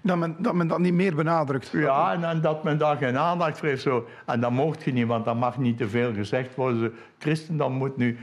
Dat 0.00 0.16
men, 0.16 0.36
dat 0.38 0.54
men 0.54 0.68
dat 0.68 0.78
niet 0.78 0.94
meer 0.94 1.14
benadrukt. 1.14 1.70
Ja, 1.72 2.12
en, 2.12 2.24
en, 2.24 2.40
dat 2.40 2.64
men 2.64 2.78
daar 2.78 2.96
geen 2.96 3.18
aandacht 3.18 3.58
voor 3.58 3.68
heeft. 3.68 3.82
Zo. 3.82 4.06
En 4.26 4.40
dat 4.40 4.50
mocht 4.50 4.84
je 4.84 4.92
niet, 4.92 5.06
want 5.06 5.24
dat 5.24 5.36
mag 5.36 5.58
niet 5.58 5.76
te 5.76 5.88
veel 5.88 6.12
gezegd 6.12 6.54
worden. 6.54 6.92
Christendom 7.18 7.72
moet 7.72 7.96
nu, 7.96 8.18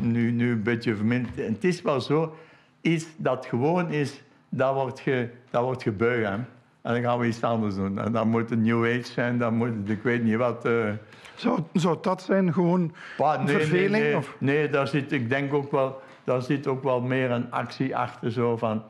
nu, 0.00 0.30
nu 0.30 0.50
een 0.50 0.62
beetje 0.62 0.96
verminderd. 0.96 1.40
En 1.40 1.52
het 1.52 1.64
is 1.64 1.82
wel 1.82 2.00
zo, 2.00 2.34
iets 2.82 3.06
dat 3.16 3.46
gewoon 3.46 3.90
is, 3.90 4.22
dat 4.48 4.74
wordt, 4.74 5.00
ge, 5.00 5.28
dat 5.50 5.62
wordt 5.62 5.82
gebuigd. 5.82 6.30
En 6.82 6.92
dan 6.92 7.02
gaan 7.02 7.18
we 7.18 7.26
iets 7.26 7.42
anders 7.42 7.74
doen. 7.74 7.98
En 7.98 8.12
dan 8.12 8.28
moet 8.28 8.50
het 8.50 8.58
New 8.58 8.84
Age 8.84 9.04
zijn, 9.04 9.38
dan 9.38 9.54
moet 9.54 9.88
ik 9.88 10.02
weet 10.02 10.22
niet 10.24 10.36
wat... 10.36 10.66
Uh... 10.66 10.88
Zou, 11.34 11.60
zou 11.72 11.98
dat 12.00 12.22
zijn, 12.22 12.52
gewoon 12.52 12.92
bah, 13.16 13.44
nee, 13.44 13.56
verveling? 13.56 13.90
Nee, 13.90 14.02
nee. 14.02 14.16
Of? 14.16 14.36
nee, 14.38 14.68
daar 14.68 14.88
zit, 14.88 15.12
ik 15.12 15.28
denk 15.28 15.54
ook 15.54 15.70
wel, 15.70 16.00
daar 16.24 16.42
zit 16.42 16.66
ook 16.66 16.82
wel 16.82 17.00
meer 17.00 17.30
een 17.30 17.50
actie 17.50 17.96
achter. 17.96 18.32
Zo 18.32 18.56
van, 18.56 18.82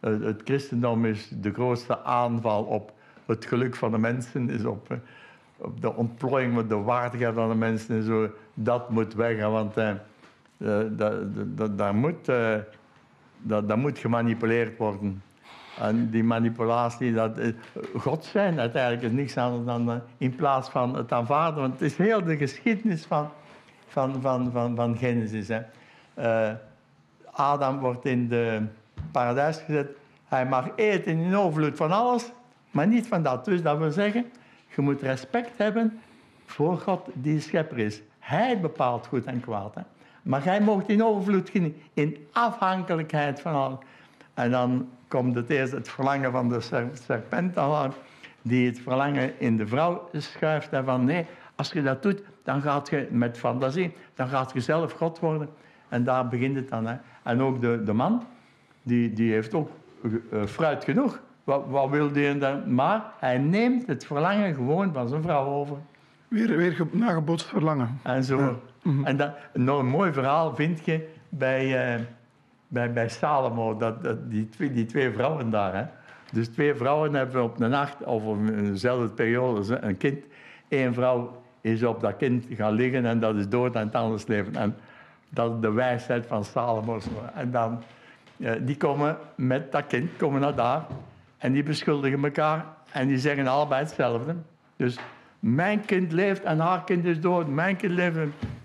uh, 0.00 0.24
het 0.24 0.40
christendom 0.44 1.04
is 1.04 1.28
de 1.40 1.52
grootste 1.52 2.02
aanval 2.02 2.62
op 2.62 2.92
het 3.26 3.44
geluk 3.44 3.76
van 3.76 3.90
de 3.90 3.98
mensen, 3.98 4.50
is 4.50 4.64
op, 4.64 4.92
uh, 4.92 4.98
op 5.56 5.80
de 5.80 5.94
ontplooiing, 5.94 6.66
de 6.66 6.76
waardigheid 6.76 7.34
van 7.34 7.48
de 7.48 7.54
mensen. 7.54 7.96
En 7.96 8.02
zo. 8.02 8.30
Dat 8.54 8.90
moet 8.90 9.14
weg, 9.14 9.40
want 9.46 9.74
daar 11.76 11.94
moet, 11.94 12.28
dat 13.42 13.76
moet 13.76 13.98
gemanipuleerd 13.98 14.76
worden. 14.78 15.22
En 15.80 16.10
die 16.10 16.24
manipulatie, 16.24 17.12
dat, 17.12 17.40
God 17.96 18.24
zijn 18.24 18.60
uiteindelijk 18.60 19.02
is 19.02 19.10
niks 19.10 19.36
anders 19.36 19.64
dan 19.64 19.90
uh, 19.90 19.96
in 20.18 20.34
plaats 20.34 20.68
van 20.68 20.96
het 20.96 21.12
aanvaarden. 21.12 21.60
Want 21.60 21.72
het 21.72 21.82
is 21.82 21.96
heel 21.96 22.24
de 22.24 22.36
geschiedenis 22.36 23.04
van, 23.04 23.28
van, 23.86 24.20
van, 24.20 24.50
van, 24.52 24.76
van 24.76 24.96
Genesis. 24.96 25.48
Hè. 25.48 25.60
Uh, 26.18 26.54
Adam 27.30 27.78
wordt 27.78 28.04
in 28.04 28.28
de 28.28 28.62
paradijs 29.10 29.58
gezet. 29.58 29.90
Hij 30.24 30.46
mag 30.46 30.68
eten 30.76 31.18
in 31.18 31.36
overvloed 31.36 31.76
van 31.76 31.92
alles, 31.92 32.32
maar 32.70 32.86
niet 32.86 33.06
van 33.06 33.22
dat. 33.22 33.44
Dus 33.44 33.62
dat 33.62 33.78
wil 33.78 33.90
zeggen, 33.90 34.26
je 34.74 34.82
moet 34.82 35.02
respect 35.02 35.58
hebben 35.58 36.00
voor 36.46 36.78
God 36.78 37.08
die 37.12 37.40
schepper 37.40 37.78
is. 37.78 38.02
Hij 38.18 38.60
bepaalt 38.60 39.06
goed 39.06 39.24
en 39.24 39.40
kwaad. 39.40 39.74
Hè. 39.74 39.82
Maar 40.22 40.44
jij 40.44 40.60
mocht 40.60 40.88
in 40.88 41.04
overvloed 41.04 41.50
genieten, 41.50 41.82
in 41.94 42.26
afhankelijkheid 42.32 43.40
van 43.40 43.54
alles. 43.54 43.78
En 44.34 44.50
dan 44.50 44.88
komt 45.08 45.34
het 45.34 45.50
eerst 45.50 45.72
het 45.72 45.88
verlangen 45.88 46.32
van 46.32 46.48
de 46.48 46.60
serpent 46.92 47.58
aan, 47.58 47.92
die 48.42 48.66
het 48.66 48.78
verlangen 48.78 49.40
in 49.40 49.56
de 49.56 49.66
vrouw 49.66 50.08
schuift. 50.12 50.72
En 50.72 50.84
van 50.84 51.04
nee, 51.04 51.26
als 51.54 51.72
je 51.72 51.82
dat 51.82 52.02
doet, 52.02 52.22
dan 52.44 52.60
gaat 52.60 52.88
je 52.88 53.08
met 53.10 53.38
fantasie, 53.38 53.92
dan 54.14 54.28
gaat 54.28 54.52
je 54.52 54.60
zelf 54.60 54.92
God 54.92 55.18
worden. 55.18 55.48
En 55.88 56.04
daar 56.04 56.28
begint 56.28 56.56
het 56.56 56.68
dan. 56.68 56.86
Hè. 56.86 56.96
En 57.22 57.42
ook 57.42 57.60
de, 57.60 57.82
de 57.84 57.92
man, 57.92 58.22
die, 58.82 59.12
die 59.12 59.32
heeft 59.32 59.54
ook 59.54 59.70
uh, 60.02 60.44
fruit 60.44 60.84
genoeg. 60.84 61.20
Wat, 61.44 61.64
wat 61.68 61.90
wil 61.90 62.12
die 62.12 62.38
dan? 62.38 62.74
Maar 62.74 63.12
hij 63.18 63.38
neemt 63.38 63.86
het 63.86 64.06
verlangen 64.06 64.54
gewoon 64.54 64.92
van 64.92 65.08
zijn 65.08 65.22
vrouw 65.22 65.44
over. 65.46 65.76
Weer, 66.28 66.56
weer 66.56 66.86
nagebootst 66.90 67.46
verlangen. 67.46 67.98
En 68.02 68.24
zo. 68.24 68.62
Mhm. 68.82 69.04
En 69.04 69.16
dat, 69.16 69.32
nog 69.52 69.78
een 69.78 69.86
mooi 69.86 70.12
verhaal 70.12 70.54
vind 70.54 70.84
je 70.84 71.08
bij... 71.28 71.94
Uh, 71.96 72.00
bij, 72.72 72.92
bij 72.92 73.08
Salomo, 73.08 73.76
dat, 73.76 73.94
die, 74.28 74.48
twee, 74.48 74.72
die 74.72 74.86
twee 74.86 75.10
vrouwen 75.10 75.50
daar. 75.50 75.74
Hè. 75.74 75.84
Dus 76.32 76.48
twee 76.48 76.74
vrouwen 76.74 77.14
hebben 77.14 77.42
op 77.42 77.60
een 77.60 77.70
nacht, 77.70 78.04
of 78.04 78.24
op 78.24 78.46
dezelfde 78.46 79.08
periode, 79.08 79.78
een 79.80 79.96
kind. 79.96 80.24
Eén 80.68 80.94
vrouw 80.94 81.42
is 81.60 81.82
op 81.82 82.00
dat 82.00 82.16
kind 82.16 82.46
gaan 82.50 82.72
liggen 82.72 83.06
en 83.06 83.20
dat 83.20 83.36
is 83.36 83.48
dood 83.48 83.76
aan 83.76 83.86
het 83.86 83.94
anders 83.94 84.26
leven. 84.26 84.56
En 84.56 84.76
dat 85.28 85.54
is 85.54 85.60
de 85.60 85.72
wijsheid 85.72 86.26
van 86.26 86.44
Salomo. 86.44 87.00
En 87.34 87.50
dan, 87.50 87.82
die 88.60 88.76
komen 88.76 89.16
met 89.34 89.72
dat 89.72 89.86
kind, 89.86 90.16
komen 90.16 90.40
naar 90.40 90.54
daar. 90.54 90.86
En 91.38 91.52
die 91.52 91.62
beschuldigen 91.62 92.24
elkaar 92.24 92.64
en 92.92 93.06
die 93.06 93.18
zeggen 93.18 93.46
allebei 93.46 93.80
hetzelfde. 93.82 94.34
Dus 94.76 94.98
mijn 95.38 95.84
kind 95.84 96.12
leeft 96.12 96.42
en 96.42 96.58
haar 96.58 96.84
kind 96.84 97.04
is 97.04 97.20
dood. 97.20 97.48
Mijn 97.48 97.76
kind 97.76 97.92
leeft. 97.92 98.18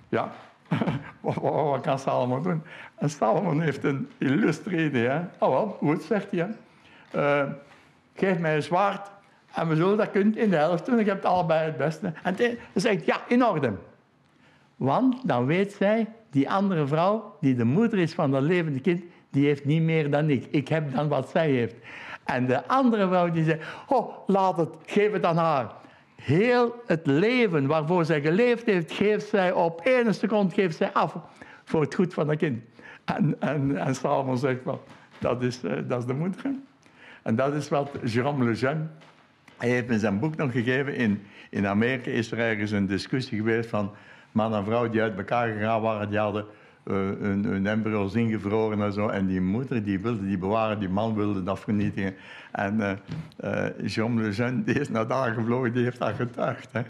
Ja, 0.10 0.32
wat, 1.42 1.82
kan 1.82 2.00
Salomon 2.00 2.44
doen? 2.44 2.64
En 2.96 3.10
Salomon 3.10 3.62
heeft 3.62 3.84
een 3.84 4.10
illustre 4.18 4.86
idee. 4.86 5.08
Hè? 5.08 5.20
Oh 5.40 5.50
wel, 5.50 5.68
goed, 5.68 6.04
zegt 6.04 6.32
hij. 6.32 6.56
Uh, 7.16 7.44
geef 8.14 8.40
mij 8.40 8.56
een 8.56 8.64
zwaard 8.64 9.12
en 9.54 9.68
we 9.68 9.76
zullen 9.76 9.98
dat 9.98 10.12
kunnen 10.12 10.38
in 10.38 10.50
de 10.50 10.56
helft 10.56 10.86
doen. 10.86 11.00
Ik 11.00 11.06
heb 11.06 11.16
het 11.16 11.26
allebei 11.26 11.66
het 11.66 11.78
beste. 11.78 12.14
En 12.24 12.36
hij 12.36 12.58
zegt, 12.74 13.06
ja, 13.06 13.22
in 13.28 13.46
orde. 13.46 13.74
Want 14.76 15.28
dan 15.28 15.46
weet 15.46 15.74
zij, 15.74 16.08
die 16.30 16.50
andere 16.50 16.88
vrouw, 16.88 17.38
die 17.42 17.56
de 17.56 17.64
moeder 17.64 18.00
is 18.00 18.14
van 18.14 18.32
dat 18.32 18.42
levende 18.42 18.80
kind, 18.80 19.04
die 19.30 19.46
heeft 19.46 19.66
niet 19.66 19.82
meer 19.82 20.12
dan 20.12 20.30
ik. 20.30 20.48
Ik 20.52 20.68
heb 20.68 20.94
dan 20.94 21.08
wat 21.08 21.30
zij 21.30 21.50
heeft. 21.50 21.76
En 22.24 22.46
de 22.46 22.68
andere 22.68 23.08
vrouw 23.08 23.32
die 23.32 23.44
zegt, 23.44 23.66
oh, 23.88 24.14
laat 24.28 24.58
het, 24.58 24.70
geef 24.86 25.12
het 25.12 25.26
aan 25.26 25.38
haar. 25.38 25.72
Heel 26.22 26.84
het 26.86 27.06
leven 27.06 27.68
waarvoor 27.68 28.06
zij 28.06 28.22
geleefd 28.22 28.66
heeft, 28.66 28.92
geeft 28.92 29.28
zij 29.28 29.52
op 29.52 29.82
één 29.82 30.14
seconde 30.14 30.54
geeft 30.54 30.78
zij 30.78 30.94
af 30.94 31.16
voor 31.64 31.82
het 31.82 31.96
goed 31.96 32.14
van 32.14 32.28
dat 32.28 32.38
kind. 32.38 32.64
En, 33.06 33.36
en, 33.40 33.78
en 33.78 33.96
Salomon 33.96 34.38
zegt 34.38 34.64
wel, 34.64 34.84
dat 35.20 35.44
is, 35.44 35.64
uh, 35.64 35.72
dat 35.88 36.00
is 36.00 36.06
de 36.06 36.14
moeder. 36.14 36.42
En 37.22 37.36
dat 37.36 37.54
is 37.54 37.70
wat 37.70 37.92
Jérôme 38.06 38.44
Lejeune, 38.44 38.88
hij 39.58 39.70
heeft 39.70 39.90
in 39.90 40.00
zijn 40.00 40.20
boek 40.20 40.36
nog 40.36 40.52
gegeven, 40.52 40.96
in, 40.96 41.24
in 41.50 41.68
Amerika 41.68 42.12
is 42.12 42.32
er 42.32 42.40
ergens 42.40 42.72
een 42.72 42.86
discussie 42.86 43.38
geweest 43.38 43.70
van 43.70 43.92
man 44.32 44.54
en 44.54 44.66
vrouw 44.66 44.90
die 44.90 45.02
uit 45.02 45.18
elkaar 45.18 45.54
gegaan 45.54 45.82
waren, 45.82 46.10
die 46.10 46.20
hadden 46.20 46.46
hun, 46.94 47.44
hun 47.46 47.68
embryo's 47.68 48.14
ingevroren 48.14 48.82
en 48.82 48.94
zo. 48.94 49.08
En 49.08 49.26
die 49.28 49.42
moeder 49.42 49.84
die 49.84 50.00
wilde 50.00 50.26
die 50.26 50.38
bewaren, 50.38 50.80
die 50.80 50.90
man 50.90 51.16
wilde 51.16 51.44
dat 51.44 51.60
vernietigen. 51.60 52.16
En 52.52 52.80
uh, 52.80 52.92
uh, 53.44 53.88
Jean 53.88 54.22
Lejeune, 54.22 54.64
die 54.64 54.80
is 54.80 54.90
naar 54.90 55.08
daar 55.08 55.34
gevlogen, 55.34 55.74
die 55.74 55.84
heeft 55.84 56.00
dat 56.00 56.16
getuigd. 56.16 56.70
Hè. 56.72 56.82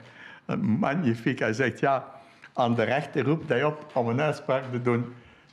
Magnifiek. 0.58 1.40
Hij 1.40 1.54
zegt, 1.54 1.80
ja, 1.80 2.06
aan 2.54 2.76
de 2.76 2.84
rechter 2.84 3.24
roept 3.24 3.50
hij 3.50 3.64
op 3.64 3.86
om 3.94 4.08
een 4.08 4.22
uitspraak 4.22 4.64
te 4.72 4.82
doen 4.82 5.06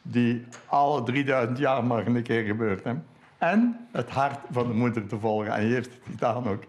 die 0.03 0.45
alle 0.66 1.03
3000 1.03 1.59
jaar 1.59 1.85
maar 1.85 2.07
een 2.07 2.23
keer 2.23 2.45
gebeurt. 2.45 2.85
Hè. 2.85 2.93
En 3.39 3.77
het 3.93 4.11
hart 4.11 4.39
van 4.51 4.66
de 4.66 4.75
moeder 4.75 5.07
te 5.07 5.19
volgen. 5.19 5.53
En 5.53 5.61
hij 5.61 5.71
heeft 5.71 5.93
het 5.93 6.03
gedaan 6.11 6.49
ook. 6.49 6.62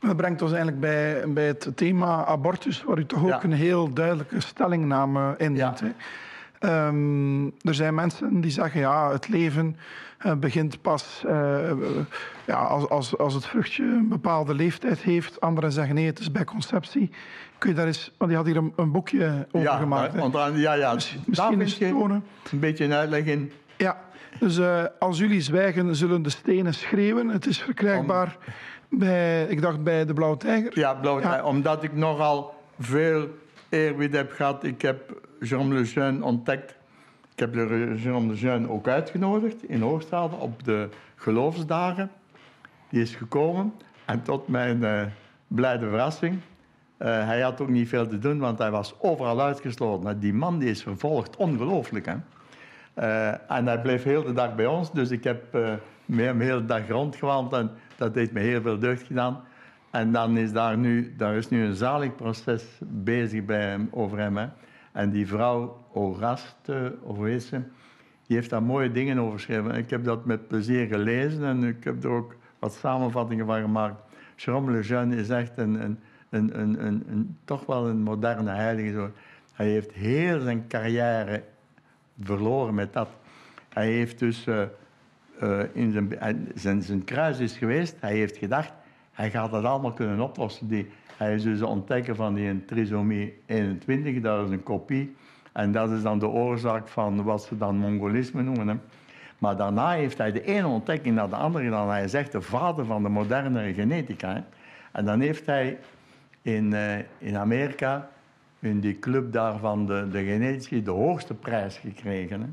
Dat 0.00 0.16
brengt 0.16 0.42
ons 0.42 0.52
eigenlijk 0.52 0.80
bij, 0.80 1.32
bij 1.32 1.46
het 1.46 1.68
thema 1.74 2.24
abortus, 2.24 2.82
waar 2.82 2.98
u 2.98 3.06
toch 3.06 3.32
ook 3.32 3.42
een 3.42 3.52
heel 3.52 3.92
duidelijke 3.92 4.40
stellingname 4.40 5.34
in 5.38 5.56
ja. 5.56 5.74
Um, 6.64 7.44
er 7.46 7.74
zijn 7.74 7.94
mensen 7.94 8.40
die 8.40 8.50
zeggen, 8.50 8.80
ja, 8.80 9.12
het 9.12 9.28
leven 9.28 9.76
uh, 10.26 10.34
begint 10.34 10.82
pas 10.82 11.22
uh, 11.26 11.70
ja, 12.46 12.56
als, 12.56 12.88
als, 12.88 13.18
als 13.18 13.34
het 13.34 13.46
vruchtje 13.46 13.84
een 13.84 14.08
bepaalde 14.08 14.54
leeftijd 14.54 14.98
heeft. 14.98 15.40
Anderen 15.40 15.72
zeggen, 15.72 15.94
nee, 15.94 16.06
het 16.06 16.18
is 16.18 16.32
bij 16.32 16.44
conceptie. 16.44 17.10
Kun 17.58 17.70
je 17.70 17.76
daar 17.76 17.86
eens, 17.86 18.14
want 18.18 18.30
die 18.30 18.38
had 18.38 18.48
hier 18.48 18.56
een, 18.56 18.72
een 18.76 18.90
boekje 18.90 19.46
over 19.50 19.68
ja, 19.68 19.76
gemaakt. 19.76 20.14
Want, 20.14 20.34
ja, 20.54 20.72
ja, 20.72 20.94
misschien 21.26 21.60
eens 21.60 21.78
tonen. 21.78 22.24
Een 22.52 22.58
beetje 22.58 22.84
een 22.84 22.92
uitleg 22.92 23.24
in. 23.24 23.52
Ja, 23.76 24.00
dus 24.38 24.58
uh, 24.58 24.84
als 24.98 25.18
jullie 25.18 25.40
zwijgen, 25.40 25.96
zullen 25.96 26.22
de 26.22 26.30
stenen 26.30 26.74
schreeuwen. 26.74 27.28
Het 27.28 27.46
is 27.46 27.58
verkrijgbaar... 27.58 28.36
Om 28.90 28.98
Bij, 28.98 29.44
ik 29.44 29.62
dacht 29.62 29.82
bij 29.82 30.04
de 30.04 30.12
Blauwe 30.12 30.36
Tijger. 30.36 30.78
Ja, 30.78 30.94
Blauwe 30.94 31.22
Ja. 31.22 31.28
Tijger. 31.28 31.46
Omdat 31.46 31.82
ik 31.82 31.94
nogal 31.94 32.54
veel 32.78 33.28
eerbied 33.68 34.14
heb 34.14 34.32
gehad. 34.32 34.64
Ik 34.64 34.82
heb 34.82 35.23
Jérôme 35.44 35.72
Lejeune 35.72 36.24
ontdekt. 36.24 36.76
Ik 37.32 37.38
heb 37.38 37.54
Jérôme 37.54 38.26
Lejeune 38.26 38.70
ook 38.70 38.88
uitgenodigd 38.88 39.64
in 39.68 39.80
Hoogstade 39.80 40.36
op 40.36 40.64
de 40.64 40.88
geloofsdagen. 41.16 42.10
Die 42.88 43.02
is 43.02 43.14
gekomen. 43.14 43.72
En 44.04 44.22
tot 44.22 44.48
mijn 44.48 44.84
eh, 44.84 45.02
blijde 45.46 45.88
verrassing. 45.88 46.38
eh, 46.96 47.26
hij 47.26 47.40
had 47.40 47.60
ook 47.60 47.68
niet 47.68 47.88
veel 47.88 48.06
te 48.06 48.18
doen, 48.18 48.38
want 48.38 48.58
hij 48.58 48.70
was 48.70 48.94
overal 49.00 49.40
uitgesloten. 49.40 50.20
Die 50.20 50.34
man 50.34 50.58
die 50.58 50.70
is 50.70 50.82
vervolgd, 50.82 51.36
ongelooflijk. 51.36 52.06
Hè? 52.06 52.14
Eh, 52.94 53.50
en 53.50 53.66
hij 53.66 53.80
bleef 53.80 54.02
heel 54.02 54.22
de 54.22 54.32
dag 54.32 54.54
bij 54.54 54.66
ons, 54.66 54.92
dus 54.92 55.10
ik 55.10 55.24
heb 55.24 55.54
eh, 55.54 55.72
met 56.04 56.24
hem 56.24 56.38
de 56.38 56.64
dag 56.64 56.88
rondgewandeld 56.88 57.52
en 57.62 57.70
dat 57.96 58.14
heeft 58.14 58.32
me 58.32 58.40
heel 58.40 58.60
veel 58.60 58.78
deugd 58.78 59.06
gedaan. 59.06 59.40
En 59.90 60.12
dan 60.12 60.36
is 60.36 60.52
daar 60.52 60.78
nu, 60.78 61.14
daar 61.16 61.34
is 61.34 61.48
nu 61.48 61.64
een 61.64 61.74
zalig 61.74 62.14
proces 62.14 62.64
bezig 62.80 63.44
bij 63.44 63.60
hem, 63.60 63.88
over 63.90 64.18
hem. 64.18 64.38
En 64.94 65.10
die 65.10 65.26
vrouw 65.26 65.84
Oraste, 65.92 66.96
of 67.02 67.16
hoe 67.16 67.38
die 68.26 68.36
heeft 68.36 68.50
daar 68.50 68.62
mooie 68.62 68.92
dingen 68.92 69.18
over 69.18 69.32
geschreven. 69.32 69.74
Ik 69.74 69.90
heb 69.90 70.04
dat 70.04 70.24
met 70.24 70.48
plezier 70.48 70.86
gelezen 70.86 71.44
en 71.44 71.64
ik 71.64 71.84
heb 71.84 72.04
er 72.04 72.10
ook 72.10 72.36
wat 72.58 72.72
samenvattingen 72.72 73.46
van 73.46 73.60
gemaakt. 73.60 74.02
Jérôme 74.36 74.70
Lejeune 74.70 75.16
is 75.16 75.28
echt 75.28 75.56
een, 75.56 75.82
een, 75.82 75.98
een, 76.30 76.60
een, 76.60 77.04
een, 77.10 77.38
toch 77.44 77.66
wel 77.66 77.88
een 77.88 78.02
moderne 78.02 78.50
heilige. 78.50 79.10
Hij 79.52 79.68
heeft 79.68 79.92
heel 79.92 80.40
zijn 80.40 80.66
carrière 80.68 81.42
verloren 82.20 82.74
met 82.74 82.92
dat. 82.92 83.08
Hij 83.68 83.90
heeft 83.90 84.18
dus 84.18 84.46
eh, 84.46 84.62
eh, 85.40 85.60
in 85.72 85.92
zijn, 85.92 86.48
zijn, 86.54 86.82
zijn 86.82 87.04
kruis 87.04 87.38
is 87.38 87.56
geweest. 87.56 87.96
Hij 88.00 88.16
heeft 88.16 88.36
gedacht, 88.36 88.72
hij 89.12 89.30
gaat 89.30 89.50
dat 89.50 89.64
allemaal 89.64 89.92
kunnen 89.92 90.20
oplossen. 90.20 90.68
Die, 90.68 90.88
hij 91.16 91.34
is 91.34 91.42
dus 91.42 91.58
de 91.58 91.66
ontdekker 91.66 92.14
van 92.14 92.34
die 92.34 92.64
trisomie 92.64 93.34
21, 93.46 94.20
dat 94.20 94.46
is 94.46 94.50
een 94.50 94.62
kopie. 94.62 95.16
En 95.52 95.72
dat 95.72 95.90
is 95.90 96.02
dan 96.02 96.18
de 96.18 96.28
oorzaak 96.28 96.88
van 96.88 97.22
wat 97.22 97.42
ze 97.42 97.56
dan 97.56 97.76
mongolisme 97.76 98.42
noemen. 98.42 98.68
Hè. 98.68 98.74
Maar 99.38 99.56
daarna 99.56 99.90
heeft 99.90 100.18
hij 100.18 100.32
de 100.32 100.44
ene 100.44 100.66
ontdekking 100.66 101.14
naar 101.14 101.28
de 101.28 101.36
andere 101.36 101.64
gedaan. 101.64 101.88
Hij 101.88 102.04
is 102.04 102.14
echt 102.14 102.32
de 102.32 102.40
vader 102.40 102.84
van 102.84 103.02
de 103.02 103.08
moderne 103.08 103.74
genetica. 103.74 104.34
Hè. 104.34 104.40
En 104.92 105.04
dan 105.04 105.20
heeft 105.20 105.46
hij 105.46 105.78
in, 106.42 106.72
eh, 106.72 106.98
in 107.18 107.36
Amerika, 107.36 108.08
in 108.58 108.80
die 108.80 108.98
club 108.98 109.32
daar 109.32 109.58
van 109.58 109.86
de, 109.86 110.08
de 110.10 110.24
genetici, 110.24 110.82
de 110.82 110.90
hoogste 110.90 111.34
prijs 111.34 111.76
gekregen. 111.76 112.40
Hè. 112.40 112.48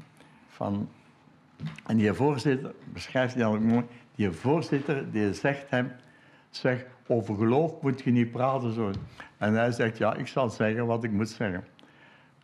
Van, 0.48 0.90
en 1.86 1.98
die 1.98 2.14
voorzitter, 2.14 2.74
beschrijft 2.94 3.34
hij 3.34 3.44
dan 3.44 3.64
mooi, 3.64 3.86
die 4.16 4.32
voorzitter 4.32 5.12
die 5.12 5.34
zegt 5.34 5.70
hem, 5.70 5.92
zeg, 6.50 6.86
over 7.12 7.36
geloof 7.36 7.82
moet 7.82 8.02
je 8.02 8.12
niet 8.12 8.32
praten 8.32 8.74
zo. 8.74 8.92
En 9.38 9.54
hij 9.54 9.72
zegt, 9.72 9.98
ja, 9.98 10.14
ik 10.16 10.28
zal 10.28 10.50
zeggen 10.50 10.86
wat 10.86 11.04
ik 11.04 11.12
moet 11.12 11.30
zeggen. 11.30 11.64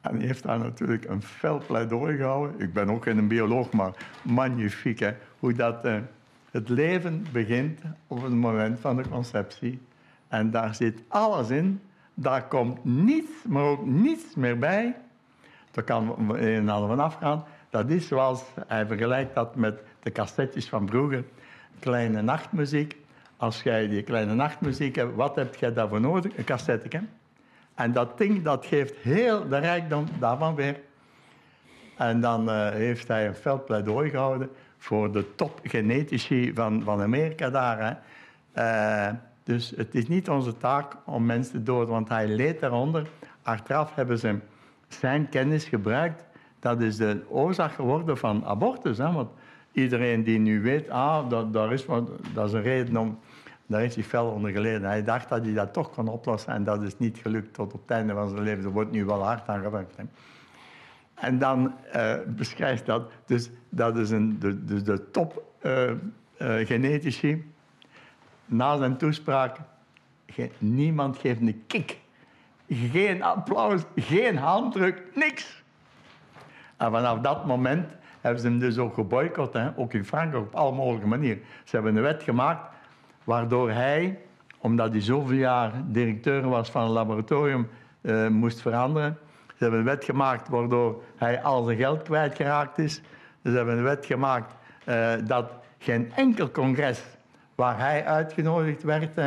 En 0.02 0.18
hij 0.18 0.26
heeft 0.26 0.44
daar 0.44 0.60
natuurlijk 0.60 1.06
een 1.06 1.22
fel 1.22 1.62
pleidooi 1.68 2.18
gehouden. 2.18 2.60
Ik 2.60 2.74
ben 2.74 2.90
ook 2.90 3.04
geen 3.04 3.28
bioloog, 3.28 3.72
maar 3.72 3.94
magnifiek, 4.22 5.00
hè? 5.00 5.14
hoe 5.40 5.54
dat 5.54 5.86
eh, 5.86 5.96
het 6.52 6.70
leven 6.70 7.26
begint 7.32 7.82
op 8.08 8.24
het 8.24 8.34
moment 8.34 8.80
van 8.80 8.96
de 8.96 9.10
conceptie. 9.10 9.80
En 10.28 10.52
daar 10.52 10.76
zit 10.76 11.02
alles 11.08 11.50
in. 11.50 11.82
Daar 12.14 12.48
komt 12.48 12.86
niets, 12.86 13.32
maar 13.48 13.64
ook 13.64 13.86
niets 13.86 14.36
meer 14.36 14.58
bij. 14.58 14.96
Daar 15.72 15.84
kan 15.84 16.16
een 16.30 16.40
en 16.40 16.70
ander 16.70 16.90
van 16.90 17.00
afgaan. 17.00 17.44
Dat 17.70 17.90
is 17.90 18.08
zoals, 18.08 18.44
hij 18.68 18.86
vergelijkt 18.86 19.36
dat 19.36 19.56
met 19.56 19.80
de 20.00 20.12
cassettes 20.12 20.70
van 20.70 20.88
vroeger. 20.88 21.24
Kleine 21.80 22.22
nachtmuziek. 22.22 22.98
Als 23.38 23.64
jij 23.64 23.88
die 23.88 24.04
kleine 24.04 24.34
nachtmuziek 24.34 24.96
hebt, 24.96 25.16
wat 25.16 25.36
heb 25.36 25.56
jij 25.56 25.74
daarvoor 25.74 26.02
nodig? 26.02 26.38
Een 26.38 26.44
cassette? 26.44 27.02
En 27.76 27.92
dat 27.92 28.18
ding 28.18 28.44
dat 28.44 28.66
geeft 28.66 28.96
heel 28.96 29.48
de 29.48 29.58
rijkdom 29.58 30.06
daarvan 30.20 30.56
weer. 30.56 30.80
En 31.98 32.22
dan 32.22 32.50
eh, 32.50 32.70
heeft 32.70 33.08
hij 33.08 33.28
een 33.28 33.36
fel 33.36 33.64
pleidooi 33.64 34.10
gehouden 34.10 34.50
voor 34.78 35.12
de 35.12 35.36
topgenetici 35.36 36.52
van, 36.54 36.84
van 36.84 37.02
Amerika 37.02 37.50
daar. 37.50 37.80
Hè. 37.80 37.94
Eh, 38.52 39.14
dus 39.44 39.74
het 39.76 39.96
is 39.96 40.08
niet 40.08 40.30
onze 40.30 40.58
taak 40.58 40.96
om 41.06 41.26
mensen 41.26 41.54
te 41.54 41.64
doden, 41.64 41.90
want 41.90 42.10
hij 42.10 42.28
leed 42.28 42.60
daaronder. 42.60 43.08
Achteraf 43.42 43.96
hebben 43.96 44.20
ze 44.20 44.40
zijn 44.88 45.30
kennis 45.30 45.66
gebruikt. 45.66 46.26
Dat 46.60 46.82
is 46.82 46.98
de 46.98 47.26
oorzaak 47.30 47.72
geworden 47.72 48.18
van 48.18 48.46
abortus. 48.46 48.98
Hè. 48.98 49.12
Want 49.12 49.30
iedereen 49.72 50.24
die 50.24 50.40
nu 50.40 50.62
weet, 50.62 50.90
ah, 50.90 51.30
dat, 51.30 51.54
daar 51.54 51.74
is 51.74 51.86
dat 52.34 52.48
is 52.48 52.54
een 52.54 52.62
reden 52.62 52.98
om... 52.98 53.20
Daar 53.68 53.80
heeft 53.80 53.96
hij 53.96 54.04
fel 54.04 54.28
onder 54.28 54.52
geleden. 54.52 54.90
Hij 54.90 55.04
dacht 55.04 55.30
dat 55.30 55.44
hij 55.44 55.54
dat 55.54 55.74
toch 55.74 55.90
kon 55.92 56.08
oplossen 56.08 56.54
en 56.54 56.64
dat 56.64 56.82
is 56.82 56.98
niet 56.98 57.18
gelukt 57.18 57.54
tot 57.54 57.74
op 57.74 57.82
het 57.82 57.92
einde 57.92 58.14
van 58.14 58.30
zijn 58.30 58.42
leven. 58.44 58.64
Er 58.64 58.70
wordt 58.72 58.92
nu 58.92 59.06
wel 59.06 59.24
hard 59.24 59.48
aan 59.48 59.62
gewerkt. 59.64 59.98
Hè. 59.98 60.04
En 61.14 61.40
dan 61.40 61.74
eh, 61.92 62.14
beschrijft 62.28 62.86
dat, 62.86 63.12
dus 63.26 63.50
dat 63.70 63.98
is 63.98 64.10
een, 64.10 64.40
de, 64.40 64.64
dus 64.66 64.84
de 64.84 65.12
top 65.12 65.44
eh, 65.60 65.90
eh, 65.92 65.98
genetici. 66.68 67.52
Na 68.46 68.78
zijn 68.78 68.98
toespraak, 68.98 69.58
ge- 70.26 70.52
niemand 70.58 71.18
geeft 71.18 71.42
een 71.42 71.64
kick. 71.68 72.00
Geen 72.70 73.24
applaus, 73.24 73.82
geen 73.96 74.38
handdruk, 74.38 75.04
niks. 75.16 75.64
En 76.78 76.92
vanaf 76.92 77.20
dat 77.20 77.46
moment 77.46 77.88
hebben 78.22 78.42
ze 78.42 78.48
hem 78.48 78.60
dus 78.60 78.78
ook 78.78 78.94
geboycott, 78.94 79.54
hè? 79.54 79.70
ook 79.76 79.94
in 79.94 80.06
Frankrijk 80.06 80.44
op 80.44 80.56
alle 80.56 80.72
mogelijke 80.76 81.08
manieren. 81.08 81.42
Ze 81.64 81.76
hebben 81.76 81.96
een 81.96 82.02
wet 82.02 82.24
gemaakt 82.24 82.76
waardoor 83.28 83.72
hij, 83.72 84.20
omdat 84.58 84.92
hij 84.92 85.02
zoveel 85.02 85.38
jaar 85.38 85.72
directeur 85.86 86.50
was 86.50 86.70
van 86.70 86.84
een 86.84 86.90
laboratorium, 86.90 87.70
eh, 88.02 88.28
moest 88.28 88.62
veranderen. 88.62 89.18
Ze 89.48 89.56
hebben 89.58 89.80
een 89.80 89.86
wet 89.86 90.04
gemaakt 90.04 90.50
waardoor 90.50 91.04
hij 91.16 91.42
al 91.42 91.64
zijn 91.64 91.78
geld 91.78 92.04
kwijtgeraakt 92.04 92.78
is. 92.78 93.02
Ze 93.44 93.50
hebben 93.50 93.78
een 93.78 93.84
wet 93.84 94.06
gemaakt 94.06 94.56
eh, 94.86 95.14
dat 95.26 95.52
geen 95.78 96.12
enkel 96.16 96.52
congres 96.52 97.04
waar 97.56 97.80
hij 97.80 98.06
uitgenodigd 98.06 98.84
werd, 98.84 99.20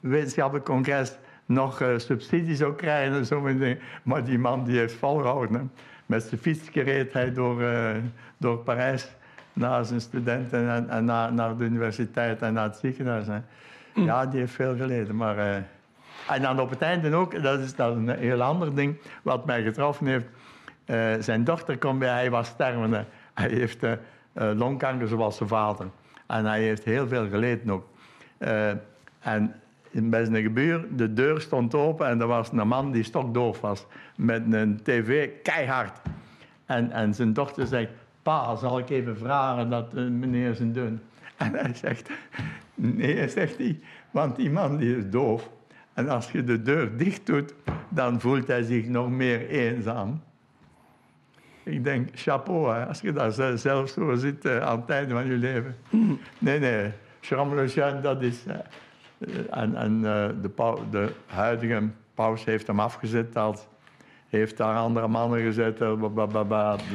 wetenschappelijk 0.00 0.64
congres, 0.64 1.16
nog 1.46 1.80
eh, 1.80 1.88
subsidie 1.96 2.56
zou 2.56 2.74
krijgen 2.74 3.14
en 3.16 3.26
zo. 3.26 3.48
Maar 4.02 4.24
die 4.24 4.38
man 4.38 4.64
die 4.64 4.78
heeft 4.78 4.94
volgehouden. 4.94 5.54
Hè. 5.54 5.62
Met 6.06 6.22
zijn 6.22 6.40
fiets 6.40 6.70
reed 6.70 7.12
hij 7.12 7.32
door, 7.32 7.62
door 8.36 8.58
Parijs 8.58 9.10
naar 9.52 9.84
zijn 9.84 10.00
studenten 10.00 10.68
en, 10.70 10.88
en 10.88 11.04
naar, 11.04 11.32
naar 11.32 11.56
de 11.56 11.64
universiteit 11.64 12.42
en 12.42 12.52
naar 12.52 12.64
het 12.64 12.76
ziekenhuis. 12.76 13.26
Hè. 13.26 13.38
Ja, 13.94 14.26
die 14.26 14.40
heeft 14.40 14.52
veel 14.54 14.76
geleden. 14.76 15.16
Maar, 15.16 15.38
eh, 15.38 15.56
en 16.28 16.42
dan 16.42 16.60
op 16.60 16.70
het 16.70 16.82
einde 16.82 17.14
ook, 17.14 17.42
dat 17.42 17.58
is, 17.58 17.64
is 17.72 17.78
een 17.78 18.08
heel 18.08 18.42
ander 18.42 18.74
ding, 18.74 18.96
wat 19.22 19.46
mij 19.46 19.62
getroffen 19.62 20.06
heeft. 20.06 20.26
Eh, 20.84 21.12
zijn 21.20 21.44
dochter 21.44 21.78
komt 21.78 21.98
bij, 21.98 22.08
hij 22.08 22.30
was 22.30 22.48
stervende. 22.48 23.04
Hij 23.34 23.48
heeft 23.48 23.82
eh, 23.82 23.92
longkanker 24.32 25.08
zoals 25.08 25.36
zijn 25.36 25.48
vader. 25.48 25.86
En 26.26 26.44
hij 26.44 26.62
heeft 26.62 26.84
heel 26.84 27.08
veel 27.08 27.28
geleden 27.28 27.70
ook. 27.70 27.86
En 29.18 29.54
in- 29.90 30.10
bij 30.10 30.24
zijn 30.24 30.42
gebuur, 30.42 30.86
de 30.96 31.12
deur 31.12 31.40
stond 31.40 31.74
open 31.74 32.06
en 32.06 32.20
er 32.20 32.26
was 32.26 32.52
een 32.52 32.68
man 32.68 32.90
die 32.90 33.02
stokdoof 33.02 33.60
was. 33.60 33.86
Met 34.16 34.52
een 34.52 34.80
tv, 34.82 35.28
keihard. 35.42 36.00
En, 36.66 36.92
en 36.92 37.14
zijn 37.14 37.32
dochter 37.32 37.66
zegt, 37.66 37.90
pa, 38.22 38.56
zal 38.56 38.78
ik 38.78 38.90
even 38.90 39.16
vragen 39.18 39.70
dat 39.70 39.94
eh, 39.94 40.04
meneer 40.04 40.54
zijn 40.54 40.72
doen? 40.72 41.00
En 41.36 41.52
hij 41.54 41.74
zegt, 41.74 42.10
nee, 42.74 43.28
zegt 43.28 43.58
hij, 43.58 43.80
want 44.10 44.36
die 44.36 44.50
man 44.50 44.76
die 44.76 44.96
is 44.96 45.10
doof. 45.10 45.50
En 45.94 46.08
als 46.08 46.32
je 46.32 46.44
de 46.44 46.62
deur 46.62 46.96
dicht 46.96 47.26
doet, 47.26 47.54
dan 47.88 48.20
voelt 48.20 48.46
hij 48.46 48.62
zich 48.62 48.86
nog 48.86 49.10
meer 49.10 49.48
eenzaam. 49.48 50.22
Ik 51.62 51.84
denk, 51.84 52.08
chapeau, 52.14 52.86
als 52.86 53.00
je 53.00 53.12
daar 53.12 53.30
ze- 53.30 53.56
zelf 53.56 53.88
zo 53.88 54.14
zit 54.14 54.44
eh, 54.44 54.58
aan 54.60 54.80
het 54.80 54.90
einde 54.90 55.14
van 55.14 55.26
je 55.26 55.32
leven. 55.36 55.76
Nee, 56.38 56.58
nee, 56.58 56.90
Lejeune, 57.30 58.00
dat 58.00 58.22
is... 58.22 58.44
eh, 58.46 58.56
en 59.50 59.74
en 59.76 60.00
de, 60.00 60.34
de 60.90 61.12
huidige 61.26 61.88
paus 62.14 62.44
heeft 62.44 62.66
hem 62.66 62.80
afgezet 62.80 63.36
als... 63.36 63.68
Heeft 64.30 64.56
daar 64.56 64.76
andere 64.76 65.08
mannen 65.08 65.40
gezet, 65.42 65.80
eh, 65.80 65.92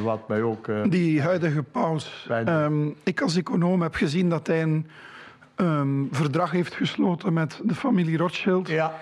wat 0.04 0.28
mij 0.28 0.42
ook... 0.42 0.68
eh, 0.68 0.82
Die 0.90 1.22
huidige 1.22 1.64
paus. 1.64 2.28
Ehm, 2.30 2.88
ik 3.04 3.22
als 3.22 3.36
econoom 3.36 3.82
heb 3.82 3.96
gezien 3.96 4.30
dat 4.30 4.48
hij 4.48 4.62
een 4.62 4.88
ehm, 5.56 6.04
verdrag 6.12 6.52
heeft 6.52 6.74
gesloten 6.74 7.34
met 7.34 7.60
de 7.64 7.76
familie 7.76 8.18
Rothschild 8.18 8.68
ja, 8.68 8.94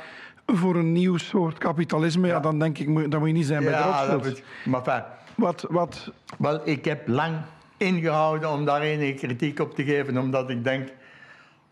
voor 0.46 0.76
een 0.76 0.92
nieuw 0.92 1.18
soort 1.18 1.58
kapitalisme. 1.58 2.28
Ja, 2.28 2.34
Ja. 2.34 2.40
dan 2.40 2.60
denk 2.60 2.78
ik, 2.78 2.88
moet- 2.88 3.12
dan 3.12 3.20
moet 3.20 3.30
je 3.30 3.36
niet 3.36 3.46
zijn 3.46 3.64
bij 3.64 3.72
de 3.72 3.78
ja 3.78 4.06
dat 4.06 4.10
Rothschild. 4.12 4.42
Maar 4.66 4.82
fijn, 4.82 5.04
Wat, 5.36 5.66
wat, 5.70 6.12
Wel, 6.38 6.62
ik 6.68 6.86
heb 6.86 7.08
lang 7.08 7.36
ingehouden 7.78 8.50
om 8.52 8.66
daar 8.66 8.82
enige 8.82 9.14
kritiek 9.14 9.60
op 9.60 9.76
te 9.76 9.84
geven, 9.84 10.18
omdat 10.18 10.50
ik 10.50 10.64
denk, 10.64 10.90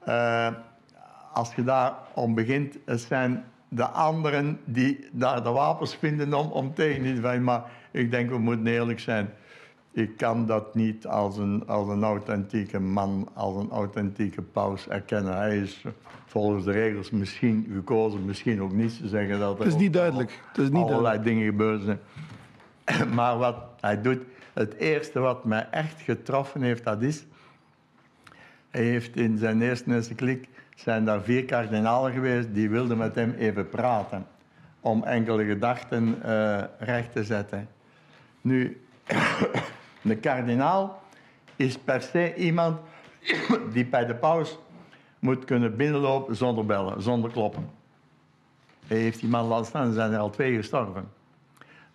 eh, 0.06 0.48
als 1.34 1.56
je 1.56 1.64
daar 1.64 1.94
om 2.14 2.36
begint, 2.36 2.78
het 2.86 3.02
zijn 3.02 3.44
de 3.74 3.88
anderen 3.88 4.60
die 4.66 5.08
daar 5.12 5.44
de 5.44 5.50
wapens 5.50 5.96
vinden 5.96 6.34
om, 6.34 6.52
om 6.52 6.74
tegen 6.74 7.16
te 7.16 7.22
vechten. 7.22 7.44
Maar 7.44 7.64
ik 7.92 8.12
denk, 8.12 8.30
we 8.30 8.38
moeten 8.38 8.68
eerlijk 8.68 9.00
zijn. 9.00 9.30
ik 9.92 10.18
kan 10.18 10.46
dat 10.46 10.76
niet 10.76 11.08
als 11.08 11.38
een, 11.38 11.68
als 11.68 11.88
een 11.88 12.04
authentieke 12.04 12.80
man, 12.80 13.30
als 13.34 13.56
een 13.56 13.70
authentieke 13.70 14.42
paus 14.42 14.88
erkennen. 14.88 15.38
Hij 15.38 15.58
is 15.58 15.86
volgens 16.26 16.66
de 16.66 16.72
regels 16.72 17.10
misschien 17.10 17.68
gekozen, 17.74 18.26
misschien 18.26 18.62
ook 18.62 18.72
niet. 18.72 18.92
Ze 18.92 19.08
zeggen 19.08 19.40
dat 19.40 19.60
er 19.60 19.66
Het 19.66 19.74
is 19.74 19.80
niet 19.80 19.94
duidelijk. 19.94 20.40
Het 20.48 20.58
is 20.58 20.70
niet 20.70 20.84
allerlei 20.84 21.02
duidelijk. 21.02 21.26
dingen 21.26 21.46
gebeurd 21.46 21.82
zijn. 21.82 22.00
Maar 23.16 23.38
wat 23.38 23.56
hij 23.82 24.02
doet, 24.02 24.20
het 24.54 24.74
eerste 24.74 25.20
wat 25.20 25.46
mij 25.46 25.68
echt 25.70 26.02
getroffen 26.02 26.62
heeft, 26.62 26.84
dat 26.84 27.02
is... 27.02 27.26
Hij 28.70 28.84
heeft 28.84 29.16
in 29.16 29.38
zijn 29.38 29.62
eerste 29.62 29.94
encycliek, 29.94 30.48
zijn 30.82 31.06
daar 31.06 31.22
vier 31.22 31.46
kardinalen 31.46 32.12
geweest, 32.12 32.54
die 32.54 32.70
wilden 32.70 32.98
met 32.98 33.16
hem 33.16 33.34
even 33.38 33.70
praten. 33.70 34.26
Om 34.80 35.04
enkele 35.04 35.46
gedachten 35.46 36.24
eh, 36.24 36.64
recht 36.80 37.12
te 37.12 37.24
zetten. 37.24 37.68
Nu, 38.42 38.82
de 40.02 40.16
kardinaal 40.16 41.02
is 41.56 41.78
per 41.78 42.02
se 42.02 42.36
iemand 42.36 42.80
die 43.74 43.86
bij 43.86 44.06
de 44.06 44.16
paus 44.16 44.60
moet 45.20 45.46
kunnen 45.46 45.76
binnenlopen 45.76 46.36
zonder 46.36 46.66
bellen, 46.66 47.02
zonder 47.02 47.32
kloppen. 47.32 47.70
Hij 48.88 48.98
heeft 48.98 49.20
die 49.20 49.30
man 49.30 49.46
laten 49.46 49.66
staan, 49.66 49.88
er 49.88 49.94
zijn 49.94 50.12
er 50.12 50.20
al 50.20 50.30
twee 50.30 50.56
gestorven. 50.56 51.10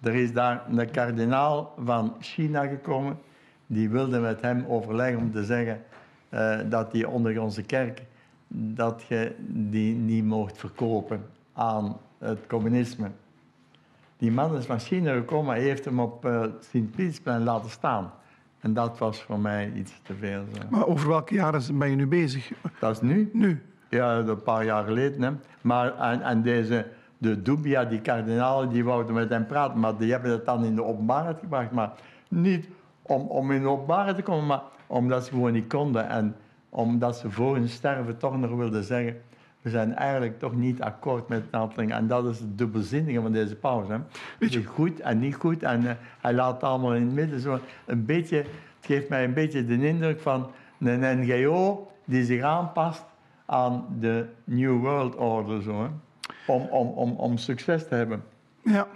Er 0.03 0.15
is 0.15 0.33
daar 0.33 0.65
een 0.69 0.91
kardinaal 0.91 1.75
van 1.85 2.17
China 2.21 2.67
gekomen, 2.67 3.19
die 3.67 3.89
wilde 3.89 4.19
met 4.19 4.41
hem 4.41 4.65
overleggen 4.69 5.19
om 5.19 5.33
te 5.33 5.45
zeggen 5.45 5.85
eh, 6.29 6.59
dat 6.65 6.93
die 6.93 7.09
onder 7.09 7.41
onze 7.41 7.63
kerk, 7.63 8.03
dat 8.49 9.03
je 9.09 9.35
die 9.49 9.95
niet 9.95 10.25
mocht 10.25 10.59
verkopen 10.59 11.27
aan 11.53 11.97
het 12.19 12.47
communisme. 12.47 13.11
Die 14.19 14.33
man 14.33 14.57
is 14.57 14.67
van 14.67 14.79
China 14.79 15.15
gekomen, 15.15 15.55
hij 15.55 15.63
heeft 15.63 15.85
hem 15.85 16.01
op 16.01 16.25
eh, 16.25 16.43
Sint-Pietsplein 16.61 17.43
laten 17.43 17.71
staan. 17.71 18.13
En 18.61 18.75
dat 18.75 18.99
was 18.99 19.23
voor 19.23 19.39
mij 19.39 19.73
iets 19.75 20.01
te 20.03 20.15
veel. 20.15 20.45
Zo. 20.53 20.61
Maar 20.71 20.87
over 20.87 21.09
welke 21.09 21.35
jaren 21.35 21.79
ben 21.79 21.91
je 21.91 21.97
nu 21.97 22.07
bezig? 22.07 22.53
Dat 22.81 22.91
is 22.91 23.01
nu, 23.01 23.31
Nu. 23.33 23.63
ja, 23.89 24.17
een 24.17 24.43
paar 24.43 24.65
jaar 24.65 24.85
geleden. 24.85 25.23
Hè. 25.23 25.31
Maar 25.61 25.99
en, 25.99 26.23
en 26.23 26.43
deze, 26.43 26.87
de 27.19 27.43
Dubia, 27.43 27.85
die 27.85 28.01
kardinalen, 28.01 28.69
die 28.69 28.85
wouden 28.85 29.15
met 29.15 29.29
hem 29.29 29.47
praten. 29.47 29.81
Maar 29.81 29.97
die 29.97 30.13
hebben 30.13 30.31
het 30.31 30.45
dan 30.45 30.65
in 30.65 30.75
de 30.75 30.85
openbaarheid 30.85 31.39
gebracht. 31.39 31.71
Maar 31.71 31.93
niet 32.29 32.69
om, 33.03 33.21
om 33.23 33.51
in 33.51 33.63
de 33.63 33.69
openbaarheid 33.69 34.17
te 34.17 34.23
komen, 34.23 34.47
maar 34.47 34.63
omdat 34.87 35.25
ze 35.25 35.31
gewoon 35.31 35.53
niet 35.53 35.69
konden. 35.69 36.09
En 36.09 36.37
omdat 36.77 37.17
ze 37.17 37.31
voor 37.31 37.55
hun 37.55 37.69
sterven 37.69 38.19
toch 38.19 38.39
nog 38.39 38.51
wilden 38.51 38.85
zeggen... 38.85 39.21
We 39.61 39.71
zijn 39.73 39.95
eigenlijk 39.95 40.39
toch 40.39 40.55
niet 40.57 40.83
akkoord 40.83 41.29
met 41.29 41.43
een 41.51 41.61
aantal 41.61 41.77
dingen. 41.77 41.97
En 41.97 42.07
dat 42.07 42.25
is 42.27 42.39
het 42.39 42.59
dubbelzinnige 42.59 43.21
van 43.21 43.33
deze 43.33 43.57
pauze. 43.57 43.93
Hè. 43.93 43.99
Weet 44.39 44.53
je- 44.53 44.65
Goed 44.65 45.01
en 45.01 45.19
niet 45.19 45.35
goed. 45.35 45.63
En 45.63 45.87
eh, 45.89 45.95
hij 46.21 46.35
laat 46.35 46.53
het 46.55 46.63
allemaal 46.63 46.95
in 46.95 47.03
het 47.03 47.13
midden. 47.15 47.41
Zo 47.41 47.59
een 47.85 48.05
beetje, 48.05 48.37
het 48.37 48.47
geeft 48.81 49.09
mij 49.09 49.25
een 49.25 49.35
beetje 49.35 49.65
de 49.67 49.87
indruk 49.87 50.21
van 50.21 50.51
een 50.79 51.21
NGO 51.21 51.91
die 52.05 52.25
zich 52.25 52.43
aanpast 52.43 53.05
aan 53.47 53.87
de 54.01 54.27
New 54.45 54.79
World 54.81 55.17
Order. 55.17 55.63
Zo, 55.63 55.83
hè. 55.83 55.89
Om, 56.53 56.63
om, 56.63 56.89
om, 56.89 57.11
om 57.13 57.37
succes 57.37 57.89
te 57.89 57.95
hebben. 57.95 58.25
Ja. 58.63 58.87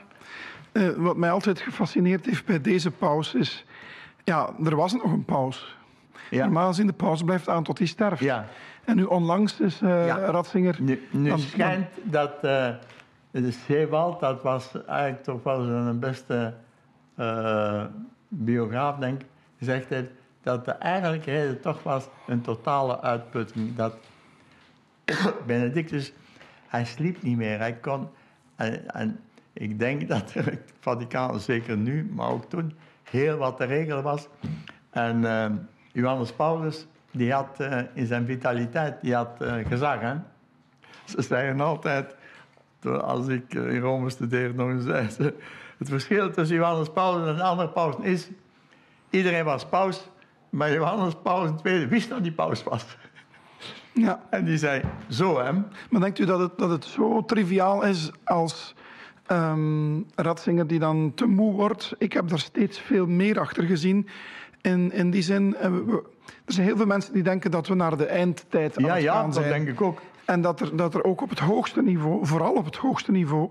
Eh, 0.73 0.89
wat 0.89 1.16
mij 1.16 1.31
altijd 1.31 1.61
gefascineerd 1.61 2.27
heeft 2.27 2.44
bij 2.44 2.61
deze 2.61 2.90
paus 2.90 3.35
is... 3.35 3.65
Ja, 4.24 4.51
er 4.65 4.77
was 4.77 4.93
nog 4.93 5.12
een 5.12 5.24
paus. 5.24 5.78
Ja. 6.31 6.44
Normaal 6.44 6.69
gezien 6.69 6.86
de 6.86 6.93
paus 6.93 7.23
blijft 7.23 7.48
aan 7.48 7.62
tot 7.65 7.78
hij 7.78 7.86
sterft. 7.86 8.23
Ja. 8.23 8.47
En 8.85 8.97
nu 8.97 9.05
onlangs 9.05 9.61
is 9.61 9.81
eh 9.82 10.07
Ja. 10.07 10.16
Ratzinger... 10.19 10.77
Nu, 10.81 11.02
nu 11.11 11.28
Dan- 11.28 11.39
schijnt 11.39 11.86
dat 12.02 12.32
eh 12.43 12.69
de 13.31 13.51
Zeewald, 13.51 14.20
dat 14.20 14.43
was 14.43 14.85
eigenlijk 14.86 15.23
toch 15.23 15.43
wel 15.43 15.61
een 15.69 15.98
beste 15.98 16.55
eh, 17.15 17.85
biograaf, 18.28 18.97
denk 18.97 19.20
ik, 19.20 19.27
gezegd 19.59 19.89
heeft 19.89 20.11
dat 20.43 20.65
de 20.65 20.70
eigenlijke 20.73 21.31
reden 21.31 21.61
toch 21.61 21.82
was 21.82 22.09
een 22.27 22.40
totale 22.40 23.01
uitputting. 23.01 23.77
Dat 23.77 23.94
Benedictus, 25.47 26.12
hij 26.66 26.85
sliep 26.85 27.23
niet 27.23 27.36
meer. 27.36 27.59
Hij 27.59 27.74
kon, 27.74 28.09
en, 28.57 28.90
en 28.90 29.20
ik 29.52 29.78
denk 29.78 30.09
dat 30.09 30.32
in 30.35 30.44
het 30.44 30.73
Vaticaan, 30.81 31.40
zeker 31.40 31.77
nu, 31.77 32.11
maar 32.15 32.28
ook 32.28 32.44
toen, 32.44 32.74
heel 33.02 33.36
wat 33.36 33.57
te 33.57 33.65
regelen 33.65 34.02
was. 34.02 34.28
En 34.90 35.24
eh, 35.24 35.51
Johannes 35.93 36.33
Paulus, 36.33 36.87
die 37.11 37.33
had 37.33 37.61
eh, 37.61 37.79
in 37.95 38.07
zijn 38.07 38.27
vitaliteit, 38.27 39.01
die 39.01 39.15
had 39.15 39.41
eh, 39.41 39.55
gezag. 39.67 40.01
Hè? 40.01 40.15
Ze 41.05 41.23
zeggen 41.23 41.61
altijd, 41.61 42.17
als 42.85 43.29
ik 43.29 43.55
eh, 43.55 43.75
in 43.75 43.81
Rome 43.81 44.11
studeerde 44.11 44.55
nog 44.55 44.69
eens, 44.69 44.85
zei 44.93 45.11
ze, 45.11 45.35
het 45.79 45.89
verschil 45.89 46.31
tussen 46.31 46.57
Johannes 46.57 46.89
Paulus 46.91 47.29
en 47.29 47.37
de 47.37 47.43
andere 47.43 47.69
pausen 47.69 48.03
is, 48.03 48.31
iedereen 49.11 49.45
was 49.45 49.67
paus, 49.67 50.09
maar 50.51 50.73
Johannes 50.73 51.15
Paulus 51.23 51.51
II 51.62 51.87
wist 51.87 52.09
dat 52.09 52.21
hij 52.21 52.33
paus 52.33 52.62
was. 52.62 52.85
Ja. 53.93 54.23
En 54.31 54.45
die 54.45 54.59
zei, 54.59 54.83
zo 55.09 55.39
hè. 55.39 55.53
Maar 55.91 56.01
denkt 56.01 56.19
u 56.19 56.25
dat 56.25 56.41
het, 56.41 56.59
dat 56.59 56.71
het 56.71 56.85
zo 56.85 57.25
triviaal 57.25 57.83
is 57.83 58.11
als 58.25 58.75
ehm 59.27 60.01
Ratzinger 60.15 60.67
die 60.67 60.79
dan 60.79 61.12
te 61.15 61.27
moe 61.27 61.53
wordt? 61.53 61.95
Ik 61.99 62.12
heb 62.12 62.29
daar 62.29 62.39
steeds 62.39 62.79
veel 62.79 63.07
meer 63.07 63.41
achter 63.41 63.65
gezien. 63.65 64.09
In, 64.61 64.93
in 64.93 65.11
die 65.11 65.23
zin, 65.23 65.57
eh, 65.57 65.70
we- 65.70 66.03
er 66.45 66.53
zijn 66.53 66.66
heel 66.66 66.77
veel 66.77 66.87
mensen 66.87 67.12
die 67.12 67.23
denken 67.23 67.51
dat 67.51 67.66
we 67.69 67.74
naar 67.74 67.97
de 67.97 68.05
eindtijd 68.07 68.77
aan 68.78 68.85
Ja, 68.85 68.95
het 68.95 69.03
ja, 69.03 69.12
gaan 69.15 69.24
dat 69.24 69.35
zijn. 69.35 69.49
denk 69.49 69.69
ik 69.69 69.81
ook. 69.81 70.01
En 70.24 70.41
dat 70.41 70.61
er, 70.61 70.77
dat 70.77 70.95
er 70.95 71.05
ook 71.05 71.20
op 71.23 71.31
het 71.31 71.39
hoogste 71.39 71.82
niveau, 71.82 72.27
vooral 72.27 72.53
op 72.55 72.65
het 72.65 72.77
hoogste 72.77 73.11
niveau, 73.12 73.51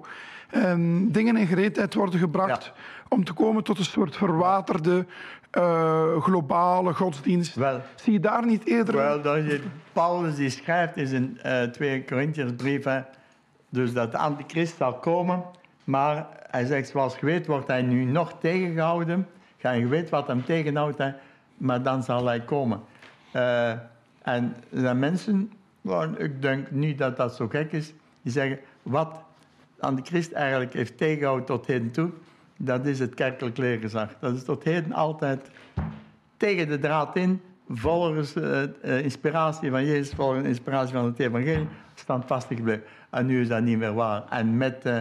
ehm, 0.50 1.08
dingen 1.12 1.38
in 1.38 1.48
gereedheid 1.48 1.94
worden 1.94 2.20
gebracht 2.20 2.66
Ja. 2.66 2.72
om 3.10 3.24
te 3.24 3.34
komen 3.34 3.64
tot 3.64 3.78
een 3.78 3.86
soort 3.86 4.16
verwaterde 4.18 5.06
eh, 5.50 6.22
globale 6.22 6.94
godsdienst. 6.94 7.56
Wel, 7.56 7.82
Zie 7.96 8.14
je 8.14 8.20
daar 8.20 8.46
niet 8.46 8.66
eerder... 8.66 8.96
Wel, 8.96 9.22
dat 9.22 9.36
je, 9.36 9.62
Paulus 9.94 10.36
die 10.36 10.50
schrijft 10.50 10.98
in 10.98 11.08
zijn 11.08 11.40
eh 11.42 11.64
2 11.64 12.06
Corinthiërsbrief, 12.06 12.84
hè, 12.84 13.00
dus 13.70 13.94
dat 13.94 14.12
de 14.12 14.18
antichrist 14.18 14.78
zal 14.78 14.94
komen, 14.94 15.44
maar 15.84 16.28
hij 16.50 16.66
zegt, 16.66 16.90
zoals 16.90 17.18
je 17.20 17.26
weet, 17.26 17.48
wordt 17.48 17.68
hij 17.68 17.82
nu 17.82 18.04
nog 18.04 18.34
tegengehouden. 18.40 19.28
Ja, 19.62 19.72
je 19.72 19.88
weet 19.88 20.10
wat 20.10 20.28
hem 20.28 20.46
tegenhoudt, 20.46 20.98
hè, 20.98 21.12
maar 21.58 21.84
dan 21.84 22.04
zal 22.04 22.26
hij 22.26 22.42
komen. 22.42 22.82
Eh, 23.32 23.72
en 24.22 24.56
er 24.74 24.96
mensen, 24.96 25.52
ik 26.18 26.42
denk 26.42 26.72
niet 26.72 26.98
dat 26.98 27.18
dat 27.18 27.36
zo 27.36 27.48
gek 27.48 27.72
is, 27.72 27.94
die 28.22 28.32
zeggen, 28.32 28.60
wat 28.84 29.22
de 29.76 29.82
antichrist 29.82 30.32
eigenlijk 30.32 30.74
heeft 30.74 30.98
tegengehouden 30.98 31.46
tot 31.46 31.66
heden 31.66 31.92
toe, 31.92 32.10
dat 32.58 32.86
is 32.86 33.00
het 33.00 33.14
kerkelijk 33.14 33.58
leergezag. 33.58 34.10
Dat 34.20 34.36
is 34.36 34.44
tot 34.44 34.64
heden 34.64 34.94
altijd 34.94 35.50
tegen 36.38 36.68
de 36.68 36.80
draad 36.80 37.16
in, 37.16 37.42
volgens 37.70 38.34
de 38.34 39.00
inspiratie 39.04 39.70
van 39.70 39.86
Jezus, 39.86 40.14
volgens 40.16 40.42
de 40.42 40.48
inspiratie 40.48 40.94
van 40.94 41.06
het 41.06 41.20
evangelie, 41.20 41.68
standvastig 41.94 42.58
gebleven. 42.58 42.84
En 43.10 43.26
nu 43.26 43.42
is 43.42 43.48
dat 43.48 43.62
niet 43.62 43.78
meer 43.78 43.94
waar. 43.94 44.24
En 44.30 44.58
met 44.58 44.86
eh, 44.86 44.98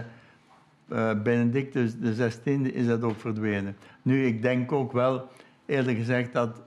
eh, 0.89 1.11
Benedictus 1.23 1.93
XVI 2.03 2.63
is 2.73 2.87
dat 2.87 3.03
ook 3.03 3.21
verdwenen. 3.21 3.77
Nu, 4.03 4.27
ik 4.27 4.43
denk 4.43 4.73
ook 4.73 4.93
wel, 4.93 5.29
eerlijk 5.67 5.99
gezegd, 5.99 6.33
dat 6.33 6.63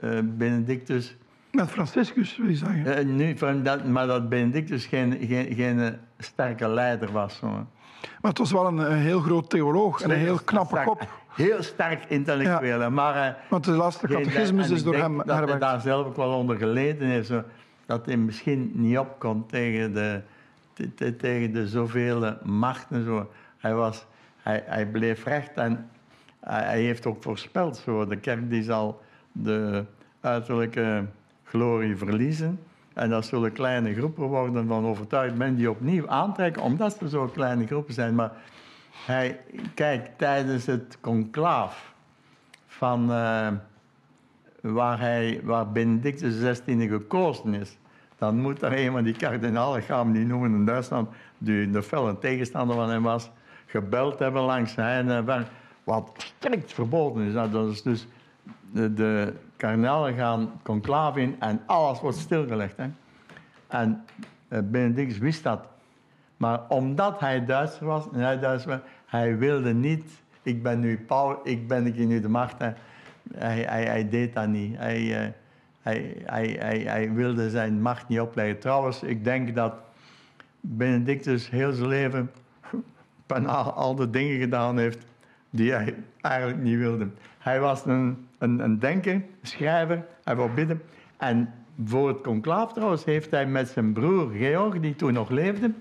eh, 0.00 0.18
Benedictus... 0.24 1.16
Met 1.50 1.70
Franciscus, 1.70 2.36
wil 2.36 2.48
je 2.48 2.54
zeggen. 2.56 2.96
eh, 2.96 3.04
nu, 3.04 3.38
van 3.38 3.62
dat, 3.62 3.84
maar 3.88 4.06
dat 4.06 4.28
Benedictus 4.28 4.86
geen, 4.86 5.18
geen, 5.20 5.54
geen 5.54 5.96
sterke 6.18 6.68
leider 6.68 7.12
was. 7.12 7.40
Maar 8.20 8.30
het 8.30 8.38
was 8.38 8.52
wel 8.52 8.66
een, 8.66 8.78
een 8.78 8.98
heel 8.98 9.20
groot 9.20 9.50
theoloog 9.50 10.00
en 10.02 10.10
een 10.10 10.16
heel 10.16 10.38
knappe 10.44 10.68
Sterk- 10.74 10.86
kop. 10.86 11.08
Heel 11.34 11.62
sterk 11.62 12.04
intellectueel. 12.08 12.80
hè, 12.80 12.90
Maar... 12.90 13.36
Want 13.50 13.64
de 13.64 13.70
laatste 13.70 14.06
catechismus 14.06 14.70
is 14.70 14.82
door 14.82 14.94
hem 14.94 15.16
dat 15.24 15.48
hij 15.48 15.58
daar 15.58 15.80
zelf 15.80 16.06
ook 16.06 16.16
wel 16.16 16.32
onder 16.38 16.56
geleden 16.56 17.08
heeft. 17.08 17.26
Zo, 17.26 17.42
dat 17.86 18.06
hij 18.06 18.16
misschien 18.16 18.70
niet 18.74 18.98
opkomt 18.98 19.48
tegen 19.48 19.92
de, 19.94 20.20
te- 20.72 20.94
te- 20.94 21.16
tegen 21.16 21.52
de 21.52 21.68
zoveel 21.68 22.34
machten. 22.44 23.04
Zo. 23.04 23.30
Hij, 23.58 23.74
was, 23.74 24.06
hij, 24.42 24.62
hij 24.66 24.86
bleef 24.86 25.24
recht 25.24 25.54
en 25.54 25.90
hij, 26.40 26.80
heeft 26.82 27.06
ook 27.06 27.22
voorspeld. 27.22 27.76
Zo. 27.76 28.06
De 28.06 28.16
kerk 28.16 28.50
die 28.50 28.62
zal 28.62 29.00
de 29.32 29.84
uiterlijke 30.20 31.04
glorie 31.44 31.96
verliezen. 31.96 32.60
En 32.94 33.10
dat 33.10 33.26
zullen 33.26 33.52
kleine 33.52 33.94
groepen 33.94 34.24
worden 34.24 34.66
van 34.66 34.86
overtuigd 34.86 35.36
men 35.36 35.54
die 35.54 35.70
opnieuw 35.70 36.08
aantrekken, 36.08 36.62
omdat 36.62 36.96
ze 36.98 37.08
zo 37.08 37.26
kleine 37.26 37.66
groepen 37.66 37.94
zijn. 37.94 38.14
Maar 38.14 38.32
hij, 39.04 39.40
kijk, 39.74 40.10
tijdens 40.16 40.66
het 40.66 40.98
conclaaf 41.00 41.94
van 42.66 43.12
eh, 43.12 43.48
waar, 44.60 45.00
hij, 45.00 45.40
waar 45.42 45.72
Benedictus 45.72 46.34
XVI 46.40 46.88
gekozen 46.88 47.54
is, 47.54 47.78
dan 48.18 48.40
moet 48.40 48.62
er 48.62 48.78
een 48.78 48.92
van 48.92 49.02
die 49.02 49.16
kardinalen, 49.16 49.78
ik 49.78 49.84
ga 49.84 49.98
hem 49.98 50.12
niet 50.12 50.26
noemen 50.26 50.54
in 50.54 50.64
Duitsland, 50.64 51.08
die 51.38 51.70
de 51.70 51.82
felle 51.82 52.18
tegenstander 52.18 52.76
van 52.76 52.90
hem 52.90 53.02
was, 53.02 53.30
gebeld 53.80 54.18
hebben 54.18 54.42
langs 54.42 54.74
en 54.74 55.24
wat 55.84 56.12
strikt 56.16 56.72
verboden 56.72 57.26
is. 57.26 57.32
Nou, 57.32 57.50
dat 57.50 57.70
is 57.70 57.82
dus 57.82 58.06
de, 58.72 58.94
de 58.94 59.32
kardinalen 59.56 60.14
gaan 60.14 60.60
conclave 60.62 61.20
in 61.20 61.36
en 61.38 61.60
alles 61.66 62.00
wordt 62.00 62.16
stilgelegd. 62.16 62.76
Hè. 62.76 62.86
En 63.68 64.04
eh, 64.48 64.58
Benedictus 64.64 65.18
wist 65.18 65.42
dat. 65.42 65.66
Maar 66.36 66.60
omdat 66.68 67.20
hij 67.20 67.44
Duitser 67.44 67.86
was, 67.86 68.04
en 68.12 68.20
hij 68.20 68.38
Duitser 68.38 68.70
was, 68.70 68.80
hij 69.06 69.38
wilde 69.38 69.74
niet, 69.74 70.10
ik 70.42 70.62
ben 70.62 70.80
nu 70.80 70.98
Paul, 70.98 71.40
ik 71.42 71.68
ben 71.68 71.86
ik 71.86 71.96
nu 71.96 72.20
de 72.20 72.28
macht. 72.28 72.58
Hè. 72.58 72.70
hij, 73.34 73.58
hij, 73.58 73.84
hij 73.84 74.08
deed 74.08 74.34
dat 74.34 74.48
niet. 74.48 74.76
Hij, 74.76 75.34
hij, 75.80 76.16
hij, 76.24 76.80
hij 76.86 77.12
wilde 77.12 77.50
zijn 77.50 77.82
macht 77.82 78.08
niet 78.08 78.20
opleggen. 78.20 78.58
Trouwens, 78.58 79.02
ik 79.02 79.24
denk 79.24 79.54
dat 79.54 79.74
Benedictus 80.60 81.50
heel 81.50 81.72
zijn 81.72 81.88
leven 81.88 82.30
bijna 83.26 83.52
al 83.52 83.94
de 83.94 84.10
dingen 84.10 84.38
gedaan 84.38 84.78
heeft 84.78 85.06
die 85.50 85.72
hij 85.72 85.94
eigenlijk 86.20 86.62
niet 86.62 86.78
wilde. 86.78 87.08
Hij 87.38 87.60
was 87.60 87.86
een, 87.86 88.26
een, 88.38 88.58
een 88.58 88.78
denker, 88.78 89.22
schrijver, 89.42 90.04
hij 90.24 90.36
bidden. 90.54 90.82
En 91.16 91.54
voor 91.84 92.08
het 92.08 92.20
conclaaf 92.20 92.72
trouwens 92.72 93.04
heeft 93.04 93.30
hij 93.30 93.46
met 93.46 93.68
zijn 93.68 93.92
broer 93.92 94.30
Georg, 94.30 94.80
die 94.80 94.96
toen 94.96 95.12
nog 95.12 95.28
leefde, 95.28 95.72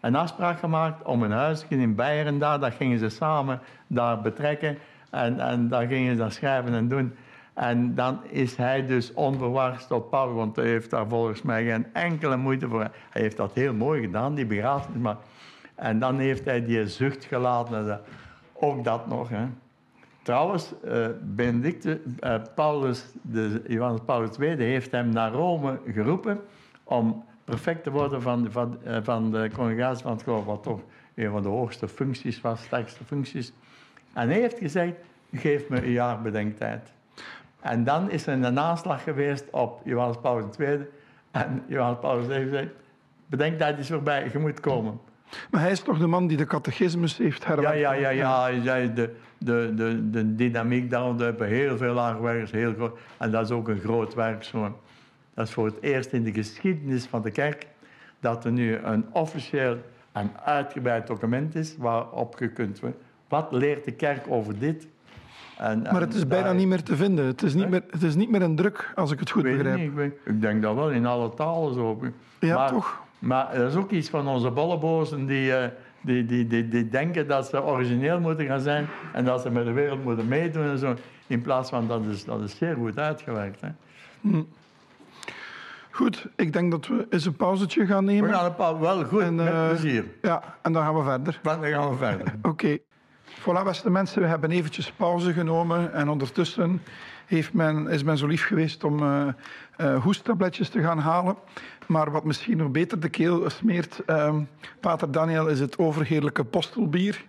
een 0.00 0.14
afspraak 0.16 0.58
gemaakt 0.58 1.04
om 1.04 1.22
een 1.22 1.30
huisje 1.30 1.66
in 1.68 1.94
Beieren 1.94 2.38
daar, 2.38 2.60
dat 2.60 2.72
gingen 2.72 2.98
ze 2.98 3.08
samen 3.08 3.60
daar 3.86 4.20
betrekken. 4.20 4.78
En, 5.10 5.40
en 5.40 5.68
daar 5.68 5.86
gingen 5.86 6.12
ze 6.12 6.18
dan 6.18 6.30
schrijven 6.30 6.74
en 6.74 6.88
doen. 6.88 7.14
En 7.54 7.94
dan 7.94 8.20
is 8.24 8.56
hij 8.56 8.86
dus 8.86 9.12
onverwachts 9.12 9.86
tot 9.86 10.10
Paul, 10.10 10.32
want 10.32 10.56
hij 10.56 10.66
heeft 10.66 10.90
daar 10.90 11.08
volgens 11.08 11.42
mij 11.42 11.64
geen 11.64 11.86
enkele 11.92 12.36
moeite 12.36 12.68
voor. 12.68 12.80
Hij 13.10 13.22
heeft 13.22 13.36
dat 13.36 13.52
heel 13.54 13.74
mooi 13.74 14.00
gedaan, 14.00 14.34
die 14.34 14.46
begrafenis. 14.46 15.02
Maar... 15.02 15.16
En 15.76 15.98
dan 15.98 16.18
heeft 16.18 16.44
hij 16.44 16.64
die 16.64 16.86
zucht 16.86 17.24
gelaten. 17.24 18.00
Ook 18.52 18.84
dat 18.84 19.06
nog. 19.06 19.28
Hè. 19.28 19.46
Trouwens, 20.22 20.72
uh, 20.84 22.36
Paulus, 22.54 23.04
de, 23.22 23.62
Johannes 23.66 24.00
Paulus 24.04 24.38
II 24.38 24.62
heeft 24.62 24.90
hem 24.90 25.08
naar 25.08 25.32
Rome 25.32 25.80
geroepen 25.86 26.40
om 26.84 27.24
perfect 27.44 27.82
te 27.82 27.90
worden 27.90 28.22
van, 28.22 28.46
van, 28.50 28.78
uh, 28.86 28.96
van 29.02 29.30
de 29.30 29.50
congregatie 29.54 30.02
van 30.02 30.12
het 30.12 30.22
geloof, 30.22 30.44
wat 30.44 30.62
toch 30.62 30.80
een 31.14 31.30
van 31.30 31.42
de 31.42 31.48
hoogste 31.48 31.88
functies 31.88 32.40
was, 32.40 32.62
sterkste 32.62 33.04
functies. 33.04 33.52
En 34.12 34.28
hij 34.28 34.40
heeft 34.40 34.58
gezegd, 34.58 34.94
geef 35.32 35.68
me 35.68 35.84
een 35.84 35.90
jaar 35.90 36.22
bedenktijd. 36.22 36.92
En 37.60 37.84
dan 37.84 38.10
is 38.10 38.26
er 38.26 38.32
een 38.32 38.54
naslag 38.54 39.02
geweest 39.02 39.50
op 39.50 39.80
Johannes 39.84 40.16
Paulus 40.20 40.56
II. 40.56 40.86
En 41.30 41.62
Johannes 41.66 41.98
Paulus 42.00 42.28
II 42.28 42.44
gezegd, 42.44 42.70
bedenktijd 43.26 43.78
is 43.78 43.88
voorbij, 43.88 44.30
je 44.32 44.38
moet 44.38 44.60
komen. 44.60 45.00
Maar 45.50 45.60
hij 45.60 45.70
is 45.70 45.80
toch 45.80 45.98
de 45.98 46.06
man 46.06 46.26
die 46.26 46.36
de 46.36 46.46
catechismus 46.46 47.16
heeft 47.16 47.44
herwerkt? 47.44 47.78
Ja, 47.78 47.92
ja, 47.92 48.10
ja, 48.10 48.46
ja. 48.46 48.86
De, 48.86 49.14
de, 49.38 49.72
de, 49.74 50.10
de 50.10 50.34
dynamiek 50.34 50.90
daar 50.90 51.14
hebben 51.14 51.46
heel 51.46 51.76
veel 51.76 52.00
aan 52.00 52.16
gewerkt. 52.16 52.50
Heel 52.50 52.74
groot. 52.74 52.98
En 53.16 53.30
dat 53.30 53.44
is 53.44 53.50
ook 53.50 53.68
een 53.68 53.80
groot 53.80 54.14
werk. 54.14 54.44
Zo. 54.44 54.78
Dat 55.34 55.46
is 55.46 55.52
voor 55.52 55.66
het 55.66 55.80
eerst 55.80 56.12
in 56.12 56.22
de 56.22 56.32
geschiedenis 56.32 57.04
van 57.04 57.22
de 57.22 57.30
kerk 57.30 57.66
dat 58.20 58.44
er 58.44 58.52
nu 58.52 58.76
een 58.76 59.06
officieel 59.12 59.76
en 60.12 60.30
uitgebreid 60.44 61.06
document 61.06 61.54
is 61.54 61.76
waarop 61.78 62.38
je 62.38 62.48
kunt... 62.48 62.80
Wat 63.28 63.52
leert 63.52 63.84
de 63.84 63.92
kerk 63.92 64.24
over 64.28 64.58
dit? 64.58 64.86
En, 65.58 65.82
maar 65.82 66.00
het 66.00 66.14
is 66.14 66.26
bijna 66.26 66.52
niet 66.52 66.66
meer 66.66 66.82
te 66.82 66.96
vinden. 66.96 67.26
Het 67.26 67.42
is 67.42 67.54
niet, 67.54 67.68
meer, 67.68 67.82
het 67.90 68.02
is 68.02 68.14
niet 68.14 68.30
meer 68.30 68.42
een 68.42 68.56
druk, 68.56 68.92
als 68.94 69.10
ik 69.10 69.18
het 69.20 69.30
goed 69.30 69.42
begrijp. 69.42 69.96
Niet, 69.96 70.12
ik, 70.24 70.40
denk 70.40 70.62
dat 70.62 70.74
wel, 70.74 70.90
in 70.90 71.06
alle 71.06 71.34
talen 71.34 71.74
zo. 71.74 72.00
Ja, 72.40 72.54
maar, 72.54 72.68
toch? 72.68 73.02
Maar 73.18 73.54
dat 73.54 73.70
is 73.70 73.76
ook 73.76 73.90
iets 73.90 74.08
van 74.08 74.28
onze 74.28 74.50
bollebozen 74.50 75.26
die, 75.26 75.50
uh, 75.50 75.64
die, 76.00 76.26
die, 76.26 76.46
die, 76.46 76.68
die, 76.68 76.88
denken 76.88 77.28
dat 77.28 77.46
ze 77.46 77.62
origineel 77.62 78.20
moeten 78.20 78.46
gaan 78.46 78.60
zijn 78.60 78.86
en 79.12 79.24
dat 79.24 79.42
ze 79.42 79.50
met 79.50 79.64
de 79.64 79.72
wereld 79.72 80.04
moeten 80.04 80.28
meedoen 80.28 80.64
en 80.64 80.78
zo. 80.78 80.94
In 81.26 81.40
plaats 81.40 81.70
van 81.70 81.86
dat 81.86 82.04
is, 82.04 82.24
dat 82.24 82.42
is 82.42 82.56
zeer 82.56 82.74
goed 82.74 82.98
uitgewerkt. 82.98 83.60
Hè. 83.60 83.68
Hm. 84.20 84.42
Goed, 85.90 86.26
ik 86.36 86.52
denk 86.52 86.70
dat 86.70 86.86
we 86.86 87.06
eens 87.10 87.26
een 87.26 87.36
pauzetje 87.36 87.86
gaan 87.86 88.04
nemen. 88.04 88.30
We 88.30 88.36
gaan 88.36 88.54
een 88.58 88.78
wel 88.78 89.04
goed, 89.04 89.20
en, 89.20 89.34
met 89.34 89.46
uh, 89.46 89.68
plezier. 89.68 90.04
Ja, 90.22 90.42
en 90.62 90.72
dan 90.72 90.82
gaan 90.82 90.94
we 90.94 91.02
verder. 91.02 91.40
Dan 91.42 91.64
gaan 91.64 91.90
we 91.90 91.96
verder. 91.96 92.34
Oké. 92.42 92.48
Okay. 92.48 92.82
Voilà, 93.46 93.62
beste 93.64 93.90
mensen, 93.90 94.22
we 94.22 94.28
hebben 94.28 94.50
eventjes 94.50 94.92
pauze 94.92 95.32
genomen 95.32 95.92
en 95.92 96.08
ondertussen 96.08 96.82
heeft 97.26 97.52
men, 97.52 97.88
is 97.88 98.02
men 98.02 98.18
zo 98.18 98.26
lief 98.26 98.46
geweest 98.46 98.84
om 98.84 99.02
uh, 99.02 99.32
hoesttabletjes 100.02 100.68
te 100.68 100.80
gaan 100.80 100.98
halen. 100.98 101.36
Maar 101.86 102.10
wat 102.10 102.24
misschien 102.24 102.56
nog 102.56 102.70
beter 102.70 103.00
de 103.00 103.08
keel 103.08 103.50
smeert, 103.50 104.02
uh, 104.06 104.34
Pater 104.80 105.10
Daniel, 105.10 105.46
is 105.46 105.60
het 105.60 105.78
overheerlijke 105.78 106.44
postelbier. 106.44 107.24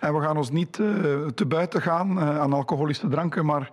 En 0.00 0.14
we 0.14 0.20
gaan 0.20 0.36
ons 0.36 0.50
niet 0.50 0.78
uh, 0.78 1.26
te 1.26 1.46
buiten 1.46 1.82
gaan 1.82 2.20
aan 2.20 2.52
alcoholische 2.52 3.08
dranken, 3.08 3.46
maar 3.46 3.70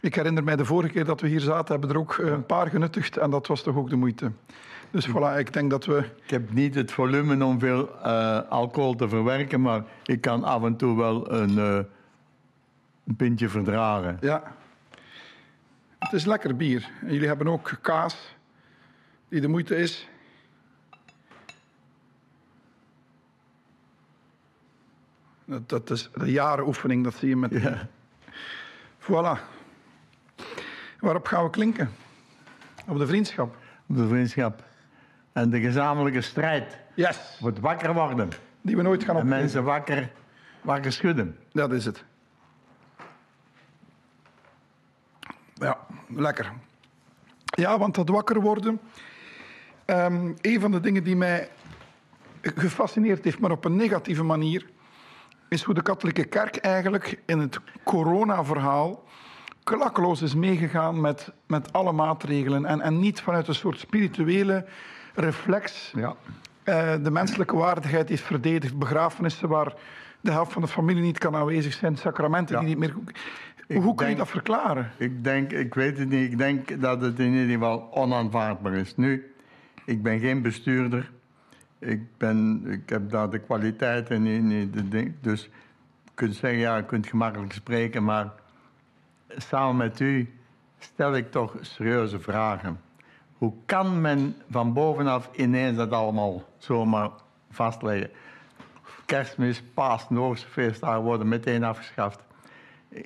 ik 0.00 0.14
herinner 0.14 0.44
mij 0.44 0.56
de 0.56 0.64
vorige 0.64 0.92
keer 0.92 1.04
dat 1.04 1.20
we 1.20 1.28
hier 1.28 1.40
zaten, 1.40 1.72
hebben 1.72 1.90
er 1.90 1.98
ook 1.98 2.18
een 2.18 2.46
paar 2.46 2.66
genuttigd 2.66 3.16
en 3.16 3.30
dat 3.30 3.46
was 3.46 3.62
toch 3.62 3.76
ook 3.76 3.90
de 3.90 3.96
moeite. 3.96 4.32
Dus 4.90 5.08
voilà, 5.08 5.38
ik 5.38 5.52
denk 5.52 5.70
dat 5.70 5.84
we... 5.84 6.04
Ik 6.22 6.30
heb 6.30 6.52
niet 6.52 6.74
het 6.74 6.92
volume 6.92 7.44
om 7.44 7.58
veel 7.58 7.88
uh, 7.88 8.40
alcohol 8.48 8.94
te 8.94 9.08
verwerken, 9.08 9.60
maar 9.60 9.82
ik 10.04 10.20
kan 10.20 10.44
af 10.44 10.64
en 10.64 10.76
toe 10.76 10.96
wel 10.96 11.32
een, 11.32 11.50
uh, 11.50 11.80
een 13.06 13.16
pintje 13.16 13.48
verdragen. 13.48 14.18
Ja. 14.20 14.56
Het 15.98 16.12
is 16.12 16.24
lekker 16.24 16.56
bier. 16.56 16.90
En 17.00 17.12
jullie 17.12 17.28
hebben 17.28 17.48
ook 17.48 17.78
kaas, 17.80 18.36
die 19.28 19.40
de 19.40 19.48
moeite 19.48 19.76
is. 19.76 20.08
Dat, 25.44 25.68
dat 25.68 25.90
is 25.90 26.10
de 26.14 26.30
jarenoefening, 26.30 27.04
dat 27.04 27.14
zie 27.14 27.28
je 27.28 27.36
met... 27.36 27.50
Ja. 27.50 27.88
Voilà. 29.00 29.40
Waarop 30.98 31.26
gaan 31.26 31.44
we 31.44 31.50
klinken? 31.50 31.90
Op 32.86 32.98
de 32.98 33.06
vriendschap. 33.06 33.56
Op 33.88 33.96
de 33.96 34.08
vriendschap. 34.08 34.68
En 35.32 35.50
de 35.50 35.60
gezamenlijke 35.60 36.20
strijd. 36.20 36.78
Yes. 36.94 37.36
Voor 37.38 37.48
het 37.48 37.60
wakker 37.60 37.94
worden. 37.94 38.28
Die 38.62 38.76
we 38.76 38.82
nooit 38.82 39.04
gaan 39.04 39.16
En 39.16 39.22
opgeven. 39.22 39.40
mensen 39.40 39.64
wakker, 39.64 40.10
wakker 40.62 40.92
schudden. 40.92 41.38
Dat 41.52 41.72
is 41.72 41.84
het. 41.84 42.04
Ja, 45.54 45.78
lekker. 46.08 46.52
Ja, 47.44 47.78
want 47.78 47.94
dat 47.94 48.08
wakker 48.08 48.40
worden. 48.40 48.80
Um, 49.86 50.34
een 50.40 50.60
van 50.60 50.70
de 50.70 50.80
dingen 50.80 51.04
die 51.04 51.16
mij 51.16 51.48
gefascineerd 52.42 53.24
heeft, 53.24 53.38
maar 53.38 53.50
op 53.50 53.64
een 53.64 53.76
negatieve 53.76 54.22
manier, 54.22 54.66
is 55.48 55.62
hoe 55.62 55.74
de 55.74 55.82
katholieke 55.82 56.24
kerk 56.24 56.56
eigenlijk 56.56 57.22
in 57.26 57.38
het 57.38 57.58
coronaverhaal 57.84 59.04
klakkeloos 59.64 60.22
is 60.22 60.34
meegegaan 60.34 61.00
met, 61.00 61.32
met 61.46 61.72
alle 61.72 61.92
maatregelen. 61.92 62.64
En, 62.64 62.80
en 62.80 62.98
niet 62.98 63.20
vanuit 63.20 63.48
een 63.48 63.54
soort 63.54 63.78
spirituele 63.78 64.66
reflex. 65.20 65.92
Ja. 65.96 66.14
Uh, 66.64 66.92
de 67.04 67.10
menselijke 67.10 67.56
waardigheid 67.56 68.08
heeft 68.08 68.22
verdedigd. 68.22 68.78
Begrafenissen 68.78 69.48
waar 69.48 69.72
de 70.20 70.30
helft 70.30 70.52
van 70.52 70.62
de 70.62 70.68
familie 70.68 71.02
niet 71.02 71.18
kan 71.18 71.36
aanwezig 71.36 71.72
zijn. 71.72 71.96
Sacramenten 71.96 72.54
Ja. 72.54 72.60
die 72.60 72.68
niet 72.68 72.78
meer... 72.78 72.94
Hoe 73.82 73.94
kun 73.94 74.08
je 74.08 74.16
dat 74.16 74.28
verklaren? 74.28 74.90
Ik 74.96 75.24
denk, 75.24 75.52
ik 75.52 75.74
weet 75.74 75.98
het 75.98 76.08
niet, 76.08 76.32
ik 76.32 76.38
denk 76.38 76.80
dat 76.80 77.00
het 77.00 77.18
in 77.18 77.32
ieder 77.32 77.52
geval 77.52 77.88
onaanvaardbaar 77.94 78.72
is. 78.72 78.96
Nu, 78.96 79.32
ik 79.84 80.02
ben 80.02 80.18
geen 80.18 80.42
bestuurder. 80.42 81.10
Ik, 81.78 82.00
ben, 82.16 82.62
ik 82.66 82.88
heb 82.88 83.10
daar 83.10 83.30
de 83.30 83.38
kwaliteiten 83.38 84.26
in, 84.26 84.50
in 84.50 84.70
de 84.70 84.88
ding. 84.88 85.14
Dus 85.20 85.42
je 86.04 86.10
kunt 86.14 86.34
zeggen, 86.34 86.58
ja, 86.58 86.76
je 86.76 86.84
kunt 86.84 87.06
gemakkelijk 87.06 87.52
spreken, 87.52 88.04
maar 88.04 88.30
samen 89.28 89.76
met 89.76 90.00
u 90.00 90.34
stel 90.78 91.16
ik 91.16 91.30
toch 91.30 91.56
serieuze 91.60 92.20
vragen. 92.20 92.80
Hoe 93.40 93.52
kan 93.66 94.00
men 94.00 94.36
van 94.50 94.72
bovenaf 94.72 95.30
ineens 95.32 95.76
dat 95.76 95.90
allemaal 95.90 96.44
zomaar 96.58 97.10
vastleggen? 97.50 98.10
Kerstmis, 99.06 99.62
paas, 99.74 100.10
Noorse 100.10 100.46
feestdagen 100.46 101.02
worden 101.02 101.28
meteen 101.28 101.64
afgeschaft. 101.64 102.20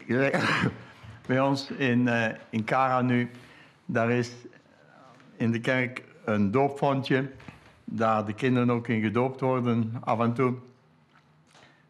Bij 1.27 1.41
ons 1.41 1.71
in, 1.71 2.09
eh 2.09 2.35
in 2.51 2.65
Kara 2.65 3.01
nu, 3.01 3.31
daar 3.87 4.11
is 4.11 4.33
in 5.37 5.53
de 5.53 5.61
kerk 5.61 6.05
een 6.25 6.51
doopfondje, 6.51 7.31
daar 7.85 8.25
de 8.25 8.35
kinderen 8.35 8.71
ook 8.71 8.89
in 8.89 9.01
gedoopt 9.01 9.41
worden 9.41 9.93
af 10.01 10.21
en 10.21 10.33
toe. 10.33 10.55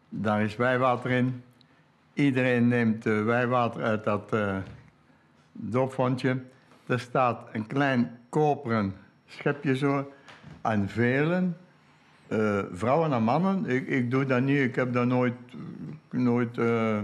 Daar 0.09 0.41
is 0.41 0.55
wijwater 0.55 1.11
in. 1.11 1.43
Iedereen 2.13 2.67
neemt 2.67 3.05
eh, 3.05 3.23
wijwater 3.23 3.83
uit 3.83 4.03
dat 4.03 4.33
eh 4.33 4.57
doopfondje. 5.51 6.43
Er 6.87 6.99
staat 6.99 7.47
een 7.51 7.67
klein 7.67 8.19
koperen 8.35 8.95
schepje 9.27 9.77
zo 9.77 10.11
aan 10.61 10.87
velen. 10.87 11.57
eh, 12.27 12.59
vrouwen 12.71 13.13
en 13.13 13.23
mannen. 13.23 13.65
Ik, 13.65 13.87
ik 13.87 14.11
doe 14.11 14.25
dat 14.25 14.41
niet, 14.41 14.59
ik 14.59 14.75
heb 14.75 14.93
daar 14.93 15.07
nooit, 15.07 15.33
nooit 16.09 16.57
eh, 16.57 16.97
eh, 16.97 17.03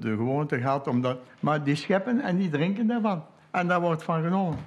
de 0.00 0.10
gewoonte 0.16 0.58
gehad. 0.58 0.86
Omdat, 0.86 1.18
maar 1.40 1.64
die 1.64 1.74
scheppen 1.74 2.20
en 2.20 2.36
die 2.36 2.50
drinken 2.50 2.86
daarvan. 2.86 3.24
En 3.50 3.68
daar 3.68 3.80
wordt 3.80 4.02
van 4.02 4.22
genomen. 4.22 4.58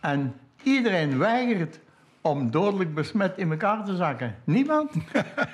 En 0.00 0.34
iedereen 0.62 1.18
weigert 1.18 1.80
om 2.20 2.50
dodelijk 2.50 2.94
besmet 2.94 3.38
in 3.38 3.50
elkaar 3.50 3.84
te 3.84 3.96
zakken. 3.96 4.34
Niemand. 4.44 4.92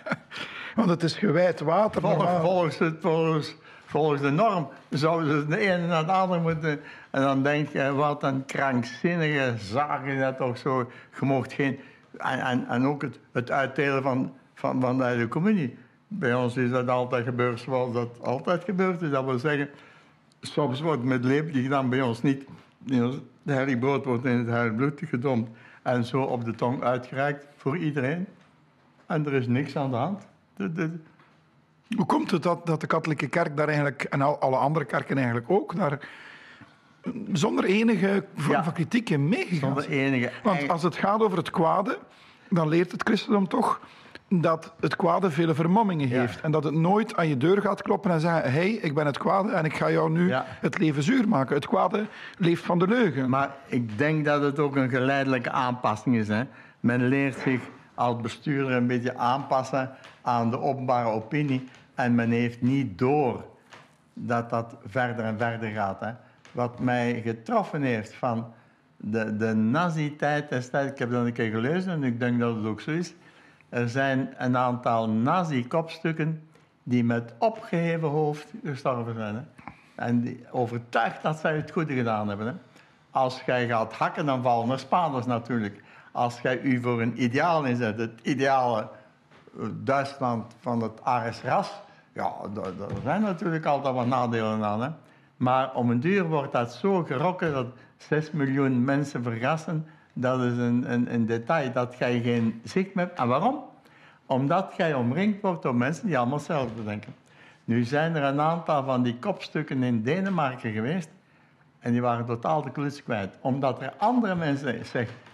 Want 0.77 0.89
het 0.89 1.03
is 1.03 1.17
gewijd 1.17 1.61
water. 1.61 2.01
Volgens, 2.01 2.41
volgens, 2.41 2.79
het, 2.79 2.97
volgens, 3.01 3.57
volgens 3.97 4.21
de 4.21 4.31
norm 4.31 4.69
zouden 4.91 5.41
ze 5.41 5.47
de 5.47 5.59
ene 5.59 5.87
naar 5.87 6.07
de 6.07 6.13
andere 6.13 6.41
moeten. 6.41 6.81
En 7.11 7.23
dan 7.23 7.43
denk 7.43 7.69
je, 7.69 7.93
wat 7.93 8.23
een 8.23 8.45
krankzinnige 8.45 9.55
zaak 9.57 10.05
is 10.05 10.19
dat 10.19 10.37
toch 10.37 10.59
zo. 10.59 10.91
Je 11.21 11.27
mocht 11.27 11.53
geen... 11.53 11.79
En, 12.17 12.39
en, 12.39 12.69
en 12.69 12.87
ook 12.87 13.03
het, 13.03 13.19
het 13.33 13.51
uitdelen 13.51 14.03
van, 14.03 14.33
van, 14.55 14.81
van 14.81 14.99
de 14.99 15.27
communie. 15.29 15.77
Bij 16.09 16.35
ons 16.35 16.57
is 16.57 16.71
dat 16.71 16.89
altijd 16.89 17.25
gebeurd 17.25 17.61
zoals 17.61 17.93
dat 17.93 18.23
altijd 18.23 18.65
gebeurd 18.65 19.03
is. 19.03 19.11
Dat 19.11 19.25
wil 19.25 19.39
zeggen, 19.39 19.69
soms 20.41 20.81
wordt 20.81 21.03
met 21.03 21.27
gedaan, 21.53 21.89
bij 21.89 22.03
ons 22.03 22.23
niet. 22.23 22.45
De 23.43 23.77
brood 23.81 24.05
wordt 24.05 24.25
in 24.25 24.49
het 24.49 24.77
bloed 24.77 25.01
gedompt 25.05 25.51
en 25.83 26.05
zo 26.05 26.23
op 26.23 26.45
de 26.45 26.55
tong 26.55 26.83
uitgereikt 26.83 27.47
voor 27.57 27.77
iedereen. 27.77 28.27
En 29.07 29.27
er 29.27 29.33
is 29.33 29.47
niks 29.47 29.77
aan 29.77 29.91
de 29.91 29.97
hand. 29.97 30.27
De, 30.57 30.73
de, 30.73 30.91
Hoe 31.97 32.07
komt 32.07 32.31
het 32.31 32.43
dat, 32.43 32.67
dat 32.67 32.81
de 32.81 32.87
katholieke 32.87 33.27
kerk 33.29 33.57
daar 33.57 33.67
eigenlijk, 33.69 34.03
en 34.03 34.23
al, 34.23 34.39
alle 34.39 34.57
andere 34.57 34.85
kerken 34.85 35.17
eigenlijk 35.17 35.51
ook, 35.51 35.77
daar 35.77 35.99
zonder 37.33 37.65
enige 37.65 38.25
vorm 38.37 38.57
Ja. 38.57 38.65
van 38.65 38.73
kritiek 38.73 39.11
in 39.11 39.29
meegegaan 39.29 39.59
zonder 39.59 39.89
enige... 39.89 40.31
Want 40.43 40.69
als 40.69 40.83
het 40.83 40.97
gaat 40.97 41.21
over 41.23 41.39
het 41.39 41.51
kwade, 41.51 41.99
dan 42.51 42.69
leert 42.69 42.93
het 42.93 43.03
christendom 43.03 43.49
toch 43.49 43.81
dat 44.29 44.73
het 44.81 44.97
kwade 44.97 45.31
vele 45.31 45.55
vermommingen 45.55 46.09
Ja. 46.09 46.21
heeft. 46.21 46.41
En 46.41 46.51
dat 46.51 46.65
het 46.65 46.75
nooit 46.75 47.17
aan 47.17 47.29
je 47.29 47.37
deur 47.37 47.61
gaat 47.63 47.83
kloppen 47.83 48.11
en 48.11 48.21
zeggen... 48.21 48.53
hey, 48.53 48.71
ik 48.71 48.95
ben 48.95 49.07
het 49.07 49.19
kwade 49.19 49.53
en 49.53 49.65
ik 49.65 49.77
ga 49.77 49.91
jou 49.91 50.11
nu 50.11 50.29
Ja. 50.29 50.45
het 50.49 50.79
leven 50.79 51.03
zuur 51.03 51.29
maken. 51.29 51.55
Het 51.55 51.67
kwade 51.67 52.07
leeft 52.39 52.63
van 52.65 52.79
de 52.79 52.87
leugen. 52.89 53.31
Maar 53.31 53.55
ik 53.67 53.99
denk 53.99 54.25
dat 54.25 54.43
het 54.43 54.59
ook 54.59 54.77
een 54.77 54.89
geleidelijke 54.89 55.51
aanpassing 55.51 56.17
is. 56.17 56.29
Hè. 56.29 56.43
Men 56.81 57.09
leert 57.09 57.39
zich 57.39 57.61
als 57.97 58.21
bestuurder 58.21 58.73
een 58.73 58.87
beetje 58.87 59.17
aanpassen 59.17 59.91
aan 60.23 60.51
de 60.51 60.61
openbare 60.61 61.09
opinie. 61.09 61.69
En 61.95 62.15
men 62.15 62.31
heeft 62.31 62.63
niet 62.63 62.99
door 62.99 63.45
dat 64.15 64.51
dat 64.51 64.77
verder 64.87 65.25
en 65.25 65.39
verder 65.39 65.71
gaat. 65.71 66.01
Hè. 66.01 66.13
Wat 66.53 66.79
mij 66.79 67.21
getroffen 67.25 67.83
heeft 67.83 68.15
van 68.15 68.53
de, 68.97 69.37
de 69.37 69.55
nazi-tijd 69.55 70.53
ik 70.73 70.99
heb 70.99 71.11
dat 71.11 71.27
een 71.27 71.33
keer 71.33 71.51
gelezen 71.51 71.93
en 71.93 72.05
ik 72.05 72.21
denk 72.21 72.41
dat 72.41 72.57
het 72.57 72.65
ook 72.65 72.81
zo 72.81 72.91
is. 72.91 73.15
Er 73.69 73.89
zijn 73.89 74.35
een 74.37 74.57
aantal 74.57 75.09
nazi-kopstukken 75.09 76.49
die 76.83 77.05
met 77.05 77.35
opgeheven 77.39 78.09
hoofd 78.09 78.53
gestorven 78.65 79.15
zijn. 79.15 79.35
Hè. 79.35 79.41
En 79.95 80.21
die 80.21 80.45
overtuigd 80.51 81.23
dat 81.23 81.39
zij 81.39 81.57
het 81.57 81.71
goede 81.71 81.95
gedaan 81.95 82.29
hebben. 82.29 82.47
Hè. 82.47 82.53
Als 83.11 83.43
jij 83.47 83.67
gaat 83.67 83.93
hakken, 83.93 84.27
dan 84.27 84.43
vallen 84.43 84.71
er 84.71 84.79
Spaanders 84.79 85.27
natuurlijk. 85.27 85.83
Als 86.17 86.41
jij 86.41 86.61
u 86.61 86.81
voor 86.81 87.01
een 87.01 87.23
ideaal 87.23 87.65
inzet, 87.65 87.99
het 87.99 88.21
ideale 88.23 88.89
eh, 89.59 89.67
Duitsland 89.83 90.55
van 90.61 90.83
het 90.83 91.05
Ares-ras, 91.05 91.73
ja, 92.13 92.33
daar 92.55 92.89
zijn 93.03 93.23
natuurlijk 93.23 93.65
altijd 93.65 93.95
wat 93.95 94.07
nadelen 94.07 94.65
aan. 94.65 94.83
Hè. 94.83 94.89
Maar 95.37 95.75
om 95.75 95.91
een 95.91 96.01
duur 96.01 96.25
wordt 96.25 96.53
dat 96.53 96.73
zo 96.73 97.05
gerokken 97.05 97.53
dat 97.53 97.67
6 97.97 98.31
miljoen 98.31 98.85
mensen 98.85 99.23
vergassen. 99.23 99.87
Dat 100.13 100.41
is 100.41 100.57
een, 100.57 101.13
een, 101.15 101.27
detail 101.27 101.73
dat 101.73 101.99
jij 101.99 102.21
geen 102.21 102.61
zicht 102.65 102.95
meer 102.95 103.05
hebt. 103.05 103.19
En 103.19 103.29
waarom? 103.29 103.65
Omdat 104.27 104.73
jij 104.77 104.95
omringd 104.95 105.43
wordt 105.43 105.63
door 105.63 105.75
mensen 105.75 106.07
die 106.07 106.19
allemaal 106.19 106.37
hetzelfde 106.37 106.85
denken. 106.85 107.15
Nu 107.65 107.85
zijn 107.85 108.17
er 108.17 108.23
een 108.23 108.41
aantal 108.41 108.85
van 108.85 109.03
die 109.03 109.19
kopstukken 109.19 109.83
in 109.83 110.03
Denemarken 110.03 110.73
geweest. 110.73 111.09
En 111.79 111.93
die 111.93 112.01
waren 112.01 112.27
totaal 112.27 112.63
de 112.63 112.71
kluts 112.71 113.03
kwijt. 113.03 113.37
Omdat 113.41 113.83
er 113.83 113.93
andere 113.99 114.35
mensen 114.35 114.85
zeggen, 114.87 115.07
"I- 115.07 115.09
i- 115.09 115.15
i- 115.15 115.26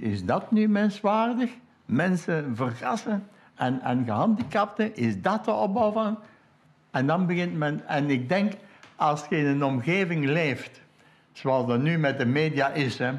is 0.00 0.24
dat 0.24 0.50
nu 0.50 0.68
menswaardig? 0.68 1.50
Mensen 1.84 2.56
vergassen 2.56 3.28
en, 3.54 3.80
en 3.80 4.04
gehandicapten, 4.04 4.96
is 4.96 5.22
dat 5.22 5.44
de 5.44 5.52
opbouw 5.52 5.92
van? 5.92 6.18
En 6.90 7.06
dan 7.06 7.26
begint 7.26 7.54
men, 7.54 7.88
en 7.88 8.10
ik 8.10 8.28
denk, 8.28 8.52
als 8.96 9.26
je 9.28 9.36
in 9.36 9.46
een 9.46 9.64
omgeving 9.64 10.24
leeft, 10.24 10.80
zoals 11.32 11.66
dat 11.66 11.80
nu 11.80 11.98
met 11.98 12.18
de 12.18 12.26
media 12.26 12.68
is, 12.68 12.98
hè, 12.98 13.12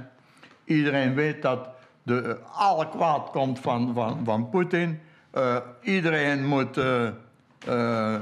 iedereen 0.65 1.13
weet 1.13 1.41
dat 1.41 1.67
de, 2.03 2.21
eh, 2.21 2.59
alle 2.59 2.89
kwaad 2.89 3.29
komt 3.29 3.59
van, 3.59 3.93
van, 3.93 4.21
van 4.23 4.49
Poetin. 4.49 4.99
Eh, 5.31 5.57
iedereen 5.81 6.45
moet 6.45 6.77
eh, 6.77 8.15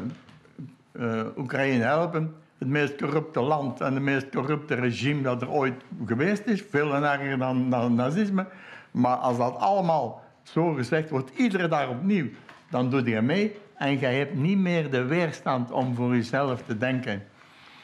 Oekraïne 1.37 1.83
helpen. 1.83 2.35
Het 2.61 2.69
meest 2.69 2.95
corrupte 2.95 3.39
land 3.39 3.81
en 3.81 3.93
het 3.93 4.03
meest 4.03 4.29
corrupte 4.29 4.75
regime 4.75 5.21
dat 5.21 5.41
er 5.41 5.49
ooit 5.49 5.83
geweest 6.05 6.45
is. 6.45 6.63
Veel 6.69 6.95
erger 6.95 7.37
dan, 7.37 7.69
dan 7.69 7.95
nazisme. 7.95 8.47
Maar 8.91 9.15
als 9.15 9.37
dat 9.37 9.55
allemaal 9.57 10.23
zo 10.43 10.73
gezegd 10.73 11.09
wordt, 11.09 11.31
iedere 11.35 11.67
dag 11.67 11.89
opnieuw, 11.89 12.27
dan 12.69 12.89
doe 12.89 13.09
je 13.09 13.21
mee. 13.21 13.55
En 13.75 13.99
je 13.99 14.05
hebt 14.05 14.33
niet 14.33 14.57
meer 14.57 14.91
de 14.91 15.03
weerstand 15.03 15.71
om 15.71 15.95
voor 15.95 16.15
jezelf 16.15 16.61
te 16.61 16.77
denken. 16.77 17.23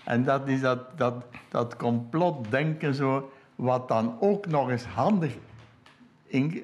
En 0.03 0.23
dat 0.23 0.47
is 0.47 0.61
dat, 0.61 0.97
dat, 0.97 1.25
dat 1.49 1.75
complotdenken 1.75 2.93
zo, 2.93 3.31
wat 3.55 3.87
dan 3.87 4.17
ook 4.19 4.47
nog 4.47 4.69
eens 4.69 4.85
handig 4.85 5.37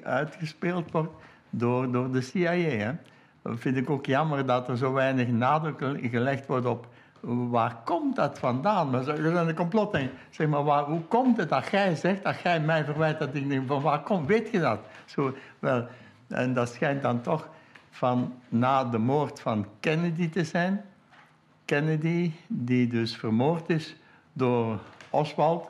uitgespeeld 0.02 0.90
wordt 0.90 1.12
door, 1.50 1.92
door 1.92 2.12
de 2.12 2.20
CIA. 2.20 2.52
Hè. 2.52 2.92
Dat 3.42 3.58
vind 3.58 3.76
ik 3.76 3.90
ook 3.90 4.06
jammer 4.06 4.46
dat 4.46 4.68
er 4.68 4.76
zo 4.76 4.92
weinig 4.92 5.28
nadruk 5.28 5.98
gelegd 6.02 6.46
wordt 6.46 6.66
op 6.66 6.86
waar 7.26 7.76
komt 7.84 8.16
dat 8.16 8.38
vandaan? 8.38 8.90
Maar 8.90 9.02
ze 9.02 9.30
zijn 9.32 9.48
een 9.48 9.54
complotdenken. 9.54 10.16
Zeg 10.30 10.48
maar, 10.48 10.64
waar, 10.64 10.84
hoe 10.84 11.00
komt 11.00 11.36
het 11.36 11.48
dat 11.48 11.70
jij 11.70 11.94
zegt, 11.94 12.22
dat 12.22 12.40
jij 12.40 12.60
mij 12.60 12.84
verwijt 12.84 13.18
dat 13.18 13.34
ik 13.34 13.48
denk, 13.48 13.66
van 13.66 13.82
waar 13.82 14.02
komt, 14.02 14.26
weet 14.26 14.50
je 14.50 14.60
dat? 14.60 14.80
Zo, 15.04 15.34
wel, 15.58 15.86
en 16.28 16.54
dat 16.54 16.68
schijnt 16.68 17.02
dan 17.02 17.20
toch 17.20 17.48
van 17.90 18.34
na 18.48 18.84
de 18.84 18.98
moord 18.98 19.40
van 19.40 19.66
Kennedy 19.80 20.28
te 20.28 20.44
zijn. 20.44 20.84
Kennedy, 21.64 22.32
die 22.46 22.88
dus 22.88 23.16
vermoord 23.16 23.70
is 23.70 23.96
door 24.32 24.78
Oswald 25.10 25.68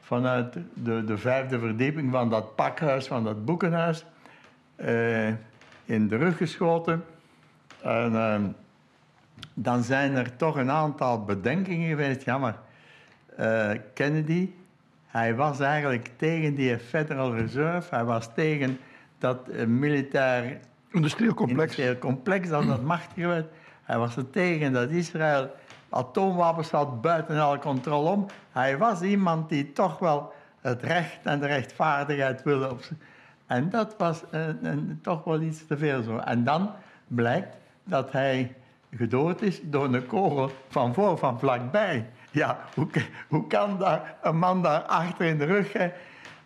vanuit 0.00 0.56
de, 0.74 1.04
de 1.04 1.18
vijfde 1.18 1.58
verdieping 1.58 2.10
van 2.10 2.30
dat 2.30 2.54
pakhuis, 2.54 3.06
van 3.06 3.24
dat 3.24 3.44
boekenhuis, 3.44 4.04
eh, 4.76 5.28
in 5.84 6.08
de 6.08 6.16
rug 6.16 6.36
geschoten. 6.36 7.04
En 7.82 8.16
ehm, 8.16 8.42
dan 9.54 9.82
zijn 9.82 10.14
er 10.14 10.36
toch 10.36 10.56
een 10.56 10.70
aantal 10.70 11.24
bedenkingen 11.24 11.88
geweest. 11.88 12.24
Ja, 12.24 12.38
maar 12.38 12.56
eh, 13.36 13.70
Kennedy, 13.94 14.50
hij 15.06 15.34
was 15.34 15.60
eigenlijk 15.60 16.10
tegen 16.16 16.54
die 16.54 16.78
Federal 16.78 17.34
Reserve. 17.34 17.94
Hij 17.94 18.04
was 18.04 18.34
tegen 18.34 18.78
dat 19.18 19.48
eh, 19.48 19.66
militair 19.66 20.60
Industrieel 20.90 21.34
complex. 21.34 21.60
industrieel 21.60 21.98
complex 21.98 22.48
dat 22.48 22.66
dat 22.66 22.82
machtiger 22.82 23.28
werd. 23.28 23.46
Hij 23.82 23.98
was 23.98 24.16
er 24.16 24.30
tegen 24.30 24.72
dat 24.72 24.90
Israël 24.90 25.50
atoomwapens 25.88 26.70
had 26.70 27.00
buiten 27.00 27.38
alle 27.38 27.58
controle 27.58 28.10
om. 28.10 28.26
Hij 28.52 28.78
was 28.78 29.02
iemand 29.02 29.48
die 29.48 29.72
toch 29.72 29.98
wel 29.98 30.32
het 30.60 30.82
recht 30.82 31.18
en 31.22 31.40
de 31.40 31.46
rechtvaardigheid 31.46 32.42
wilde. 32.42 32.70
Op 32.70 32.80
en 33.46 33.70
dat 33.70 33.94
was 33.98 34.22
toch 35.02 35.24
wel 35.24 35.40
iets 35.40 35.66
te 35.66 35.76
veel 35.76 36.02
zo. 36.02 36.16
En 36.16 36.44
dan 36.44 36.70
blijkt 37.06 37.56
dat 37.84 38.12
hij 38.12 38.54
gedood 38.96 39.42
is 39.42 39.60
door 39.62 39.94
een 39.94 40.06
kogel 40.06 40.50
van 40.68 40.94
voor, 40.94 41.18
van 41.18 41.38
vlakbij. 41.38 42.06
Ja, 42.30 42.58
hoe, 42.74 42.88
hoe 43.28 43.46
kan 43.46 43.78
daar 43.78 44.14
een 44.22 44.38
man 44.38 44.62
daar 44.62 44.80
achter 44.80 45.26
in 45.26 45.38
de 45.38 45.44
rug? 45.44 45.72
Hè? 45.72 45.90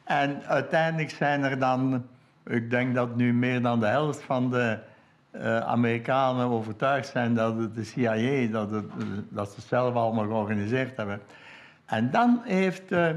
En 0.05 0.47
uiteindelijk 0.47 1.11
zijn 1.11 1.43
er 1.43 1.59
dan, 1.59 2.07
ik 2.47 2.71
denk 2.71 2.95
dat 2.95 3.17
nu 3.17 3.35
meer 3.35 3.63
dan 3.63 3.81
de 3.81 3.87
helft 3.87 4.23
van 4.23 4.51
de 4.51 4.79
eh, 5.31 5.59
Amerikanen 5.59 6.47
overtuigd 6.47 7.09
zijn 7.09 7.35
dat 7.35 7.59
het 7.59 7.75
de 7.75 7.85
CIA, 7.85 8.47
dat, 8.51 8.71
het, 8.71 8.85
eh, 8.85 9.07
dat 9.29 9.49
ze 9.49 9.55
het 9.57 9.65
zelf 9.65 9.95
allemaal 9.95 10.25
georganiseerd 10.25 10.97
hebben. 10.97 11.21
En 11.87 12.11
dan 12.11 12.41
heeft 12.45 12.93
eh, 12.93 13.09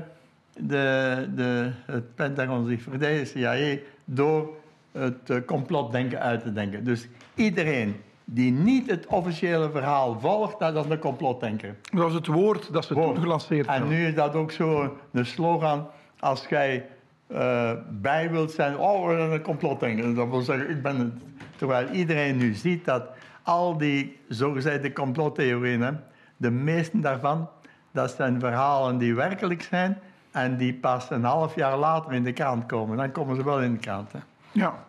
de, 0.58 1.28
de, 1.36 1.72
het 1.86 2.16
Pentagon 2.16 2.68
zich 2.68 2.82
verdedigd, 2.82 3.34
de 3.34 3.40
CIA, 3.40 3.78
door 4.06 4.58
het 4.92 5.46
complotdenken 5.46 6.20
uit 6.20 6.42
te 6.42 6.54
denken. 6.54 6.84
Dus 6.84 7.08
iedereen 7.36 7.96
die 8.32 8.52
niet 8.52 8.90
het 8.90 9.06
officiële 9.08 9.70
verhaal 9.70 10.20
volgt, 10.20 10.60
dat 10.60 10.86
is 10.86 10.92
een 10.92 11.00
complotdenker. 11.00 11.76
Dat 11.92 12.02
was 12.02 12.14
het 12.14 12.28
woord 12.28 12.74
dat 12.74 12.86
ze 12.86 12.94
Woord. 12.94 13.14
toen 13.14 13.24
gelanceerd 13.24 13.68
En 13.68 13.74
hebben. 13.74 13.90
nu 13.90 14.06
is 14.06 14.16
dat 14.16 14.36
ook 14.36 14.52
zo 14.52 14.98
een 15.12 15.26
slogan. 15.26 15.88
Als 16.20 16.46
jij 16.50 16.86
eh, 17.28 17.72
bij 17.90 18.32
wilt 18.32 18.52
zijn, 18.52 18.78
oh, 18.78 19.08
we 19.08 19.16
zijn 19.18 19.32
een 19.32 19.42
complotdenker. 19.42 20.16
Dat 20.16 20.30
wil 20.30 20.42
zeggen, 20.42 20.70
ik 20.70 20.82
ben 20.82 21.00
het. 21.00 21.14
Terwijl 21.56 21.88
iedereen 21.90 22.38
nu 22.38 22.54
ziet 22.54 22.86
dat 22.86 23.04
al 23.44 23.78
die 23.78 24.18
zogezegde 24.28 24.94
complottheorieën, 24.94 25.98
de 26.38 26.52
meeste 26.52 27.00
daarvan, 27.00 27.50
dat 27.92 28.12
zijn 28.12 28.40
verhalen 28.40 28.98
die 28.98 29.16
werkelijk 29.16 29.62
zijn 29.62 29.98
en 30.32 30.58
die 30.58 30.74
pas 30.74 31.10
een 31.10 31.24
half 31.24 31.56
jaar 31.56 31.78
later 31.78 32.14
in 32.14 32.24
de 32.24 32.34
krant 32.34 32.66
komen. 32.66 32.98
Dan 32.98 33.12
komen 33.12 33.36
ze 33.36 33.44
wel 33.44 33.62
in 33.62 33.74
de 33.74 33.80
krant. 33.80 34.12
Hè. 34.12 34.20
Ja. 34.52 34.88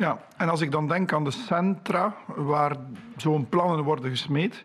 Ja, 0.00 0.18
en 0.36 0.48
als 0.48 0.60
ik 0.60 0.70
dan 0.70 0.88
denk 0.88 1.12
aan 1.12 1.24
de 1.24 1.30
centra 1.30 2.14
waar 2.26 2.76
zo'n 3.16 3.48
plannen 3.48 3.84
worden 3.84 4.10
gesmeed, 4.10 4.64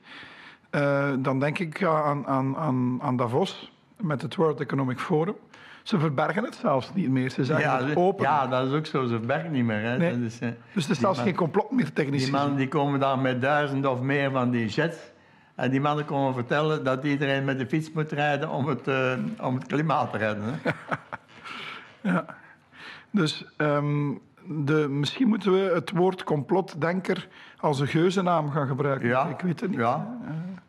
eh, 0.69 1.11
dan 1.19 1.39
denk 1.39 1.59
ik 1.59 1.83
aan, 1.83 2.27
aan, 2.27 2.57
aan, 2.57 2.99
aan 3.01 3.17
Davos 3.17 3.71
met 3.97 4.21
het 4.21 4.35
World 4.35 4.59
Economic 4.59 4.99
Forum. 4.99 5.35
Ze 5.83 5.99
verbergen 5.99 6.43
het 6.43 6.55
zelfs 6.55 6.93
niet 6.93 7.09
meer. 7.09 7.29
Ze 7.29 7.45
zeggen 7.45 7.65
Ja, 7.65 7.83
het 7.85 7.95
open. 7.97 8.23
ja, 8.23 8.47
dat 8.47 8.67
is 8.67 8.73
ook 8.73 8.85
zo. 8.85 9.05
Ze 9.05 9.19
bergen 9.19 9.51
niet 9.51 9.65
meer. 9.65 9.81
Hè. 9.81 9.97
Nee. 9.97 10.11
Dat 10.11 10.19
is, 10.19 10.39
eh, 10.39 10.49
dus 10.73 10.85
er 10.85 10.91
is 10.91 10.99
zelfs 10.99 11.17
man- 11.17 11.25
geen 11.27 11.35
complot 11.35 11.71
meer 11.71 11.93
technisch 11.93 12.23
Die 12.23 12.31
mannen 12.31 12.55
die 12.57 12.67
komen 12.67 12.99
daar 12.99 13.19
met 13.19 13.41
duizenden 13.41 13.91
of 13.91 14.01
meer 14.01 14.31
van 14.31 14.49
die 14.51 14.67
jets. 14.67 14.97
En 15.55 15.71
die 15.71 15.81
mannen 15.81 16.05
komen 16.05 16.33
vertellen 16.33 16.83
dat 16.83 17.03
iedereen 17.03 17.45
met 17.45 17.59
de 17.59 17.65
fiets 17.67 17.91
moet 17.91 18.11
rijden 18.11 18.49
om 18.49 18.67
het, 18.67 18.87
eh, 18.87 19.11
om 19.41 19.55
het 19.55 19.65
klimaat 19.65 20.11
te 20.11 20.17
redden. 20.17 20.43
Hè? 20.61 20.71
Ja. 22.11 22.25
Dus 23.11 23.45
ehm, 23.57 24.11
de, 24.47 24.87
misschien 24.89 25.27
moeten 25.27 25.51
we 25.51 25.71
het 25.73 25.91
woord 25.91 26.23
complotdenker 26.23 27.27
als 27.57 27.79
een 27.79 27.87
geuzennaam 27.87 28.49
gaan 28.51 28.67
gebruiken. 28.67 29.07
Ja, 29.07 29.25
Ik 29.27 29.39
weet 29.41 29.59
het 29.59 29.69
niet. 29.69 29.79
ja. 29.79 30.17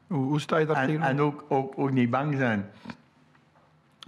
Hoe, 0.07 0.25
hoe 0.25 0.41
sta 0.41 0.57
je 0.57 0.67
daar 0.67 0.77
En, 0.77 0.87
tegenover? 0.87 1.11
en 1.11 1.21
ook, 1.21 1.45
ook, 1.49 1.73
ook 1.77 1.91
niet 1.93 2.11
bang 2.11 2.37
zijn. 2.37 2.67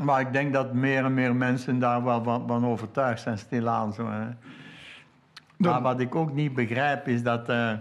Maar 0.02 0.20
ik 0.20 0.32
denk 0.32 0.52
dat 0.52 0.72
meer 0.72 1.04
en 1.04 1.14
meer 1.14 1.34
mensen 1.36 1.78
daar 1.78 2.04
wel 2.04 2.22
van, 2.22 2.44
van 2.46 2.66
overtuigd 2.66 3.20
zijn, 3.22 3.38
stilaan. 3.38 3.92
Zo, 3.92 4.06
hè. 4.10 4.24
Dan- 5.56 5.72
Maar 5.72 5.82
wat 5.82 6.00
ik 6.00 6.14
ook 6.14 6.32
niet 6.32 6.54
begrijp 6.54 7.08
is 7.08 7.22
dat 7.22 7.48
eh, 7.48 7.72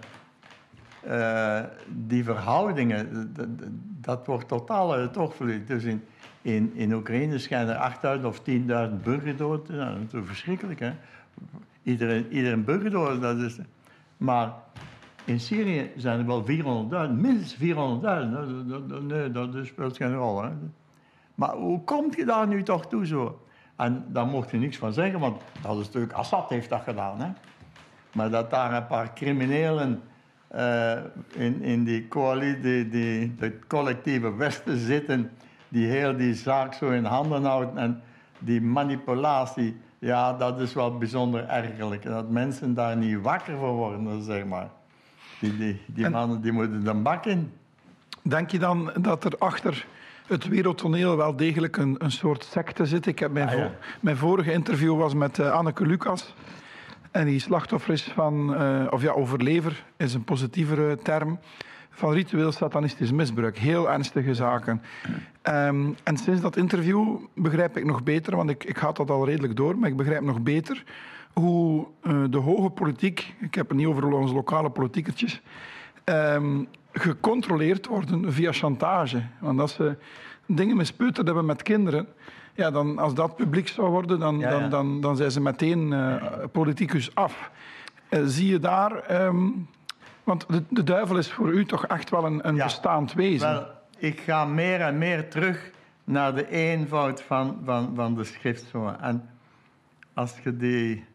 eh, 1.03 1.63
die 1.87 2.23
verhoudingen, 2.23 3.33
dat 4.01 4.27
wordt 4.27 4.47
totaal 4.47 4.93
uit 4.93 5.07
het 5.07 5.17
oog. 5.17 5.35
Dus 5.65 5.83
in, 5.83 6.03
in, 6.41 6.71
in 6.75 6.93
Oekraïne 6.93 7.37
schijnen 7.37 7.73
er 7.75 7.79
8000 7.81 8.25
of 8.27 8.39
10.000 8.89 9.03
burgerdoden. 9.03 9.63
te 9.65 9.73
zijn. 9.75 10.07
Dat 10.11 10.21
is 10.21 10.27
verschrikkelijk, 10.27 10.79
hè? 10.79 10.91
Iedereen, 11.91 12.27
iedereen 12.31 12.63
burgerdood, 12.63 13.21
dat 13.21 13.37
is... 13.37 13.57
Maar 14.17 14.53
in 15.25 15.39
Syrië 15.39 15.91
zijn 15.97 16.19
er 16.19 16.25
wel 16.25 16.45
400.000, 17.09 17.13
minstens 17.13 17.55
400.000. 17.55 17.61
hè. 18.01 18.29
Dat- 18.31 18.69
dat- 18.69 18.89
dat- 18.89 19.01
Nee, 19.03 19.31
dat 19.31 19.49
speelt 19.65 19.97
geen 19.97 20.15
rol, 20.15 20.43
hè? 20.43 20.49
Maar 21.35 21.55
hoe 21.55 21.83
komt 21.83 22.15
je 22.15 22.25
daar 22.25 22.47
nu 22.47 22.63
toch 22.63 22.87
toe 22.87 23.05
zo? 23.05 23.41
En 23.75 24.05
daar 24.07 24.25
mocht 24.25 24.51
je 24.51 24.57
niks 24.57 24.77
van 24.77 24.93
zeggen, 24.93 25.19
want 25.19 25.41
dat 25.61 25.77
is 25.79 25.85
natuurlijk... 25.85 26.13
Assad 26.13 26.49
heeft 26.49 26.69
dat 26.69 26.81
gedaan, 26.81 27.19
hè? 27.21 27.29
Maar 28.13 28.29
dat 28.29 28.49
daar 28.49 28.73
een 28.73 28.87
paar 28.87 29.13
criminelen 29.13 30.01
eh, 30.47 30.91
in, 31.33 31.61
in 31.61 31.83
die 31.83 32.07
coalitie, 32.07 32.61
die, 32.61 32.89
die, 32.89 33.35
het 33.39 33.67
collectieve 33.67 34.35
Westen 34.35 34.77
zitten, 34.77 35.31
die 35.69 35.87
heel 35.87 36.17
die 36.17 36.33
zaak 36.33 36.73
zo 36.73 36.89
in 36.89 37.05
handen 37.05 37.43
houden 37.43 37.77
en 37.77 38.01
die 38.39 38.61
manipulatie, 38.61 39.77
ja, 39.99 40.33
dat 40.33 40.59
is 40.59 40.73
wel 40.73 40.97
bijzonder 40.97 41.47
ergerlijk. 41.47 42.03
Dat 42.03 42.29
mensen 42.29 42.73
daar 42.73 42.97
niet 42.97 43.21
wakker 43.21 43.57
voor 43.57 43.73
worden, 43.73 44.23
zeg 44.23 44.45
maar. 44.45 44.69
Die, 45.39 45.57
die, 45.57 45.81
die 45.85 46.05
En- 46.05 46.11
mannen 46.11 46.41
die 46.41 46.51
moeten 46.51 46.83
de 46.83 46.93
bak 46.93 47.25
in. 47.25 47.51
Denk 48.21 48.49
je 48.51 48.59
dan 48.59 48.91
dat 49.01 49.23
er 49.23 49.33
achter 49.37 49.85
het 50.27 50.47
wereldtoneel 50.47 51.17
wel 51.17 51.35
degelijk 51.35 51.77
een, 51.77 51.95
een 51.97 52.11
soort 52.11 52.43
secte 52.43 52.85
zit? 52.85 53.05
Ik 53.05 53.19
heb 53.19 53.31
mijn, 53.31 53.47
Ah, 53.47 53.53
ja. 53.57 53.65
vo- 53.67 53.73
mijn 53.99 54.17
vorige 54.17 54.51
interview 54.51 54.97
was 54.97 55.13
met 55.13 55.39
eh, 55.39 55.51
Anneke 55.51 55.85
Lucas. 55.85 56.33
En 57.11 57.25
die 57.25 57.39
slachtoffer 57.39 57.93
is 57.93 58.03
van, 58.03 58.55
eh, 58.55 58.85
of 58.89 59.01
ja, 59.01 59.11
overlever 59.11 59.83
is 59.97 60.13
een 60.13 60.23
positievere 60.23 60.97
term, 61.03 61.39
van 61.97 62.13
ritueel 62.13 62.51
satanistisch 62.51 63.11
misbruik. 63.11 63.57
Heel 63.57 63.91
ernstige 63.91 64.33
zaken. 64.33 64.81
Ehm, 65.41 65.89
en 66.03 66.17
sinds 66.17 66.41
dat 66.41 66.57
interview 66.57 67.15
begrijp 67.35 67.77
ik 67.77 67.85
nog 67.85 68.03
beter, 68.03 68.35
want 68.35 68.49
ik, 68.49 68.63
ik 68.63 68.77
had 68.77 68.95
dat 68.95 69.09
al 69.09 69.25
redelijk 69.25 69.55
door, 69.55 69.77
maar 69.77 69.89
ik 69.89 69.97
begrijp 69.97 70.21
nog 70.21 70.41
beter 70.41 70.83
hoe 71.33 71.87
eh, 72.01 72.23
de 72.29 72.37
hoge 72.37 72.69
politiek, 72.69 73.33
ik 73.39 73.55
heb 73.55 73.67
het 73.67 73.77
niet 73.77 73.87
over 73.87 74.11
onze 74.11 74.33
lokale 74.33 74.69
politiekertjes, 74.69 75.41
ehm, 76.03 76.63
gecontroleerd 76.91 77.87
worden 77.87 78.33
via 78.33 78.51
chantage. 78.51 79.21
Want 79.39 79.59
als 79.59 79.73
ze 79.73 79.95
dingen 80.45 80.77
mispeuterd 80.77 81.25
hebben 81.25 81.45
met 81.45 81.63
kinderen, 81.63 82.07
ja, 82.53 82.71
dan, 82.71 82.97
als 82.97 83.13
dat 83.13 83.35
publiek 83.35 83.67
zou 83.67 83.89
worden, 83.89 84.19
dan, 84.19 84.39
Ja, 84.39 84.49
ja. 84.49 84.59
Dan, 84.59 84.69
dan, 84.69 85.01
dan 85.01 85.15
zijn 85.15 85.31
ze 85.31 85.41
meteen 85.41 85.93
eh, 85.93 86.15
politicus 86.51 87.15
af. 87.15 87.51
Eh, 88.09 88.19
zie 88.25 88.47
je 88.47 88.59
daar... 88.59 88.91
ehm, 88.91 89.49
want 90.27 90.45
de, 90.47 90.63
de 90.69 90.83
duivel 90.83 91.17
is 91.17 91.31
voor 91.31 91.53
u 91.53 91.65
toch 91.65 91.87
echt 91.87 92.09
wel 92.09 92.25
een, 92.25 92.47
een 92.47 92.55
Ja. 92.55 92.63
bestaand 92.63 93.13
wezen. 93.13 93.49
Wel, 93.51 93.67
ik 93.97 94.19
ga 94.19 94.45
meer 94.45 94.81
en 94.81 94.97
meer 94.97 95.29
terug 95.29 95.71
naar 96.03 96.35
de 96.35 96.49
eenvoud 96.49 97.21
van, 97.21 97.61
van, 97.63 97.91
van 97.95 98.15
de 98.15 98.23
schrift. 98.23 98.71
En 99.01 99.29
als 100.13 100.33
je 100.43 100.57
die, 100.57 101.05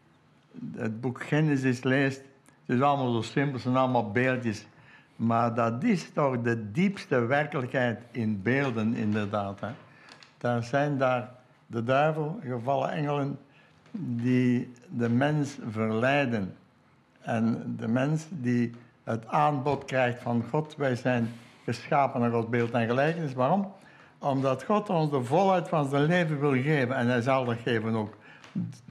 het 0.75 1.01
boek 1.01 1.23
Genesis 1.23 1.83
leest, 1.83 2.21
het 2.65 2.75
is 2.75 2.81
allemaal 2.81 3.13
zo 3.13 3.21
simpel, 3.21 3.53
het 3.53 3.61
zijn 3.61 3.75
allemaal 3.75 4.11
beeldjes. 4.11 4.65
Maar 5.15 5.53
dat 5.53 5.83
is 5.83 6.09
toch 6.13 6.41
de 6.41 6.71
diepste 6.71 7.25
werkelijkheid 7.25 8.01
in 8.11 8.41
beelden, 8.41 8.93
inderdaad. 8.93 9.59
Hè. 9.59 9.69
Daar 10.37 10.63
zijn 10.63 10.97
daar 10.97 11.29
de 11.67 11.83
duivel, 11.83 12.39
gevallen 12.43 12.91
engelen, 12.91 13.39
die 13.91 14.71
de 14.89 15.09
mens 15.09 15.57
verleiden. 15.69 16.55
En 17.21 17.75
de 17.79 17.87
mens 17.87 18.25
die 18.29 18.71
het 19.03 19.27
aanbod 19.27 19.85
krijgt 19.85 20.21
van 20.21 20.43
God, 20.49 20.75
wij 20.75 20.95
zijn 20.95 21.29
geschapen 21.63 22.21
naar 22.21 22.31
Gods 22.31 22.49
beeld 22.49 22.71
en 22.71 22.87
gelijkenis. 22.87 23.33
Waarom? 23.33 23.73
Omdat 24.19 24.63
God 24.63 24.89
ons 24.89 25.11
de 25.11 25.23
volheid 25.23 25.69
van 25.69 25.89
zijn 25.89 26.03
leven 26.03 26.39
wil 26.39 26.51
geven. 26.51 26.95
En 26.95 27.07
hij 27.07 27.21
zal 27.21 27.45
dat 27.45 27.57
geven 27.57 27.95
ook 27.95 28.17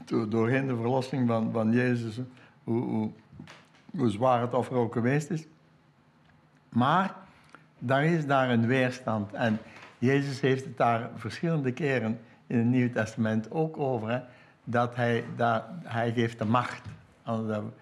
do- 0.04 0.28
doorheen 0.28 0.66
de 0.66 0.76
verlossing 0.76 1.28
van, 1.28 1.52
van 1.52 1.72
Jezus, 1.72 2.20
hoe, 2.64 3.10
hoe, 3.90 4.10
zwaar 4.10 4.40
het 4.40 4.54
offer 4.54 4.76
ook 4.76 4.92
geweest 4.92 5.30
is. 5.30 5.46
Maar 6.68 7.14
daar 7.78 8.04
is 8.04 8.26
daar 8.26 8.50
een 8.50 8.66
weerstand. 8.66 9.32
En 9.32 9.58
Jezus 9.98 10.40
heeft 10.40 10.64
het 10.64 10.76
daar 10.76 11.10
verschillende 11.14 11.72
keren 11.72 12.20
in 12.46 12.58
het 12.58 12.66
Nieuw 12.66 12.90
Testament 12.90 13.50
ook 13.50 13.78
over. 13.78 14.24
Dat 14.64 14.96
hij, 14.96 15.24
daar, 15.36 15.64
hij 15.82 16.12
geeft 16.12 16.38
de 16.38 16.44
macht. 16.44 16.82
aan 17.22 17.72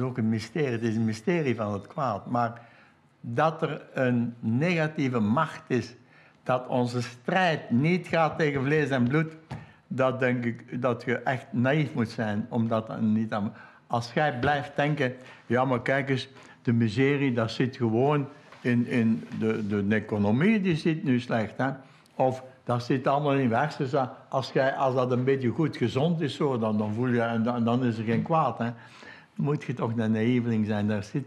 is 0.00 0.06
ook 0.06 0.18
een 0.18 0.28
mysterie. 0.28 0.68
Het 0.68 0.82
is 0.82 0.96
een 0.96 1.04
mysterie 1.04 1.56
van 1.56 1.72
het 1.72 1.86
kwaad. 1.86 2.26
Maar 2.26 2.60
dat 3.20 3.62
er 3.62 3.82
een 3.94 4.34
negatieve 4.40 5.20
macht 5.20 5.62
is. 5.66 5.94
Dat 6.42 6.66
onze 6.66 7.02
strijd 7.02 7.70
niet 7.70 8.08
gaat 8.08 8.38
tegen 8.38 8.62
vlees 8.62 8.88
en 8.88 9.08
bloed. 9.08 9.36
Dat 9.86 10.20
denk 10.20 10.44
ik 10.44 10.82
dat 10.82 11.02
je 11.04 11.16
echt 11.16 11.46
naïef 11.50 11.94
moet 11.94 12.08
zijn. 12.08 12.46
om 12.48 12.68
dat 12.68 13.00
niet 13.00 13.32
aan... 13.32 13.52
Als 13.86 14.12
jij 14.12 14.38
blijft 14.38 14.76
denken. 14.76 15.14
Ja, 15.46 15.64
maar 15.64 15.82
kijk 15.82 16.10
eens. 16.10 16.28
De 16.62 16.72
miserie, 16.72 17.32
dat 17.32 17.50
zit 17.50 17.76
gewoon 17.76 18.28
in, 18.60 18.86
in 18.86 19.26
de, 19.38 19.66
de 19.66 19.84
economie. 19.88 20.60
Die 20.60 20.76
zit 20.76 21.04
nu 21.04 21.20
slecht. 21.20 21.56
Hè? 21.56 21.70
Of 22.14 22.44
dat 22.64 22.82
zit 22.82 23.06
allemaal 23.06 23.34
in 23.34 23.52
hersens. 23.52 23.94
Als, 24.28 24.52
als 24.78 24.94
dat 24.94 25.12
een 25.12 25.24
beetje 25.24 25.48
goed 25.48 25.76
gezond 25.76 26.20
is, 26.20 26.34
zo, 26.34 26.58
dan, 26.58 26.78
dan 26.78 26.94
voel 26.94 27.08
je... 27.08 27.20
En 27.20 27.42
dan, 27.42 27.64
dan 27.64 27.84
is 27.84 27.98
er 27.98 28.04
geen 28.04 28.22
kwaad. 28.22 28.58
Hè? 28.58 28.70
Moet 29.40 29.64
je 29.64 29.74
toch 29.74 29.96
een 29.96 30.12
naïveling 30.12 30.66
zijn. 30.66 30.88
Daar 30.88 31.04
zit, 31.04 31.26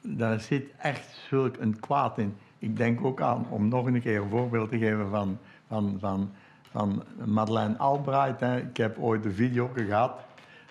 daar 0.00 0.40
zit 0.40 0.64
echt 0.78 1.18
zulk 1.28 1.56
een 1.56 1.80
kwaad 1.80 2.18
in. 2.18 2.34
Ik 2.58 2.76
denk 2.76 3.04
ook 3.04 3.20
aan, 3.20 3.46
om 3.50 3.68
nog 3.68 3.86
een 3.86 4.00
keer 4.00 4.20
een 4.20 4.30
voorbeeld 4.30 4.70
te 4.70 4.78
geven 4.78 5.10
van, 5.10 5.38
van, 5.68 5.96
van, 6.00 6.30
van 6.70 7.02
Madeleine 7.24 7.76
Albright. 7.76 8.40
Hè. 8.40 8.58
Ik 8.58 8.76
heb 8.76 8.98
ooit 8.98 9.24
een 9.24 9.34
video 9.34 9.70
gehad. 9.74 10.12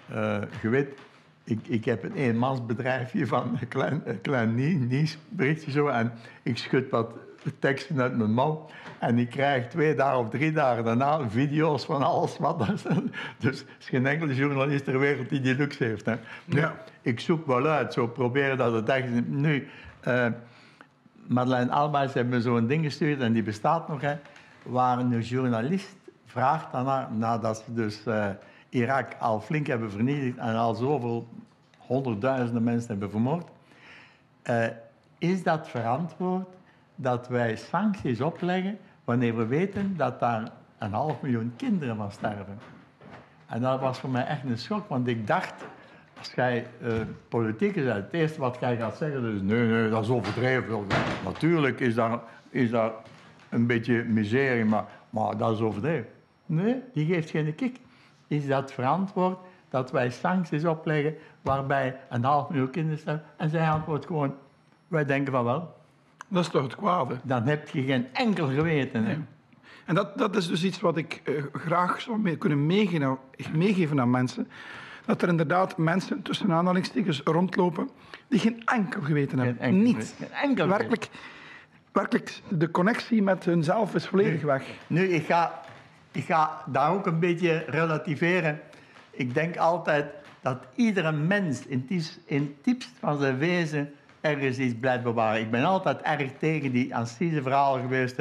Eh, 0.09 0.41
weet, 0.69 0.99
ik, 1.43 1.59
ik 1.67 1.85
heb 1.85 2.03
een 2.03 2.13
eenmansbedrijfje 2.13 3.27
van 3.27 3.57
een 3.61 3.67
klein, 3.67 4.01
een 4.05 4.21
klein 4.21 4.55
zo. 5.71 5.87
En 5.87 6.11
ik 6.43 6.57
schud 6.57 6.89
wat 6.89 7.11
teksten 7.59 8.01
uit 8.01 8.17
mijn 8.17 8.33
mouw. 8.33 8.65
En 8.99 9.17
ik 9.19 9.29
krijg 9.29 9.67
twee 9.67 9.95
dagen 9.95 10.19
of 10.19 10.29
drie 10.29 10.51
dagen 10.51 10.83
daarna 10.83 11.29
video's 11.29 11.85
van 11.85 12.03
alles 12.03 12.37
wat 12.37 12.61
er 12.61 12.73
is. 12.73 12.81
Dus 13.37 13.59
er 13.61 13.67
is 13.79 13.87
geen 13.87 14.05
enkele 14.05 14.35
journalist 14.35 14.83
ter 14.83 14.99
wereld 14.99 15.29
die 15.29 15.39
die 15.41 15.55
luxe 15.55 15.83
heeft. 15.83 16.05
Hè. 16.05 16.15
Nu, 16.45 16.59
Ja. 16.59 16.75
Ik 17.01 17.19
zoek 17.19 17.45
wel 17.47 17.65
uit, 17.67 17.93
zo 17.93 18.07
proberen 18.07 18.57
dat 18.57 18.73
het 18.73 18.89
echt. 18.89 19.27
Nu, 19.27 19.67
eh, 19.99 20.27
Madeleine 21.27 21.71
Albaes 21.71 22.13
heeft 22.13 22.27
me 22.27 22.41
zo'n 22.41 22.67
ding 22.67 22.83
gestuurd 22.83 23.19
en 23.21 23.33
die 23.33 23.43
bestaat 23.43 23.87
nog. 23.87 24.01
Hè, 24.01 24.15
waar 24.63 24.99
een 24.99 25.19
journalist 25.19 25.95
vraagt 26.25 26.71
daarna, 26.71 27.09
nadat 27.17 27.57
ze 27.65 27.73
dus 27.73 28.05
eh, 28.05 28.29
Irak 28.69 29.07
al 29.19 29.39
flink 29.41 29.67
hebben 29.67 29.91
vernietigd 29.91 30.37
en 30.37 30.55
al 30.55 30.73
zoveel 30.75 31.27
honderdduizenden 31.77 32.63
mensen 32.63 32.89
hebben 32.89 33.09
vermoord. 33.09 33.47
eh, 34.41 34.65
is 35.17 35.43
dat 35.43 35.69
verantwoord 35.69 36.47
dat 36.95 37.27
wij 37.27 37.55
sancties 37.55 38.21
opleggen 38.21 38.77
wanneer 39.03 39.37
we 39.37 39.45
weten 39.45 39.97
dat 39.97 40.19
daar 40.19 40.51
een 40.77 40.93
half 40.93 41.21
miljoen 41.21 41.53
kinderen 41.55 41.95
van 41.95 42.11
sterven? 42.11 42.57
En 43.47 43.61
dat 43.61 43.79
was 43.79 43.99
voor 43.99 44.09
mij 44.09 44.25
echt 44.25 44.43
een 44.43 44.57
schok, 44.57 44.87
want 44.87 45.07
ik 45.07 45.27
dacht, 45.27 45.53
als 46.17 46.33
jij 46.33 46.67
eh 46.81 46.91
politiek 47.29 47.75
is, 47.75 47.85
het 47.85 48.13
eerste 48.13 48.39
wat 48.39 48.57
jij 48.59 48.77
gaat 48.77 48.97
zeggen 48.97 49.35
is, 49.35 49.41
nee, 49.41 49.67
nee, 49.67 49.89
dat 49.89 50.03
is 50.03 50.09
overdreven. 50.09 50.85
Natuurlijk 51.23 51.79
is 51.79 51.95
daar, 51.95 52.19
is 52.49 52.69
daar 52.69 52.91
een 53.49 53.67
beetje 53.67 54.03
miserie, 54.03 54.65
maar, 54.65 54.85
maar 55.09 55.37
dat 55.37 55.51
is 55.51 55.59
overdreven. 55.59 56.09
Nee, 56.45 56.81
die 56.93 57.05
geeft 57.05 57.29
geen 57.29 57.55
kick. 57.55 57.79
Is 58.27 58.47
dat 58.47 58.73
verantwoord 58.73 59.37
dat 59.69 59.91
wij 59.91 60.09
sancties 60.09 60.65
opleggen 60.65 61.15
waarbij 61.41 61.95
een 62.09 62.23
half 62.23 62.49
miljoen 62.49 62.69
kinderen 62.69 62.99
sterven? 62.99 63.25
En 63.37 63.49
zij 63.49 63.69
antwoordt 63.69 64.05
gewoon, 64.05 64.35
wij 64.87 65.05
denken 65.05 65.33
van 65.33 65.43
wel. 65.43 65.82
Dat 66.33 66.43
is 66.43 66.49
toch 66.49 66.63
het 66.63 66.75
kwade. 66.75 67.15
Dan 67.23 67.43
heb 67.47 67.69
je 67.69 67.83
geen 67.83 68.07
enkel 68.13 68.47
geweten. 68.47 69.05
Hè? 69.05 69.17
En 69.85 69.95
dat, 69.95 70.17
dat 70.17 70.35
is 70.35 70.47
dus 70.47 70.63
iets 70.63 70.79
wat 70.79 70.97
ik 70.97 71.21
eh, 71.23 71.33
graag 71.53 72.01
zou 72.01 72.19
mee- 72.19 72.37
kunnen 72.37 72.65
meegeven, 72.65 73.17
meegeven 73.53 73.99
aan 73.99 74.09
mensen. 74.09 74.47
Dat 75.05 75.21
er 75.21 75.29
inderdaad 75.29 75.77
mensen, 75.77 76.21
tussen 76.21 76.51
aanhalingstekens, 76.51 77.21
rondlopen 77.23 77.89
die 78.27 78.39
geen 78.39 78.61
enkel 78.65 79.01
geweten 79.01 79.39
hebben. 79.39 79.59
enkel. 79.59 79.93
Geen 80.17 80.31
enkel 80.41 80.67
werkelijk, 80.67 81.09
werkelijk, 81.91 82.41
de 82.49 82.71
connectie 82.71 83.21
met 83.21 83.45
hunzelf 83.45 83.95
is 83.95 84.07
volledig 84.07 84.41
weg. 84.41 84.63
Nu, 84.87 85.03
ik 85.03 85.25
ga, 85.25 85.61
ik 86.11 86.23
ga 86.23 86.63
daar 86.65 86.91
ook 86.91 87.05
een 87.05 87.19
beetje 87.19 87.63
relativeren. 87.67 88.59
Ik 89.11 89.33
denk 89.33 89.57
altijd 89.57 90.05
dat 90.41 90.57
iedere 90.75 91.11
mens 91.11 91.65
in 91.65 91.85
het 92.27 92.63
diepst 92.63 92.91
van 92.99 93.17
zijn 93.17 93.37
wezen 93.37 93.93
ergens 94.23 94.57
iets 94.57 94.75
blijft 94.79 95.03
bewaren. 95.03 95.41
Ik 95.41 95.51
ben 95.51 95.63
altijd 95.63 96.01
erg 96.01 96.31
tegen 96.39 96.71
die 96.71 96.95
ancise 96.95 97.41
verhalen 97.41 97.81
geweest. 97.81 98.19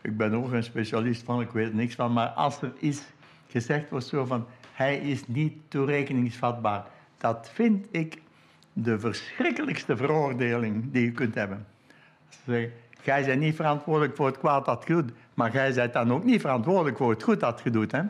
Ik 0.00 0.16
ben 0.16 0.34
ook 0.34 0.52
een 0.52 0.62
specialist 0.62 1.22
van, 1.22 1.40
ik 1.40 1.50
weet 1.50 1.68
er 1.68 1.74
niks 1.74 1.94
van. 1.94 2.12
Maar 2.12 2.28
als 2.28 2.62
er 2.62 2.72
iets 2.78 3.02
gezegd 3.48 3.90
wordt 3.90 4.06
zo 4.06 4.24
van, 4.24 4.46
hij 4.72 4.96
is 4.96 5.26
niet 5.26 5.52
toerekeningsvatbaar. 5.68 6.84
Dat 7.18 7.50
vind 7.52 7.86
ik 7.90 8.22
de 8.72 8.98
verschrikkelijkste 8.98 9.96
veroordeling 9.96 10.92
die 10.92 11.04
je 11.04 11.12
kunt 11.12 11.34
hebben. 11.34 11.66
Ze 12.28 12.38
zeggen, 12.46 12.72
jij 13.02 13.24
bent 13.24 13.40
niet 13.40 13.56
verantwoordelijk 13.56 14.16
voor 14.16 14.26
het 14.26 14.38
kwaad 14.38 14.64
dat 14.64 14.84
je 14.86 14.92
doet, 14.92 15.12
maar 15.34 15.52
jij 15.52 15.72
bent 15.74 15.92
dan 15.92 16.12
ook 16.12 16.24
niet 16.24 16.40
verantwoordelijk 16.40 16.96
voor 16.96 17.10
het 17.10 17.22
goed 17.22 17.40
dat 17.40 17.60
je 17.64 17.70
doet. 17.70 17.92
Hè? 17.92 18.02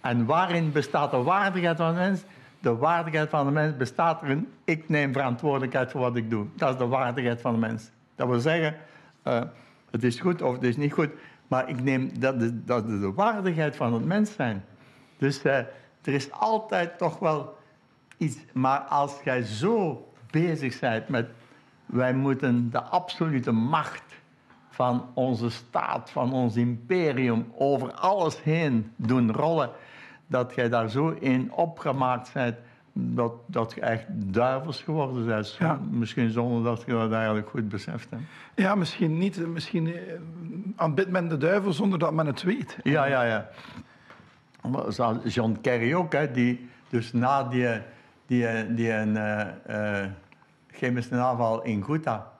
En 0.00 0.24
waarin 0.24 0.72
bestaat 0.72 1.10
de 1.10 1.22
waardigheid 1.22 1.76
van 1.76 1.94
de 1.94 2.00
mens? 2.00 2.22
De 2.60 2.76
waardigheid 2.76 3.28
van 3.28 3.46
de 3.46 3.52
mens 3.52 3.76
bestaat 3.76 4.22
erin, 4.22 4.48
ik 4.64 4.88
neem 4.88 5.12
verantwoordelijkheid 5.12 5.90
voor 5.90 6.00
wat 6.00 6.16
ik 6.16 6.30
doe. 6.30 6.46
Dat 6.56 6.72
is 6.72 6.78
de 6.78 6.86
waardigheid 6.86 7.40
van 7.40 7.52
de 7.52 7.58
mens. 7.58 7.90
Dat 8.14 8.28
wil 8.28 8.40
zeggen, 8.40 8.76
eh, 9.22 9.42
het 9.90 10.04
is 10.04 10.20
goed 10.20 10.42
of 10.42 10.52
het 10.52 10.62
is 10.62 10.76
niet 10.76 10.92
goed, 10.92 11.10
maar 11.48 11.68
ik 11.68 11.82
neem, 11.82 12.18
dat, 12.18 12.34
dat 12.66 12.86
de 12.86 13.12
waardigheid 13.12 13.76
van 13.76 13.92
het 13.92 14.04
mens 14.04 14.32
zijn. 14.32 14.64
Dus 15.18 15.42
eh, 15.42 15.56
er 16.02 16.12
is 16.14 16.32
altijd 16.32 16.98
toch 16.98 17.18
wel 17.18 17.58
iets. 18.16 18.36
Maar 18.52 18.78
als 18.78 19.20
jij 19.24 19.42
zo 19.42 20.08
bezig 20.30 20.80
bent 20.80 21.08
met 21.08 21.28
wij 21.86 22.14
moeten 22.14 22.70
de 22.70 22.82
absolute 22.82 23.52
macht 23.52 24.02
van 24.70 25.06
onze 25.14 25.50
staat, 25.50 26.10
van 26.10 26.32
ons 26.32 26.56
imperium, 26.56 27.52
over 27.56 27.92
alles 27.92 28.42
heen 28.42 28.92
doen 28.96 29.32
rollen, 29.32 29.70
dat 30.30 30.54
jij 30.54 30.68
daar 30.68 30.90
zo 30.90 31.08
in 31.08 31.52
opgemaakt 31.52 32.32
bent, 32.32 32.56
dat, 32.92 33.32
dat 33.46 33.72
je 33.74 33.80
echt 33.80 34.04
duivels 34.08 34.82
geworden 34.82 35.26
bent. 35.26 35.56
Ja. 35.58 35.80
Misschien 35.90 36.30
zonder 36.30 36.62
dat 36.62 36.82
je 36.86 36.92
dat 36.92 37.12
eigenlijk 37.12 37.48
goed 37.48 37.68
beseft. 37.68 38.10
Hè. 38.10 38.16
Ja, 38.54 38.74
misschien 38.74 39.18
niet. 39.18 39.46
Misschien 39.46 39.94
eh, 39.94 40.14
aanbidt 40.76 41.10
men 41.10 41.28
de 41.28 41.36
duivel 41.36 41.72
zonder 41.72 41.98
dat 41.98 42.12
men 42.12 42.26
het 42.26 42.42
weet. 42.42 42.76
Ja, 42.82 43.04
ja, 43.04 43.22
ja. 43.22 43.48
John 45.24 45.58
Kerry 45.60 45.94
ook, 45.94 46.12
hè, 46.12 46.30
die 46.30 46.68
dus 46.88 47.12
na 47.12 47.44
die, 47.44 47.68
die, 48.26 48.74
die 48.74 48.92
een 48.92 49.16
eh, 49.16 50.02
eh, 50.02 50.10
chemische 50.70 51.16
aanval 51.16 51.62
in 51.62 51.82
Ghouta, 51.82 52.32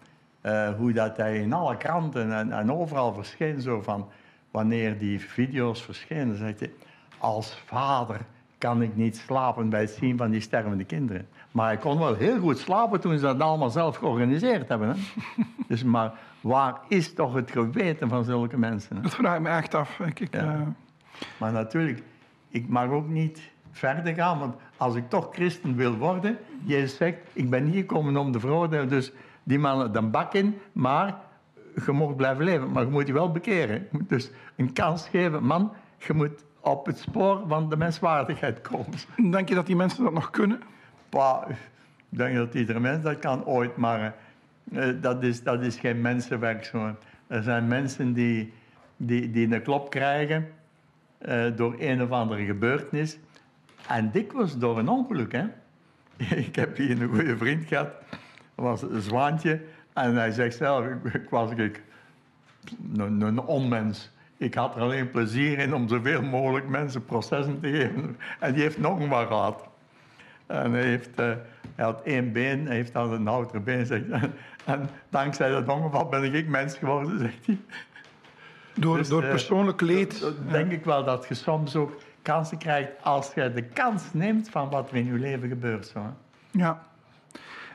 hoe 0.77 0.93
dat 0.93 1.17
hij 1.17 1.39
in 1.39 1.53
alle 1.53 1.77
kranten 1.77 2.33
en, 2.33 2.53
en 2.53 2.73
overal 2.73 3.15
verscheen, 3.15 3.61
zo 3.61 3.83
van 3.83 4.09
wanneer 4.51 4.99
die 4.99 5.21
video's 5.21 5.83
verschenen, 5.83 6.37
zegt 6.37 6.61
hij, 6.61 6.73
als 7.21 7.63
vader 7.67 8.21
kan 8.59 8.83
ik 8.83 8.97
niet 8.97 9.17
slapen 9.17 9.69
bij 9.69 9.81
het 9.81 9.91
zien 9.91 10.17
van 10.17 10.31
die 10.31 10.41
stervende 10.41 10.85
kinderen. 10.85 11.29
Maar 11.51 11.67
hij 11.67 11.77
kon 11.77 11.99
wel 11.99 12.15
heel 12.15 12.39
goed 12.39 12.59
slapen 12.59 13.01
toen 13.01 13.19
ze 13.19 13.25
dat 13.25 13.41
allemaal 13.41 13.71
zelf 13.71 13.97
georganiseerd 13.97 14.69
hebben. 14.69 14.89
Hè? 14.89 14.95
dus, 15.69 15.85
maar 15.85 16.13
waar 16.41 16.81
is 16.89 17.15
toch 17.15 17.35
het 17.35 17.51
geweten 17.51 18.09
van 18.09 18.25
zulke 18.25 18.59
mensen? 18.59 18.97
Hè? 18.97 19.03
Dat 19.03 19.15
vraag 19.15 19.35
ik 19.37 19.41
me 19.43 19.49
echt 19.49 19.75
af. 19.75 19.99
Ik, 19.99 20.21
ik, 20.21 20.35
Ja. 20.35 20.55
eh, 20.55 20.61
Maar 21.39 21.53
natuurlijk, 21.53 22.03
ik 22.49 22.69
mag 22.69 22.89
ook 22.91 23.09
niet 23.09 23.41
verder 23.71 24.15
gaan, 24.15 24.39
want 24.39 24.55
als 24.77 24.95
ik 24.95 25.09
toch 25.09 25.29
christen 25.33 25.77
wil 25.77 25.97
worden, 25.97 26.39
Jezus 26.65 26.97
zegt, 26.97 27.17
ik 27.33 27.51
ben 27.51 27.65
hier 27.65 27.81
gekomen 27.81 28.17
om 28.17 28.33
te 28.33 28.41
veroordelen, 28.41 28.89
dus 28.89 29.13
die 29.43 29.59
mannen 29.59 29.93
de 29.93 30.03
bak 30.03 30.35
in, 30.35 30.59
maar 30.73 31.17
je 31.87 31.93
mag 31.93 32.17
blijven 32.17 32.45
leven, 32.45 32.71
maar 32.73 32.85
je 32.85 32.91
moet 32.91 33.07
je 33.07 33.13
wel 33.13 33.33
bekeren. 33.33 33.75
Je 33.75 33.89
moet 33.91 34.09
dus 34.09 34.31
een 34.57 34.73
kans 34.73 35.09
geven, 35.09 35.45
man, 35.45 35.73
je 35.99 36.13
moet 36.13 36.45
op 36.61 36.87
het 36.87 36.99
spoor 36.99 37.43
van 37.47 37.69
de 37.69 37.77
menswaardigheid 37.77 38.61
komen. 38.61 38.99
denk 39.31 39.49
je 39.49 39.55
dat 39.55 39.67
die 39.67 39.77
mensen 39.77 40.05
dat 40.05 40.13
nog 40.13 40.31
kunnen? 40.31 40.61
Pa, 41.09 41.47
ik 41.49 42.19
denk 42.19 42.37
dat 42.37 42.55
iedere 42.55 42.81
mens 42.81 43.03
dat 43.03 43.19
kan 43.19 43.45
ooit, 43.45 43.77
maar 43.77 44.15
eh, 44.73 44.89
dat, 45.01 45.23
is, 45.23 45.43
dat 45.43 45.63
is 45.63 45.77
geen 45.77 46.01
mensenwerk. 46.01 46.65
Zo. 46.65 46.97
Er 47.27 47.43
zijn 47.43 47.69
mensen 47.69 48.13
die, 48.13 48.53
die, 48.97 49.31
die 49.31 49.55
een 49.55 49.63
klop 49.63 49.91
krijgen 49.91 50.49
eh, 51.19 51.45
door 51.57 51.75
een 51.79 52.03
of 52.03 52.11
andere 52.11 52.45
gebeurtenis. 52.45 53.19
En 53.89 54.11
dikwijls 54.11 54.59
door 54.59 54.79
een 54.79 54.89
ongeluk. 54.89 55.33
Hè? 55.33 55.45
Ik 56.47 56.57
heb 56.57 56.77
hier 56.77 57.03
een 57.03 57.09
goede 57.09 57.37
vriend 57.37 57.67
gehad, 57.67 57.93
dat 58.55 58.65
was 58.65 58.83
een 58.83 59.01
zwaantje. 59.01 59.61
En 59.93 60.17
hij 60.17 60.31
zegt 60.31 60.57
zelf, 60.57 60.87
ik, 60.87 61.15
ik 61.15 61.31
was 61.31 61.51
ik, 61.51 61.83
een, 62.97 63.21
een 63.21 63.41
onmens. 63.41 64.11
Ik 64.41 64.55
had 64.55 64.75
er 64.77 64.83
alleen 64.83 65.11
plezier 65.11 65.59
in 65.59 65.75
om 65.75 65.89
zoveel 65.89 66.23
mogelijk 66.23 66.69
mensen 66.69 67.05
processen 67.05 67.61
te 67.61 67.69
geven. 67.69 68.17
En 68.39 68.53
die 68.53 68.63
heeft 68.63 68.79
nog 68.79 69.09
maar 69.09 69.27
gehad. 69.27 69.69
En 70.47 70.73
hij, 70.73 70.83
heeft, 70.83 71.19
eh, 71.19 71.27
hij 71.75 71.85
had 71.85 72.03
één 72.03 72.33
been, 72.33 72.67
hij 72.67 72.75
heeft 72.75 72.93
dan 72.93 73.13
een 73.13 73.27
houten 73.27 73.65
been. 73.65 73.87
Zegt, 73.87 74.09
en, 74.11 74.35
en 74.65 74.89
dankzij 75.09 75.51
dat 75.51 75.69
ongeval 75.69 76.09
ben 76.09 76.35
ik 76.35 76.49
mens 76.49 76.77
geworden, 76.77 77.19
zegt 77.19 77.47
hij. 77.47 77.59
Door, 78.75 78.97
Dus, 78.97 79.09
door 79.09 79.23
eh, 79.23 79.31
persoonlijk 79.31 79.81
leed. 79.81 80.33
Denk 80.51 80.73
ik 80.73 80.85
wel 80.85 81.05
dat 81.05 81.27
je 81.29 81.35
soms 81.35 81.77
ook 81.77 82.01
kansen 82.23 82.59
krijgt 82.59 82.91
als 83.03 83.33
je 83.35 83.53
de 83.53 83.63
kans 83.63 84.03
neemt 84.13 84.49
van 84.51 84.71
wat 84.71 84.91
er 84.91 84.97
in 84.97 85.07
je 85.07 85.19
leven 85.19 85.49
gebeurt. 85.49 85.87
Zo. 85.87 85.99
hè. 85.99 86.11
Ja. 86.51 86.87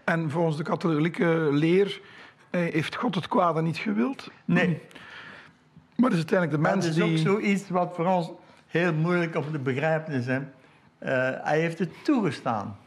En 0.04 0.32
volgens 0.32 0.58
de 0.58 0.64
katholieke 0.64 1.50
leer 1.52 2.02
eh, 2.50 2.62
heeft 2.62 2.96
God 2.96 3.16
het 3.16 3.28
kwade 3.28 3.62
niet 3.62 3.78
gewild. 3.78 4.32
Nee, 4.46 4.82
Maar 5.96 6.10
het 6.10 6.20
is 6.20 6.26
uiteindelijk 6.32 6.52
de 6.52 6.70
dat 6.70 6.76
mens 6.76 6.98
is 6.98 7.04
ook 7.04 7.10
die... 7.10 7.18
zoiets 7.18 7.70
wat 7.70 7.96
voor 7.96 8.06
ons 8.06 8.32
heel 8.68 8.94
moeilijk 8.94 9.36
om 9.36 9.52
te 9.52 9.60
begrijpen 9.60 10.14
is. 10.14 10.26
Hè. 10.26 10.40
Eh, 10.98 11.44
hij 11.44 11.60
heeft 11.60 11.80
het 11.80 12.04
toegestaan. 12.04 12.78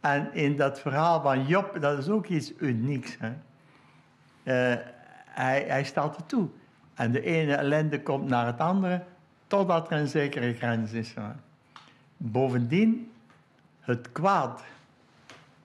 En 0.00 0.34
in 0.34 0.56
dat 0.56 0.80
verhaal 0.80 1.20
van 1.20 1.46
Job, 1.46 1.80
dat 1.80 1.98
is 1.98 2.08
ook 2.08 2.26
iets 2.26 2.52
unieks. 2.58 3.16
Hè. 3.18 3.28
Eh, 4.42 4.82
hij, 5.24 5.64
hij 5.68 5.84
staat 5.84 6.16
er 6.16 6.26
toe. 6.26 6.48
En 6.94 7.12
de 7.12 7.22
ene 7.22 7.54
ellende 7.54 8.02
komt 8.02 8.28
naar 8.28 8.46
het 8.46 8.58
andere, 8.58 9.02
totdat 9.46 9.90
er 9.90 9.98
een 9.98 10.08
zekere 10.08 10.54
grens 10.54 10.92
is. 10.92 11.14
Hè. 11.14 11.22
Bovendien, 12.16 13.12
het 13.80 14.12
kwaad 14.12 14.62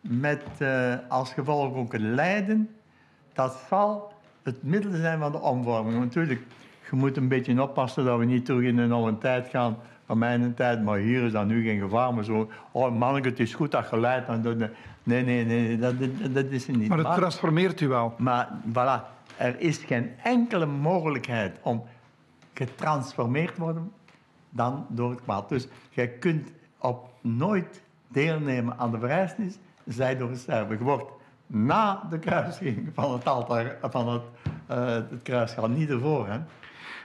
met 0.01 0.43
eh, 0.57 0.95
als 1.07 1.33
gevolg 1.33 1.75
ook 1.75 1.91
het 1.91 2.01
lijden, 2.01 2.75
dat 3.33 3.65
zal 3.69 4.12
het 4.43 4.63
middel 4.63 4.91
zijn 4.95 5.19
van 5.19 5.31
de 5.31 5.39
omvorming. 5.41 5.93
Want 5.97 6.05
natuurlijk, 6.05 6.41
je 6.89 6.95
moet 6.95 7.17
een 7.17 7.27
beetje 7.27 7.61
oppassen 7.61 8.05
dat 8.05 8.19
we 8.19 8.25
niet 8.25 8.45
terug 8.45 8.63
in 8.63 8.77
een 8.77 8.91
oude 8.91 9.17
tijd 9.17 9.47
gaan, 9.47 9.77
van 10.05 10.17
mijn 10.17 10.53
tijd, 10.53 10.83
maar 10.83 10.97
hier 10.97 11.23
is 11.23 11.31
dan 11.31 11.47
nu 11.47 11.63
geen 11.63 11.79
gevaar, 11.79 12.13
maar 12.13 12.23
zo, 12.23 12.49
oh 12.71 12.97
manneke, 12.97 13.27
het 13.29 13.39
is 13.39 13.53
goed 13.53 13.71
dat 13.71 13.89
je 13.89 13.99
leidt. 13.99 14.27
dan 14.27 14.69
Nee, 15.03 15.23
nee, 15.23 15.45
nee, 15.45 15.77
dat, 15.77 15.93
dat, 16.31 16.45
is 16.45 16.67
het 16.67 16.77
niet. 16.77 16.87
Maar 16.87 16.97
het 16.97 17.07
Maar- 17.07 17.17
transformeert 17.17 17.81
u 17.81 17.87
wel. 17.87 18.13
maar 18.17 18.49
voilà, 18.69 19.01
er 19.37 19.59
is 19.59 19.77
geen 19.77 20.11
enkele 20.23 20.65
mogelijkheid 20.65 21.59
om 21.61 21.83
getransformeerd 22.53 23.55
te 23.55 23.61
worden 23.61 23.91
dan 24.49 24.85
door 24.89 25.09
het 25.09 25.21
kwaad. 25.21 25.49
Dus 25.49 25.67
jij 25.89 26.07
kunt 26.07 26.51
op 26.77 27.09
nooit 27.21 27.81
deelnemen 28.07 28.77
aan 28.77 28.91
de 28.91 28.99
verrijzenis, 28.99 29.57
zij 29.85 30.17
door 30.17 30.29
het 30.29 30.39
sterven. 30.39 30.77
Je 30.77 30.83
wordt 30.83 31.03
na 31.53 32.03
de 32.09 32.19
kruisiging 32.19 32.91
van 32.93 33.13
het 33.13 33.27
altaar, 33.27 33.77
van 33.81 34.09
het, 34.09 34.21
eh 34.67 34.85
het 34.85 35.21
kruis 35.23 35.51
gaan, 35.51 35.73
niet 35.73 35.89
ervoor. 35.89 36.27
Hè? 36.27 36.39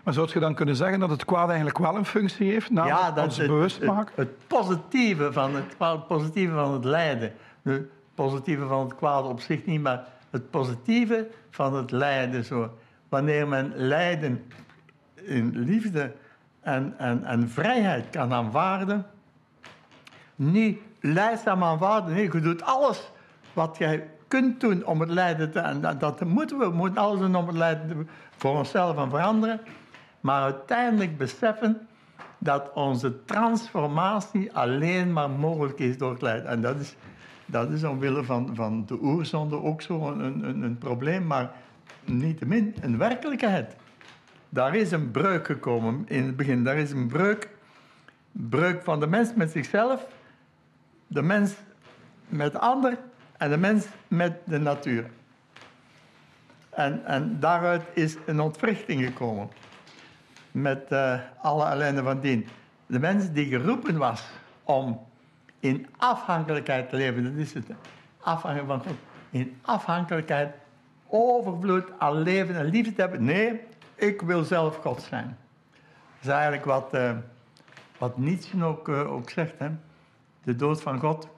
Maar 0.04 0.14
zou 0.14 0.30
je 0.32 0.40
dan 0.40 0.54
kunnen 0.54 0.76
zeggen 0.76 1.00
dat 1.00 1.10
het 1.10 1.24
kwaad 1.24 1.48
eigenlijk 1.48 1.78
wel 1.78 1.96
een 1.96 2.04
functie 2.04 2.50
heeft? 2.50 2.70
Namelijk 2.70 3.18
ons 3.18 3.36
het, 3.36 3.46
bewust 3.46 3.78
het, 3.78 3.86
maken? 3.86 4.12
het 4.16 4.46
positieve 4.46 5.32
van 5.32 5.54
het 5.54 5.76
kwaad, 5.76 5.96
het 5.96 6.06
positieve 6.06 6.54
van 6.54 6.72
het 6.72 6.84
lijden. 6.84 7.32
Het 7.62 7.88
positieve 8.14 8.66
van 8.66 8.80
het 8.80 8.94
kwaad 8.94 9.24
op 9.24 9.40
zich 9.40 9.64
niet, 9.64 9.82
maar 9.82 10.04
het 10.30 10.50
positieve 10.50 11.28
van 11.50 11.74
het 11.74 11.90
lijden. 11.90 12.44
Zo. 12.44 12.70
Wanneer 13.08 13.48
men 13.48 13.72
lijden 13.76 14.44
in 15.14 15.52
liefde 15.54 16.12
en, 16.60 16.94
en, 16.98 17.24
en 17.24 17.48
vrijheid 17.48 18.10
kan 18.10 18.32
aanvaarden, 18.32 19.06
niet 20.34 20.78
leidzaam 21.00 21.62
aanvaarden. 21.64 22.14
Nee, 22.14 22.32
je 22.32 22.40
doet 22.40 22.62
alles 22.62 23.10
wat 23.52 23.78
jij 23.78 24.08
kunt 24.28 24.60
doen 24.60 24.84
om 24.84 25.00
het 25.00 25.10
lijden 25.10 25.50
te... 25.50 25.58
En 25.58 25.80
dat, 25.80 26.24
moeten 26.24 26.58
we. 26.58 26.68
We 26.68 26.76
moeten 26.76 27.02
alles 27.02 27.20
doen 27.20 27.36
om 27.36 27.46
het 27.46 27.56
lijden 27.56 28.08
voor 28.36 28.56
onszelf 28.56 28.96
en 28.96 29.10
voor 29.10 29.20
anderen. 29.20 29.60
Maar 30.20 30.42
uiteindelijk 30.42 31.18
beseffen 31.18 31.88
dat 32.38 32.70
onze 32.74 33.24
transformatie 33.24 34.52
alleen 34.52 35.12
maar 35.12 35.30
mogelijk 35.30 35.78
is 35.78 35.98
door 35.98 36.10
het 36.10 36.22
lijden. 36.22 36.46
En 36.46 36.60
dat 36.60 36.80
is, 36.80 36.96
dat 37.46 37.70
is 37.70 37.84
omwille 37.84 38.24
van, 38.24 38.50
van 38.54 38.86
de 38.86 38.98
oerzonde 39.02 39.62
ook 39.62 39.82
zo 39.82 40.08
een, 40.08 40.48
een, 40.48 40.62
een 40.62 40.78
probleem, 40.78 41.26
maar 41.26 41.50
niettemin 42.04 42.74
een 42.80 42.98
werkelijkheid. 42.98 43.76
Daar 44.48 44.74
is 44.74 44.90
een 44.90 45.10
breuk 45.10 45.46
gekomen 45.46 46.04
in 46.06 46.24
het 46.24 46.36
begin. 46.36 46.64
Daar 46.64 46.76
is 46.76 46.90
een 46.90 47.06
breuk, 47.06 47.48
breuk 48.32 48.82
van 48.82 49.00
de 49.00 49.06
mens 49.06 49.34
met 49.34 49.50
zichzelf, 49.50 50.06
de 51.06 51.22
mens 51.22 51.54
met 52.28 52.52
de 52.52 52.58
ander 52.58 52.98
en 53.38 53.50
de 53.50 53.56
mens 53.56 53.86
met 54.08 54.38
de 54.44 54.58
natuur. 54.58 55.10
En, 56.70 57.04
en 57.04 57.40
daaruit 57.40 57.82
is 57.92 58.16
een 58.26 58.40
ontwrichting 58.40 59.04
gekomen 59.04 59.48
met 60.50 60.84
eh, 60.88 61.20
alle 61.40 61.64
ellende 61.64 62.02
van 62.02 62.20
dien. 62.20 62.48
De 62.86 62.98
mens 62.98 63.32
die 63.32 63.46
geroepen 63.46 63.96
was 63.96 64.24
om 64.64 65.06
in 65.60 65.86
afhankelijkheid 65.96 66.88
te 66.88 66.96
leven, 66.96 67.24
dat 67.24 67.32
is 67.32 67.54
het. 67.54 67.66
Afhankelijk 68.20 68.68
van 68.68 68.80
God. 68.80 68.96
in 69.30 69.58
afhankelijkheid, 69.62 70.54
overvloed 71.06 71.90
aan 71.98 72.22
leven 72.22 72.56
en 72.56 72.64
liefde 72.64 72.92
te 72.92 73.00
hebben. 73.00 73.24
Nee, 73.24 73.60
ik 73.94 74.20
wil 74.20 74.44
zelf 74.44 74.76
God 74.76 75.02
zijn. 75.02 75.36
Dat 76.18 76.20
is 76.20 76.28
eigenlijk 76.28 76.64
wat, 76.64 76.94
uh, 76.94 77.16
wat 77.98 78.18
Nietzsche 78.18 78.64
ook, 78.64 78.88
uh, 78.88 79.12
ook 79.12 79.30
zegt. 79.30 79.58
Hè? 79.58 79.68
De 80.42 80.56
dood 80.56 80.82
van 80.82 80.98
God. 80.98 81.28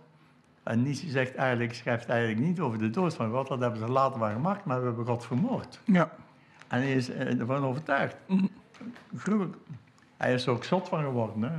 En 0.71 0.83
Nietzsche 0.83 1.09
zegt 1.09 1.35
eigenlijk, 1.35 1.75
schrijft 1.75 2.09
eigenlijk 2.09 2.41
niet 2.41 2.61
over 2.61 2.79
de 2.79 2.91
dood 2.91 3.15
van 3.15 3.31
God. 3.31 3.49
Dat 3.49 3.61
hebben 3.61 3.79
ze 3.79 3.89
later 3.89 4.21
wel 4.21 4.31
gemaakt, 4.31 4.65
maar 4.65 4.81
we 4.81 4.87
hebben 4.87 5.07
God 5.07 5.27
vermoord. 5.27 5.81
Ja. 5.85 6.11
En 6.69 6.81
hij 6.81 6.93
is 6.93 7.11
ervan 7.11 7.65
overtuigd. 7.65 8.17
Gruwelijk. 9.17 9.57
Hij 10.17 10.35
is 10.35 10.47
er 10.47 10.53
ook 10.53 10.65
zot 10.65 10.89
van 10.89 11.03
geworden. 11.03 11.43
Hè? 11.43 11.59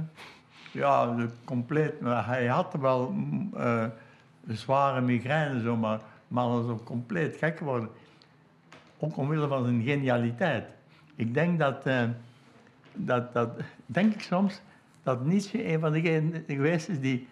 Ja, 0.80 1.16
compleet. 1.44 2.02
Maar 2.02 2.26
hij 2.26 2.48
had 2.48 2.74
wel 2.80 3.16
uh, 3.58 3.86
zware 4.48 5.02
migraine, 5.02 5.62
zo, 5.62 5.76
maar, 5.76 6.02
maar 6.28 6.46
hij 6.46 6.60
is 6.60 6.66
ook 6.66 6.84
compleet 6.84 7.38
gek 7.38 7.58
geworden. 7.58 7.90
Ook 9.00 9.18
omwille 9.18 9.48
van 9.48 9.64
zijn 9.64 9.82
genialiteit. 9.82 10.66
Ik 11.16 11.34
denk 11.34 11.60
dat, 11.60 11.88
uh, 11.88 12.04
dat, 12.94 13.34
dat, 13.34 13.50
denk 13.86 14.14
ik 14.14 14.22
soms, 14.22 14.62
dat 15.04 15.26
Nietzsche 15.26 15.74
een 15.74 15.80
van 15.80 15.92
degenen 15.92 16.44
geweest 16.48 16.90
is 16.90 17.00
die 17.00 17.28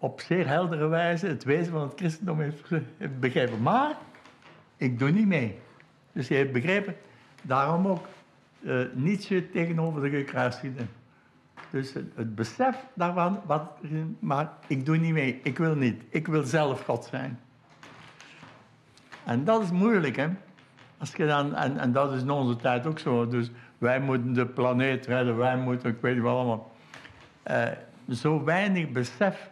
op 0.00 0.20
zeer 0.20 0.46
heldere 0.46 0.86
wijze 0.86 1.26
het 1.26 1.44
wezen 1.44 1.72
van 1.72 1.82
het 1.82 1.92
christendom 1.96 2.40
heeft, 2.40 2.62
begrepen. 3.20 3.62
Maar 3.62 3.96
ik 4.76 4.98
doe 4.98 5.10
niet 5.10 5.26
mee. 5.26 5.58
Dus 6.12 6.28
hij 6.28 6.36
heeft 6.36 6.52
begrepen, 6.52 6.96
daarom 7.42 7.86
ook 7.86 8.06
uh, 8.60 8.80
Nietzsche 8.94 9.50
tegenover 9.50 10.02
de 10.02 10.10
gekruisigden. 10.10 10.90
Dus 11.70 11.92
het, 11.92 12.34
besef 12.34 12.76
daarvan, 12.94 13.40
wat, 13.46 13.62
maar 14.18 14.52
ik 14.66 14.86
doe 14.86 14.96
niet 14.96 15.12
mee, 15.12 15.40
ik 15.42 15.58
wil 15.58 15.74
niet. 15.74 16.02
Ik 16.08 16.26
wil 16.26 16.42
zelf 16.42 16.84
God 16.84 17.04
zijn. 17.04 17.40
En 19.24 19.44
dat 19.44 19.62
is 19.62 19.70
moeilijk, 19.70 20.16
hè. 20.16 20.28
Als 20.98 21.14
je 21.14 21.26
dan, 21.26 21.54
en, 21.54 21.78
en 21.78 21.92
dat 21.92 22.12
is 22.12 22.22
in 22.22 22.30
onze 22.30 22.56
tijd 22.56 22.86
ook 22.86 22.98
zo. 22.98 23.28
Dus 23.28 23.50
wij 23.78 24.00
moeten 24.00 24.32
de 24.32 24.46
planeet 24.46 25.06
redden, 25.06 25.36
wij 25.36 25.56
moeten, 25.56 25.90
ik 25.90 26.00
weet 26.00 26.14
niet 26.14 26.22
wat 26.22 26.34
allemaal. 26.34 26.72
Uh, 27.50 27.66
zo 28.08 28.44
weinig 28.44 28.90
besef 28.90 29.49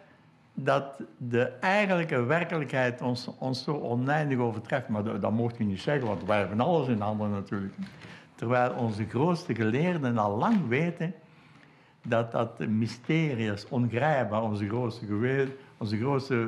dat 0.63 1.01
de 1.17 1.41
eigenlijke 1.59 2.23
werkelijkheid 2.23 3.01
ons, 3.01 3.29
ons 3.37 3.63
zo 3.63 3.79
oneindig 3.79 4.37
overtreft. 4.37 4.87
Maar 4.87 5.03
dat, 5.03 5.21
dat 5.21 5.31
mocht 5.31 5.57
je 5.57 5.63
niet 5.63 5.79
zeggen, 5.79 6.07
want 6.07 6.25
wij 6.25 6.39
hebben 6.39 6.59
alles 6.59 6.87
in 6.87 7.01
handen 7.01 7.31
natuurlijk. 7.31 7.73
Terwijl 8.35 8.71
onze 8.71 9.05
grootste 9.05 9.55
geleerden 9.55 10.17
al 10.17 10.37
lang 10.37 10.67
weten 10.67 11.13
dat 12.01 12.31
dat 12.31 12.59
mysterie 12.59 13.51
is, 13.51 13.67
ongrijpbaar. 13.67 14.41
Onze 14.41 14.67
grootste 14.67 15.47
onze 15.77 15.97
grootste 15.97 16.47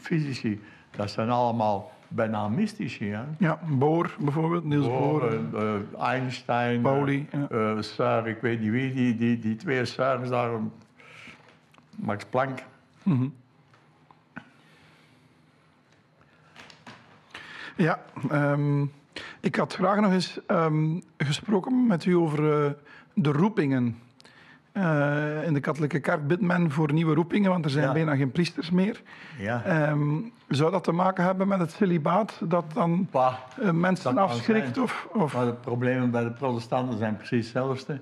fysici, 0.00 0.60
dat 0.96 1.10
zijn 1.10 1.30
allemaal 1.30 1.92
bijna 2.08 2.48
mystici. 2.48 3.08
Hè? 3.08 3.22
Ja, 3.38 3.58
Bohr 3.68 4.14
bijvoorbeeld, 4.18 4.64
Niels 4.64 4.86
Bohr. 4.86 5.40
Bohr 5.50 5.62
uh, 5.62 6.00
Einstein, 6.00 6.80
Pauli, 6.80 7.28
uh, 7.50 8.26
ik 8.26 8.38
weet 8.40 8.60
niet 8.60 8.70
wie, 8.70 8.92
die, 8.92 9.16
die, 9.16 9.38
die 9.38 9.56
twee 9.56 9.84
Sirs 9.84 10.28
daar, 10.28 10.50
Max 11.96 12.24
Planck. 12.24 12.58
Mm 13.02 13.16
-hmm. 13.18 13.34
Ja, 17.76 17.98
um, 18.32 18.92
ik 19.40 19.56
had 19.56 19.74
graag 19.74 20.00
nog 20.00 20.12
eens 20.12 20.40
um, 20.48 21.02
gesproken 21.16 21.86
met 21.86 22.04
u 22.04 22.12
over 22.16 22.64
uh, 22.64 22.70
de 23.14 23.32
roepingen. 23.32 23.98
Uh, 24.72 25.46
in 25.46 25.54
de 25.54 25.60
katholieke 25.60 26.00
kerk 26.00 26.26
bidt 26.26 26.40
men 26.40 26.70
voor 26.70 26.92
nieuwe 26.92 27.14
roepingen, 27.14 27.50
want 27.50 27.64
er 27.64 27.70
zijn 27.70 27.86
Ja. 27.86 27.92
bijna 27.92 28.16
geen 28.16 28.30
priesters 28.32 28.70
meer. 28.70 29.02
Ja. 29.38 29.88
Um, 29.90 30.32
zou 30.48 30.70
dat 30.70 30.84
te 30.84 30.92
maken 30.92 31.24
hebben 31.24 31.48
met 31.48 31.58
het 31.58 31.70
celibaat, 31.70 32.40
dat 32.44 32.64
dan 32.72 33.08
Bah, 33.10 33.34
uh, 33.62 33.70
mensen 33.70 34.14
dat 34.14 34.24
afschrikt? 34.30 34.78
Of, 34.78 35.08
of... 35.12 35.34
Maar 35.34 35.46
de 35.46 35.52
problemen 35.54 36.10
bij 36.10 36.24
de 36.24 36.30
protestanten 36.30 36.98
zijn 36.98 37.16
precies 37.16 37.44
hetzelfde. 37.44 38.00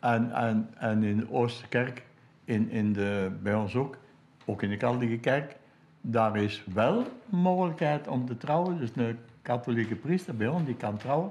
En, 0.00 0.32
en, 0.32 0.68
en 0.78 1.02
in 1.02 1.16
de 1.16 1.32
Oosterkerk, 1.32 2.02
in, 2.44 2.70
in 2.70 2.92
de, 2.92 3.30
bij 3.42 3.54
ons 3.54 3.76
ook, 3.76 3.96
ook 4.44 4.62
in 4.62 4.70
de 4.70 4.76
katholieke 4.76 5.18
kerk, 5.18 5.56
daar 6.06 6.36
is 6.36 6.64
wel 6.74 7.04
mogelijkheid 7.24 8.08
om 8.08 8.26
te 8.26 8.36
trouwen. 8.36 8.78
Dus 8.78 8.90
een 8.96 9.18
katholieke 9.42 9.94
priester 9.94 10.36
bij 10.36 10.48
ons, 10.48 10.64
die 10.64 10.76
kan 10.76 10.96
trouwen. 10.96 11.30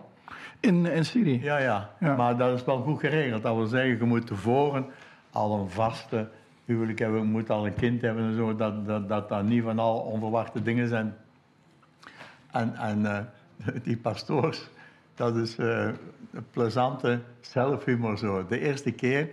In, 0.59 0.85
in 0.85 1.05
Syrië? 1.05 1.41
Ja, 1.41 1.57
ja, 1.57 1.89
Ja. 1.99 2.15
Maar 2.15 2.37
dat 2.37 2.59
is 2.59 2.65
wel 2.65 2.81
goed 2.81 2.99
geregeld. 2.99 3.41
Dat 3.41 3.55
wil 3.55 3.65
zeggen, 3.65 3.97
je 3.97 4.03
moet 4.03 4.27
tevoren 4.27 4.85
al 5.31 5.59
een 5.59 5.69
vaste 5.69 6.29
huwelijk 6.65 6.99
hebben. 6.99 7.19
Je 7.19 7.27
moet 7.27 7.49
al 7.49 7.65
een 7.65 7.73
kind 7.73 8.01
hebben 8.01 8.23
en 8.23 8.35
zo. 8.35 8.55
Dat 8.55 8.85
dat, 8.85 9.09
dat, 9.09 9.29
dat 9.29 9.43
niet 9.43 9.63
van 9.63 9.79
al 9.79 9.99
onverwachte 9.99 10.61
dingen 10.61 10.87
zijn. 10.87 11.15
En, 12.51 12.75
en 12.75 13.05
eh, 13.05 13.19
die 13.83 13.97
pastoors, 13.97 14.69
dat 15.15 15.35
is 15.35 15.57
eh, 15.57 15.85
een 16.31 16.45
plezante 16.51 17.19
zelfhumor 17.41 18.17
zo. 18.17 18.45
De 18.47 18.59
eerste 18.59 18.91
keer, 18.91 19.29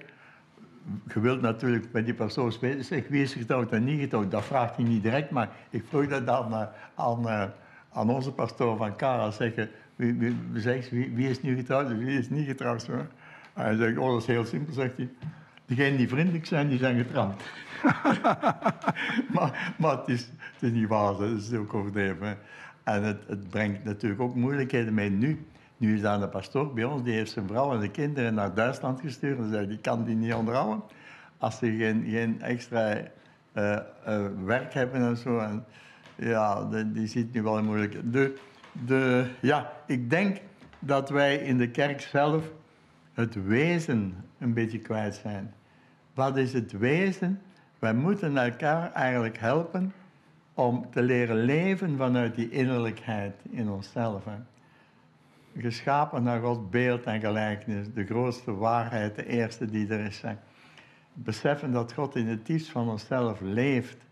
je 1.15 1.21
wilt 1.21 1.41
natuurlijk 1.41 1.93
bij 1.93 2.05
die 2.05 2.15
pastoors 2.15 2.59
weten, 2.59 2.85
zeg, 2.85 3.09
wie 3.09 3.23
is 3.23 3.33
getrouwd 3.33 3.73
en 3.73 3.85
niet 3.85 4.01
getrouwd. 4.01 4.31
Dat 4.31 4.45
vraagt 4.45 4.77
hij 4.77 4.85
niet 4.85 5.03
direct, 5.03 5.31
maar 5.31 5.49
ik 5.71 5.85
vroeg 5.89 6.07
dat 6.07 6.27
dan 6.27 6.53
eh, 6.53 6.67
aan, 6.95 7.29
eh, 7.29 7.45
aan 7.93 8.11
onze 8.11 8.33
pastoor 8.33 8.77
van 8.77 8.97
Kara. 8.97 9.31
Zeggen, 9.31 9.71
wie, 9.97 10.15
wie, 10.15 10.37
wie, 10.91 11.13
wie 11.15 11.29
is 11.29 11.43
nu 11.43 11.57
getrouwd 11.57 11.91
en 11.91 11.99
wie 11.99 12.19
is 12.19 12.31
niet 12.31 12.47
getrouwd? 12.47 12.83
Zo. 12.83 12.93
En 12.93 13.65
hij 13.65 13.77
zegt, 13.77 13.99
oh 13.99 14.13
dat 14.13 14.27
heel 14.27 14.45
simpel, 14.45 14.73
zegt 14.73 14.97
hij. 14.97 15.09
Degenen 15.67 15.97
die 15.97 16.09
vriendelijk 16.09 16.47
zijn, 16.47 16.69
die 16.69 16.79
zijn 16.79 16.97
getrouwd. 16.97 17.43
maar 19.35 19.75
maar 19.79 19.97
het, 19.99 20.09
is, 20.09 20.31
het 20.59 20.73
niet 20.73 20.89
waar, 20.89 21.15
het 21.15 21.41
is 21.41 21.53
ook 21.53 21.75
overdreven. 21.75 22.39
En 22.83 23.03
het, 23.03 23.19
het 23.27 23.49
brengt 23.49 23.85
natuurlijk 23.85 24.21
ook 24.21 24.35
moeilijkheden 24.35 24.95
mee 24.95 25.11
nu. 25.11 25.47
Nu 25.81 25.95
is 25.95 26.01
daar 26.01 26.23
een 26.23 26.29
pastoor 26.29 26.73
bij 26.75 26.85
ons, 26.85 27.03
die 27.03 27.13
heeft 27.15 27.31
zijn 27.31 27.47
vrouw 27.47 27.73
en 27.73 27.81
de 27.81 27.91
kinderen 27.91 28.35
naar 28.35 28.55
Duitsland 28.55 29.01
gestuurd. 29.01 29.39
En 29.39 29.51
zei, 29.51 29.67
die 29.67 29.79
kan 29.79 30.05
die 30.05 30.15
niet 30.17 30.35
onderhouden. 30.35 30.83
Als 31.39 31.59
ze 31.59 31.77
geen, 31.77 32.05
geen 32.09 32.43
extra 32.43 32.97
eh, 33.53 33.73
eh, 34.05 34.27
werk 34.45 34.75
hebben 34.75 35.01
en 35.01 35.17
zo. 35.17 35.39
En, 35.39 35.65
ja, 36.17 36.65
de- 36.65 36.93
die 36.93 37.07
zit 37.07 37.33
nu 37.33 37.43
wel 37.43 37.59
in 37.59 37.65
moeilijk. 37.65 38.13
De, 38.13 38.35
de, 38.87 39.27
ja, 39.41 39.73
ik 39.87 40.11
denk 40.11 40.41
dat 40.79 41.09
wij 41.11 41.37
in 41.37 41.59
de 41.59 41.71
kerk 41.71 42.01
zelf 42.01 42.51
het 43.13 43.47
wezen 43.47 44.15
een 44.39 44.55
beetje 44.55 44.79
kwijt 44.79 45.15
zijn. 45.15 45.55
Wat 46.15 46.37
is 46.37 46.53
het 46.53 46.73
wezen? 46.73 47.41
Wij 47.79 47.95
moeten 47.95 48.37
elkaar 48.37 48.93
eigenlijk 48.93 49.39
helpen 49.39 49.93
om 50.55 50.87
te 50.91 51.03
leren 51.03 51.37
leven 51.37 51.97
vanuit 51.97 52.35
die 52.35 52.51
innerlijkheid 52.51 53.35
in 53.51 53.71
onszelf. 53.71 54.25
Geschapen 55.57 56.23
naar 56.23 56.41
Gods 56.41 56.69
beeld 56.71 57.05
en 57.05 57.21
gelijkenis, 57.21 57.93
de 57.95 58.05
grootste 58.05 58.55
waarheid, 58.55 59.15
de 59.15 59.27
eerste 59.27 59.67
die 59.67 59.89
er 59.89 60.05
is. 60.05 60.23
Beseffen 61.13 61.73
dat 61.73 61.93
God 61.93 62.17
in 62.17 62.27
het 62.27 62.47
diepst 62.47 62.71
van 62.71 62.89
onszelf 62.89 63.41
leeft 63.41 64.07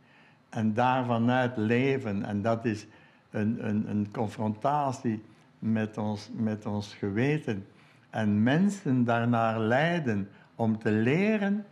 en 0.49 0.75
daarvanuit 0.75 1.57
leven. 1.57 2.25
En 2.25 2.43
dat 2.43 2.65
is 2.65 2.87
een, 3.31 3.69
een, 3.69 3.91
een 3.91 4.11
confrontatie 4.13 5.23
met 5.59 5.99
ons, 5.99 6.31
met 6.33 6.67
ons 6.67 6.95
geweten. 6.95 7.67
En 8.11 8.43
mensen 8.43 9.05
daarnaar 9.05 9.61
leiden 9.61 10.29
om 10.55 10.79
te 10.79 10.91
leren 10.91 11.65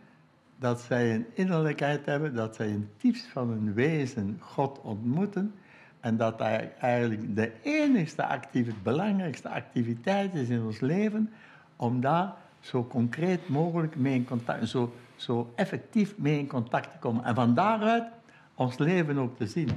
dat 0.59 0.81
zij 0.81 1.15
een 1.15 1.27
innerlijkheid 1.35 2.07
hebben, 2.07 2.35
dat 2.35 2.55
zij 2.55 2.69
in 2.69 2.89
het 2.91 3.01
diepst 3.01 3.27
van 3.27 3.49
hun 3.49 3.75
wezen 3.75 4.37
God 4.41 4.81
ontmoeten. 4.81 5.55
En 6.01 6.17
dat 6.17 6.39
hij 6.39 6.73
eigenlijk 6.81 7.37
de 7.37 7.53
enigste 7.63 8.27
activiteit, 8.27 8.83
belangrijkste 8.83 9.49
activiteit 9.49 10.35
is 10.35 10.49
in 10.49 10.63
ons 10.63 10.81
leven, 10.81 11.31
om 11.77 12.01
daar 12.01 12.33
zo 12.61 12.85
concreet 12.85 13.49
mogelijk 13.49 13.97
mee 13.97 14.15
in 14.15 14.25
contact, 14.25 14.69
zo, 14.69 14.93
zo 15.17 15.53
effectief 15.55 16.19
mee 16.19 16.39
in 16.39 16.47
contact 16.47 16.93
te 16.93 16.99
komen. 16.99 17.25
En 17.25 17.35
van 17.35 17.55
daaruit 17.55 18.05
ons 18.55 18.79
leven 18.79 19.19
ook 19.19 19.37
te 19.37 19.47
zien. 19.47 19.71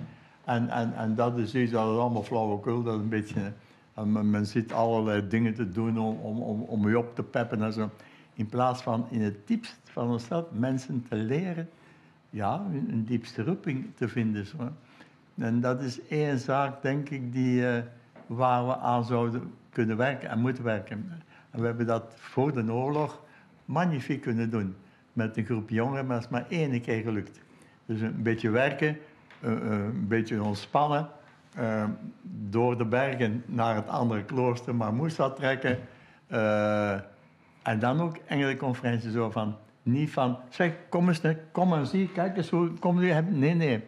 En, 0.45 0.69
en, 0.69 0.95
en 0.95 1.15
dat 1.15 1.37
is 1.37 1.55
iets, 1.55 1.71
dat 1.71 1.91
is 1.91 1.97
allemaal 1.97 2.23
flauwekul, 2.23 2.83
dat 2.83 2.99
een 2.99 3.09
beetje... 3.09 3.51
en 3.93 4.29
men, 4.29 4.45
zit 4.45 4.73
allerlei 4.73 5.27
dingen 5.27 5.53
te 5.53 5.69
doen 5.69 5.99
om, 5.99 6.17
om, 6.17 6.41
om, 6.41 6.61
om 6.61 6.89
je 6.89 6.97
op 6.97 7.15
te 7.15 7.23
peppen 7.23 7.63
en 7.63 7.73
zo. 7.73 7.89
In 8.33 8.45
plaats 8.45 8.81
van 8.81 9.05
in 9.09 9.21
het 9.21 9.47
diepst 9.47 9.79
van 9.83 10.09
onszelf 10.09 10.45
mensen 10.51 11.05
te 11.09 11.15
leren, 11.15 11.69
ja, 12.29 12.65
een, 12.71 12.87
een 12.91 13.05
diepste 13.05 13.43
roeping 13.43 13.85
te 13.95 14.07
vinden. 14.07 14.45
Zo. 14.45 14.57
En 15.39 15.61
dat 15.61 15.81
is 15.81 16.07
één 16.07 16.39
zaak, 16.39 16.81
denk 16.81 17.09
ik, 17.09 17.33
die, 17.33 17.67
eh, 17.67 17.83
waar 18.27 18.67
we 18.67 18.77
aan 18.77 19.05
zouden 19.05 19.53
kunnen 19.69 19.97
werken 19.97 20.29
en 20.29 20.39
moeten 20.39 20.63
werken. 20.63 21.21
En 21.51 21.59
we 21.59 21.65
hebben 21.65 21.85
dat 21.85 22.13
voor 22.15 22.53
de 22.53 22.71
oorlog 22.73 23.21
magnifiek 23.65 24.21
kunnen 24.21 24.49
doen. 24.49 24.75
Met 25.13 25.37
een 25.37 25.45
groep 25.45 25.69
jongeren, 25.69 26.05
maar 26.05 26.15
het 26.15 26.25
is 26.25 26.31
maar 26.31 26.45
één 26.49 26.81
keer 26.81 27.01
gelukt. 27.01 27.41
Dus 27.85 28.01
een 28.01 28.23
beetje 28.23 28.49
werken, 28.49 28.97
eh, 29.39 29.51
eh, 29.51 29.71
een 29.71 30.07
beetje 30.07 30.43
ontspannen. 30.43 31.07
door 32.49 32.77
de 32.77 32.85
bergen 32.85 33.43
naar 33.45 33.75
het 33.75 33.87
andere 33.87 34.23
klooster 34.23 34.75
Marmousa 34.75 35.29
trekken. 35.29 35.77
eh, 36.27 36.93
en 37.63 37.79
dan 37.79 38.01
ook 38.01 38.17
engelenconferentie 38.25 39.11
zo 39.11 39.29
van, 39.29 39.55
niet 39.83 40.11
van, 40.11 40.37
zeg, 40.49 40.73
kom 40.89 41.07
eens, 41.07 41.21
kom 41.51 41.73
en 41.73 41.87
zie, 41.87 42.09
kijk 42.11 42.37
eens 42.37 42.49
hoe, 42.49 42.69
kom 42.69 42.99
nu. 42.99 43.13
Nee, 43.29 43.53
nee. 43.53 43.83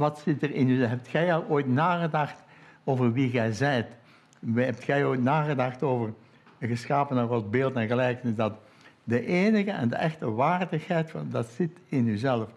Wat 0.00 0.18
zit 0.18 0.42
er 0.42 0.54
in 0.54 0.68
u? 0.68 0.84
Hebt 0.84 1.10
jij 1.10 1.34
al 1.34 1.44
ooit 1.48 1.68
nagedacht 1.68 2.42
over 2.84 3.12
wie 3.12 3.30
jij 3.30 3.52
zijt? 3.52 3.86
Hebt 4.54 4.84
jij 4.84 5.04
ooit 5.04 5.22
nagedacht 5.22 5.82
over 5.82 6.12
geschapen 6.60 7.16
naar 7.16 7.26
Gods 7.26 7.48
beeld 7.50 7.74
en 7.74 7.86
gelijkenis? 7.86 8.34
Dat 8.34 8.58
de 9.04 9.26
enige 9.26 9.70
en 9.70 9.88
de 9.88 9.96
echte 9.96 10.30
waardigheid, 10.30 11.10
van, 11.10 11.26
dat 11.30 11.46
zit 11.46 11.78
in 11.88 12.04
jezelf. 12.04 12.48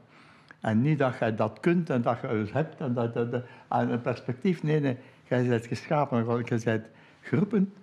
En 0.60 0.82
niet 0.82 1.00
dat 1.00 1.16
je 1.20 1.36
dat 1.36 1.60
kunt 1.60 1.90
en 1.90 2.02
dat 2.02 2.18
je 2.22 2.28
het 2.28 2.54
hebt 2.54 2.80
en 2.80 2.94
dat, 2.94 3.14
dat, 3.14 3.32
dat 3.32 3.44
een 3.70 4.02
perspectief. 4.02 4.64
Nee, 4.64 4.80
nee, 4.80 4.98
jij 5.28 5.48
bent 5.48 5.66
geschapen. 5.66 6.44
Je 6.46 6.62
bent 6.64 6.86
geroepen 7.22 7.74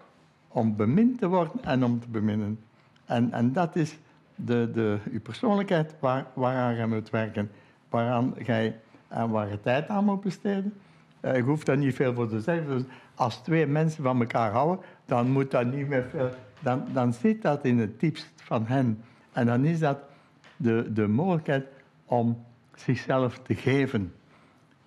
om 0.49 0.77
bemind 0.77 1.19
te 1.19 1.29
worden 1.29 1.65
en 1.65 1.85
om 1.85 2.01
te 2.01 2.09
beminnen. 2.09 2.59
En, 3.05 3.33
en 3.33 3.53
dat 3.53 3.77
is 3.77 3.99
de, 4.35 4.71
de, 4.73 4.99
uw 5.11 5.21
persoonlijkheid 5.21 5.95
waar, 5.99 6.27
waaraan 6.35 6.77
je 6.77 6.87
moet 6.87 7.11
werken. 7.11 7.51
Waaraan 7.89 8.35
jij 8.45 8.81
en 9.11 9.31
waar 9.31 9.49
je 9.49 9.61
tijd 9.61 9.89
aan 9.89 10.05
moet 10.05 10.21
besteden. 10.21 10.75
Uh, 11.21 11.37
ik 11.37 11.45
hoef 11.45 11.65
daar 11.65 11.77
niet 11.77 11.95
veel 11.95 12.15
voor 12.15 12.29
te 12.29 12.41
zeggen. 12.41 12.89
Als 13.15 13.37
twee 13.37 13.67
mensen 13.67 14.03
van 14.03 14.21
elkaar 14.21 14.51
houden, 14.51 14.85
dan 15.05 15.31
moet 15.31 15.51
dat 15.51 15.73
niet 15.73 15.89
meer 15.89 16.05
veel. 16.11 16.31
Dan, 16.61 16.85
dan 16.93 17.13
zit 17.13 17.43
dat 17.43 17.65
in 17.65 17.79
het 17.79 18.01
diepst 18.01 18.33
van 18.37 18.67
hen. 18.67 19.03
En 19.33 19.47
dan 19.47 19.65
is 19.65 19.79
dat 19.79 19.99
de, 20.57 20.91
de 20.93 21.09
mogelijkheid 21.09 21.67
om 22.05 22.45
zichzelf 22.75 23.39
te 23.39 23.55
geven. 23.55 24.13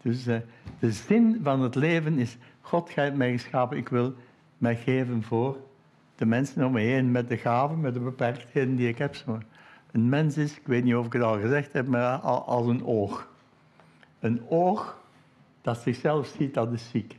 Dus 0.02 0.28
uh, 0.28 0.38
de 0.80 0.92
zin 0.92 1.40
van 1.44 1.62
het 1.62 1.76
leven 1.76 2.18
is: 2.18 2.38
God, 2.62 2.90
gij 2.90 3.04
hebt 3.04 3.18
mij 3.18 3.32
geschapen, 3.32 3.78
ik 3.78 3.90
wil 3.90 4.14
mij 4.58 4.76
geven 4.76 5.24
voor 5.24 5.58
de 6.16 6.26
mensen 6.26 6.66
om 6.66 6.72
me 6.72 6.80
heen 6.80 7.12
met 7.12 7.28
de 7.28 7.38
gaven, 7.38 7.82
met 7.82 7.94
de 7.94 8.00
beperktheden 8.00 8.76
die 8.76 8.88
ik 8.88 8.98
heb. 8.98 9.16
Een 9.92 10.10
mens 10.10 10.38
is, 10.38 10.58
ik 10.58 10.68
weet 10.68 10.84
niet 10.84 10.96
of 10.96 11.06
ik 11.06 11.14
het 11.14 11.22
al 11.22 11.40
gezegd 11.40 11.74
heb, 11.74 11.88
maar 11.88 12.18
als 12.18 12.68
een 12.68 12.86
oog. 12.86 13.32
Een 14.24 14.42
oog 14.50 15.02
dat 15.62 15.78
zichzelf 15.78 16.28
ziet, 16.38 16.54
dat 16.54 16.74
is 16.74 16.90
ziek. 16.90 17.18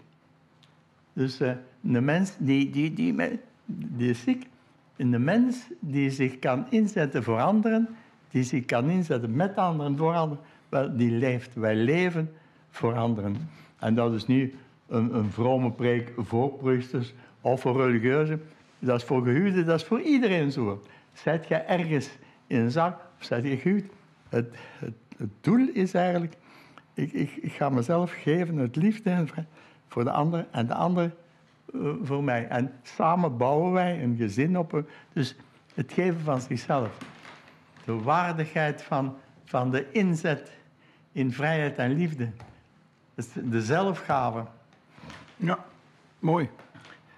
Dus 1.12 1.40
uh, 1.40 1.52
een 1.82 2.04
mens 2.04 2.32
die, 2.38 2.70
die, 2.70 2.92
die, 2.92 3.14
is 3.96 4.22
ziek. 4.22 4.46
Een 4.96 5.24
mens 5.24 5.66
die 5.80 6.10
zich 6.10 6.38
kan 6.38 6.66
inzetten 6.70 7.22
voor 7.22 7.40
anderen, 7.40 7.88
die 8.30 8.42
zich 8.42 8.64
kan 8.64 8.90
inzetten 8.90 9.36
met 9.36 9.56
anderen, 9.56 9.96
voor 9.96 10.14
anderen, 10.14 10.44
wel, 10.68 10.96
die 10.96 11.10
leeft. 11.10 11.54
Wij 11.54 11.76
leven 11.76 12.32
voor 12.70 12.94
anderen. 12.94 13.36
En 13.78 13.94
dat 13.94 14.12
is 14.12 14.26
niet 14.26 14.54
een, 14.88 15.14
een 15.14 15.30
vrome 15.30 15.72
preek 15.72 16.12
voor 16.16 16.52
priesters 16.52 17.14
of 17.40 17.60
voor 17.60 17.76
religieuzen. 17.76 18.42
Dat 18.78 19.00
is 19.00 19.04
voor 19.04 19.22
gehuwden, 19.22 19.66
dat 19.66 19.80
is 19.80 19.86
voor 19.86 20.00
iedereen 20.00 20.52
zo. 20.52 20.82
Zet 21.12 21.48
je 21.48 21.54
ergens 21.54 22.10
in 22.46 22.60
een 22.60 22.70
zak 22.70 23.00
of 23.18 23.24
zet 23.24 23.44
je 23.44 23.56
gehuwd. 23.56 23.84
Het, 24.28 24.54
het, 24.78 24.94
het 25.16 25.30
doel 25.40 25.68
is 25.72 25.94
eigenlijk 25.94 26.36
ik, 26.94 27.12
ik, 27.12 27.36
ik, 27.36 27.52
ga 27.52 27.68
mezelf 27.68 28.12
geven 28.12 28.56
het 28.56 28.76
liefde 28.76 29.24
voor 29.88 30.04
de 30.04 30.10
ander 30.10 30.46
en 30.50 30.66
de 30.66 30.74
ander 30.74 31.14
uh, 31.74 31.92
voor 32.02 32.24
mij. 32.24 32.48
En 32.48 32.72
samen 32.82 33.36
bouwen 33.36 33.72
wij 33.72 34.02
een 34.02 34.16
gezin 34.16 34.58
op. 34.58 34.84
Dus 35.12 35.36
het 35.74 35.92
geven 35.92 36.20
van 36.20 36.40
zichzelf. 36.40 36.98
De 37.84 37.92
waardigheid 37.92 38.82
van, 38.82 39.16
van 39.44 39.70
de 39.70 39.90
inzet 39.92 40.52
in 41.12 41.32
vrijheid 41.32 41.76
en 41.76 41.92
liefde. 41.92 42.30
De 43.34 43.62
zelfgave. 43.62 44.44
Ja, 45.36 45.64
mooi. 46.18 46.48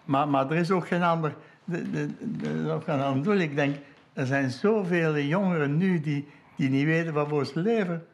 Maar, 0.04 0.28
maar 0.28 0.50
er 0.50 0.56
is 0.56 0.70
ook 0.70 0.86
geen 0.86 1.02
ander, 1.02 1.36
de, 1.64 1.90
de, 1.90 2.08
de, 2.36 2.70
ook 2.70 2.84
geen 2.84 3.00
ander 3.00 3.22
doel. 3.22 3.36
Ik 3.36 3.54
denk, 3.54 3.76
er 4.12 4.26
zijn 4.26 4.50
zoveel 4.50 5.18
jongeren 5.18 5.76
nu 5.76 6.00
die, 6.00 6.28
die 6.56 6.68
niet 6.68 6.84
weten 6.84 7.12
waarvoor 7.12 7.46
ze 7.46 7.60
leven. 7.60 8.06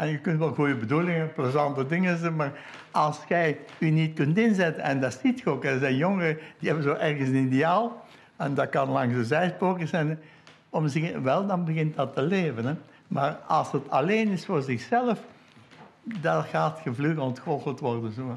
En 0.00 0.08
je 0.08 0.18
kunt 0.18 0.38
wel 0.38 0.54
goede 0.54 0.74
bedoelingen, 0.74 1.32
plezante 1.32 1.86
dingen 1.86 2.18
zijn, 2.18 2.36
maar 2.36 2.52
als 2.90 3.20
jij 3.28 3.58
je 3.78 3.86
niet 3.86 4.14
kunt 4.14 4.38
inzetten, 4.38 4.82
en 4.82 5.00
dat 5.00 5.18
ziet 5.22 5.40
je 5.40 5.50
ook, 5.50 5.64
er 5.64 5.78
zijn 5.78 5.96
jongeren 5.96 6.38
die 6.58 6.68
hebben 6.68 6.86
zo 6.86 6.94
ergens 6.94 7.28
een 7.28 7.46
ideaal, 7.46 8.04
en 8.36 8.54
dat 8.54 8.68
kan 8.68 8.88
langs 8.88 9.14
de 9.14 9.24
zijspoken 9.24 9.88
zijn, 9.88 10.18
om 10.70 10.88
zich, 10.88 11.18
wel, 11.18 11.46
dan 11.46 11.64
begint 11.64 11.96
dat 11.96 12.14
te 12.14 12.22
leven. 12.22 12.64
Hè. 12.64 12.74
Maar 13.08 13.32
als 13.46 13.72
het 13.72 13.90
alleen 13.90 14.28
is 14.28 14.44
voor 14.44 14.62
zichzelf, 14.62 15.20
dan 16.02 16.42
gaat 16.42 16.80
je 16.84 16.94
vlug 16.94 17.18
ontgoocheld 17.18 17.80
worden. 17.80 18.12
Zo. 18.12 18.36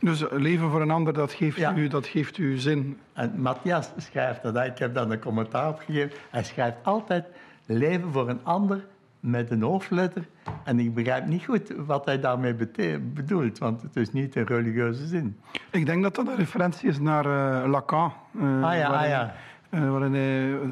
Dus 0.00 0.24
leven 0.30 0.70
voor 0.70 0.80
een 0.80 0.90
ander, 0.90 1.12
dat 1.12 1.32
geeft, 1.32 1.76
u, 1.76 1.88
dat 1.88 2.06
geeft 2.06 2.38
u 2.38 2.58
zin. 2.58 2.98
En 3.12 3.40
Matthias 3.40 3.90
schrijft 3.96 4.42
dat, 4.42 4.56
ik 4.56 4.78
heb 4.78 4.94
daar 4.94 5.10
een 5.10 5.20
commentaar 5.20 5.68
op 5.68 5.78
gegeven. 5.78 6.18
Hij 6.30 6.44
schrijft 6.44 6.76
altijd, 6.82 7.24
leven 7.66 8.12
voor 8.12 8.28
een 8.28 8.40
ander 8.42 8.84
met 9.22 9.50
een 9.50 9.62
hoofdletter. 9.62 10.28
En 10.64 10.78
ik 10.78 10.94
begrijp 10.94 11.26
niet 11.26 11.44
goed 11.44 11.72
wat 11.86 12.04
hij 12.04 12.20
daarmee 12.20 12.54
bedoelt, 13.00 13.58
want 13.58 13.82
het 13.82 13.96
is 13.96 14.12
niet 14.12 14.36
in 14.36 14.44
religieuze 14.44 15.06
zin. 15.06 15.40
Ik 15.70 15.86
denk 15.86 16.02
dat 16.02 16.14
dat 16.14 16.28
een 16.28 16.36
referentie 16.36 16.88
is 16.88 16.98
naar 16.98 17.26
uh, 17.26 17.70
Lacan. 17.70 18.12
Uh, 18.32 18.42
ah 18.42 18.76
ja, 18.76 18.90
waarin, 18.90 18.94
ah 18.94 19.08
ja. 19.08 19.34
Uh, 19.70 19.90
waarin 19.90 20.14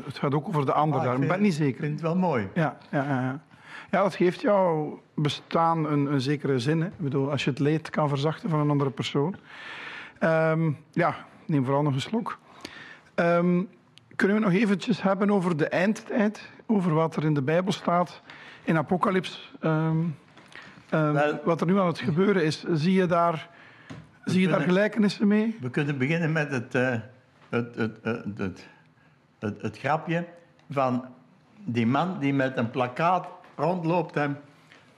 het 0.05 0.19
gaat 0.19 0.35
ook 0.35 0.49
over 0.49 0.67
de 0.67 0.73
ander, 0.73 0.99
ah, 0.99 1.05
daar. 1.05 1.23
ik 1.23 1.29
ben 1.29 1.43
niet 1.43 1.55
zeker. 1.55 1.75
Ik 1.75 1.81
vind 1.81 1.93
het 1.93 2.01
wel 2.01 2.17
mooi. 2.17 2.49
Ja, 2.55 2.79
ja, 2.91 3.05
ja. 3.05 3.41
ja 3.91 4.03
dat 4.03 4.15
geeft 4.15 4.41
jouw 4.41 5.03
bestaan 5.15 5.87
een, 5.87 6.13
een 6.13 6.21
zekere 6.21 6.59
zin. 6.59 6.81
Hè. 6.81 6.87
Ik 6.87 6.99
bedoel, 6.99 7.31
als 7.31 7.45
je 7.45 7.51
het 7.51 7.59
leed 7.59 7.91
kan 7.91 8.09
verzachten 8.09 8.51
van 8.51 8.61
een 8.61 8.71
andere 8.71 8.91
persoon. 8.91 9.37
Um, 10.21 10.77
ja, 10.91 11.15
neem 11.47 11.65
vooral 11.65 11.83
nog 11.83 11.95
een 11.95 12.01
slok. 12.01 12.39
Um, 13.15 13.69
kunnen 14.17 14.37
we 14.37 14.43
nog 14.43 14.53
eventjes 14.53 15.03
hebben 15.03 15.31
over 15.31 15.57
de 15.57 15.69
eindtijd? 15.69 16.51
Over 16.67 16.95
wat 16.95 17.17
er 17.17 17.25
in 17.25 17.35
de 17.35 17.43
Bijbel 17.43 17.73
staat 17.73 18.23
in 18.65 18.77
Apocalyps, 18.77 19.53
um, 19.61 20.17
um, 20.91 21.39
wat 21.45 21.61
er 21.61 21.67
nu 21.67 21.79
aan 21.79 21.87
het 21.87 21.99
gebeuren 21.99 22.45
is, 22.45 22.65
zie 22.73 22.93
je 22.93 23.07
daar, 23.07 23.49
zie 24.25 24.41
je 24.41 24.49
daar 24.49 24.61
gelijkenissen 24.61 25.27
mee? 25.27 25.57
We 25.61 25.71
kunnen 25.71 25.99
beginnen 25.99 26.33
met 26.33 26.51
het, 26.51 26.75
uh, 26.75 26.95
het, 27.49 27.77
het, 27.77 27.99
het, 28.03 28.69
het, 29.39 29.63
het, 29.63 29.79
grapje 29.79 30.27
van 30.71 31.05
die 31.65 31.87
man 31.87 32.19
die 32.19 32.35
met 32.35 32.57
een 32.57 32.71
plakkaat 32.71 33.27
rondloopt 33.57 34.17
en 34.17 34.41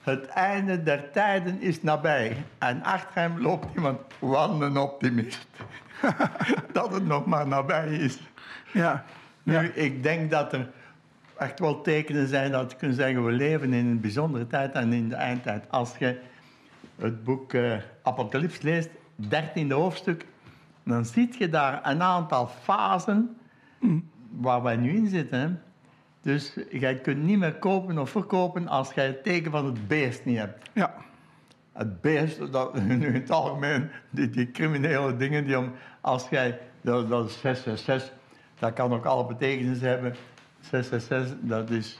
het 0.01 0.25
einde 0.25 0.83
der 0.83 1.11
tijden 1.11 1.61
is 1.61 1.81
nabij. 1.81 2.43
En 2.57 2.83
achter 2.83 3.21
hem 3.21 3.41
loopt 3.41 3.75
iemand, 3.75 3.99
wat 4.19 4.61
een 4.61 4.77
optimist. 4.77 5.47
dat 6.71 6.93
het 6.93 7.05
nog 7.05 7.25
maar 7.25 7.47
nabij 7.47 7.95
is. 7.95 8.19
Ja. 8.73 9.03
Nu, 9.43 9.67
ik 9.67 10.03
denk 10.03 10.31
dat 10.31 10.53
er 10.53 10.69
echt 11.43 11.59
wel 11.59 11.81
tekenen 11.81 12.27
zijn 12.27 12.51
dat 12.51 12.71
je 12.71 12.77
kunt 12.77 12.95
zeggen, 12.95 13.25
we 13.25 13.31
leven 13.31 13.73
in 13.73 13.85
een 13.85 13.99
bijzondere 13.99 14.47
tijd 14.47 14.73
en 14.73 14.93
in 14.93 15.09
de 15.09 15.15
eindtijd. 15.15 15.65
Als 15.69 15.97
je 15.97 16.19
het 16.95 17.23
boek 17.23 17.53
uh, 17.53 17.75
Apocalyps 18.03 18.61
leest, 18.61 18.89
13e 19.29 19.67
hoofdstuk, 19.67 20.25
dan 20.83 21.05
zie 21.05 21.35
je 21.37 21.49
daar 21.49 21.89
een 21.89 22.01
aantal 22.01 22.47
fasen 22.47 23.37
waar 24.29 24.61
wij 24.63 24.75
nu 24.75 24.95
in 24.95 25.07
zitten. 25.07 25.61
Dus 26.21 26.57
jij 26.69 26.95
kunt 26.95 27.23
niet 27.23 27.39
meer 27.39 27.55
kopen 27.55 27.97
of 27.97 28.09
verkopen 28.09 28.67
als 28.67 28.93
jij 28.93 29.05
het 29.05 29.23
teken 29.23 29.51
van 29.51 29.65
het 29.65 29.87
beest 29.87 30.25
niet 30.25 30.37
hebt. 30.37 30.69
Ja. 30.73 30.95
Het 31.71 32.01
beest, 32.01 32.51
dat, 32.51 32.73
nu 32.83 33.05
in 33.05 33.13
het 33.13 33.31
algemeen, 33.31 33.89
die, 34.09 34.29
die 34.29 34.51
criminele 34.51 35.17
dingen, 35.17 35.45
die 35.45 35.57
om, 35.57 35.71
als 36.01 36.29
jij, 36.29 36.59
dat, 36.81 37.09
dat 37.09 37.29
is 37.29 37.39
666, 37.39 38.13
dat 38.59 38.73
kan 38.73 38.93
ook 38.93 39.05
alle 39.05 39.25
betekenissen 39.25 39.87
hebben. 39.87 40.15
666, 40.63 41.37
dat 41.41 41.69
is, 41.69 41.99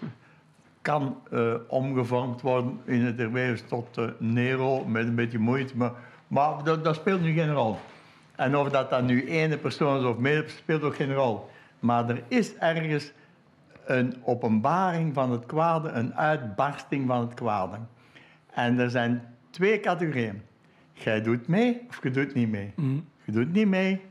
kan 0.82 1.18
uh, 1.32 1.54
omgevormd 1.68 2.42
worden 2.42 2.80
in 2.86 3.02
het 3.02 3.20
erwees 3.20 3.64
tot 3.68 3.98
uh, 3.98 4.06
Nero 4.18 4.86
met 4.86 5.08
een 5.08 5.16
beetje 5.16 5.40
moeite, 5.40 5.78
maar, 5.78 5.92
maar 6.28 6.64
dat, 6.64 6.84
dat, 6.84 6.96
speelt 6.96 7.22
nu 7.22 7.34
geen 7.34 7.54
rol. 7.54 7.78
En 8.36 8.58
of 8.58 8.70
dat 8.70 8.90
dan 8.90 9.06
nu 9.06 9.28
ene 9.28 9.58
persoon 9.58 10.00
is 10.00 10.06
of 10.06 10.18
meer, 10.18 10.46
speelt 10.48 10.82
ook 10.82 10.96
geen 10.96 11.14
rol. 11.14 11.50
Maar 11.80 12.10
er 12.10 12.24
is 12.28 12.56
ergens 12.56 13.12
een 13.86 14.16
openbaring 14.24 15.14
van 15.14 15.32
het 15.32 15.46
kwade, 15.46 15.90
een 15.90 16.16
uitbarsting 16.16 17.08
van 17.08 17.20
het 17.20 17.34
kwade. 17.34 17.78
En 18.54 18.80
er 18.80 18.90
zijn 18.90 19.36
twee 19.50 19.80
categorieën. 19.80 20.42
Jij 20.94 21.22
doet 21.22 21.48
mee 21.48 21.86
of 21.90 22.04
je 22.04 22.12
doet 22.12 22.34
niet 22.34 22.50
mee. 22.50 22.74
Mm. 22.76 23.08
Je 23.24 23.32
doet 23.32 23.54
niet 23.54 23.68
mee, 23.68 24.02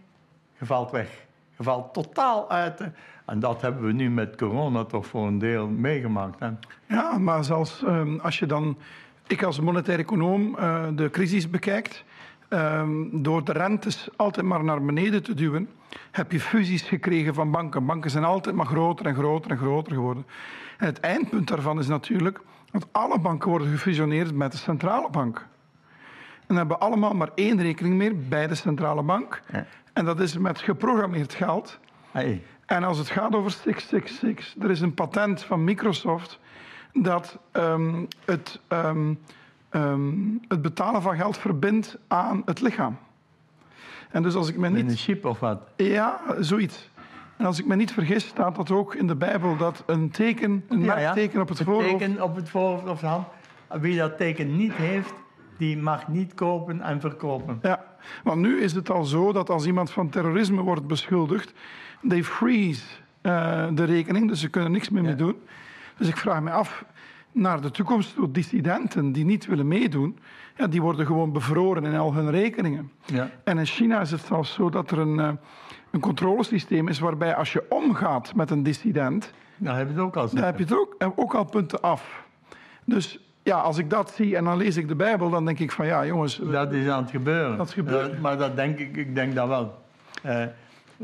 je 0.59 0.67
valt 0.67 0.91
weg. 0.91 1.27
Je 1.57 1.63
valt 1.63 1.95
totaal 1.95 2.51
uit. 2.51 2.81
En 3.25 3.41
dat 3.41 3.61
hebben 3.61 3.83
we 3.83 3.93
nu 3.93 4.11
met 4.11 4.37
corona 4.37 4.85
toch 4.85 5.07
voor 5.07 5.27
een 5.27 5.39
deel 5.39 5.69
meegemaakt. 5.69 6.41
Hè? 6.41 6.51
Ja, 6.87 7.19
maar 7.19 7.45
zelfs 7.45 7.83
um, 7.83 8.21
als 8.21 8.39
je 8.39 8.47
dan, 8.47 8.77
ik 9.27 9.43
als 9.43 9.61
monetair 9.61 9.99
econoom, 9.99 10.57
uh, 10.59 10.85
de 10.95 11.11
crisis 11.11 11.51
bekijkt, 11.51 12.05
um, 12.49 13.23
door 13.23 13.45
de 13.45 13.53
rentes 13.53 14.09
altijd 14.17 14.47
maar 14.47 14.65
naar 14.65 14.85
beneden 14.85 15.23
te 15.23 15.35
duwen, 15.35 15.69
heb 16.11 16.33
je 16.33 16.41
fusies 16.41 16.83
gekregen 16.83 17.35
van 17.35 17.51
banken. 17.51 17.87
Banken 17.87 18.11
zijn 18.11 18.25
altijd 18.25 18.55
maar 18.55 18.67
groter 18.67 19.07
en 19.07 19.15
groter 19.15 19.51
en 19.51 19.57
groter 19.57 19.93
geworden. 19.93 20.27
En 20.79 20.87
het 20.87 21.01
eindpunt 21.01 21.49
daarvan 21.49 21.79
is 21.79 21.87
natuurlijk 21.87 22.41
dat 22.71 22.87
alle 22.93 23.19
banken 23.19 23.49
worden 23.51 23.69
gefusioneerd 23.69 24.35
met 24.35 24.53
de 24.53 24.59
centrale 24.59 25.11
bank. 25.11 25.47
En 26.47 26.57
hebben 26.57 26.81
allemaal 26.81 27.15
maar 27.15 27.31
één 27.35 27.63
rekening 27.63 27.95
meer 27.95 28.19
bij 28.29 28.47
de 28.47 28.55
centrale 28.55 29.03
bank. 29.03 29.43
Ja. 29.53 29.67
En 29.93 30.05
dat 30.05 30.21
is 30.21 30.39
met 30.39 30.59
geprogrammeerd 30.59 31.35
geld. 31.35 31.79
Hey. 32.11 32.43
En 32.73 32.85
als 32.85 32.99
het 32.99 33.09
gaat 33.11 33.35
over 33.35 33.51
666, 33.51 34.55
er 34.61 34.71
is 34.71 34.81
een 34.81 34.95
patent 34.95 35.43
van 35.43 35.65
Microsoft 35.65 36.39
dat 36.93 37.39
ehm, 37.51 38.05
het, 38.25 38.61
ehm, 38.69 39.15
ehm, 39.69 40.11
het 40.49 40.63
betalen 40.63 41.03
van 41.03 41.17
geld 41.17 41.39
verbindt 41.39 41.99
aan 42.09 42.43
het 42.45 42.61
lichaam. 42.61 42.99
En 44.11 44.23
dus 44.23 44.35
als 44.35 44.49
ik 44.49 44.57
me 44.57 44.67
In 44.67 44.77
een 44.77 44.87
niet... 44.87 45.01
chip 45.01 45.25
of 45.25 45.41
wat? 45.41 45.61
Ja, 45.77 46.21
zoiets. 46.39 46.91
En 47.37 47.47
als 47.47 47.59
ik 47.59 47.67
me 47.67 47.77
niet 47.77 47.93
vergis, 47.93 48.27
staat 48.27 48.57
dat 48.57 48.71
ook 48.71 48.95
in 48.95 49.07
de 49.07 49.17
Bijbel, 49.17 49.57
dat 49.57 49.83
een 49.87 50.11
teken, 50.11 50.65
een 50.69 50.81
Ja, 50.81 50.87
ja. 50.87 51.05
merkteken 51.05 51.41
op 51.41 51.49
het 51.49 51.59
Het 51.59 51.67
voorhoofd... 51.67 51.99
teken 51.99 52.23
op 52.23 52.37
het 52.37 52.49
voorhoofd 52.49 52.89
of 52.89 53.01
de 53.01 53.07
hand. 53.07 53.27
Wie 53.81 53.99
dat 53.99 54.17
teken 54.17 54.57
niet 54.57 54.73
heeft, 54.73 55.15
die 55.57 55.77
mag 55.77 56.09
niet 56.09 56.35
kopen 56.35 56.81
en 56.81 57.01
verkopen. 57.01 57.59
Ja, 57.63 57.85
want 58.25 58.41
nu 58.41 58.61
is 58.61 58.73
het 58.73 58.91
al 58.91 59.05
zo 59.05 59.33
dat 59.33 59.51
als 59.51 59.67
iemand 59.67 59.91
van 59.91 60.09
terrorisme 60.09 60.63
wordt 60.63 60.87
beschuldigd, 60.87 61.53
they 62.09 62.25
freeze 62.25 62.83
eh, 63.21 63.67
de 63.73 63.85
rekening, 63.85 64.29
dus 64.29 64.41
ze 64.41 64.49
kunnen 64.49 64.73
niks 64.73 64.89
meer 64.89 65.03
mee 65.03 65.15
doen. 65.15 65.37
Dus 65.97 66.09
ik 66.09 66.17
vraag 66.17 66.41
me 66.41 66.51
af, 66.51 66.85
naar 67.33 67.61
de 67.61 67.71
toekomst 67.71 68.15
toe, 68.15 68.31
dissidenten 68.31 69.13
die 69.13 69.25
niet 69.25 69.47
willen 69.47 69.69
meedoen, 69.69 70.19
ja, 70.57 70.67
die 70.67 70.83
worden 70.83 71.07
gewoon 71.07 71.33
bevroren 71.33 71.85
in 71.85 71.95
al 71.95 72.15
hun 72.15 72.31
rekeningen. 72.31 72.91
Ja. 73.05 73.31
En 73.45 73.59
in 73.59 73.67
China 73.67 74.01
is 74.01 74.11
het 74.11 74.21
zelfs 74.21 74.53
zo 74.53 74.71
dat 74.71 74.91
er 74.91 74.99
een, 74.99 75.21
eh, 75.21 75.31
een 75.91 76.01
controlesysteem 76.01 76.89
is 76.89 76.99
waarbij 76.99 77.35
als 77.35 77.53
je 77.53 77.65
omgaat 77.69 78.35
met 78.35 78.51
een 78.51 78.63
dissident, 78.63 79.33
Dan 79.57 79.75
heb 79.75 79.87
je 79.87 79.93
het 79.93 80.03
ook 80.03 80.17
al 80.17 80.29
dan 80.35 80.45
heb 80.45 80.59
je 80.59 80.65
er 80.65 80.79
ook, 80.79 80.95
eh, 80.99 81.09
ook 81.15 81.35
al 81.35 81.45
punten 81.45 81.81
af. 81.81 82.25
Dus 82.85 83.19
ja, 83.43 83.57
als 83.57 83.79
ik 83.79 83.91
dat 83.91 84.11
zie 84.11 84.37
en 84.37 84.45
dan 84.45 84.57
lees 84.57 84.77
ik 84.77 84.89
de 84.89 84.95
Bijbel, 84.95 85.31
dan 85.31 85.45
denk 85.45 85.59
ik 85.59 85.73
van 85.73 85.87
ja, 85.87 86.07
jongens, 86.07 86.41
Dat 86.43 86.73
is 86.73 86.89
aan 86.89 87.03
het 87.03 87.11
gebeuren. 87.11 87.57
Dat 87.57 87.73
gebeurt. 87.73 88.13
Eh, 88.13 88.21
maar 88.21 88.39
dat 88.39 88.57
denk 88.57 88.79
ik, 88.79 88.97
ik 88.97 89.15
denk 89.15 89.35
dat 89.35 89.49
wel. 89.49 89.83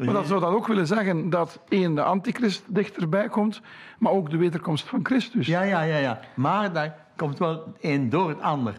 Maar 0.04 0.14
dat 0.14 0.26
zou 0.26 0.40
dan 0.40 0.54
ook 0.54 0.66
willen 0.66 0.86
zeggen 0.86 1.30
dat 1.30 1.60
één, 1.68 1.94
de 1.94 2.02
antichrist 2.02 2.62
dichterbij 2.66 3.28
komt, 3.28 3.60
maar 3.98 4.12
ook 4.12 4.30
de 4.30 4.36
wederkomst 4.36 4.88
van 4.88 5.00
Christus. 5.02 5.46
Ja, 5.46 5.62
ja, 5.62 5.82
ja, 5.82 5.96
ja. 5.96 6.20
Maar 6.34 6.72
daar 6.72 7.06
komt 7.16 7.38
wel 7.38 7.72
een 7.80 8.10
door 8.10 8.28
het 8.28 8.40
ander. 8.40 8.72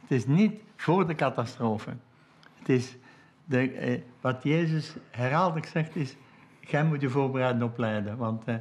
Het 0.00 0.10
is 0.10 0.26
niet 0.26 0.60
voor 0.76 1.06
de 1.06 1.14
catastrofe. 1.14 1.90
Het 2.58 2.68
is 2.68 2.96
de, 3.44 3.70
eh, 3.70 4.00
wat 4.20 4.42
Jezus 4.42 4.94
herhaaldelijk 5.10 5.66
zegt 5.66 5.96
is, 5.96 6.16
jij 6.60 6.84
moet 6.84 7.00
je 7.00 7.08
voorbereiden 7.08 7.62
op 7.62 7.78
lijden. 7.78 8.16
Want 8.16 8.44
eh, 8.44 8.54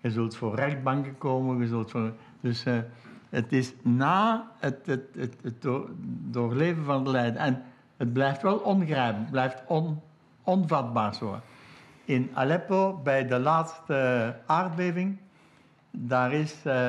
je 0.00 0.10
zult 0.10 0.36
voor 0.36 0.54
rechtbanken 0.54 1.18
komen, 1.18 1.58
je 1.58 1.66
zult 1.66 1.90
voor... 1.90 2.12
Dus 2.40 2.64
eh, 2.64 2.76
het 3.28 3.52
is 3.52 3.72
na 3.82 4.50
het, 4.58 4.86
het, 4.86 5.02
het, 5.14 5.36
het 5.42 5.62
door- 5.62 5.90
doorleven 6.30 6.84
van 6.84 6.98
het 6.98 7.08
lijden. 7.08 7.40
En 7.40 7.62
het 7.96 8.12
blijft 8.12 8.42
wel 8.42 8.56
ongrijpbaar, 8.56 9.20
het 9.20 9.30
blijft 9.30 9.62
on, 9.66 10.00
onvatbaar 10.42 11.14
zo. 11.14 11.40
In 12.04 12.30
Aleppo, 12.32 13.00
bij 13.02 13.26
de 13.26 13.38
laatste 13.38 14.36
aardbeving, 14.46 15.16
daar 15.90 16.32
is 16.32 16.64
eh, 16.64 16.88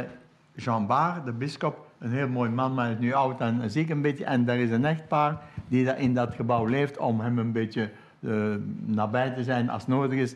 Jean 0.56 0.88
Baar, 0.88 1.26
de 1.26 1.32
bischop, 1.32 1.88
een 2.00 2.12
heel 2.12 2.28
mooi 2.28 2.50
man, 2.50 2.74
maar 2.74 2.86
hij 2.86 2.94
is 2.94 3.00
nu 3.00 3.14
oud 3.14 3.42
en 3.42 3.72
ziek 3.72 3.90
een 3.90 4.02
beetje. 4.02 4.26
En 4.26 4.46
daar 4.46 4.58
is 4.58 4.70
een 4.70 4.86
echtpaar 4.86 5.42
die 5.68 5.86
in 5.86 6.14
dat 6.14 6.34
gebouw 6.34 6.66
leeft 6.66 6.98
om 6.98 7.20
hem 7.20 7.38
een 7.38 7.52
beetje 7.52 7.92
eh, 8.20 8.56
nabij 8.86 9.30
te 9.30 9.44
zijn 9.44 9.70
als 9.70 9.88
nodig 9.88 10.20
is. 10.20 10.36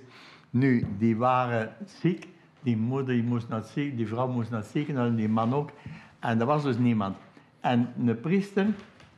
Nu, 0.49 0.87
die 0.97 1.17
waren 1.17 1.69
ziek. 1.85 2.27
Die 2.61 2.77
moeder 2.77 3.23
moest 3.23 3.47
naar 3.47 3.59
het 3.59 3.67
ziek, 3.67 3.97
die 3.97 4.07
vrouw 4.07 4.27
moest 4.27 4.49
naar 4.49 4.59
het 4.59 4.69
ziekenhuis, 4.69 5.15
die 5.15 5.29
man 5.29 5.53
ook. 5.53 5.71
En 6.19 6.39
er 6.39 6.45
was 6.45 6.63
dus 6.63 6.77
niemand. 6.77 7.17
En 7.59 7.93
de 7.95 8.15
priester, 8.15 8.65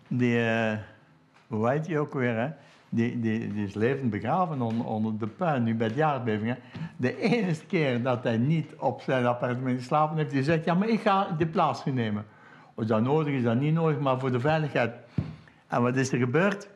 die, 0.07 0.49
eh, 0.49 0.77
hoe 1.47 1.69
heet 1.69 1.85
die 1.85 1.99
ook 1.99 2.13
weer, 2.13 2.35
hè? 2.35 2.49
Die, 2.89 3.63
is 3.63 3.73
levend 3.73 4.09
begraven 4.09 4.61
onder, 4.61 5.17
de 5.17 5.27
puin, 5.27 5.63
nu 5.63 5.75
bij 5.75 5.93
de 5.93 6.03
aardbeving. 6.03 6.55
De 6.97 7.19
enige 7.19 7.65
keer 7.65 8.01
dat 8.01 8.23
hij 8.23 8.37
niet 8.37 8.73
op 8.77 9.01
zijn 9.01 9.25
appartement 9.25 9.77
geslapen 9.77 10.17
heeft, 10.17 10.31
die 10.31 10.43
zegt, 10.43 10.65
ja, 10.65 10.73
maar 10.73 10.89
ik 10.89 11.01
ga 11.01 11.27
de 11.37 11.47
plaats 11.47 11.85
nemen. 11.85 12.25
Als 12.75 12.87
dat 12.87 13.01
nodig 13.01 13.27
is, 13.27 13.37
is 13.37 13.43
dat 13.43 13.59
niet 13.59 13.73
nodig, 13.73 13.99
maar 13.99 14.19
voor 14.19 14.31
de 14.31 14.39
veiligheid. 14.39 14.93
En 15.67 15.81
wat 15.81 15.95
is 15.95 16.11
er 16.11 16.17
gebeurd? 16.17 16.69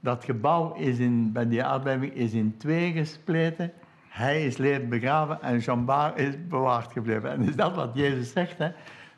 Dat 0.00 0.24
gebouw 0.24 0.74
is 0.74 0.98
in, 0.98 1.32
bij 1.32 1.48
die 1.48 1.64
aardbeving 1.64 2.14
is 2.14 2.32
in 2.32 2.56
twee 2.56 2.92
gespleten. 2.92 3.72
Hij 4.08 4.46
is 4.46 4.56
levend 4.56 4.88
begraven 4.88 5.42
en 5.42 5.58
Jean 5.58 6.12
is 6.16 6.34
bewaard 6.48 6.92
gebleven. 6.92 7.30
En 7.30 7.42
is 7.42 7.56
dat 7.56 7.74
wat 7.74 7.90
Jezus 7.94 8.32
zegt, 8.32 8.58
hè? 8.58 8.68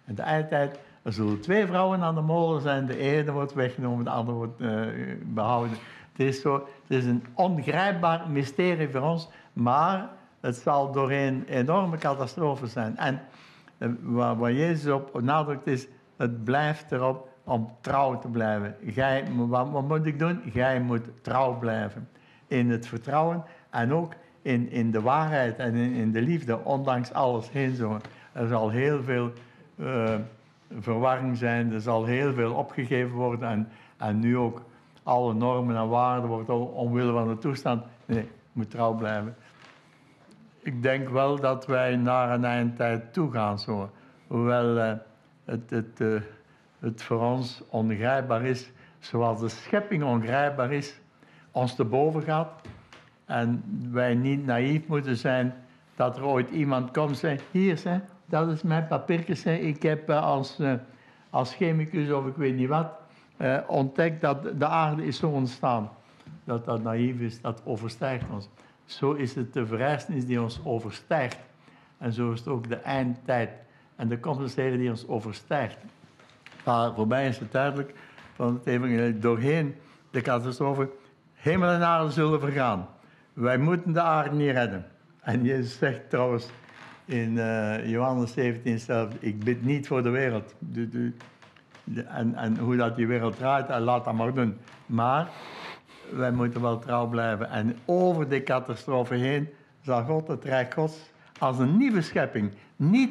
In 0.07 0.15
de 0.15 0.23
eindtijd, 0.23 0.79
er 1.03 1.13
zullen 1.13 1.41
twee 1.41 1.67
vrouwen 1.67 2.01
aan 2.01 2.15
de 2.15 2.21
molen 2.21 2.63
zijn. 2.63 2.87
De 2.87 2.99
ene 2.99 3.33
wordt 3.33 3.55
weggenomen, 3.55 4.05
de 4.05 4.11
andere 4.11 4.37
wordt 4.37 4.61
eh, 4.61 4.81
behouden. 5.25 5.77
Het 6.13 6.21
is, 6.21 6.41
zo, 6.41 6.55
het 6.55 6.99
is 6.99 7.05
een 7.05 7.25
ongrijpbaar 7.35 8.31
mysterie 8.31 8.89
voor 8.89 9.01
ons, 9.01 9.29
maar 9.53 10.09
het 10.41 10.57
zal 10.57 10.93
doorheen 10.93 11.45
enorme 11.49 11.97
catastrofe 11.97 12.67
zijn. 12.67 12.97
En 12.97 13.21
eh, 13.79 13.89
waar, 14.01 14.37
waar 14.37 14.53
Jezus 14.53 14.93
op 14.93 15.21
nadrukt 15.21 15.67
is, 15.67 15.87
het 16.17 16.45
blijft 16.45 16.93
erop 16.93 17.29
om 17.45 17.71
trouw 17.81 18.19
te 18.19 18.29
blijven. 18.29 18.77
Wat, 19.49 19.71
wat 19.71 19.89
moet 19.89 20.07
ik 20.07 20.19
doen? 20.19 20.41
Gij 20.53 20.81
moet 20.81 21.23
trouw 21.23 21.59
blijven. 21.59 22.09
In 22.47 22.71
het 22.71 22.87
vertrouwen 22.87 23.45
en 23.71 23.93
ook 23.93 24.13
in, 24.43 24.71
in 24.71 24.91
de 24.91 25.01
waarheid 25.01 25.59
en 25.59 25.75
in, 25.75 25.93
in 25.93 26.13
de 26.13 26.23
liefde, 26.23 26.65
ondanks 26.65 27.13
alles 27.13 27.51
heen 27.51 27.75
zo. 27.75 27.99
Er 28.33 28.49
zal 28.49 28.71
heel 28.71 29.03
veel 29.03 29.33
eh, 29.77 30.15
verwarring 30.79 31.37
zijn, 31.37 31.73
er 31.73 31.81
zal 31.81 32.05
heel 32.05 32.33
veel 32.33 32.53
opgegeven 32.55 33.17
worden 33.17 33.49
en, 33.49 33.69
en 33.97 34.19
nu 34.19 34.37
ook 34.37 34.63
alle 35.03 35.35
normen 35.35 35.77
en 35.77 35.89
waarden 35.89 36.31
ook 36.31 36.77
omwille 36.77 37.13
van 37.13 37.29
de 37.29 37.39
toestand. 37.39 37.85
Nee, 38.07 38.29
moet 38.53 38.71
trouw 38.71 38.95
blijven. 38.95 39.37
Ik 40.63 40.83
denk 40.83 41.09
wel 41.09 41.41
dat 41.41 41.67
wij 41.67 41.97
naar 41.97 42.31
een 42.31 42.45
eindtijd 42.45 43.13
toe 43.13 43.33
gaan 43.33 43.59
zo. 43.59 43.91
Hoewel 44.27 44.79
eh, 44.79 44.93
het, 45.45 45.71
het, 45.71 46.01
eh, 46.01 46.21
het 46.79 47.03
voor 47.03 47.21
ons 47.21 47.63
ongrijpbaar 47.69 48.43
is, 48.43 48.71
zoals 48.99 49.41
de 49.41 49.49
schepping 49.49 50.05
ongrijpbaar 50.05 50.73
is, 50.73 51.01
ons 51.51 51.75
te 51.75 51.85
boven 51.85 52.23
gaat. 52.23 52.61
En 53.25 53.65
wij 53.91 54.15
niet 54.15 54.47
naïef 54.47 54.87
moeten 54.87 55.17
zijn 55.17 55.55
dat 55.95 56.17
er 56.17 56.25
ooit 56.25 56.51
iemand 56.51 56.91
komt 56.91 57.11
en 57.11 57.17
zegt, 57.17 57.43
hier, 57.51 57.77
zeg, 57.77 58.01
dat 58.27 58.49
is 58.49 58.63
mijn 58.63 58.87
papiertje. 58.87 59.61
Ik 59.61 59.83
heb 59.83 60.09
eh, 60.09 60.23
als, 60.23 60.61
als 61.31 61.55
chemicus 61.55 62.11
of 62.11 62.27
ik 62.27 62.37
weet 62.37 62.57
niet 62.57 62.69
wat 62.69 63.00
eh, 63.41 63.59
ontdekt 63.67 64.21
dat 64.21 64.59
de 64.59 64.67
aarde 64.67 65.07
is 65.07 65.17
zo 65.17 65.29
ontstaan. 65.29 65.91
Dat 66.45 66.65
dat 66.65 66.83
naïef 66.83 67.19
is, 67.19 67.41
dat 67.41 67.63
overstijgt 67.65 68.25
ons. 68.33 68.49
Zo 68.85 69.13
is 69.13 69.35
het 69.35 69.53
de 69.53 69.67
verrijzenis 69.67 70.27
die 70.27 70.43
ons 70.43 70.61
overstijgt. 70.65 71.39
En 71.99 72.13
zo 72.13 72.33
is 72.33 72.39
het 72.39 72.49
ook 72.49 72.69
de 72.69 72.77
eindtijd. 72.77 73.51
En 73.97 74.09
de 74.09 74.19
Heren 74.55 74.79
die 74.79 74.91
ons 74.91 75.09
overstijgt. 75.09 75.77
Maar 76.65 76.95
voor 76.95 77.07
mij 77.07 77.29
is 77.29 77.39
het 77.39 77.53
duidelijk 77.53 77.95
van 78.35 78.55
het 78.55 78.67
evangelie 78.67 79.19
doorheen 79.19 79.75
de 80.11 80.21
catastrofe. 80.21 80.89
Hemel 81.35 81.69
en 81.69 81.83
aarde 81.83 82.11
zullen 82.11 82.41
vergaan. 82.41 82.89
Wij 83.33 83.59
moeten 83.59 83.93
de 83.93 84.01
aarde 84.01 84.37
niet 84.37 84.51
redden. 84.51 84.87
En 85.21 85.45
Jezus 85.45 85.79
zegt 85.79 86.11
trouwens 86.11 86.49
in 87.05 87.39
eh, 87.39 87.87
Johannes 87.87 88.33
17 88.33 88.79
zelf, 88.79 89.15
ik 89.19 89.45
bid 89.45 89.63
niet 89.63 89.87
voor 89.87 90.03
de 90.03 90.11
wereld. 90.11 90.55
En, 91.95 92.35
en 92.35 92.59
hoe 92.59 92.77
dat 92.77 92.97
die 92.97 93.07
wereld 93.07 93.37
draait, 93.37 93.69
eh, 93.69 93.79
laat 93.79 94.05
dat 94.05 94.15
maar 94.15 94.35
doen. 94.35 94.59
Maar 94.87 95.29
wij 96.13 96.33
moeten 96.33 96.61
wel 96.61 96.79
trouw 96.79 97.07
blijven. 97.07 97.51
En 97.51 97.77
over 97.85 98.29
die 98.29 98.43
catastrofe 98.43 99.15
heen 99.15 99.49
zal 99.81 100.05
God 100.05 100.29
het 100.29 100.45
Rijk 100.45 100.75
Gods 100.75 101.11
als 101.39 101.59
een 101.59 101.77
nieuwe 101.77 102.03
schepping. 102.03 102.53
Niet, 102.77 103.11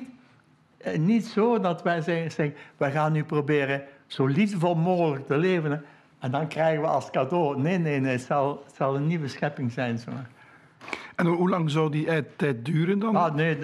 eh, 0.77 0.99
niet 0.99 1.25
zo 1.25 1.59
dat 1.59 1.83
wij 1.83 2.01
zeggen, 2.01 2.53
wij 2.77 2.91
gaan 2.91 3.11
nu 3.11 3.23
proberen 3.23 3.83
zo 4.07 4.25
liefdevol 4.25 4.75
mogelijk 4.75 5.25
te 5.25 5.37
leven. 5.37 5.85
En 6.19 6.31
dan 6.31 6.47
krijgen 6.47 6.81
we 6.81 6.87
als 6.87 7.09
cadeau. 7.09 7.61
Nee, 7.61 7.77
nee, 7.77 7.99
nee, 7.99 8.11
het 8.11 8.21
zal, 8.21 8.63
het 8.65 8.75
zal 8.75 8.95
een 8.95 9.07
nieuwe 9.07 9.27
schepping 9.27 9.71
zijn. 9.71 9.97
Zo. 9.97 10.11
En 11.15 11.25
hoe 11.25 11.49
lang 11.49 11.69
zou 11.69 11.91
die 11.91 12.35
tijd 12.35 12.65
duren 12.65 12.99
dan? 12.99 13.15
Ah, 13.15 13.35
nee, 13.35 13.57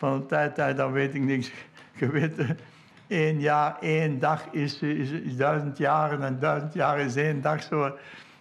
van 0.00 0.18
de 0.18 0.26
tijd, 0.26 0.54
tijd, 0.54 0.76
dan 0.76 0.92
weet 0.92 1.14
ik 1.14 1.22
niks. 1.22 1.52
Je 2.00 2.10
weet, 2.10 2.38
eh, 2.38 2.48
één 3.10 3.40
jaar, 3.40 3.76
één 3.80 4.18
dag 4.18 4.46
is, 4.50 4.82
is, 4.82 5.10
is 5.10 5.36
duizend 5.36 5.78
jaren 5.78 6.22
en 6.22 6.38
duizend 6.38 6.74
jaar 6.74 7.00
is 7.00 7.16
één 7.16 7.40
dag 7.40 7.62
zo. 7.62 7.92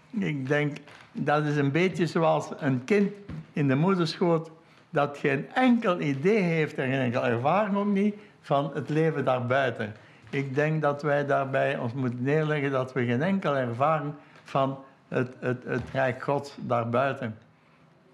Ik 0.09 0.47
denk, 0.47 0.77
dat 1.11 1.45
is 1.45 1.57
een 1.57 1.71
beetje 1.71 2.07
zoals 2.07 2.49
een 2.59 2.83
kind 2.83 3.11
in 3.53 3.67
de 3.67 3.75
moederschoot 3.75 4.51
dat 4.89 5.17
geen 5.17 5.47
enkel 5.53 5.99
idee 5.99 6.41
heeft 6.41 6.77
en 6.77 6.89
geen 6.89 6.99
enkel 6.99 7.25
ervaring 7.25 7.75
ook 7.75 7.87
niet 7.87 8.15
van 8.41 8.71
het 8.73 8.89
leven 8.89 9.25
daarbuiten. 9.25 9.93
Ik 10.29 10.55
denk 10.55 10.81
dat 10.81 11.01
wij 11.01 11.25
daarbij 11.25 11.77
ons 11.77 11.93
moeten 11.93 12.23
neerleggen 12.23 12.71
dat 12.71 12.93
we 12.93 13.05
geen 13.05 13.21
enkele 13.21 13.57
ervaring 13.57 14.13
van 14.43 14.77
het, 15.07 15.35
het, 15.39 15.63
het 15.63 15.83
Rijk 15.91 16.23
Gods 16.23 16.55
daarbuiten. 16.59 17.37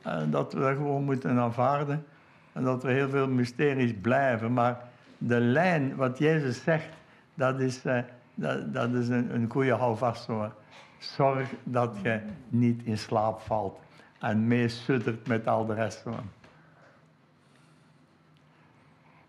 En 0.01 0.31
dat 0.31 0.53
we 0.53 0.59
dat 0.59 0.75
gewoon 0.75 1.03
moeten 1.03 1.39
aanvaarden. 1.39 2.05
En 2.53 2.63
dat 2.63 2.83
er 2.83 2.89
heel 2.89 3.09
veel 3.09 3.27
mysteries 3.27 3.93
blijven. 4.01 4.53
Maar 4.53 4.77
de 5.17 5.39
lijn, 5.39 5.95
wat 5.95 6.17
Jezus 6.17 6.63
zegt, 6.63 6.89
dat 7.33 7.59
is, 7.59 7.85
eh, 7.85 7.99
dat, 8.35 8.73
dat 8.73 8.93
is 8.93 9.07
een, 9.07 9.35
een 9.35 9.49
goede 9.49 9.73
houvast. 9.73 10.25
Hoor. 10.25 10.53
Zorg 10.97 11.49
dat 11.63 11.97
je 12.01 12.19
niet 12.49 12.83
in 12.83 12.97
slaap 12.97 13.39
valt. 13.39 13.79
En 14.19 14.47
meesuddert 14.47 15.27
met 15.27 15.47
al 15.47 15.65
de 15.65 15.73
rest. 15.73 16.03
Hoor. 16.03 16.23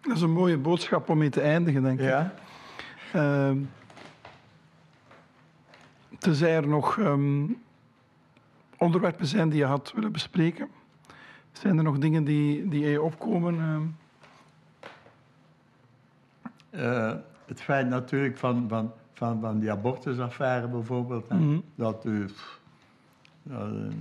Dat 0.01 0.17
is 0.17 0.23
een 0.23 0.33
mooie 0.33 0.59
boodschap 0.59 1.09
om 1.09 1.19
mee 1.19 1.31
te 1.31 1.41
eindigen, 1.41 1.83
denk 1.83 1.99
ik. 1.99 2.07
Ja? 2.07 2.35
Ehm, 3.13 3.59
tenzij 6.19 6.57
er 6.57 6.69
nog 6.69 6.99
ehm, 6.99 7.45
onderwerpen 8.79 9.27
zijn 9.27 9.49
die 9.49 9.59
je 9.59 9.65
had 9.65 9.93
willen 9.95 10.13
bespreken. 10.13 10.69
Zijn 11.53 11.77
er 11.77 11.85
nog 11.85 11.99
dingen 11.99 12.25
die, 12.25 12.69
die 12.69 12.85
in 12.85 12.91
je 12.91 13.03
opkomen? 13.03 13.61
ehm? 13.61 13.83
Eh, 16.77 17.13
het 17.47 17.61
feit 17.61 17.89
natuurlijk 17.89 18.37
van, 18.37 18.65
van, 18.69 18.93
van, 19.13 19.41
van 19.41 19.59
die 19.59 19.71
abortusaffaire 19.71 20.69
bijvoorbeeld. 20.69 21.29
hè, 21.29 21.37
Mhm. 21.37 21.59
Dat 21.75 22.05
u 22.05 22.25
pff, 22.25 22.61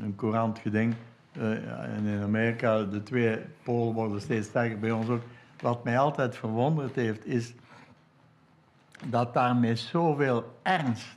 een 0.01 0.13
courant 0.15 0.59
geding. 0.59 0.93
eh, 1.31 1.95
en 1.95 2.05
in 2.05 2.21
Amerika, 2.23 2.83
de 2.83 3.03
twee 3.03 3.39
polen 3.63 3.93
worden 3.93 4.21
steeds 4.21 4.47
sterker 4.47 4.79
bij 4.79 4.91
ons 4.91 5.09
ook. 5.09 5.21
Wat 5.61 5.83
mij 5.83 5.99
altijd 5.99 6.35
verwonderd 6.35 6.95
heeft, 6.95 7.25
is 7.25 7.53
dat 9.09 9.33
daar 9.33 9.55
met 9.55 9.79
zoveel 9.79 10.57
ernst 10.61 11.15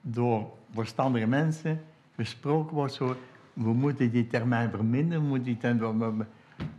door 0.00 0.50
verstandige 0.72 1.26
mensen 1.26 1.80
gesproken 2.16 2.74
wordt. 2.74 2.92
Zo, 2.92 3.14
we 3.52 3.72
moeten 3.72 4.10
die 4.10 4.26
termijn 4.26 4.70
verminderen, 4.70 5.22
we 5.22 5.28
moeten 5.28 5.58
die 5.60 5.70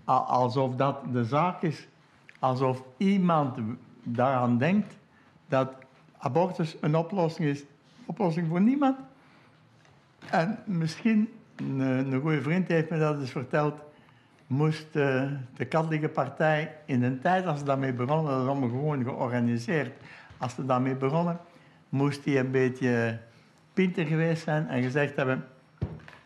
a- 0.09 0.13
alsof 0.13 0.75
dat 0.75 0.99
de 1.11 1.23
zaak 1.25 1.61
is. 1.61 1.87
Alsof 2.39 2.83
iemand 2.97 3.57
daaraan 4.03 4.57
denkt 4.57 4.97
dat 5.47 5.73
abortus 6.17 6.75
een 6.81 6.95
oplossing 6.95 7.47
is. 7.47 7.63
Oplossing 8.05 8.47
voor 8.47 8.61
niemand. 8.61 8.97
En 10.31 10.59
misschien, 10.65 11.29
een, 11.55 11.79
een 11.79 12.21
goede 12.21 12.41
vriend 12.41 12.67
heeft 12.67 12.89
me 12.89 12.99
dat 12.99 13.19
eens 13.19 13.31
verteld, 13.31 13.81
moest 14.47 14.95
eh, 14.95 15.23
de 15.55 15.65
katholieke 15.65 16.09
partij 16.09 16.75
in 16.85 17.03
een 17.03 17.19
tijd 17.19 17.45
als 17.45 17.59
ze 17.59 17.65
daarmee 17.65 17.93
begonnen, 17.93 18.31
dat 18.31 18.41
is 18.41 18.47
allemaal 18.47 18.69
gewoon 18.69 19.03
georganiseerd, 19.03 19.91
als 20.37 20.55
ze 20.55 20.65
daarmee 20.65 20.95
begonnen, 20.95 21.39
moest 21.89 22.25
hij 22.25 22.39
een 22.39 22.51
beetje 22.51 23.19
pinter 23.73 24.05
geweest 24.05 24.43
zijn 24.43 24.67
en 24.67 24.83
gezegd 24.83 25.15
hebben, 25.15 25.45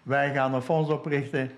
wij 0.04 0.34
gaan 0.34 0.54
een 0.54 0.62
fonds 0.62 0.90
oprichten, 0.90 1.52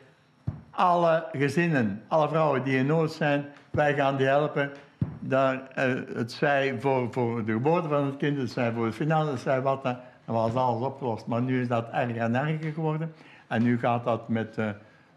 alle 0.69 1.27
gezinnen, 1.31 2.03
alle 2.07 2.27
vrouwen 2.27 2.63
die 2.63 2.77
in 2.77 2.85
nood 2.85 3.11
zijn, 3.11 3.45
wij 3.73 3.93
gaan 3.95 4.17
die 4.17 4.25
helpen. 4.25 4.71
Daar, 5.19 5.67
eh, 5.75 5.93
het 6.13 6.31
zij 6.31 6.79
voor, 6.79 7.07
voor 7.13 7.45
de 7.45 7.51
geboorte 7.51 7.87
van 7.87 8.05
het 8.05 8.17
kind, 8.17 8.37
het 8.37 8.51
zij 8.51 8.71
voor 8.71 8.85
de 8.85 8.91
financiën, 8.91 9.31
het 9.31 9.39
zij 9.39 9.61
wat, 9.61 9.83
dan 9.83 9.97
dan 10.25 10.35
was 10.35 10.53
alles 10.55 10.81
opgelost. 10.87 11.25
Maar 11.27 11.41
nu 11.41 11.61
is 11.61 11.67
dat 11.67 11.89
erger 11.91 12.17
en 12.17 12.35
erger 12.35 12.71
geworden. 12.73 13.13
En 13.47 13.63
nu 13.63 13.79
gaat 13.79 14.03
dat 14.03 14.29
met, 14.29 14.57
eh 14.57 14.69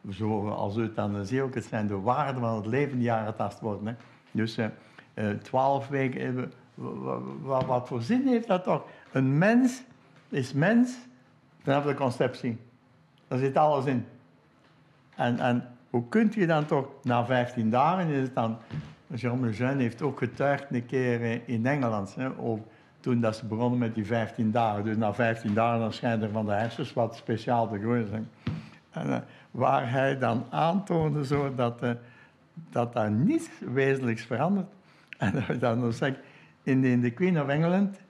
zoals 0.08 0.76
euthanasie 0.76 1.42
ook, 1.42 1.54
het 1.54 1.64
zijn 1.64 1.86
de 1.86 2.00
waarden 2.00 2.40
van 2.40 2.56
het 2.56 2.66
leven 2.66 2.98
die 2.98 3.12
aangetast 3.12 3.60
worden. 3.60 3.86
Hè. 3.86 3.94
Dus 4.30 4.56
eh, 4.56 4.66
eh, 5.14 5.30
twaalf 5.42 5.88
weken, 5.88 6.20
eh, 6.20 6.42
wa- 6.74 7.18
wa- 7.42 7.64
wat 7.66 7.88
voor 7.88 8.02
zin 8.02 8.26
heeft 8.26 8.46
dat 8.46 8.64
toch? 8.64 8.84
Een 9.12 9.38
mens 9.38 9.82
is 10.28 10.52
mens 10.52 10.96
vanaf 11.62 11.84
de 11.84 11.94
conceptie. 11.94 12.58
Daar 13.28 13.38
zit 13.38 13.56
alles 13.56 13.84
in. 13.84 14.06
En, 15.16 15.38
en 15.38 15.64
hoe 15.90 16.08
kunt 16.08 16.34
je 16.34 16.46
dan 16.46 16.66
toch, 16.66 16.88
na 17.02 17.24
15 17.24 17.70
dagen 17.70 18.08
is 18.08 18.20
het 18.20 18.34
dan... 18.34 18.56
Jean 19.14 19.44
Lejeune 19.44 19.82
heeft 19.82 20.02
ook 20.02 20.18
getuigd 20.18 20.66
een 20.70 20.86
keer 20.86 21.40
in 21.46 21.66
Engeland, 21.66 22.14
hè, 22.14 22.30
toen 23.00 23.20
dat 23.20 23.36
ze 23.36 23.46
begonnen 23.46 23.78
met 23.78 23.94
die 23.94 24.06
15 24.06 24.50
dagen. 24.50 24.84
Dus 24.84 24.96
na 24.96 25.14
15 25.14 25.54
dagen 25.54 25.80
dan 25.80 25.92
schijnt 25.92 26.22
er 26.22 26.30
van 26.30 26.46
de 26.46 26.52
hersens 26.52 26.92
wat 26.92 27.16
speciaal 27.16 27.68
te 27.68 27.78
groeien 27.78 28.06
zijn. 28.06 28.28
En, 28.90 29.12
eh, 29.12 29.18
waar 29.50 29.90
hij 29.90 30.18
dan 30.18 30.46
aantoonde 30.50 31.26
zo 31.26 31.54
dat, 31.54 31.82
eh, 31.82 31.90
dat 32.70 32.92
daar 32.92 33.10
niets 33.10 33.48
wezenlijks 33.72 34.22
verandert. 34.22 34.66
En 35.18 35.32
dat 35.46 35.60
dan 35.60 35.80
nog 35.80 35.94
zeggen, 35.94 36.20
in 36.62 37.00
de, 37.00 37.10
Queen 37.10 37.40
of 37.40 37.48
England, 37.48 38.00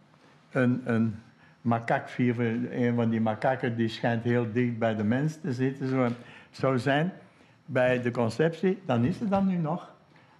een, 0.50 0.80
een 0.84 1.14
makakviever, 1.60 2.72
een 2.82 2.94
van 2.94 3.10
die 3.10 3.20
makakken 3.20 3.76
die 3.76 3.88
schijnt 3.88 4.24
heel 4.24 4.52
dicht 4.52 4.78
bij 4.78 4.94
de 4.94 5.04
mens 5.04 5.40
te 5.40 5.52
zitten, 5.52 5.88
zo, 5.88 6.08
zou 6.56 6.78
zijn 6.78 7.12
bij 7.64 8.02
de 8.02 8.10
conceptie, 8.10 8.82
dan 8.86 9.04
is 9.04 9.18
ze 9.18 9.28
dan 9.28 9.46
nu 9.46 9.56
nog. 9.56 9.94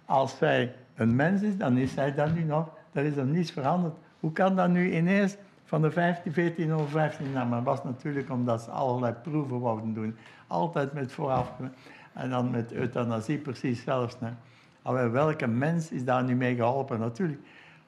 Als 0.05 0.37
zij 0.37 0.75
een 0.95 1.15
mens 1.15 1.41
is, 1.41 1.57
dan 1.57 1.77
is 1.77 1.93
zij 1.93 2.13
dat 2.13 2.33
nu 2.33 2.43
nog. 2.43 2.69
Er 2.91 3.03
is 3.03 3.15
er 3.15 3.25
niets 3.25 3.51
veranderd. 3.51 3.93
Hoe 4.19 4.31
kan 4.31 4.55
dat 4.55 4.69
nu 4.69 4.95
ineens 4.95 5.35
van 5.63 5.81
de 5.81 5.91
15, 5.91 6.33
14 6.33 6.73
over 6.73 6.89
15? 6.89 7.31
Nou, 7.31 7.47
maar 7.47 7.63
was 7.63 7.83
natuurlijk 7.83 8.29
omdat 8.29 8.61
ze 8.61 8.69
allerlei 8.69 9.13
proeven 9.13 9.59
wouden 9.59 9.93
doen. 9.93 10.15
Altijd 10.47 10.93
met 10.93 11.11
vooraf. 11.11 11.51
En 12.13 12.29
dan 12.29 12.51
met 12.51 12.73
euthanasie 12.73 13.37
precies 13.37 13.83
zelfs. 13.83 14.17
Hè. 14.19 15.09
Welke 15.09 15.47
mens 15.47 15.91
is 15.91 16.03
daar 16.03 16.23
nu 16.23 16.35
mee 16.35 16.55
geholpen? 16.55 16.99
Natuurlijk, 16.99 17.39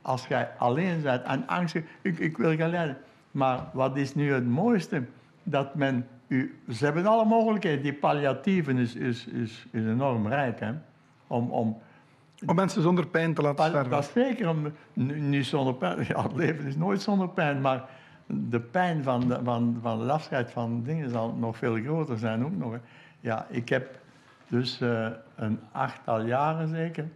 als 0.01 0.27
jij 0.27 0.49
alleen 0.57 1.01
bent 1.01 1.23
en 1.23 1.47
angstig, 1.47 1.83
ik, 2.01 2.19
ik 2.19 2.37
wil 2.37 2.55
gaan. 2.55 2.97
Maar 3.31 3.59
wat 3.73 3.97
is 3.97 4.15
nu 4.15 4.33
het 4.33 4.47
mooiste? 4.47 5.03
Dat 5.43 5.75
men 5.75 6.07
u, 6.27 6.59
ze 6.69 6.85
hebben 6.85 7.05
alle 7.05 7.25
mogelijkheden. 7.25 7.83
Die 7.83 7.93
palliatieven 7.93 8.77
is, 8.77 8.95
is, 8.95 9.27
is, 9.27 9.65
is 9.71 9.85
enorm 9.85 10.27
rijk. 10.27 10.59
Hè? 10.59 10.71
Om, 11.27 11.51
om, 11.51 11.77
Om 12.45 12.55
mensen 12.55 12.81
zonder 12.81 13.07
pijn 13.07 13.33
te 13.33 13.41
laten 13.41 13.65
sterven. 13.65 13.91
dat 13.91 14.03
is 14.03 14.11
zeker. 14.11 14.49
Om, 14.49 14.71
nu- 14.93 15.19
niet 15.19 15.45
zonder 15.45 15.73
pijn. 15.73 16.05
Ja, 16.07 16.23
het 16.23 16.35
leven 16.35 16.65
is 16.65 16.75
nooit 16.75 17.01
zonder 17.01 17.29
pijn. 17.29 17.61
Maar 17.61 17.89
de 18.25 18.59
pijn 18.59 19.03
van, 19.03 19.27
de, 19.27 19.39
van, 19.43 19.77
van 19.81 19.99
het 20.01 20.09
afscheid 20.09 20.51
van 20.51 20.83
dingen 20.83 21.09
zal 21.09 21.33
nog 21.33 21.57
veel 21.57 21.75
groter 21.75 22.17
zijn. 22.17 22.45
Ook 22.45 22.55
nog, 22.57 22.71
hè. 22.71 22.77
Ja, 23.19 23.45
ik 23.49 23.69
heb 23.69 23.99
dus 24.47 24.81
eh, 24.81 25.07
een 25.35 25.59
achttal 25.71 26.21
jaren 26.21 26.67
zeker 26.67 27.07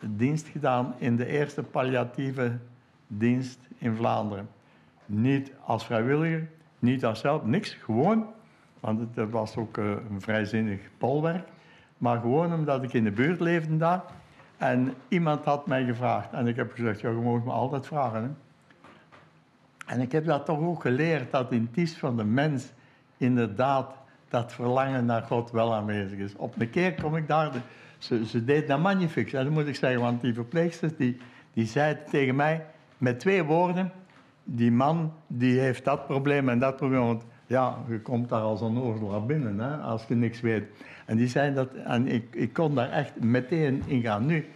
dienst 0.00 0.48
gedaan 0.48 0.94
in 0.98 1.16
de 1.16 1.26
eerste 1.26 1.62
palliatieve 1.62 2.56
dienst 3.06 3.68
in 3.78 3.96
Vlaanderen. 3.96 4.48
Niet 5.06 5.52
als 5.64 5.84
vrijwilliger, 5.86 6.48
niet 6.78 7.04
als 7.04 7.20
zelf, 7.20 7.44
niks. 7.44 7.72
Gewoon, 7.74 8.26
want 8.80 9.00
het 9.14 9.30
was 9.30 9.56
ook 9.56 9.78
eh, 9.78 9.84
een 9.84 10.20
vrijzinnig 10.20 10.80
polwerk. 10.98 11.48
Maar 11.98 12.20
gewoon 12.20 12.54
omdat 12.54 12.82
ik 12.82 12.92
in 12.92 13.04
de 13.04 13.10
buurt 13.10 13.40
leefde 13.40 13.76
daar. 13.76 14.02
En 14.56 14.94
iemand 15.08 15.44
had 15.44 15.66
mij 15.66 15.84
gevraagd. 15.84 16.32
En 16.32 16.46
ik 16.46 16.56
heb 16.56 16.72
gezegd, 16.72 17.00
ja, 17.00 17.10
je 17.10 17.16
mag 17.16 17.44
me 17.44 17.50
altijd 17.50 17.86
vragen. 17.86 18.36
En 19.86 20.00
ik 20.00 20.12
heb 20.12 20.24
dat 20.24 20.44
toch 20.44 20.60
ook 20.60 20.80
geleerd, 20.80 21.30
dat 21.30 21.52
in 21.52 21.68
het 21.74 21.96
van 21.96 22.16
de 22.16 22.24
mens 22.24 22.72
inderdaad 23.16 23.94
dat 24.28 24.52
verlangen 24.52 25.04
naar 25.04 25.22
God 25.22 25.50
wel 25.50 25.74
aanwezig 25.74 26.18
is. 26.18 26.36
Op 26.36 26.60
een 26.60 26.70
keer 26.70 26.94
kom 26.94 27.16
ik 27.16 27.28
daar, 27.28 27.50
ze, 27.98 28.26
ze 28.26 28.44
deed 28.44 28.68
dat 28.68 28.80
magnifiek, 28.80 29.30
dat 29.30 29.50
moet 29.50 29.66
ik 29.66 29.76
zeggen, 29.76 30.00
want 30.00 30.20
die 30.20 30.34
verpleegster 30.34 30.96
die, 30.96 31.20
die 31.52 31.66
zei 31.66 31.96
tegen 32.10 32.36
mij 32.36 32.66
met 32.98 33.20
twee 33.20 33.42
woorden, 33.42 33.92
die 34.50 34.72
man 34.72 35.12
die 35.26 35.60
heeft 35.60 35.84
dat 35.84 36.06
probleem 36.06 36.48
en 36.48 36.58
dat 36.58 36.76
probleem, 36.76 37.00
want 37.00 37.24
ja, 37.46 37.76
je 37.88 38.00
komt 38.00 38.28
daar 38.28 38.40
als 38.40 38.60
een 38.60 38.78
oorlog 38.78 39.26
binnen, 39.26 39.58
hè, 39.58 39.76
als 39.76 40.04
je 40.08 40.14
niks 40.14 40.40
weet. 40.40 40.64
En 41.06 41.16
die 41.16 41.28
zei 41.28 41.54
dat, 41.54 41.74
en 41.74 42.06
ik, 42.06 42.34
ik 42.34 42.52
kon 42.52 42.74
daar 42.74 42.90
echt 42.90 43.20
meteen 43.20 43.82
in 43.86 44.02
gaan. 44.02 44.26
Nu, 44.26 44.46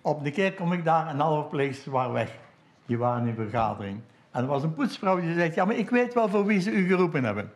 op 0.00 0.24
de 0.24 0.30
keer 0.30 0.54
kom 0.54 0.72
ik 0.72 0.84
daar 0.84 1.06
en 1.06 1.20
alle 1.20 1.40
verpleegsters 1.40 1.94
waren 1.94 2.12
weg. 2.12 2.38
Die 2.86 2.98
waren 2.98 3.28
in 3.28 3.34
vergadering. 3.34 4.00
En 4.30 4.42
er 4.42 4.48
was 4.48 4.62
een 4.62 4.74
poetsvrouw 4.74 5.20
die 5.20 5.34
zegt, 5.34 5.54
ja, 5.54 5.64
maar 5.64 5.76
ik 5.76 5.90
weet 5.90 6.14
wel 6.14 6.28
voor 6.28 6.44
wie 6.44 6.60
ze 6.60 6.70
u 6.70 6.86
geroepen 6.86 7.24
hebben. 7.24 7.50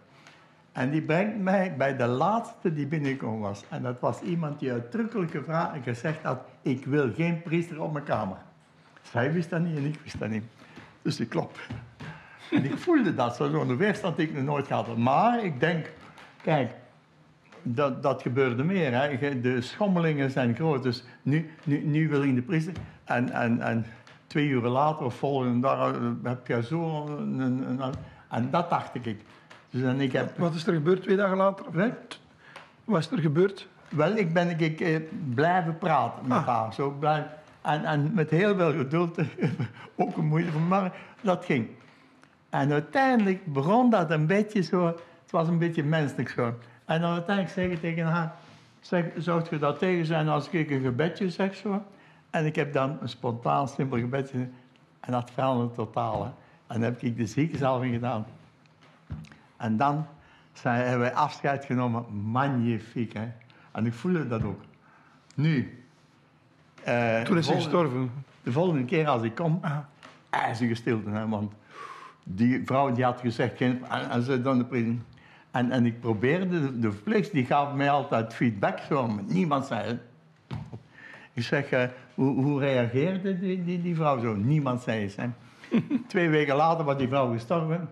En 0.73 0.91
die 0.91 1.03
brengt 1.03 1.39
mij 1.39 1.77
bij 1.77 1.97
de 1.97 2.07
laatste 2.07 2.73
die 2.73 2.87
binnengekomen 2.87 3.41
was. 3.41 3.65
En 3.69 3.83
dat 3.83 4.01
was 4.01 4.21
iemand 4.21 4.59
die 4.59 4.73
uitdrukkelijk 4.73 5.31
gevraagd 5.31 5.75
en 5.75 5.83
gezegd 5.83 6.23
had, 6.23 6.41
ik 6.63 6.85
wil 6.85 7.13
geen 7.15 7.43
priester 7.43 7.83
op 7.83 7.93
mijn 7.93 8.05
kamer. 8.05 8.37
Zij 9.03 9.33
wist 9.33 9.51
dat 9.51 9.61
niet 9.61 9.77
en 9.77 9.85
ik 9.85 10.01
wist 10.03 10.19
dat 10.19 10.29
niet. 10.29 10.45
Dus 11.03 11.21
ik 11.21 11.29
klop. 11.29 11.59
En 12.51 12.65
ik 12.65 12.79
voelde 12.79 13.15
dat, 13.15 13.37
zo- 13.37 13.51
zo'n 13.51 13.77
weerstand 13.77 14.17
die 14.17 14.29
ik 14.29 14.35
nog 14.35 14.45
nooit 14.45 14.67
gehad 14.67 14.87
had. 14.87 14.97
Maar 14.97 15.45
ik 15.45 15.61
denk, 15.61 15.93
kijk, 16.43 16.73
dat, 17.63 18.03
dat 18.03 18.23
gebeurde 18.23 18.65
meer. 18.65 18.93
Hè. 19.19 19.41
De 19.41 19.61
schommelingen 19.61 20.31
zijn 20.31 20.55
groot. 20.55 20.83
Dus 20.83 21.05
nu, 21.23 21.51
nu, 21.65 21.85
nu 21.85 22.09
wil 22.09 22.23
ik 22.23 22.35
de 22.35 22.43
priester. 22.43 22.73
En, 23.05 23.31
en, 23.31 23.61
en 23.61 23.87
twee 24.27 24.47
uur 24.49 24.63
later 24.63 25.05
of 25.05 25.15
volgende 25.15 25.61
dag 25.61 25.93
eh, 25.95 26.01
heb 26.23 26.47
je 26.47 26.63
zo 26.63 27.07
een, 27.07 27.39
een, 27.39 27.81
een- 27.83 27.95
En 28.29 28.51
dat 28.51 28.71
dacht 28.71 28.95
ik. 28.95 29.25
Dus 29.71 29.83
en 29.83 30.01
ik 30.01 30.13
heb... 30.13 30.39
Wat 30.39 30.55
is 30.55 30.67
er 30.67 30.73
gebeurd 30.75 31.03
twee 31.03 31.17
dagen 31.17 31.37
later? 31.37 31.65
Wat 32.85 32.99
is 33.01 33.11
er 33.11 33.19
gebeurd? 33.19 33.69
Wel, 33.89 34.13
ik 34.17 34.33
ben 34.33 34.61
ik, 34.61 34.81
eh, 34.81 35.01
blijven 35.35 35.79
praten 35.79 36.27
met 36.27 36.39
Ah. 36.39 36.47
haar. 36.47 36.75
Zo 36.75 36.91
blijf, 36.91 37.25
en, 37.63 37.85
en 37.85 38.15
met 38.15 38.31
heel 38.31 38.57
veel 38.57 38.73
geduld, 38.73 39.19
ook 39.97 40.17
een 40.17 40.51
van 40.53 40.69
maar 40.69 40.93
dat 41.21 41.45
ging. 41.45 41.69
En 42.51 42.73
uiteindelijk 42.73 43.53
begon 43.53 43.91
dat 43.91 44.11
een 44.11 44.27
beetje 44.27 44.61
zo, 44.61 44.87
het 44.87 45.31
was 45.31 45.49
een 45.49 45.59
beetje 45.59 45.85
menselijk 45.85 46.29
zo. 46.29 46.55
En 46.85 47.01
dan 47.01 47.13
uiteindelijk 47.13 47.55
zeg 47.55 47.71
ik 47.71 47.81
tegen 47.81 48.07
haar, 48.07 48.35
zeg, 48.81 49.05
zou 49.17 49.45
je 49.51 49.59
dat 49.59 49.79
tegen 49.79 50.07
zijn 50.07 50.29
als 50.29 50.49
ik 50.51 50.71
een 50.71 50.83
gebedje 50.83 51.31
zeg 51.31 51.55
zo? 51.55 51.83
En 52.31 52.47
ik 52.47 52.57
heb 52.57 52.73
dan 52.73 52.99
een 53.01 53.09
spontaan, 53.09 53.69
simpel 53.69 53.99
gebedje 53.99 54.49
en 55.01 55.13
dat 55.13 55.31
veranderde 55.31 55.75
totaal. 55.75 56.25
En 56.25 56.81
dan 56.81 56.83
heb 56.83 57.03
ik 57.03 57.17
de 57.17 57.27
ziekenzalving 57.27 57.95
gedaan. 57.95 58.27
En 59.57 59.77
dan 59.77 60.07
zijn, 60.53 60.81
hebben 60.81 61.01
wij 61.01 61.15
afscheid 61.15 61.65
genomen. 61.65 62.31
Magnifiek, 62.31 63.13
hè. 63.13 63.29
En 63.73 63.87
ik 63.87 63.93
voelde 63.93 64.29
dat 64.29 64.43
ook. 64.43 64.61
Nu, 65.35 65.80
Eh, 66.85 67.21
Toen 67.23 67.37
is 67.39 67.47
hij 67.47 67.55
volgende- 67.61 67.63
gestorven. 67.63 68.11
De 68.43 68.53
volgende 68.53 68.85
keer 68.85 69.07
als 69.09 69.23
ik 69.23 69.35
kom, 69.35 69.59
Ah. 69.63 69.77
ijzige 70.31 70.75
stilte. 70.75 71.11
Hè, 71.11 71.29
want 71.29 71.53
die 72.25 72.63
vrouw 72.65 72.93
die 72.93 73.05
had 73.05 73.21
gezegd, 73.21 73.57
geen, 73.57 73.85
en, 73.91 74.11
en 74.11 74.23
ze 74.23 74.43
dan 74.43 74.59
de. 74.59 74.97
En, 75.51 75.71
en 75.71 75.87
ik 75.87 76.01
probeerde, 76.01 76.61
de, 76.61 76.79
de 76.79 76.93
verpleegster 76.93 77.35
die 77.35 77.47
gaf 77.47 77.75
mij 77.75 77.91
altijd 77.91 78.35
feedback, 78.35 78.79
zo, 78.79 79.07
maar 79.09 79.23
niemand 79.27 79.67
zei 79.67 79.87
het. 79.87 80.01
Ik 81.33 81.43
zeg, 81.43 81.71
eh, 81.71 81.85
hoe, 82.15 82.43
hoe 82.43 82.61
reageerde 82.61 83.39
die, 83.39 83.65
die, 83.65 83.83
die 83.83 83.95
vrouw 83.95 84.21
zo? 84.21 84.35
Niemand 84.35 84.83
zei. 84.83 85.11
Hè. 85.17 85.27
Twee 86.09 86.29
weken 86.29 86.57
later 86.57 86.85
was 86.85 86.97
die 86.97 87.09
vrouw 87.09 87.33
gestorven. 87.33 87.89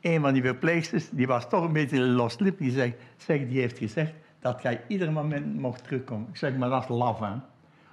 Een 0.00 0.20
van 0.20 0.32
die 0.32 0.42
verpleegsters, 0.42 1.08
die 1.10 1.26
was 1.26 1.48
toch 1.48 1.64
een 1.64 1.72
beetje 1.72 2.00
loslip, 2.00 2.58
die 2.58 2.70
zegt, 2.70 2.94
zeg, 3.16 3.38
die 3.48 3.60
heeft 3.60 3.78
gezegd 3.78 4.12
dat 4.40 4.62
jij 4.62 4.80
ieder 4.88 5.12
moment 5.12 5.58
mocht 5.60 5.84
terugkomen. 5.84 6.28
Ik 6.28 6.36
zeg, 6.36 6.56
maar 6.56 6.68
dat 6.68 6.82
is 6.82 6.88
laf, 6.88 7.18
hè. 7.18 7.32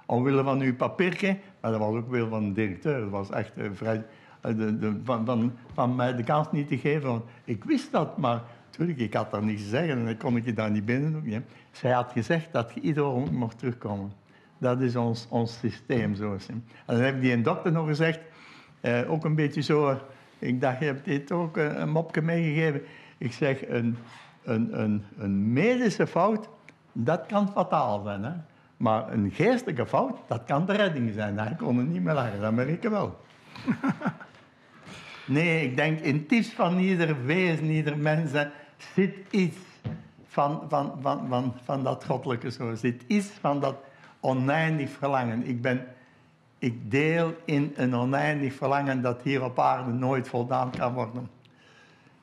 Omwille 0.08 0.42
van 0.42 0.60
uw 0.60 0.76
papiertje, 0.76 1.36
maar 1.60 1.70
dat 1.70 1.80
was 1.80 1.94
ook 1.94 2.10
weer 2.10 2.28
van 2.28 2.48
de 2.48 2.52
directeur. 2.52 3.00
Dat 3.00 3.10
was 3.10 3.30
echt 3.30 3.52
eh, 3.56 3.64
vrij... 3.72 4.04
eh, 4.40 4.56
de, 4.56 4.78
de, 4.78 5.00
van, 5.04 5.52
van, 5.74 5.96
mij 5.96 6.16
de 6.16 6.22
kans 6.24 6.52
niet 6.52 6.68
te 6.68 6.78
geven. 6.78 7.22
Ik 7.44 7.64
wist 7.64 7.92
dat, 7.92 8.16
maar 8.18 8.42
natuurlijk, 8.70 8.98
ik 8.98 9.14
had 9.14 9.30
daar 9.30 9.42
niets 9.42 9.62
te 9.62 9.68
zeggen 9.68 9.98
en 9.98 10.04
dan 10.04 10.16
kon 10.16 10.36
ik 10.36 10.44
je 10.44 10.52
daar 10.52 10.70
niet 10.70 10.84
binnen 10.84 11.12
doen. 11.12 11.30
Ja. 11.30 11.40
Zij 11.70 11.90
had 11.90 12.12
gezegd 12.12 12.52
dat 12.52 12.72
je 12.74 12.80
ieder 12.80 13.04
moment 13.04 13.32
mocht 13.32 13.58
terugkomen. 13.58 14.12
Dat 14.58 14.80
is 14.80 14.96
ons, 14.96 15.26
ons 15.30 15.58
systeem, 15.58 16.14
zo. 16.14 16.36
En 16.48 16.64
dan 16.86 17.00
heb 17.00 17.20
die 17.20 17.32
een 17.32 17.42
dokter 17.42 17.72
nog 17.72 17.86
gezegd, 17.86 18.20
eh, 18.80 19.10
ook 19.10 19.24
een 19.24 19.34
beetje 19.34 19.60
zo... 19.62 19.88
eh, 19.88 19.96
ik 20.38 20.60
dacht, 20.60 20.78
je 20.78 20.84
hebt 20.84 21.04
dit 21.04 21.32
ook 21.32 21.56
eh, 21.56 21.78
een 21.78 21.90
mopje 21.90 22.22
meegegeven. 22.22 22.82
Ik 23.18 23.32
zeg, 23.32 23.68
een, 23.68 23.96
een, 24.42 24.80
een, 24.80 25.04
een 25.18 25.52
medische 25.52 26.06
fout, 26.06 26.48
dat 26.92 27.26
kan 27.26 27.48
fataal 27.48 28.02
zijn. 28.02 28.24
Hè? 28.24 28.32
Maar 28.78 29.12
een 29.12 29.30
geestelijke 29.30 29.86
fout, 29.86 30.18
dat 30.26 30.44
kan 30.44 30.66
de 30.66 30.72
redding 30.72 31.12
zijn. 31.14 31.38
Hij 31.38 31.54
kon 31.56 31.90
niet 31.92 32.02
meer 32.02 32.14
lachen, 32.14 32.40
dat 32.40 32.52
merk 32.52 32.84
ik 32.84 32.90
wel. 32.90 33.20
nee, 35.26 35.64
ik 35.64 35.76
denk 35.76 36.00
in 36.00 36.26
het 36.28 36.46
van 36.46 36.78
ieder 36.78 37.24
wezen, 37.24 37.64
ieder 37.64 37.98
mens, 37.98 38.30
zit 38.94 39.16
iets 39.30 39.56
van, 40.26 40.62
van, 40.68 40.98
van, 41.00 41.28
van, 41.28 41.54
van 41.64 41.84
dat 41.84 42.04
goddelijke 42.04 42.50
zo. 42.50 42.74
Zit 42.74 43.02
iets 43.06 43.28
van 43.40 43.60
dat 43.60 43.76
oneindig 44.20 44.90
verlangen. 44.90 45.46
Ik, 45.46 45.62
ben, 45.62 45.86
ik 46.58 46.90
deel 46.90 47.34
in 47.44 47.72
een 47.76 47.94
oneindig 47.94 48.54
verlangen 48.54 49.02
dat 49.02 49.22
hier 49.22 49.44
op 49.44 49.58
aarde 49.58 49.92
nooit 49.92 50.28
voldaan 50.28 50.70
kan 50.70 50.92
worden. 50.92 51.28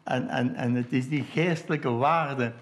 En, 0.04 0.30
en, 0.30 0.56
en 0.56 0.76
het 0.76 0.92
is 0.94 1.10
die 1.10 1.24
geestelijke 1.24 1.90
waarde 1.90 2.54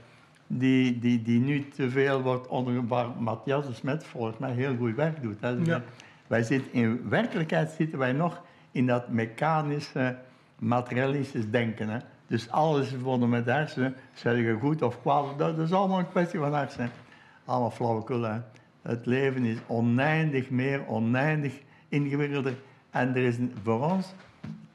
die, 0.57 0.99
die, 0.99 1.21
die 1.21 1.39
nu 1.39 1.67
te 1.67 1.89
veel 1.89 2.21
wordt 2.21 2.47
onder 2.47 2.87
waar 2.87 3.07
Matthias 3.19 3.67
de 3.67 3.73
Smet 3.73 4.03
volgens 4.03 4.37
mij 4.37 4.51
heel 4.51 4.75
goed 4.75 4.95
werk 4.95 5.21
doet. 5.21 5.41
Hè. 5.41 5.57
Dus 5.57 5.67
Ja. 5.67 5.83
Wij 6.27 6.43
zitten, 6.43 6.73
in 6.73 7.09
werkelijkheid 7.09 7.71
zitten 7.71 7.99
wij 7.99 8.11
nog 8.11 8.41
in 8.71 8.85
dat 8.85 9.09
mechanische, 9.09 10.17
materialistisch 10.59 11.49
denken. 11.49 11.89
Hè. 11.89 11.97
Dus 12.27 12.49
alles 12.49 12.85
is 12.85 12.89
verbonden 12.89 13.29
met 13.29 13.45
hersenen. 13.45 13.95
Zeg 14.13 14.37
je 14.37 14.57
goed 14.59 14.81
of 14.81 15.01
kwaad, 15.01 15.37
dat 15.37 15.57
is 15.57 15.71
allemaal 15.71 15.99
een 15.99 16.09
kwestie 16.09 16.39
van 16.39 16.53
hersenen. 16.53 16.91
Allemaal 17.45 17.71
flauwekul. 17.71 18.21
Hè. 18.21 18.39
Het 18.81 19.05
leven 19.05 19.45
is 19.45 19.57
oneindig 19.67 20.49
meer, 20.49 20.87
oneindig 20.87 21.53
ingewikkelder. 21.89 22.53
En 22.89 23.09
er 23.15 23.23
is 23.23 23.35
voor 23.63 23.91
ons 23.91 24.13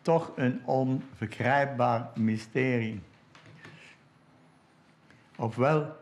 toch 0.03 0.33
een 0.37 0.61
onvergrijpbaar 0.65 2.09
mysterie. 2.15 3.01
Ofwel 5.39 5.97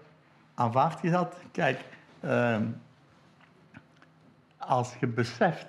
aanvaard 0.54 1.02
je 1.02 1.10
dat? 1.10 1.36
Kijk, 1.52 1.80
ehm, 2.20 2.62
als 4.58 4.94
je 5.00 5.06
beseft 5.06 5.66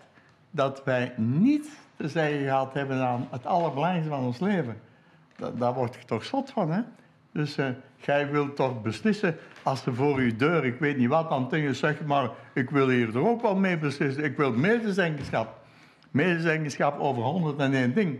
dat 0.51 0.83
wij 0.83 1.13
niets 1.17 1.67
te 1.95 2.07
zeggen 2.07 2.39
gehad 2.39 2.73
hebben 2.73 3.01
aan 3.07 3.27
het 3.31 3.45
allerbelangrijkste 3.45 4.09
van 4.09 4.23
ons 4.23 4.39
leven, 4.39 4.79
da- 5.35 5.51
daar 5.51 5.73
word 5.73 5.95
je 5.95 6.05
toch 6.05 6.23
zot 6.25 6.51
van, 6.51 6.71
hè? 6.71 6.81
Dus 7.31 7.57
eh, 7.57 7.67
jij 7.95 8.31
wilt 8.31 8.55
toch 8.55 8.81
beslissen 8.81 9.37
als 9.63 9.83
ze 9.83 9.93
voor 9.93 10.21
je 10.21 10.35
deur, 10.35 10.65
ik 10.65 10.79
weet 10.79 10.97
niet 10.97 11.09
wat, 11.09 11.29
dan 11.29 11.59
je 11.59 11.73
zeg 11.73 12.05
maar, 12.05 12.29
ik 12.53 12.69
wil 12.69 12.89
hier 12.89 13.15
er 13.15 13.27
ook 13.27 13.41
wel 13.41 13.55
mee 13.55 13.77
beslissen. 13.77 14.23
Ik 14.23 14.37
wil 14.37 14.51
medezeggenschap. 14.53 15.59
Medezeggenschap 16.11 16.99
over 16.99 17.23
101 17.23 17.93
ding. 17.93 18.19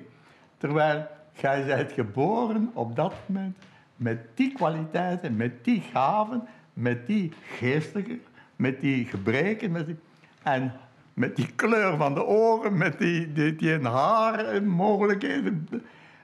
Terwijl 0.57 1.07
jij 1.33 1.65
bent 1.65 1.91
geboren 1.91 2.71
op 2.73 2.95
dat 2.95 3.13
moment 3.25 3.57
met 3.97 4.19
die 4.33 4.53
kwaliteiten, 4.53 5.35
met 5.35 5.63
die 5.63 5.81
gaven, 5.81 6.47
met 6.73 7.07
die 7.07 7.31
geestelijke, 7.57 8.19
met 8.55 8.81
die 8.81 9.05
gebreken, 9.05 9.71
met 9.71 9.85
die, 9.85 9.97
en 10.43 10.73
met 11.13 11.35
die 11.35 11.51
kleur 11.55 11.97
van 11.97 12.13
de 12.13 12.25
oren, 12.25 12.77
met 12.77 12.99
die, 12.99 13.33
die, 13.33 13.55
die 13.55 13.79
haar 13.79 14.39
en 14.39 14.67
mogelijkheden. 14.67 15.67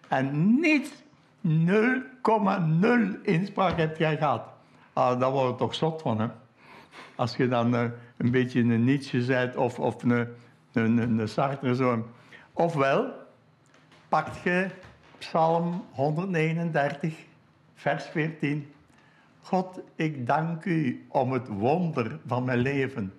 En 0.07 0.59
niets, 0.59 0.89
0,0 1.47 3.21
inspraak 3.21 3.77
heb 3.77 3.97
jij 3.97 4.17
gehad. 4.17 4.43
Ah, 4.93 5.19
daar 5.19 5.31
word 5.31 5.49
je 5.49 5.55
toch 5.55 5.75
zot 5.75 6.01
van, 6.01 6.19
hè? 6.19 6.27
Als 7.15 7.35
je 7.35 7.47
dan 7.47 7.75
eh, 7.75 7.83
een 8.17 8.31
beetje 8.31 8.59
een 8.59 8.83
Nietzsche 8.83 9.25
bent 9.25 9.55
of, 9.55 9.79
of 9.79 10.03
een, 10.03 10.09
een, 10.11 10.97
een, 10.97 11.19
een 11.19 11.27
Sartre 11.27 11.75
zo. 11.75 12.07
Ofwel, 12.53 13.11
pakt 14.09 14.43
je 14.43 14.67
Psalm 15.17 15.85
139, 15.91 17.15
vers 17.83 18.05
14. 18.05 18.73
God, 19.41 19.79
ik 19.95 20.27
dank 20.27 20.65
u 20.65 21.05
om 21.09 21.31
het 21.31 21.47
wonder 21.47 22.19
van 22.27 22.43
mijn 22.43 22.59
leven. 22.59 23.13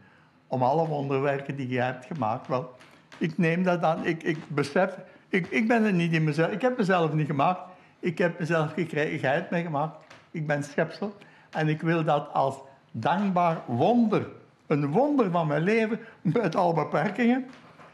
Om 0.46 0.62
alle 0.62 0.86
wonderwerken 0.86 1.56
die 1.56 1.68
je 1.68 1.80
hebt 1.80 2.04
gemaakt. 2.04 2.48
Wel, 2.48 2.76
ik 3.18 3.38
neem 3.38 3.62
dat 3.62 3.82
aan. 3.82 4.06
Ik, 4.06 4.22
ik 4.22 4.38
besef, 4.48 4.98
ik, 5.28 5.46
ik 5.46 5.68
ben 5.68 5.84
het 5.84 5.94
niet 5.94 6.12
in 6.12 6.24
mezelf. 6.24 6.50
Ik 6.50 6.60
heb 6.60 6.76
mezelf 6.76 7.12
niet 7.12 7.26
gemaakt. 7.26 7.60
Ik 8.00 8.18
heb 8.18 8.38
mezelf 8.38 8.72
gekregen. 8.72 9.20
Jij 9.20 9.34
hebt 9.34 9.50
mij 9.50 9.62
gemaakt. 9.62 9.96
Ik 10.30 10.46
ben 10.46 10.62
schepsel. 10.62 11.16
En 11.50 11.68
ik 11.68 11.80
wil 11.80 12.04
dat 12.04 12.32
als 12.32 12.56
dankbaar 12.90 13.62
wonder. 13.66 14.26
Een 14.66 14.90
wonder 14.90 15.30
van 15.30 15.46
mijn 15.46 15.62
leven 15.62 16.00
met 16.20 16.56
alle 16.56 16.74
beperkingen. 16.74 17.46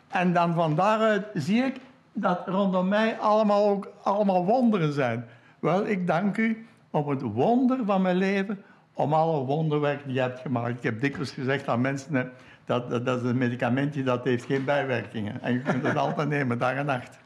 En 0.09 0.33
dan 0.33 0.55
van 0.55 0.75
daaruit 0.75 1.27
zie 1.35 1.63
ik 1.63 1.77
dat 2.13 2.49
rondom 2.49 2.89
mij 2.89 3.19
allemaal 3.19 3.69
ook 3.69 3.93
allemaal 4.03 4.45
wonderen 4.45 4.93
zijn. 4.93 5.29
Wel, 5.61 5.87
ik 5.87 6.07
dank 6.07 6.37
u 6.37 6.67
om 6.91 7.09
het 7.09 7.23
wonder 7.23 7.79
van 7.85 8.03
mijn 8.03 8.17
leven, 8.17 8.63
om 8.93 9.13
alle 9.13 9.45
wonderwerken 9.45 10.07
die 10.07 10.15
je 10.15 10.21
hebt 10.21 10.41
gemaakt. 10.41 10.77
Ik 10.77 10.83
heb 10.83 11.01
dikwijls 11.01 11.31
gezegd 11.31 11.69
aan 11.69 11.81
mensen, 11.81 12.33
dat, 12.65 12.91
dat, 12.91 13.07
dat 13.07 13.23
is 13.23 13.29
een 13.29 13.39
medicamentje 13.39 14.03
dat 14.03 14.25
heeft 14.25 14.45
geen 14.45 14.65
bijwerkingen. 14.65 15.43
En 15.43 15.53
je 15.53 15.59
kunt 15.59 15.83
het 15.83 15.97
altijd 16.07 16.29
nemen, 16.29 16.59
dag 16.59 16.73
en 16.73 16.87
nacht. 16.87 17.19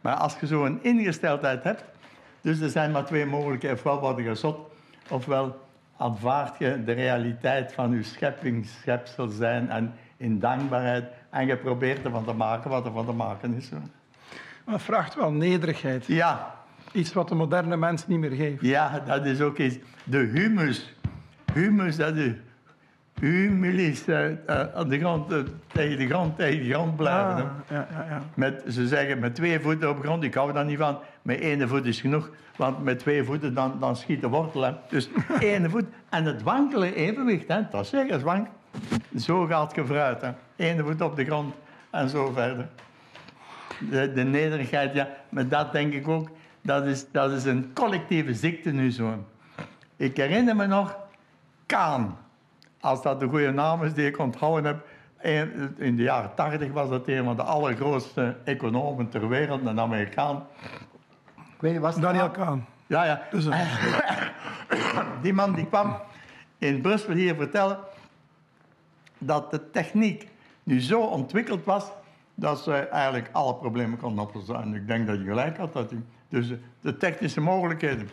Maar 0.00 0.14
als 0.14 0.36
je 0.40 0.46
zo 0.46 0.64
een 0.64 0.78
ingesteldheid 0.82 1.64
hebt, 1.64 1.84
dus 2.40 2.60
er 2.60 2.70
zijn 2.70 2.90
maar 2.90 3.04
twee 3.04 3.26
mogelijkheden. 3.26 3.76
Ofwel 3.76 4.00
word 4.00 4.18
je 4.18 4.34
zot, 4.34 4.58
ofwel 5.08 5.66
aanvaard 5.96 6.58
je 6.58 6.84
de 6.84 6.92
realiteit 6.92 7.72
van 7.72 7.90
je 7.90 8.02
schepping, 8.02 8.66
schepsel 8.66 9.28
zijn 9.28 9.70
en 9.70 9.94
in 10.16 10.38
dankbaarheid. 10.38 11.04
En 11.30 11.46
je 11.46 11.56
probeert 11.56 12.04
ervan 12.04 12.24
te 12.24 12.32
maken 12.32 12.70
wat 12.70 12.86
er 12.86 12.92
van 12.92 13.06
te 13.06 13.12
maken 13.12 13.54
is. 13.54 13.70
Maar 14.64 14.80
vraagt 14.80 15.14
wel 15.14 15.32
nederigheid. 15.32 16.06
Ja, 16.06 16.57
Iets 16.92 17.12
wat 17.12 17.28
de 17.28 17.34
moderne 17.34 17.76
mens 17.76 18.06
niet 18.06 18.18
meer 18.18 18.30
geeft. 18.32 18.62
ja, 18.62 19.02
dat 19.06 19.26
is 19.26 19.40
ook 19.40 19.58
iets. 19.58 19.76
De 20.04 20.18
humus. 20.18 20.94
Humus, 21.52 21.96
dat 21.96 22.16
is 22.16 22.32
humulis. 23.20 24.06
eh, 24.06 24.30
eh, 24.30 24.74
aan 24.74 24.88
de 24.88 24.98
grond, 24.98 25.32
eh, 25.32 25.38
tegen 25.66 25.98
de 25.98 26.06
grond, 26.06 26.36
tegen 26.36 26.64
de 26.64 26.70
grond 26.72 26.96
blijven. 26.96 27.44
Ah, 27.44 27.50
ja, 27.70 27.86
ja, 27.92 28.06
ja. 28.08 28.22
Met, 28.34 28.62
ze 28.68 28.86
zeggen 28.86 29.18
met 29.18 29.34
twee 29.34 29.60
voeten 29.60 29.88
op 29.90 29.96
de 29.96 30.02
grond, 30.02 30.22
ik 30.22 30.34
hou 30.34 30.52
daar 30.52 30.64
niet 30.64 30.78
van. 30.78 30.98
Met 31.22 31.40
één 31.40 31.68
voet 31.68 31.86
is 31.86 32.00
genoeg, 32.00 32.30
want 32.56 32.84
met 32.84 32.98
twee 32.98 33.24
voeten 33.24 33.54
dan, 33.54 33.76
dan 33.80 33.96
schiet 33.96 34.20
de 34.20 34.28
wortel. 34.28 34.62
Hè. 34.62 34.72
Dus 34.88 35.08
één 35.40 35.70
voet. 35.70 35.84
En 36.08 36.24
het 36.24 36.42
wankele 36.42 36.94
evenwicht, 36.94 37.48
hè, 37.48 37.60
dat 37.70 37.84
is 37.84 37.90
zeker 37.90 38.20
zwank. 38.20 38.46
Zo 39.16 39.46
gaat 39.46 39.74
je 39.74 39.86
vooruit. 39.86 40.20
Hè. 40.20 40.30
Eén 40.56 40.84
voet 40.84 41.00
op 41.00 41.16
de 41.16 41.24
grond 41.24 41.54
en 41.90 42.08
zo 42.08 42.30
verder. 42.34 42.68
De, 43.90 44.12
de 44.12 44.22
nederigheid, 44.24 44.94
ja. 44.94 45.08
Maar 45.28 45.48
dat 45.48 45.72
denk 45.72 45.92
ik 45.92 46.08
ook, 46.08 46.28
dat 46.68 46.84
is, 46.84 47.10
dat 47.10 47.30
is 47.32 47.44
een 47.44 47.70
collectieve 47.74 48.34
ziekte 48.34 48.70
nu 48.70 48.90
zo. 48.90 49.24
Ik 49.96 50.16
herinner 50.16 50.56
me 50.56 50.66
nog 50.66 50.96
Kaan. 51.66 52.18
Als 52.80 53.02
dat 53.02 53.20
de 53.20 53.28
goede 53.28 53.52
naam 53.52 53.84
is 53.84 53.94
die 53.94 54.06
ik 54.06 54.18
onthouden 54.18 54.64
heb. 54.64 54.86
In 55.78 55.96
de 55.96 56.02
jaren 56.02 56.34
tachtig 56.34 56.72
was 56.72 56.88
dat 56.88 57.08
een 57.08 57.24
van 57.24 57.36
de 57.36 57.42
allergrootste 57.42 58.36
economen 58.44 59.08
ter 59.08 59.28
wereld, 59.28 59.66
een 59.66 59.80
Amerikaan. 59.80 60.46
Ik 61.36 61.60
weet 61.60 61.72
niet, 61.72 61.80
was 61.80 61.96
Daniel? 61.96 62.30
Kaan. 62.30 62.66
Ja, 62.86 63.04
ja. 63.04 63.22
Dus, 63.30 63.48
Die 65.22 65.32
man 65.32 65.54
die 65.54 65.66
kwam 65.66 65.96
in 66.58 66.80
Brussel 66.80 67.12
hier 67.12 67.34
vertellen 67.34 67.78
dat 69.18 69.50
de 69.50 69.70
techniek 69.70 70.28
nu 70.62 70.80
zo 70.80 71.00
ontwikkeld 71.00 71.64
was 71.64 71.90
dat 72.34 72.60
ze 72.60 72.74
eigenlijk 72.74 73.28
alle 73.32 73.54
problemen 73.54 73.98
konden 73.98 74.24
oplossen. 74.24 74.62
En 74.62 74.74
ik 74.74 74.86
denk 74.86 75.06
dat 75.06 75.18
je 75.18 75.24
gelijk 75.24 75.56
had. 75.56 75.72
Dat 75.72 75.90
hij, 75.90 76.00
dus 76.28 76.52
de 76.80 76.96
technische 76.96 77.40
mogelijkheden, 77.40 78.08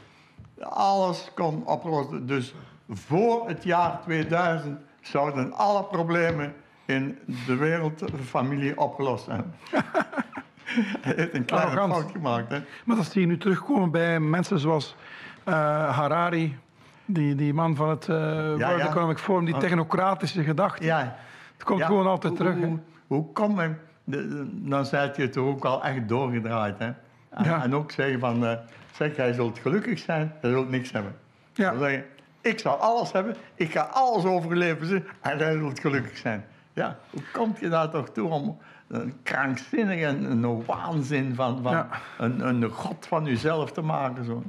alles 0.69 1.31
kon 1.35 1.65
oplossen. 1.67 2.27
Dus 2.27 2.55
voor 2.89 3.47
het 3.47 3.63
jaar 3.63 4.01
2000 4.01 4.79
zouden 5.01 5.53
alle 5.53 5.83
problemen 5.83 6.53
in 6.85 7.17
de 7.45 7.55
wereldfamilie 7.55 8.77
opgelost. 8.79 9.25
Hè. 9.25 9.35
Hij 11.01 11.13
heeft 11.15 11.33
een 11.33 11.45
kleine 11.45 11.69
Arrogant. 11.69 11.93
fout 11.93 12.11
gemaakt. 12.11 12.51
Hè. 12.51 12.59
Maar 12.85 12.95
dat 12.95 13.05
zie 13.05 13.21
je 13.21 13.27
nu 13.27 13.37
terugkomen 13.37 13.91
bij 13.91 14.19
mensen 14.19 14.59
zoals 14.59 14.95
eh, 15.43 15.53
Harari, 15.97 16.57
die, 17.05 17.35
die 17.35 17.53
man 17.53 17.75
van 17.75 17.89
het 17.89 18.09
eh 18.09 18.15
World 18.45 18.59
ja. 18.59 18.77
Economic 18.79 19.17
Forum, 19.17 19.45
die 19.45 19.53
Oh. 19.53 19.59
technocratische 19.59 20.43
gedachte. 20.43 20.83
Ja, 20.83 21.15
Het 21.53 21.63
komt 21.63 21.83
gewoon 21.83 22.07
altijd 22.07 22.37
hoe- 22.37 22.41
terug. 22.47 22.59
hè. 22.61 22.67
Hoe, 22.67 22.79
hoe 23.07 23.31
kom 23.31 23.61
je... 23.61 23.73
Dan 24.51 24.85
zet 24.85 25.15
je 25.15 25.21
het 25.21 25.37
ook 25.37 25.65
al 25.65 25.83
echt 25.83 26.07
doorgedraaid. 26.07 26.79
Hè? 26.79 26.91
En, 27.35 27.43
Ja. 27.43 27.63
en 27.63 27.75
ook 27.75 27.91
zeggen 27.91 28.19
van... 28.19 28.45
eh, 28.45 28.57
zeg, 28.93 29.15
jij 29.15 29.33
zult 29.33 29.59
gelukkig 29.59 29.99
zijn, 29.99 30.33
jij 30.41 30.51
zult 30.51 30.69
niks 30.69 30.91
hebben. 30.91 31.15
Ja. 31.53 31.69
Dan 31.71 31.79
zeg 31.79 31.91
je, 31.91 32.03
ik 32.41 32.59
zal 32.59 32.75
alles 32.75 33.11
hebben, 33.11 33.35
ik 33.55 33.71
ga 33.71 33.81
alles 33.81 34.25
overleven 34.25 35.05
en 35.21 35.37
jij 35.37 35.53
zult 35.57 35.79
gelukkig 35.79 36.17
zijn. 36.17 36.45
Ja, 36.73 36.97
hoe 37.09 37.21
kom 37.33 37.55
je 37.59 37.69
daar 37.69 37.89
toch 37.89 38.09
toe 38.09 38.29
om 38.29 38.57
een 38.87 39.13
krankzinnige, 39.23 40.05
een, 40.05 40.23
een 40.43 40.65
waanzin 40.65 41.35
van, 41.35 41.61
van 41.63 41.71
Ja. 41.71 41.87
een, 42.17 42.47
een 42.47 42.69
god 42.69 43.05
van 43.07 43.25
jezelf 43.25 43.71
te 43.71 43.81
maken? 43.81 44.25
Zo. 44.25 44.43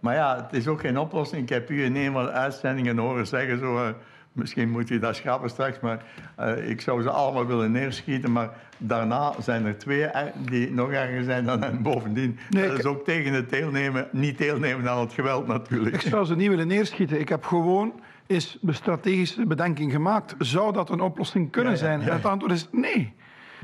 Maar 0.00 0.14
ja, 0.14 0.36
het 0.36 0.52
is 0.52 0.66
ook 0.68 0.80
geen 0.80 0.98
oplossing. 0.98 1.42
Ik 1.42 1.48
heb 1.48 1.70
u 1.70 1.84
in 1.84 1.96
een 1.96 2.12
van 2.12 2.24
de 2.24 2.30
uitzendingen 2.30 2.98
horen 2.98 3.26
zeggen, 3.26 3.58
zo, 3.58 3.76
eh, 3.84 3.88
misschien 4.36 4.70
moet 4.70 4.88
je 4.88 4.98
dat 4.98 5.16
schrappen 5.16 5.50
straks, 5.50 5.80
maar 5.80 6.04
eh, 6.36 6.70
ik 6.70 6.80
zou 6.80 7.02
ze 7.02 7.10
allemaal 7.10 7.46
willen 7.46 7.72
neerschieten. 7.72 8.32
Maar 8.32 8.50
daarna 8.78 9.32
zijn 9.40 9.66
er 9.66 9.78
twee 9.78 10.06
die 10.38 10.72
nog 10.72 10.90
erger 10.90 11.24
zijn 11.24 11.44
dan 11.44 11.62
hen 11.62 11.82
bovendien. 11.82 12.38
Nee, 12.50 12.68
dat 12.68 12.78
is 12.78 12.84
ook 12.84 13.04
tegen 13.04 13.32
het 13.32 13.50
deelnemen, 13.50 14.08
niet 14.12 14.38
deelnemen 14.38 14.90
aan 14.90 15.00
het 15.00 15.12
geweld 15.12 15.46
natuurlijk. 15.46 15.94
Ik 15.94 16.00
zou 16.10 16.24
ze 16.24 16.36
niet 16.36 16.48
willen 16.48 16.66
neerschieten. 16.66 17.20
Ik 17.20 17.28
heb 17.28 17.44
gewoon 17.44 17.92
eens 18.26 18.58
de 18.60 18.72
strategische 18.72 19.46
bedenking 19.46 19.92
gemaakt. 19.92 20.34
Zou 20.38 20.72
dat 20.72 20.90
een 20.90 21.00
oplossing 21.00 21.50
kunnen 21.50 21.72
Ja, 21.72 21.78
ja, 21.78 21.84
zijn? 21.84 22.00
ja, 22.00 22.06
En 22.06 22.12
het 22.12 22.24
antwoord 22.26 22.52
is 22.52 22.68
nee. 22.72 23.12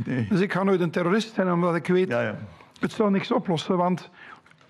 Nee. 0.04 0.26
Dus 0.28 0.40
ik 0.40 0.52
ga 0.52 0.62
nooit 0.62 0.80
een 0.80 0.90
terrorist 0.90 1.34
zijn, 1.34 1.52
omdat 1.52 1.74
ik 1.74 1.86
weet, 1.86 2.08
Ja, 2.08 2.20
ja. 2.22 2.36
het 2.80 2.92
zou 2.92 3.10
niks 3.10 3.32
oplossen. 3.32 3.76
Want 3.76 4.10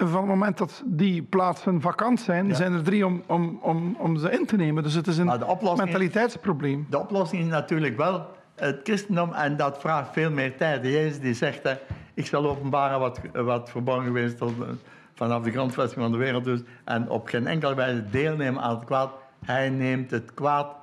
van 0.08 0.20
het 0.20 0.28
moment 0.28 0.58
dat 0.58 0.82
die 0.86 1.22
plaatsen 1.22 1.80
vakant 1.80 2.20
zijn, 2.20 2.46
Ja. 2.48 2.54
zijn 2.54 2.72
er 2.72 2.82
drie 2.82 3.06
om, 3.06 3.22
om, 3.26 3.58
om, 3.62 3.96
om 3.98 4.16
ze 4.16 4.30
in 4.30 4.46
te 4.46 4.56
nemen. 4.56 4.82
Dus 4.82 4.94
het 4.94 5.06
is 5.06 5.18
een 5.18 5.26
de 5.26 5.56
is- 5.60 5.76
mentaliteitsprobleem. 5.76 6.86
De 6.90 6.98
oplossing 6.98 7.42
is 7.42 7.48
natuurlijk 7.48 7.96
wel 7.96 8.26
het 8.54 8.80
christendom 8.82 9.32
en 9.32 9.56
dat 9.56 9.78
vraagt 9.80 10.12
veel 10.12 10.30
meer 10.30 10.56
tijd. 10.56 10.82
Jezus 10.84 11.20
die 11.20 11.34
zegt, 11.34 11.62
hè, 11.62 11.74
ik 12.14 12.26
zal 12.26 12.46
openbaren 12.50 12.98
wat, 13.00 13.20
wat 13.32 13.70
verborgen 13.70 14.04
geweest 14.04 14.36
tot, 14.38 14.52
eh, 14.60 14.68
vanaf 15.14 15.42
de 15.42 15.50
grondvesting 15.50 16.02
van 16.02 16.12
de 16.12 16.18
wereld. 16.18 16.44
Dus, 16.44 16.60
en 16.84 17.10
op 17.10 17.26
geen 17.26 17.46
enkele 17.46 17.74
wijze 17.74 18.04
deelnemen 18.10 18.62
aan 18.62 18.74
het 18.74 18.84
kwaad. 18.84 19.12
Hij 19.44 19.68
neemt 19.70 20.10
het 20.10 20.34
kwaad 20.34 20.74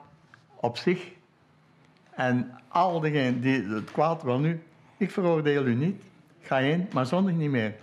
op 0.56 0.78
zich. 0.78 1.12
En 2.12 2.52
al 2.68 3.00
diegenen 3.00 3.42
die 3.42 3.64
het 3.68 3.92
kwaad 3.92 4.24
wel 4.24 4.40
nu, 4.40 4.62
ik 4.98 5.12
veroordeel 5.12 5.66
u 5.66 5.76
niet. 5.76 6.02
Ga 6.42 6.58
heen, 6.58 6.88
maar 6.94 7.06
zondig 7.06 7.36
niet 7.36 7.50
meer. 7.50 7.74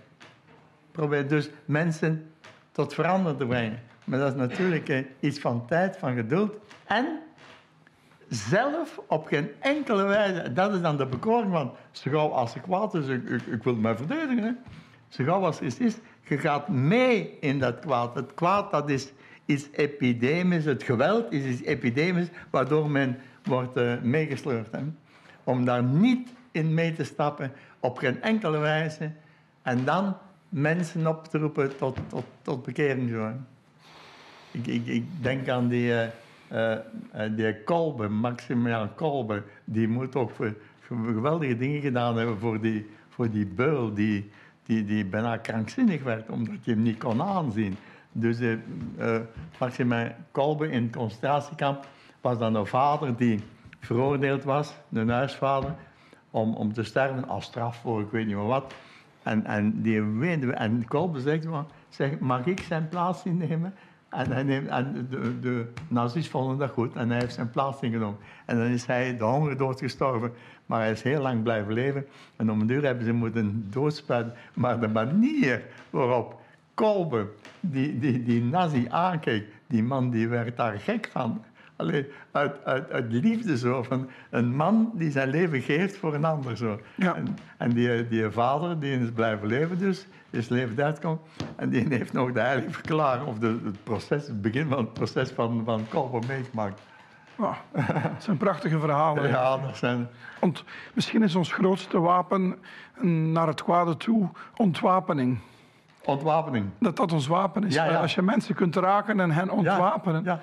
Probeer 0.96 1.28
dus 1.28 1.50
mensen 1.64 2.30
tot 2.72 2.94
veranderen 2.94 3.38
te 3.38 3.46
brengen. 3.46 3.80
Maar 4.04 4.18
dat 4.18 4.32
is 4.32 4.38
natuurlijk 4.38 4.88
eh, 4.88 5.04
iets 5.20 5.38
van 5.38 5.66
tijd, 5.66 5.96
van 5.96 6.14
geduld. 6.14 6.58
En 6.86 7.18
zelf 8.28 9.00
op 9.06 9.26
geen 9.26 9.50
enkele 9.60 10.04
wijze, 10.04 10.52
dat 10.52 10.74
is 10.74 10.80
dan 10.80 10.96
de 10.96 11.06
bekoring 11.06 11.52
van, 11.52 11.72
zo 11.90 12.10
gauw 12.10 12.28
als 12.28 12.54
ik 12.54 12.62
kwaad 12.62 12.94
is, 12.94 13.06
ik, 13.06 13.28
ik, 13.28 13.46
ik 13.46 13.62
wil 13.62 13.74
mij 13.74 13.96
verdedigen. 13.96 14.42
Hè. 14.42 14.50
Zo 15.08 15.24
gauw 15.24 15.44
als 15.44 15.60
het 15.60 15.80
is, 15.80 15.94
je 16.22 16.38
gaat 16.38 16.68
mee 16.68 17.38
in 17.40 17.58
dat 17.58 17.78
kwaad. 17.78 18.14
Het 18.14 18.34
kwaad 18.34 18.70
dat 18.70 18.90
is 18.90 19.12
iets 19.44 19.68
epidemisch, 19.72 20.64
het 20.64 20.82
geweld 20.82 21.32
is 21.32 21.44
iets 21.44 21.62
epidemisch, 21.62 22.28
waardoor 22.50 22.90
men 22.90 23.18
wordt 23.44 23.76
eh, 23.76 23.92
meegesleurd. 24.02 24.68
Hè. 24.70 24.80
Om 25.44 25.64
daar 25.64 25.82
niet 25.82 26.32
in 26.50 26.74
mee 26.74 26.92
te 26.92 27.04
stappen, 27.04 27.52
op 27.80 27.98
geen 27.98 28.22
enkele 28.22 28.58
wijze. 28.58 29.10
En 29.62 29.84
dan 29.84 30.16
mensen 30.48 31.06
op 31.06 31.24
te 31.24 31.38
roepen 31.38 31.76
tot, 31.76 31.98
tot, 32.08 32.24
tot 32.42 32.62
bekering. 32.62 33.10
Zo. 33.10 33.32
Ik, 34.50 34.66
ik, 34.66 34.86
ik 34.86 35.04
denk 35.20 35.48
aan 35.48 35.68
die, 35.68 35.92
eh, 36.48 36.72
eh, 37.10 37.36
die 37.36 37.62
Kolbe, 37.62 38.08
Maximilian 38.08 38.94
Kolbe. 38.94 39.42
Die 39.64 39.88
moet 39.88 40.16
ook 40.16 40.30
geweldige 40.86 41.56
dingen 41.56 41.80
gedaan 41.80 42.16
hebben 42.16 42.38
voor 42.38 42.60
die, 42.60 42.90
voor 43.08 43.30
die 43.30 43.46
beul 43.46 43.94
die, 43.94 44.30
die, 44.62 44.84
die 44.84 45.04
bijna 45.04 45.36
krankzinnig 45.36 46.02
werd, 46.02 46.30
omdat 46.30 46.64
je 46.64 46.70
hem 46.70 46.82
niet 46.82 46.98
kon 46.98 47.22
aanzien. 47.22 47.76
Dus 48.12 48.40
eh, 48.40 49.20
Maximilian 49.58 50.12
Kolbe 50.30 50.70
in 50.70 50.82
het 50.82 50.96
concentratiekamp 50.96 51.86
was 52.20 52.38
dan 52.38 52.54
een 52.54 52.66
vader 52.66 53.16
die 53.16 53.40
veroordeeld 53.80 54.44
was, 54.44 54.74
een 54.92 55.08
huisvader, 55.08 55.74
om, 56.30 56.54
om 56.54 56.72
te 56.72 56.82
sterven 56.82 57.28
als 57.28 57.44
straf 57.44 57.80
voor 57.80 58.00
ik 58.00 58.10
weet 58.10 58.26
niet 58.26 58.36
meer 58.36 58.46
wat. 58.46 58.74
En, 59.26 59.44
en 59.44 59.82
die 59.82 60.02
en 60.52 60.84
Kolbe 60.88 61.20
zegt, 61.20 61.46
zeg, 61.88 62.18
mag 62.18 62.46
ik 62.46 62.60
zijn 62.60 62.88
plaats 62.88 63.24
innemen? 63.24 63.74
En, 64.08 64.46
neemt, 64.46 64.68
de, 65.10 65.40
de 65.40 65.66
nazi's 65.88 66.28
vonden 66.28 66.58
dat 66.58 66.70
goed 66.70 66.94
en 66.94 67.10
hij 67.10 67.18
heeft 67.18 67.34
zijn 67.34 67.50
plaats 67.50 67.80
ingenomen. 67.80 68.18
En 68.44 68.56
dan 68.56 68.66
is 68.66 68.86
hij 68.86 69.16
de 69.16 69.24
hongerdood 69.24 69.80
gestorven, 69.80 70.32
maar 70.66 70.80
hij 70.80 70.90
is 70.90 71.02
heel 71.02 71.20
lang 71.20 71.42
blijven 71.42 71.72
leven. 71.72 72.06
En 72.36 72.50
om 72.50 72.60
een 72.60 72.66
duur 72.66 72.84
hebben 72.84 73.04
ze 73.04 73.12
moeten 73.12 73.66
doodspuiten. 73.70 74.34
Maar 74.54 74.80
de 74.80 74.88
manier 74.88 75.64
waarop 75.90 76.40
Kolbe 76.74 77.28
die, 77.60 77.98
die, 77.98 78.22
die 78.22 78.42
nazi 78.42 78.86
aankeek, 78.88 79.46
die 79.66 79.82
man 79.82 80.10
die 80.10 80.28
werd 80.28 80.56
daar 80.56 80.78
gek 80.78 81.08
van. 81.12 81.44
Alleen 81.76 82.06
uit, 82.32 82.64
uit, 82.64 82.90
uit 82.90 83.12
liefde 83.12 83.58
zo, 83.58 83.82
van 83.82 84.08
een 84.30 84.56
man 84.56 84.90
die 84.94 85.10
zijn 85.10 85.28
leven 85.28 85.60
geeft 85.60 85.96
voor 85.96 86.14
een 86.14 86.24
ander 86.24 86.56
zo. 86.56 86.80
Ja. 86.94 87.14
En, 87.14 87.38
en 87.56 87.70
die, 87.70 88.08
die 88.08 88.30
vader, 88.30 88.80
die 88.80 89.00
is 89.00 89.10
blijven 89.10 89.48
leven 89.48 89.78
dus, 89.78 90.06
is 90.30 90.48
leven 90.48 90.84
uitkomt. 90.84 91.20
En 91.56 91.68
die 91.68 91.86
heeft 91.88 92.12
nog 92.12 92.32
de 92.32 92.40
heilige 92.40 92.70
verklaring, 92.70 93.26
of 93.26 93.38
de, 93.38 93.58
het 93.64 93.84
proces, 93.84 94.26
het 94.26 94.42
begin 94.42 94.68
van 94.68 94.78
het 94.78 94.92
proces 94.92 95.30
van, 95.30 95.62
van 95.64 95.86
meegemaakt. 96.26 96.80
Ja, 97.38 97.56
het 97.90 98.22
zijn 98.22 98.36
prachtige 98.36 98.78
verhalen. 98.78 99.28
Ja, 99.28 99.58
dat 99.58 99.76
zijn... 99.76 100.08
Want 100.40 100.64
misschien 100.94 101.22
is 101.22 101.34
ons 101.34 101.52
grootste 101.52 102.00
wapen 102.00 102.56
naar 103.32 103.46
het 103.46 103.62
kwade 103.62 103.96
toe 103.96 104.28
ontwapening. 104.56 105.38
Ontwapening. 106.04 106.66
Dat 106.78 106.96
dat 106.96 107.12
ons 107.12 107.26
wapen 107.26 107.64
is. 107.64 107.74
Ja, 107.74 107.84
ja. 107.84 108.00
Als 108.00 108.14
je 108.14 108.22
mensen 108.22 108.54
kunt 108.54 108.76
raken 108.76 109.20
en 109.20 109.30
hen 109.30 109.50
ontwapenen. 109.50 110.24
Ja. 110.24 110.40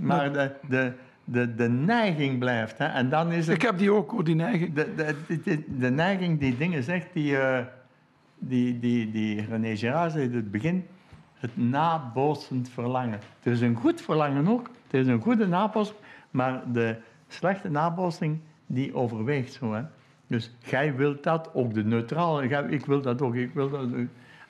Maar 0.00 0.32
de, 0.32 0.50
de, 0.68 0.92
de, 1.24 1.54
de 1.54 1.68
neiging 1.68 2.38
blijft. 2.38 2.78
Hè? 2.78 2.86
En 2.86 3.08
dan 3.08 3.32
is 3.32 3.46
het... 3.46 3.56
Ik 3.56 3.62
heb 3.62 3.78
die 3.78 3.92
ook, 3.92 4.10
hoor, 4.10 4.24
die 4.24 4.34
neiging. 4.34 4.74
De, 4.74 5.14
de, 5.44 5.64
de, 5.78 5.90
neiging 5.90 6.40
die 6.40 6.56
dingen 6.56 6.82
zegt, 6.82 7.06
die, 7.12 7.38
eh, 7.38 7.64
die, 8.38 8.78
die, 8.78 9.10
die 9.10 9.46
René 9.46 9.76
Girard 9.76 10.12
zei 10.12 10.24
in 10.24 10.34
het 10.34 10.50
begin, 10.50 10.86
het 11.34 11.56
nabootsend 11.56 12.68
verlangen. 12.68 13.18
Het 13.42 13.52
is 13.52 13.60
een 13.60 13.74
goed 13.74 14.00
verlangen 14.00 14.48
ook, 14.48 14.70
het 14.84 15.00
is 15.00 15.06
een 15.06 15.20
goede 15.20 15.46
nabootsing, 15.46 15.98
maar 16.30 16.62
de 16.72 16.96
slechte 17.28 17.70
nabootsing, 17.70 18.40
die 18.66 18.94
overweegt 18.94 19.52
zo. 19.52 19.72
Hè. 19.72 19.82
Dus 20.26 20.54
jij 20.64 20.94
wilt 20.94 21.22
dat, 21.22 21.50
ook 21.54 21.74
de 21.74 21.84
neutrale, 21.84 22.68
ik 22.68 22.86
wil 22.86 23.00
dat 23.00 23.22
ook, 23.22 23.34
ik 23.34 23.54
wil 23.54 23.70
dat 23.70 23.80
ook. 23.80 23.94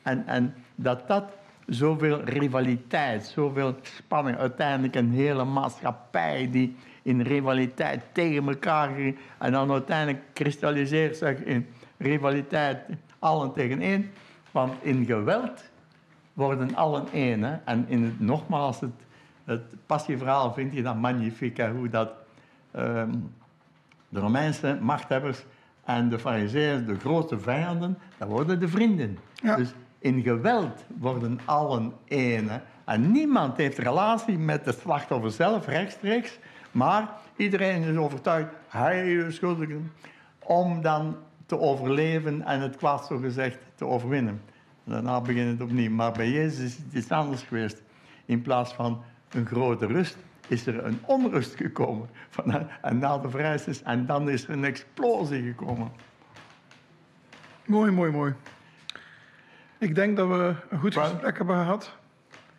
En, 0.03 0.27
en 0.27 0.55
dat 0.75 1.09
dat 1.09 1.38
zoveel 1.69 2.20
rivaliteit, 2.24 3.24
zoveel 3.27 3.77
spanning, 3.82 4.36
uiteindelijk 4.36 4.95
een 4.95 5.11
hele 5.11 5.45
maatschappij 5.45 6.49
die 6.51 6.77
in 7.03 7.20
rivaliteit 7.20 8.03
tegen 8.12 8.49
elkaar 8.49 8.95
ging 8.95 9.16
en 9.39 9.53
dan 9.53 9.70
uiteindelijk 9.70 10.24
kristalliseert 10.32 11.16
zich 11.16 11.39
in 11.39 11.66
rivaliteit 11.97 12.78
allen 13.19 13.53
tegen 13.53 13.81
één. 13.81 14.11
Want 14.51 14.73
in 14.81 15.05
geweld 15.05 15.70
worden 16.32 16.74
allen 16.74 17.07
één. 17.12 17.43
Hè? 17.43 17.57
En 17.65 17.85
in 17.89 18.03
het, 18.03 18.20
nogmaals, 18.20 18.81
het, 18.81 18.95
het 19.45 19.62
passieverhaal 19.86 20.53
vind 20.53 20.74
je 20.74 20.82
dat 20.82 20.97
magnifiek, 20.97 21.57
hè? 21.57 21.70
hoe 21.70 21.89
dat 21.89 22.12
ehm, 22.70 23.11
de 24.09 24.20
Romeinse 24.20 24.78
machthebbers 24.81 25.45
en 25.85 26.09
de 26.09 26.19
Farizeeën, 26.19 26.86
de 26.86 26.99
grote 26.99 27.39
vijanden, 27.39 27.99
dat 28.19 28.28
worden 28.28 28.61
de 28.61 28.69
vrienden. 28.69 29.19
Ja. 29.35 29.57
Dus 29.57 29.74
in 29.99 30.23
geweld 30.23 30.85
worden 30.99 31.41
allen 31.45 31.93
hè. 32.07 32.61
En 32.85 33.12
niemand 33.12 33.57
heeft 33.57 33.79
relatie 33.79 34.39
met 34.39 34.65
het 34.65 34.79
slachtoffer 34.79 35.31
zelf 35.31 35.66
rechtstreeks, 35.66 36.39
maar 36.70 37.09
iedereen 37.37 37.83
is 37.83 37.97
overtuigd, 37.97 38.53
hij 38.69 39.15
is 39.15 39.35
schuldig, 39.35 39.69
om 40.39 40.83
dan 40.83 41.16
te 41.47 41.59
overleven 41.59 42.43
en 42.43 42.61
het 42.61 42.77
kwaad 42.77 43.07
zo 43.07 43.19
gezegd 43.19 43.59
te 43.75 43.85
overwinnen. 43.85 44.43
Daarna 44.85 45.20
begint 45.20 45.51
het 45.51 45.69
opnieuw. 45.69 45.91
Maar 45.91 46.12
bij 46.12 46.31
Jezus 46.31 46.65
is 46.65 46.77
het 46.77 46.95
iets 46.95 47.11
anders 47.11 47.43
geweest. 47.43 47.83
In 48.25 48.43
plaats 48.43 48.73
van 48.73 49.03
een 49.31 49.47
grote 49.47 49.87
rust 49.87 50.16
is 50.49 50.66
er 50.66 50.85
een 50.85 50.99
onrust 51.07 51.55
gekomen. 51.55 52.09
En 52.83 52.99
na 52.99 53.19
de 53.19 53.31
vrijheid 53.31 53.83
en 53.83 54.07
dan 54.07 54.31
is 54.31 54.45
er 54.45 54.51
een 54.51 54.65
explosie 54.65 55.43
gekomen. 55.43 55.91
Mooi, 57.65 57.91
mooi, 57.91 58.11
mooi. 58.11 58.35
Ik 59.79 59.95
denk 59.95 60.17
dat 60.17 60.29
we 60.29 60.55
een 60.69 60.79
goed 60.79 60.95
gesprek 60.95 61.37
hebben 61.37 61.57
gehad. 61.57 61.97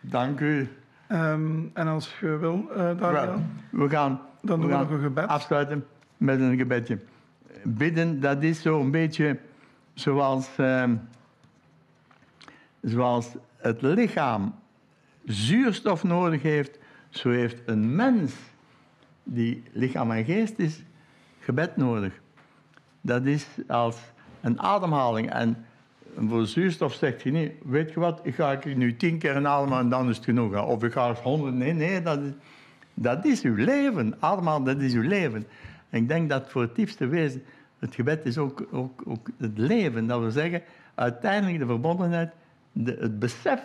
Dank 0.01 0.39
u. 0.39 0.69
Ehm, 1.07 1.61
en 1.73 1.87
als 1.87 2.19
je 2.19 2.37
wil, 2.37 2.67
Daniel. 2.75 3.11
Wel, 3.11 3.41
we 3.69 3.89
gaan 3.89 4.21
dan 4.41 4.61
doen 4.61 4.69
we 4.69 4.75
nog 4.75 4.89
een 4.89 5.01
gebed. 5.01 5.27
Afsluiten 5.27 5.85
met 6.17 6.39
een 6.39 6.57
gebedje. 6.57 6.99
Bidden, 7.63 8.19
dat 8.19 8.43
is 8.43 8.61
zo'n 8.61 8.91
beetje 8.91 9.39
zoals, 9.93 10.49
ehm, 10.57 10.95
zoals 12.81 13.35
het 13.57 13.81
lichaam 13.81 14.55
zuurstof 15.25 16.03
nodig 16.03 16.41
heeft, 16.41 16.79
zo 17.09 17.29
heeft 17.29 17.61
een 17.65 17.95
mens 17.95 18.33
die 19.23 19.63
lichaam 19.71 20.11
en 20.11 20.25
geest 20.25 20.59
is, 20.59 20.83
gebed 21.39 21.77
nodig. 21.77 22.19
Dat 23.01 23.25
is 23.25 23.47
als 23.67 23.97
een 24.41 24.59
ademhaling. 24.59 25.31
En 25.31 25.65
voor 26.17 26.45
zuurstof 26.45 26.93
zegt 26.93 27.21
je 27.21 27.31
niet, 27.31 27.51
weet 27.65 27.93
je 27.93 27.99
wat, 27.99 28.19
ik 28.23 28.35
ga 28.35 28.51
ik 28.51 28.75
nu 28.75 28.95
tien 28.95 29.17
keer 29.17 29.35
ademhalen 29.35 29.79
en 29.79 29.89
dan 29.89 30.09
is 30.09 30.15
het 30.15 30.25
genoeg. 30.25 30.65
Of 30.65 30.83
ik 30.83 30.91
ga 30.91 31.09
eens 31.09 31.19
honderd, 31.19 31.55
nee, 31.55 31.73
nee, 31.73 32.01
dat 32.01 32.19
is, 32.19 32.31
dat 32.93 33.25
is 33.25 33.41
uw 33.41 33.55
leven. 33.55 34.15
Ademhalen, 34.19 34.63
dat 34.63 34.81
is 34.81 34.93
uw 34.93 35.07
leven. 35.07 35.47
En 35.89 36.01
ik 36.01 36.07
denk 36.07 36.29
dat 36.29 36.49
voor 36.49 36.61
het 36.61 36.75
diepste 36.75 37.07
wezen, 37.07 37.43
het 37.79 37.95
gebed 37.95 38.25
is 38.25 38.37
ook, 38.37 38.67
ook, 38.71 39.01
ook 39.05 39.29
het 39.37 39.57
leven. 39.57 40.07
Dat 40.07 40.19
wil 40.19 40.31
zeggen, 40.31 40.61
uiteindelijk 40.95 41.59
de 41.59 41.65
verbondenheid, 41.65 42.31
de, 42.71 42.97
het 42.99 43.19
besef 43.19 43.61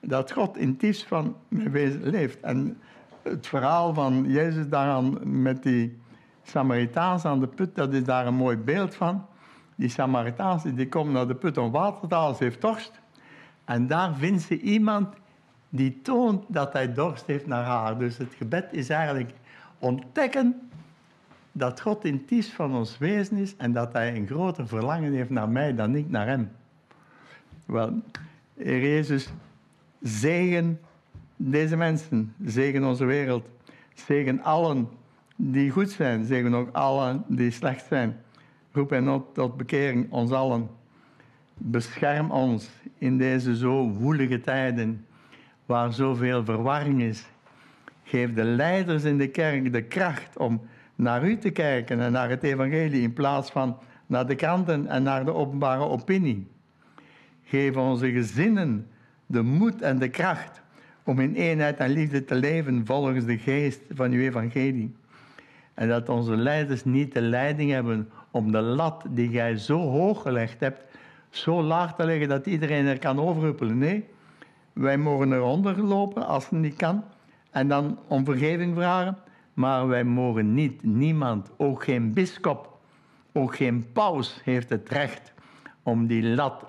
dat 0.00 0.32
God 0.32 0.56
in 0.56 0.78
het 0.80 1.02
van 1.02 1.36
mijn 1.48 1.70
wezen 1.70 2.10
leeft. 2.10 2.40
En 2.40 2.78
het 3.22 3.46
verhaal 3.46 3.94
van 3.94 4.24
Jezus 4.28 4.68
daaraan 4.68 5.42
met 5.42 5.62
die 5.62 5.98
Samaritaans 6.42 7.24
aan 7.24 7.40
de 7.40 7.46
put, 7.46 7.74
dat 7.74 7.92
is 7.92 8.04
daar 8.04 8.26
een 8.26 8.34
mooi 8.34 8.56
beeld 8.56 8.94
van. 8.94 9.26
Die 9.74 9.88
Samaritaans 9.88 10.62
die 10.62 10.88
komt 10.88 11.12
naar 11.12 11.26
de 11.26 11.34
put 11.34 11.58
om 11.58 11.70
water 11.70 12.08
te 12.08 12.14
halen, 12.14 12.36
ze 12.36 12.44
heeft 12.44 12.60
dorst. 12.60 13.00
En 13.64 13.86
daar 13.86 14.14
vindt 14.14 14.42
ze 14.42 14.60
iemand 14.60 15.14
die 15.68 16.00
toont 16.02 16.44
dat 16.48 16.72
hij 16.72 16.92
dorst 16.92 17.26
heeft 17.26 17.46
naar 17.46 17.64
haar. 17.64 17.98
Dus 17.98 18.16
het 18.16 18.34
gebed 18.34 18.66
is 18.70 18.88
eigenlijk 18.88 19.30
ontdekken 19.78 20.70
dat 21.52 21.80
God 21.80 22.04
in 22.04 22.24
het 22.28 22.46
van 22.46 22.74
ons 22.74 22.98
wezen 22.98 23.36
is 23.36 23.56
en 23.56 23.72
dat 23.72 23.92
hij 23.92 24.16
een 24.16 24.26
groter 24.26 24.68
verlangen 24.68 25.12
heeft 25.12 25.30
naar 25.30 25.48
mij 25.48 25.74
dan 25.74 25.94
ik 25.94 26.10
naar 26.10 26.26
hem. 26.26 26.50
Wel, 27.66 28.02
Heer 28.54 28.80
Jezus, 28.80 29.32
zegen 30.02 30.80
deze 31.36 31.76
mensen, 31.76 32.34
zegen 32.44 32.84
onze 32.84 33.04
wereld, 33.04 33.46
zegen 33.94 34.42
allen 34.42 34.88
die 35.36 35.70
goed 35.70 35.90
zijn, 35.90 36.24
zegen 36.24 36.54
ook 36.54 36.74
allen 36.74 37.24
die 37.26 37.50
slecht 37.50 37.86
zijn. 37.86 38.23
Roep 38.74 38.90
hen 38.90 39.08
op 39.08 39.34
tot 39.34 39.56
bekering, 39.56 40.12
ons 40.12 40.30
allen. 40.30 40.68
Bescherm 41.54 42.30
ons 42.30 42.70
in 42.98 43.18
deze 43.18 43.56
zo 43.56 43.88
woelige 43.88 44.40
tijden, 44.40 45.06
waar 45.66 45.92
zoveel 45.92 46.44
verwarring 46.44 47.02
is. 47.02 47.26
Geef 48.02 48.32
de 48.32 48.44
leiders 48.44 49.04
in 49.04 49.18
de 49.18 49.28
kerk 49.28 49.72
de 49.72 49.82
kracht 49.82 50.36
om 50.36 50.60
naar 50.94 51.28
u 51.28 51.38
te 51.38 51.50
kijken 51.50 52.00
en 52.00 52.12
naar 52.12 52.28
het 52.28 52.42
evangelie 52.42 53.02
in 53.02 53.12
plaats 53.12 53.50
van 53.50 53.78
naar 54.06 54.26
de 54.26 54.34
kranten 54.34 54.86
en 54.86 55.02
naar 55.02 55.24
de 55.24 55.34
openbare 55.34 55.84
opinie. 55.84 56.46
Geef 57.42 57.76
onze 57.76 58.10
gezinnen 58.10 58.86
de 59.26 59.42
moed 59.42 59.82
en 59.82 59.98
de 59.98 60.08
kracht 60.08 60.62
om 61.04 61.20
in 61.20 61.34
eenheid 61.34 61.76
en 61.76 61.90
liefde 61.90 62.24
te 62.24 62.34
leven 62.34 62.86
volgens 62.86 63.24
de 63.24 63.38
geest 63.38 63.80
van 63.90 64.10
uw 64.10 64.20
evangelie. 64.20 64.96
En 65.74 65.88
dat 65.88 66.08
onze 66.08 66.36
leiders 66.36 66.84
niet 66.84 67.12
de 67.12 67.20
leiding 67.20 67.70
hebben 67.70 68.08
om 68.34 68.52
de 68.52 68.60
lat 68.60 69.04
die 69.08 69.28
gij 69.28 69.56
zo 69.56 69.78
hoog 69.78 70.22
gelegd 70.22 70.60
hebt, 70.60 70.84
zo 71.30 71.62
laag 71.62 71.94
te 71.94 72.04
leggen 72.04 72.28
dat 72.28 72.46
iedereen 72.46 72.86
er 72.86 72.98
kan 72.98 73.20
overhuppelen. 73.20 73.78
Nee, 73.78 74.04
wij 74.72 74.98
mogen 74.98 75.32
eronder 75.32 75.82
lopen 75.82 76.26
als 76.26 76.50
het 76.50 76.58
niet 76.58 76.76
kan 76.76 77.04
en 77.50 77.68
dan 77.68 77.98
om 78.08 78.24
vergeving 78.24 78.74
vragen. 78.74 79.18
Maar 79.52 79.86
wij 79.88 80.04
mogen 80.04 80.54
niet, 80.54 80.84
niemand, 80.84 81.50
ook 81.56 81.84
geen 81.84 82.12
bischop, 82.12 82.78
ook 83.32 83.56
geen 83.56 83.92
paus 83.92 84.40
heeft 84.44 84.68
het 84.68 84.88
recht 84.88 85.32
om 85.82 86.06
die 86.06 86.22
lat 86.22 86.64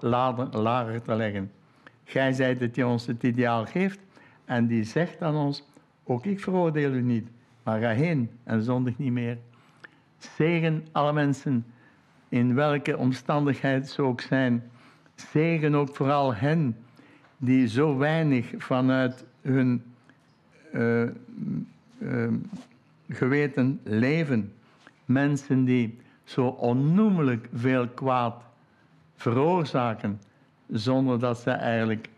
lager 0.51 1.01
te 1.01 1.15
leggen. 1.15 1.51
Gij 2.03 2.33
zijt 2.33 2.59
het 2.59 2.75
die 2.75 2.87
ons 2.87 3.05
het 3.05 3.23
ideaal 3.23 3.65
geeft 3.65 3.99
en 4.45 4.67
die 4.67 4.83
zegt 4.83 5.21
aan 5.21 5.35
ons, 5.35 5.63
ook 6.03 6.25
ik 6.25 6.39
veroordeel 6.39 6.91
u 6.91 7.01
niet, 7.01 7.27
maar 7.63 7.79
ga 7.79 7.89
heen 7.89 8.29
en 8.43 8.61
zondig 8.61 8.97
niet 8.97 9.11
meer. 9.11 9.37
Zegen 10.35 10.85
alle 10.91 11.13
mensen, 11.13 11.65
in 12.29 12.55
welke 12.55 12.97
omstandigheid 12.97 13.89
ze 13.89 14.01
ook 14.01 14.21
zijn. 14.21 14.63
Zegen 15.15 15.75
ook 15.75 15.95
vooral 15.95 16.35
hen 16.35 16.77
die 17.37 17.67
zo 17.67 17.97
weinig 17.97 18.53
vanuit 18.57 19.25
hun 19.41 19.83
uh, 20.73 21.01
uh, 21.97 22.27
geweten 23.09 23.79
leven. 23.83 24.53
Mensen 25.05 25.65
die 25.65 25.97
zo 26.23 26.47
onnoemelijk 26.47 27.49
veel 27.53 27.87
kwaad 27.87 28.43
veroorzaken, 29.15 30.21
zonder 30.69 31.19
dat 31.19 31.37
ze 31.37 31.51
eigenlijk 31.51 32.09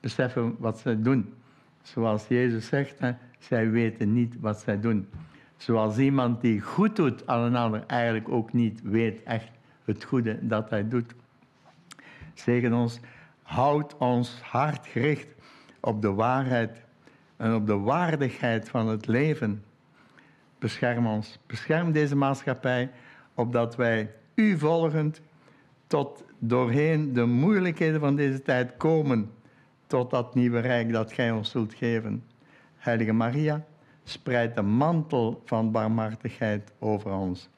beseffen 0.00 0.54
wat 0.58 0.78
ze 0.78 1.00
doen. 1.00 1.34
Zoals 1.82 2.28
Jezus 2.28 2.66
zegt, 2.66 2.98
hè, 2.98 3.12
zij 3.38 3.70
weten 3.70 4.12
niet 4.12 4.40
wat 4.40 4.60
zij 4.60 4.80
doen. 4.80 5.08
Zoals 5.62 5.98
iemand 5.98 6.40
die 6.40 6.60
goed 6.60 6.96
doet 6.96 7.26
aan 7.26 7.40
een 7.40 7.56
ander 7.56 7.84
eigenlijk 7.86 8.28
ook 8.28 8.52
niet 8.52 8.80
weet 8.82 9.22
echt 9.22 9.50
het 9.84 10.04
goede 10.04 10.38
dat 10.40 10.70
hij 10.70 10.88
doet. 10.88 11.14
Zegen 12.34 12.72
ons, 12.72 13.00
houd 13.42 13.96
ons 13.96 14.40
hart 14.40 14.86
gericht 14.86 15.26
op 15.80 16.02
de 16.02 16.12
waarheid 16.12 16.80
en 17.36 17.54
op 17.54 17.66
de 17.66 17.78
waardigheid 17.78 18.68
van 18.68 18.88
het 18.88 19.06
leven. 19.06 19.64
Bescherm 20.58 21.06
ons, 21.06 21.38
bescherm 21.46 21.92
deze 21.92 22.16
maatschappij, 22.16 22.90
opdat 23.34 23.76
wij 23.76 24.10
u 24.34 24.58
volgend 24.58 25.20
tot 25.86 26.24
doorheen 26.38 27.12
de 27.12 27.24
moeilijkheden 27.24 28.00
van 28.00 28.16
deze 28.16 28.42
tijd 28.42 28.76
komen 28.76 29.30
tot 29.86 30.10
dat 30.10 30.34
nieuwe 30.34 30.60
rijk 30.60 30.92
dat 30.92 31.12
gij 31.12 31.30
ons 31.30 31.50
zult 31.50 31.74
geven. 31.74 32.24
Heilige 32.76 33.12
Maria, 33.12 33.64
spreid 34.04 34.54
de 34.54 34.62
mantel 34.62 35.42
van 35.44 35.70
barmhartigheid 35.70 36.72
over 36.78 37.12
ons. 37.12 37.48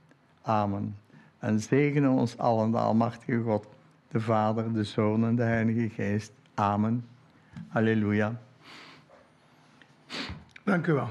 Amen. 0.42 0.97
En 1.39 1.60
zegene 1.60 2.08
ons 2.08 2.39
allen, 2.39 2.70
de 2.70 2.78
Almachtige 2.78 3.40
God, 3.40 3.66
de 4.08 4.20
Vader, 4.20 4.73
de 4.73 4.84
Zoon 4.84 5.24
en 5.24 5.36
de 5.36 5.42
Heilige 5.42 5.89
Geest. 5.89 6.32
Amen. 6.55 7.05
Halleluja. 7.68 8.40
Dank 10.64 10.86
u 10.86 10.92
wel. 10.92 11.08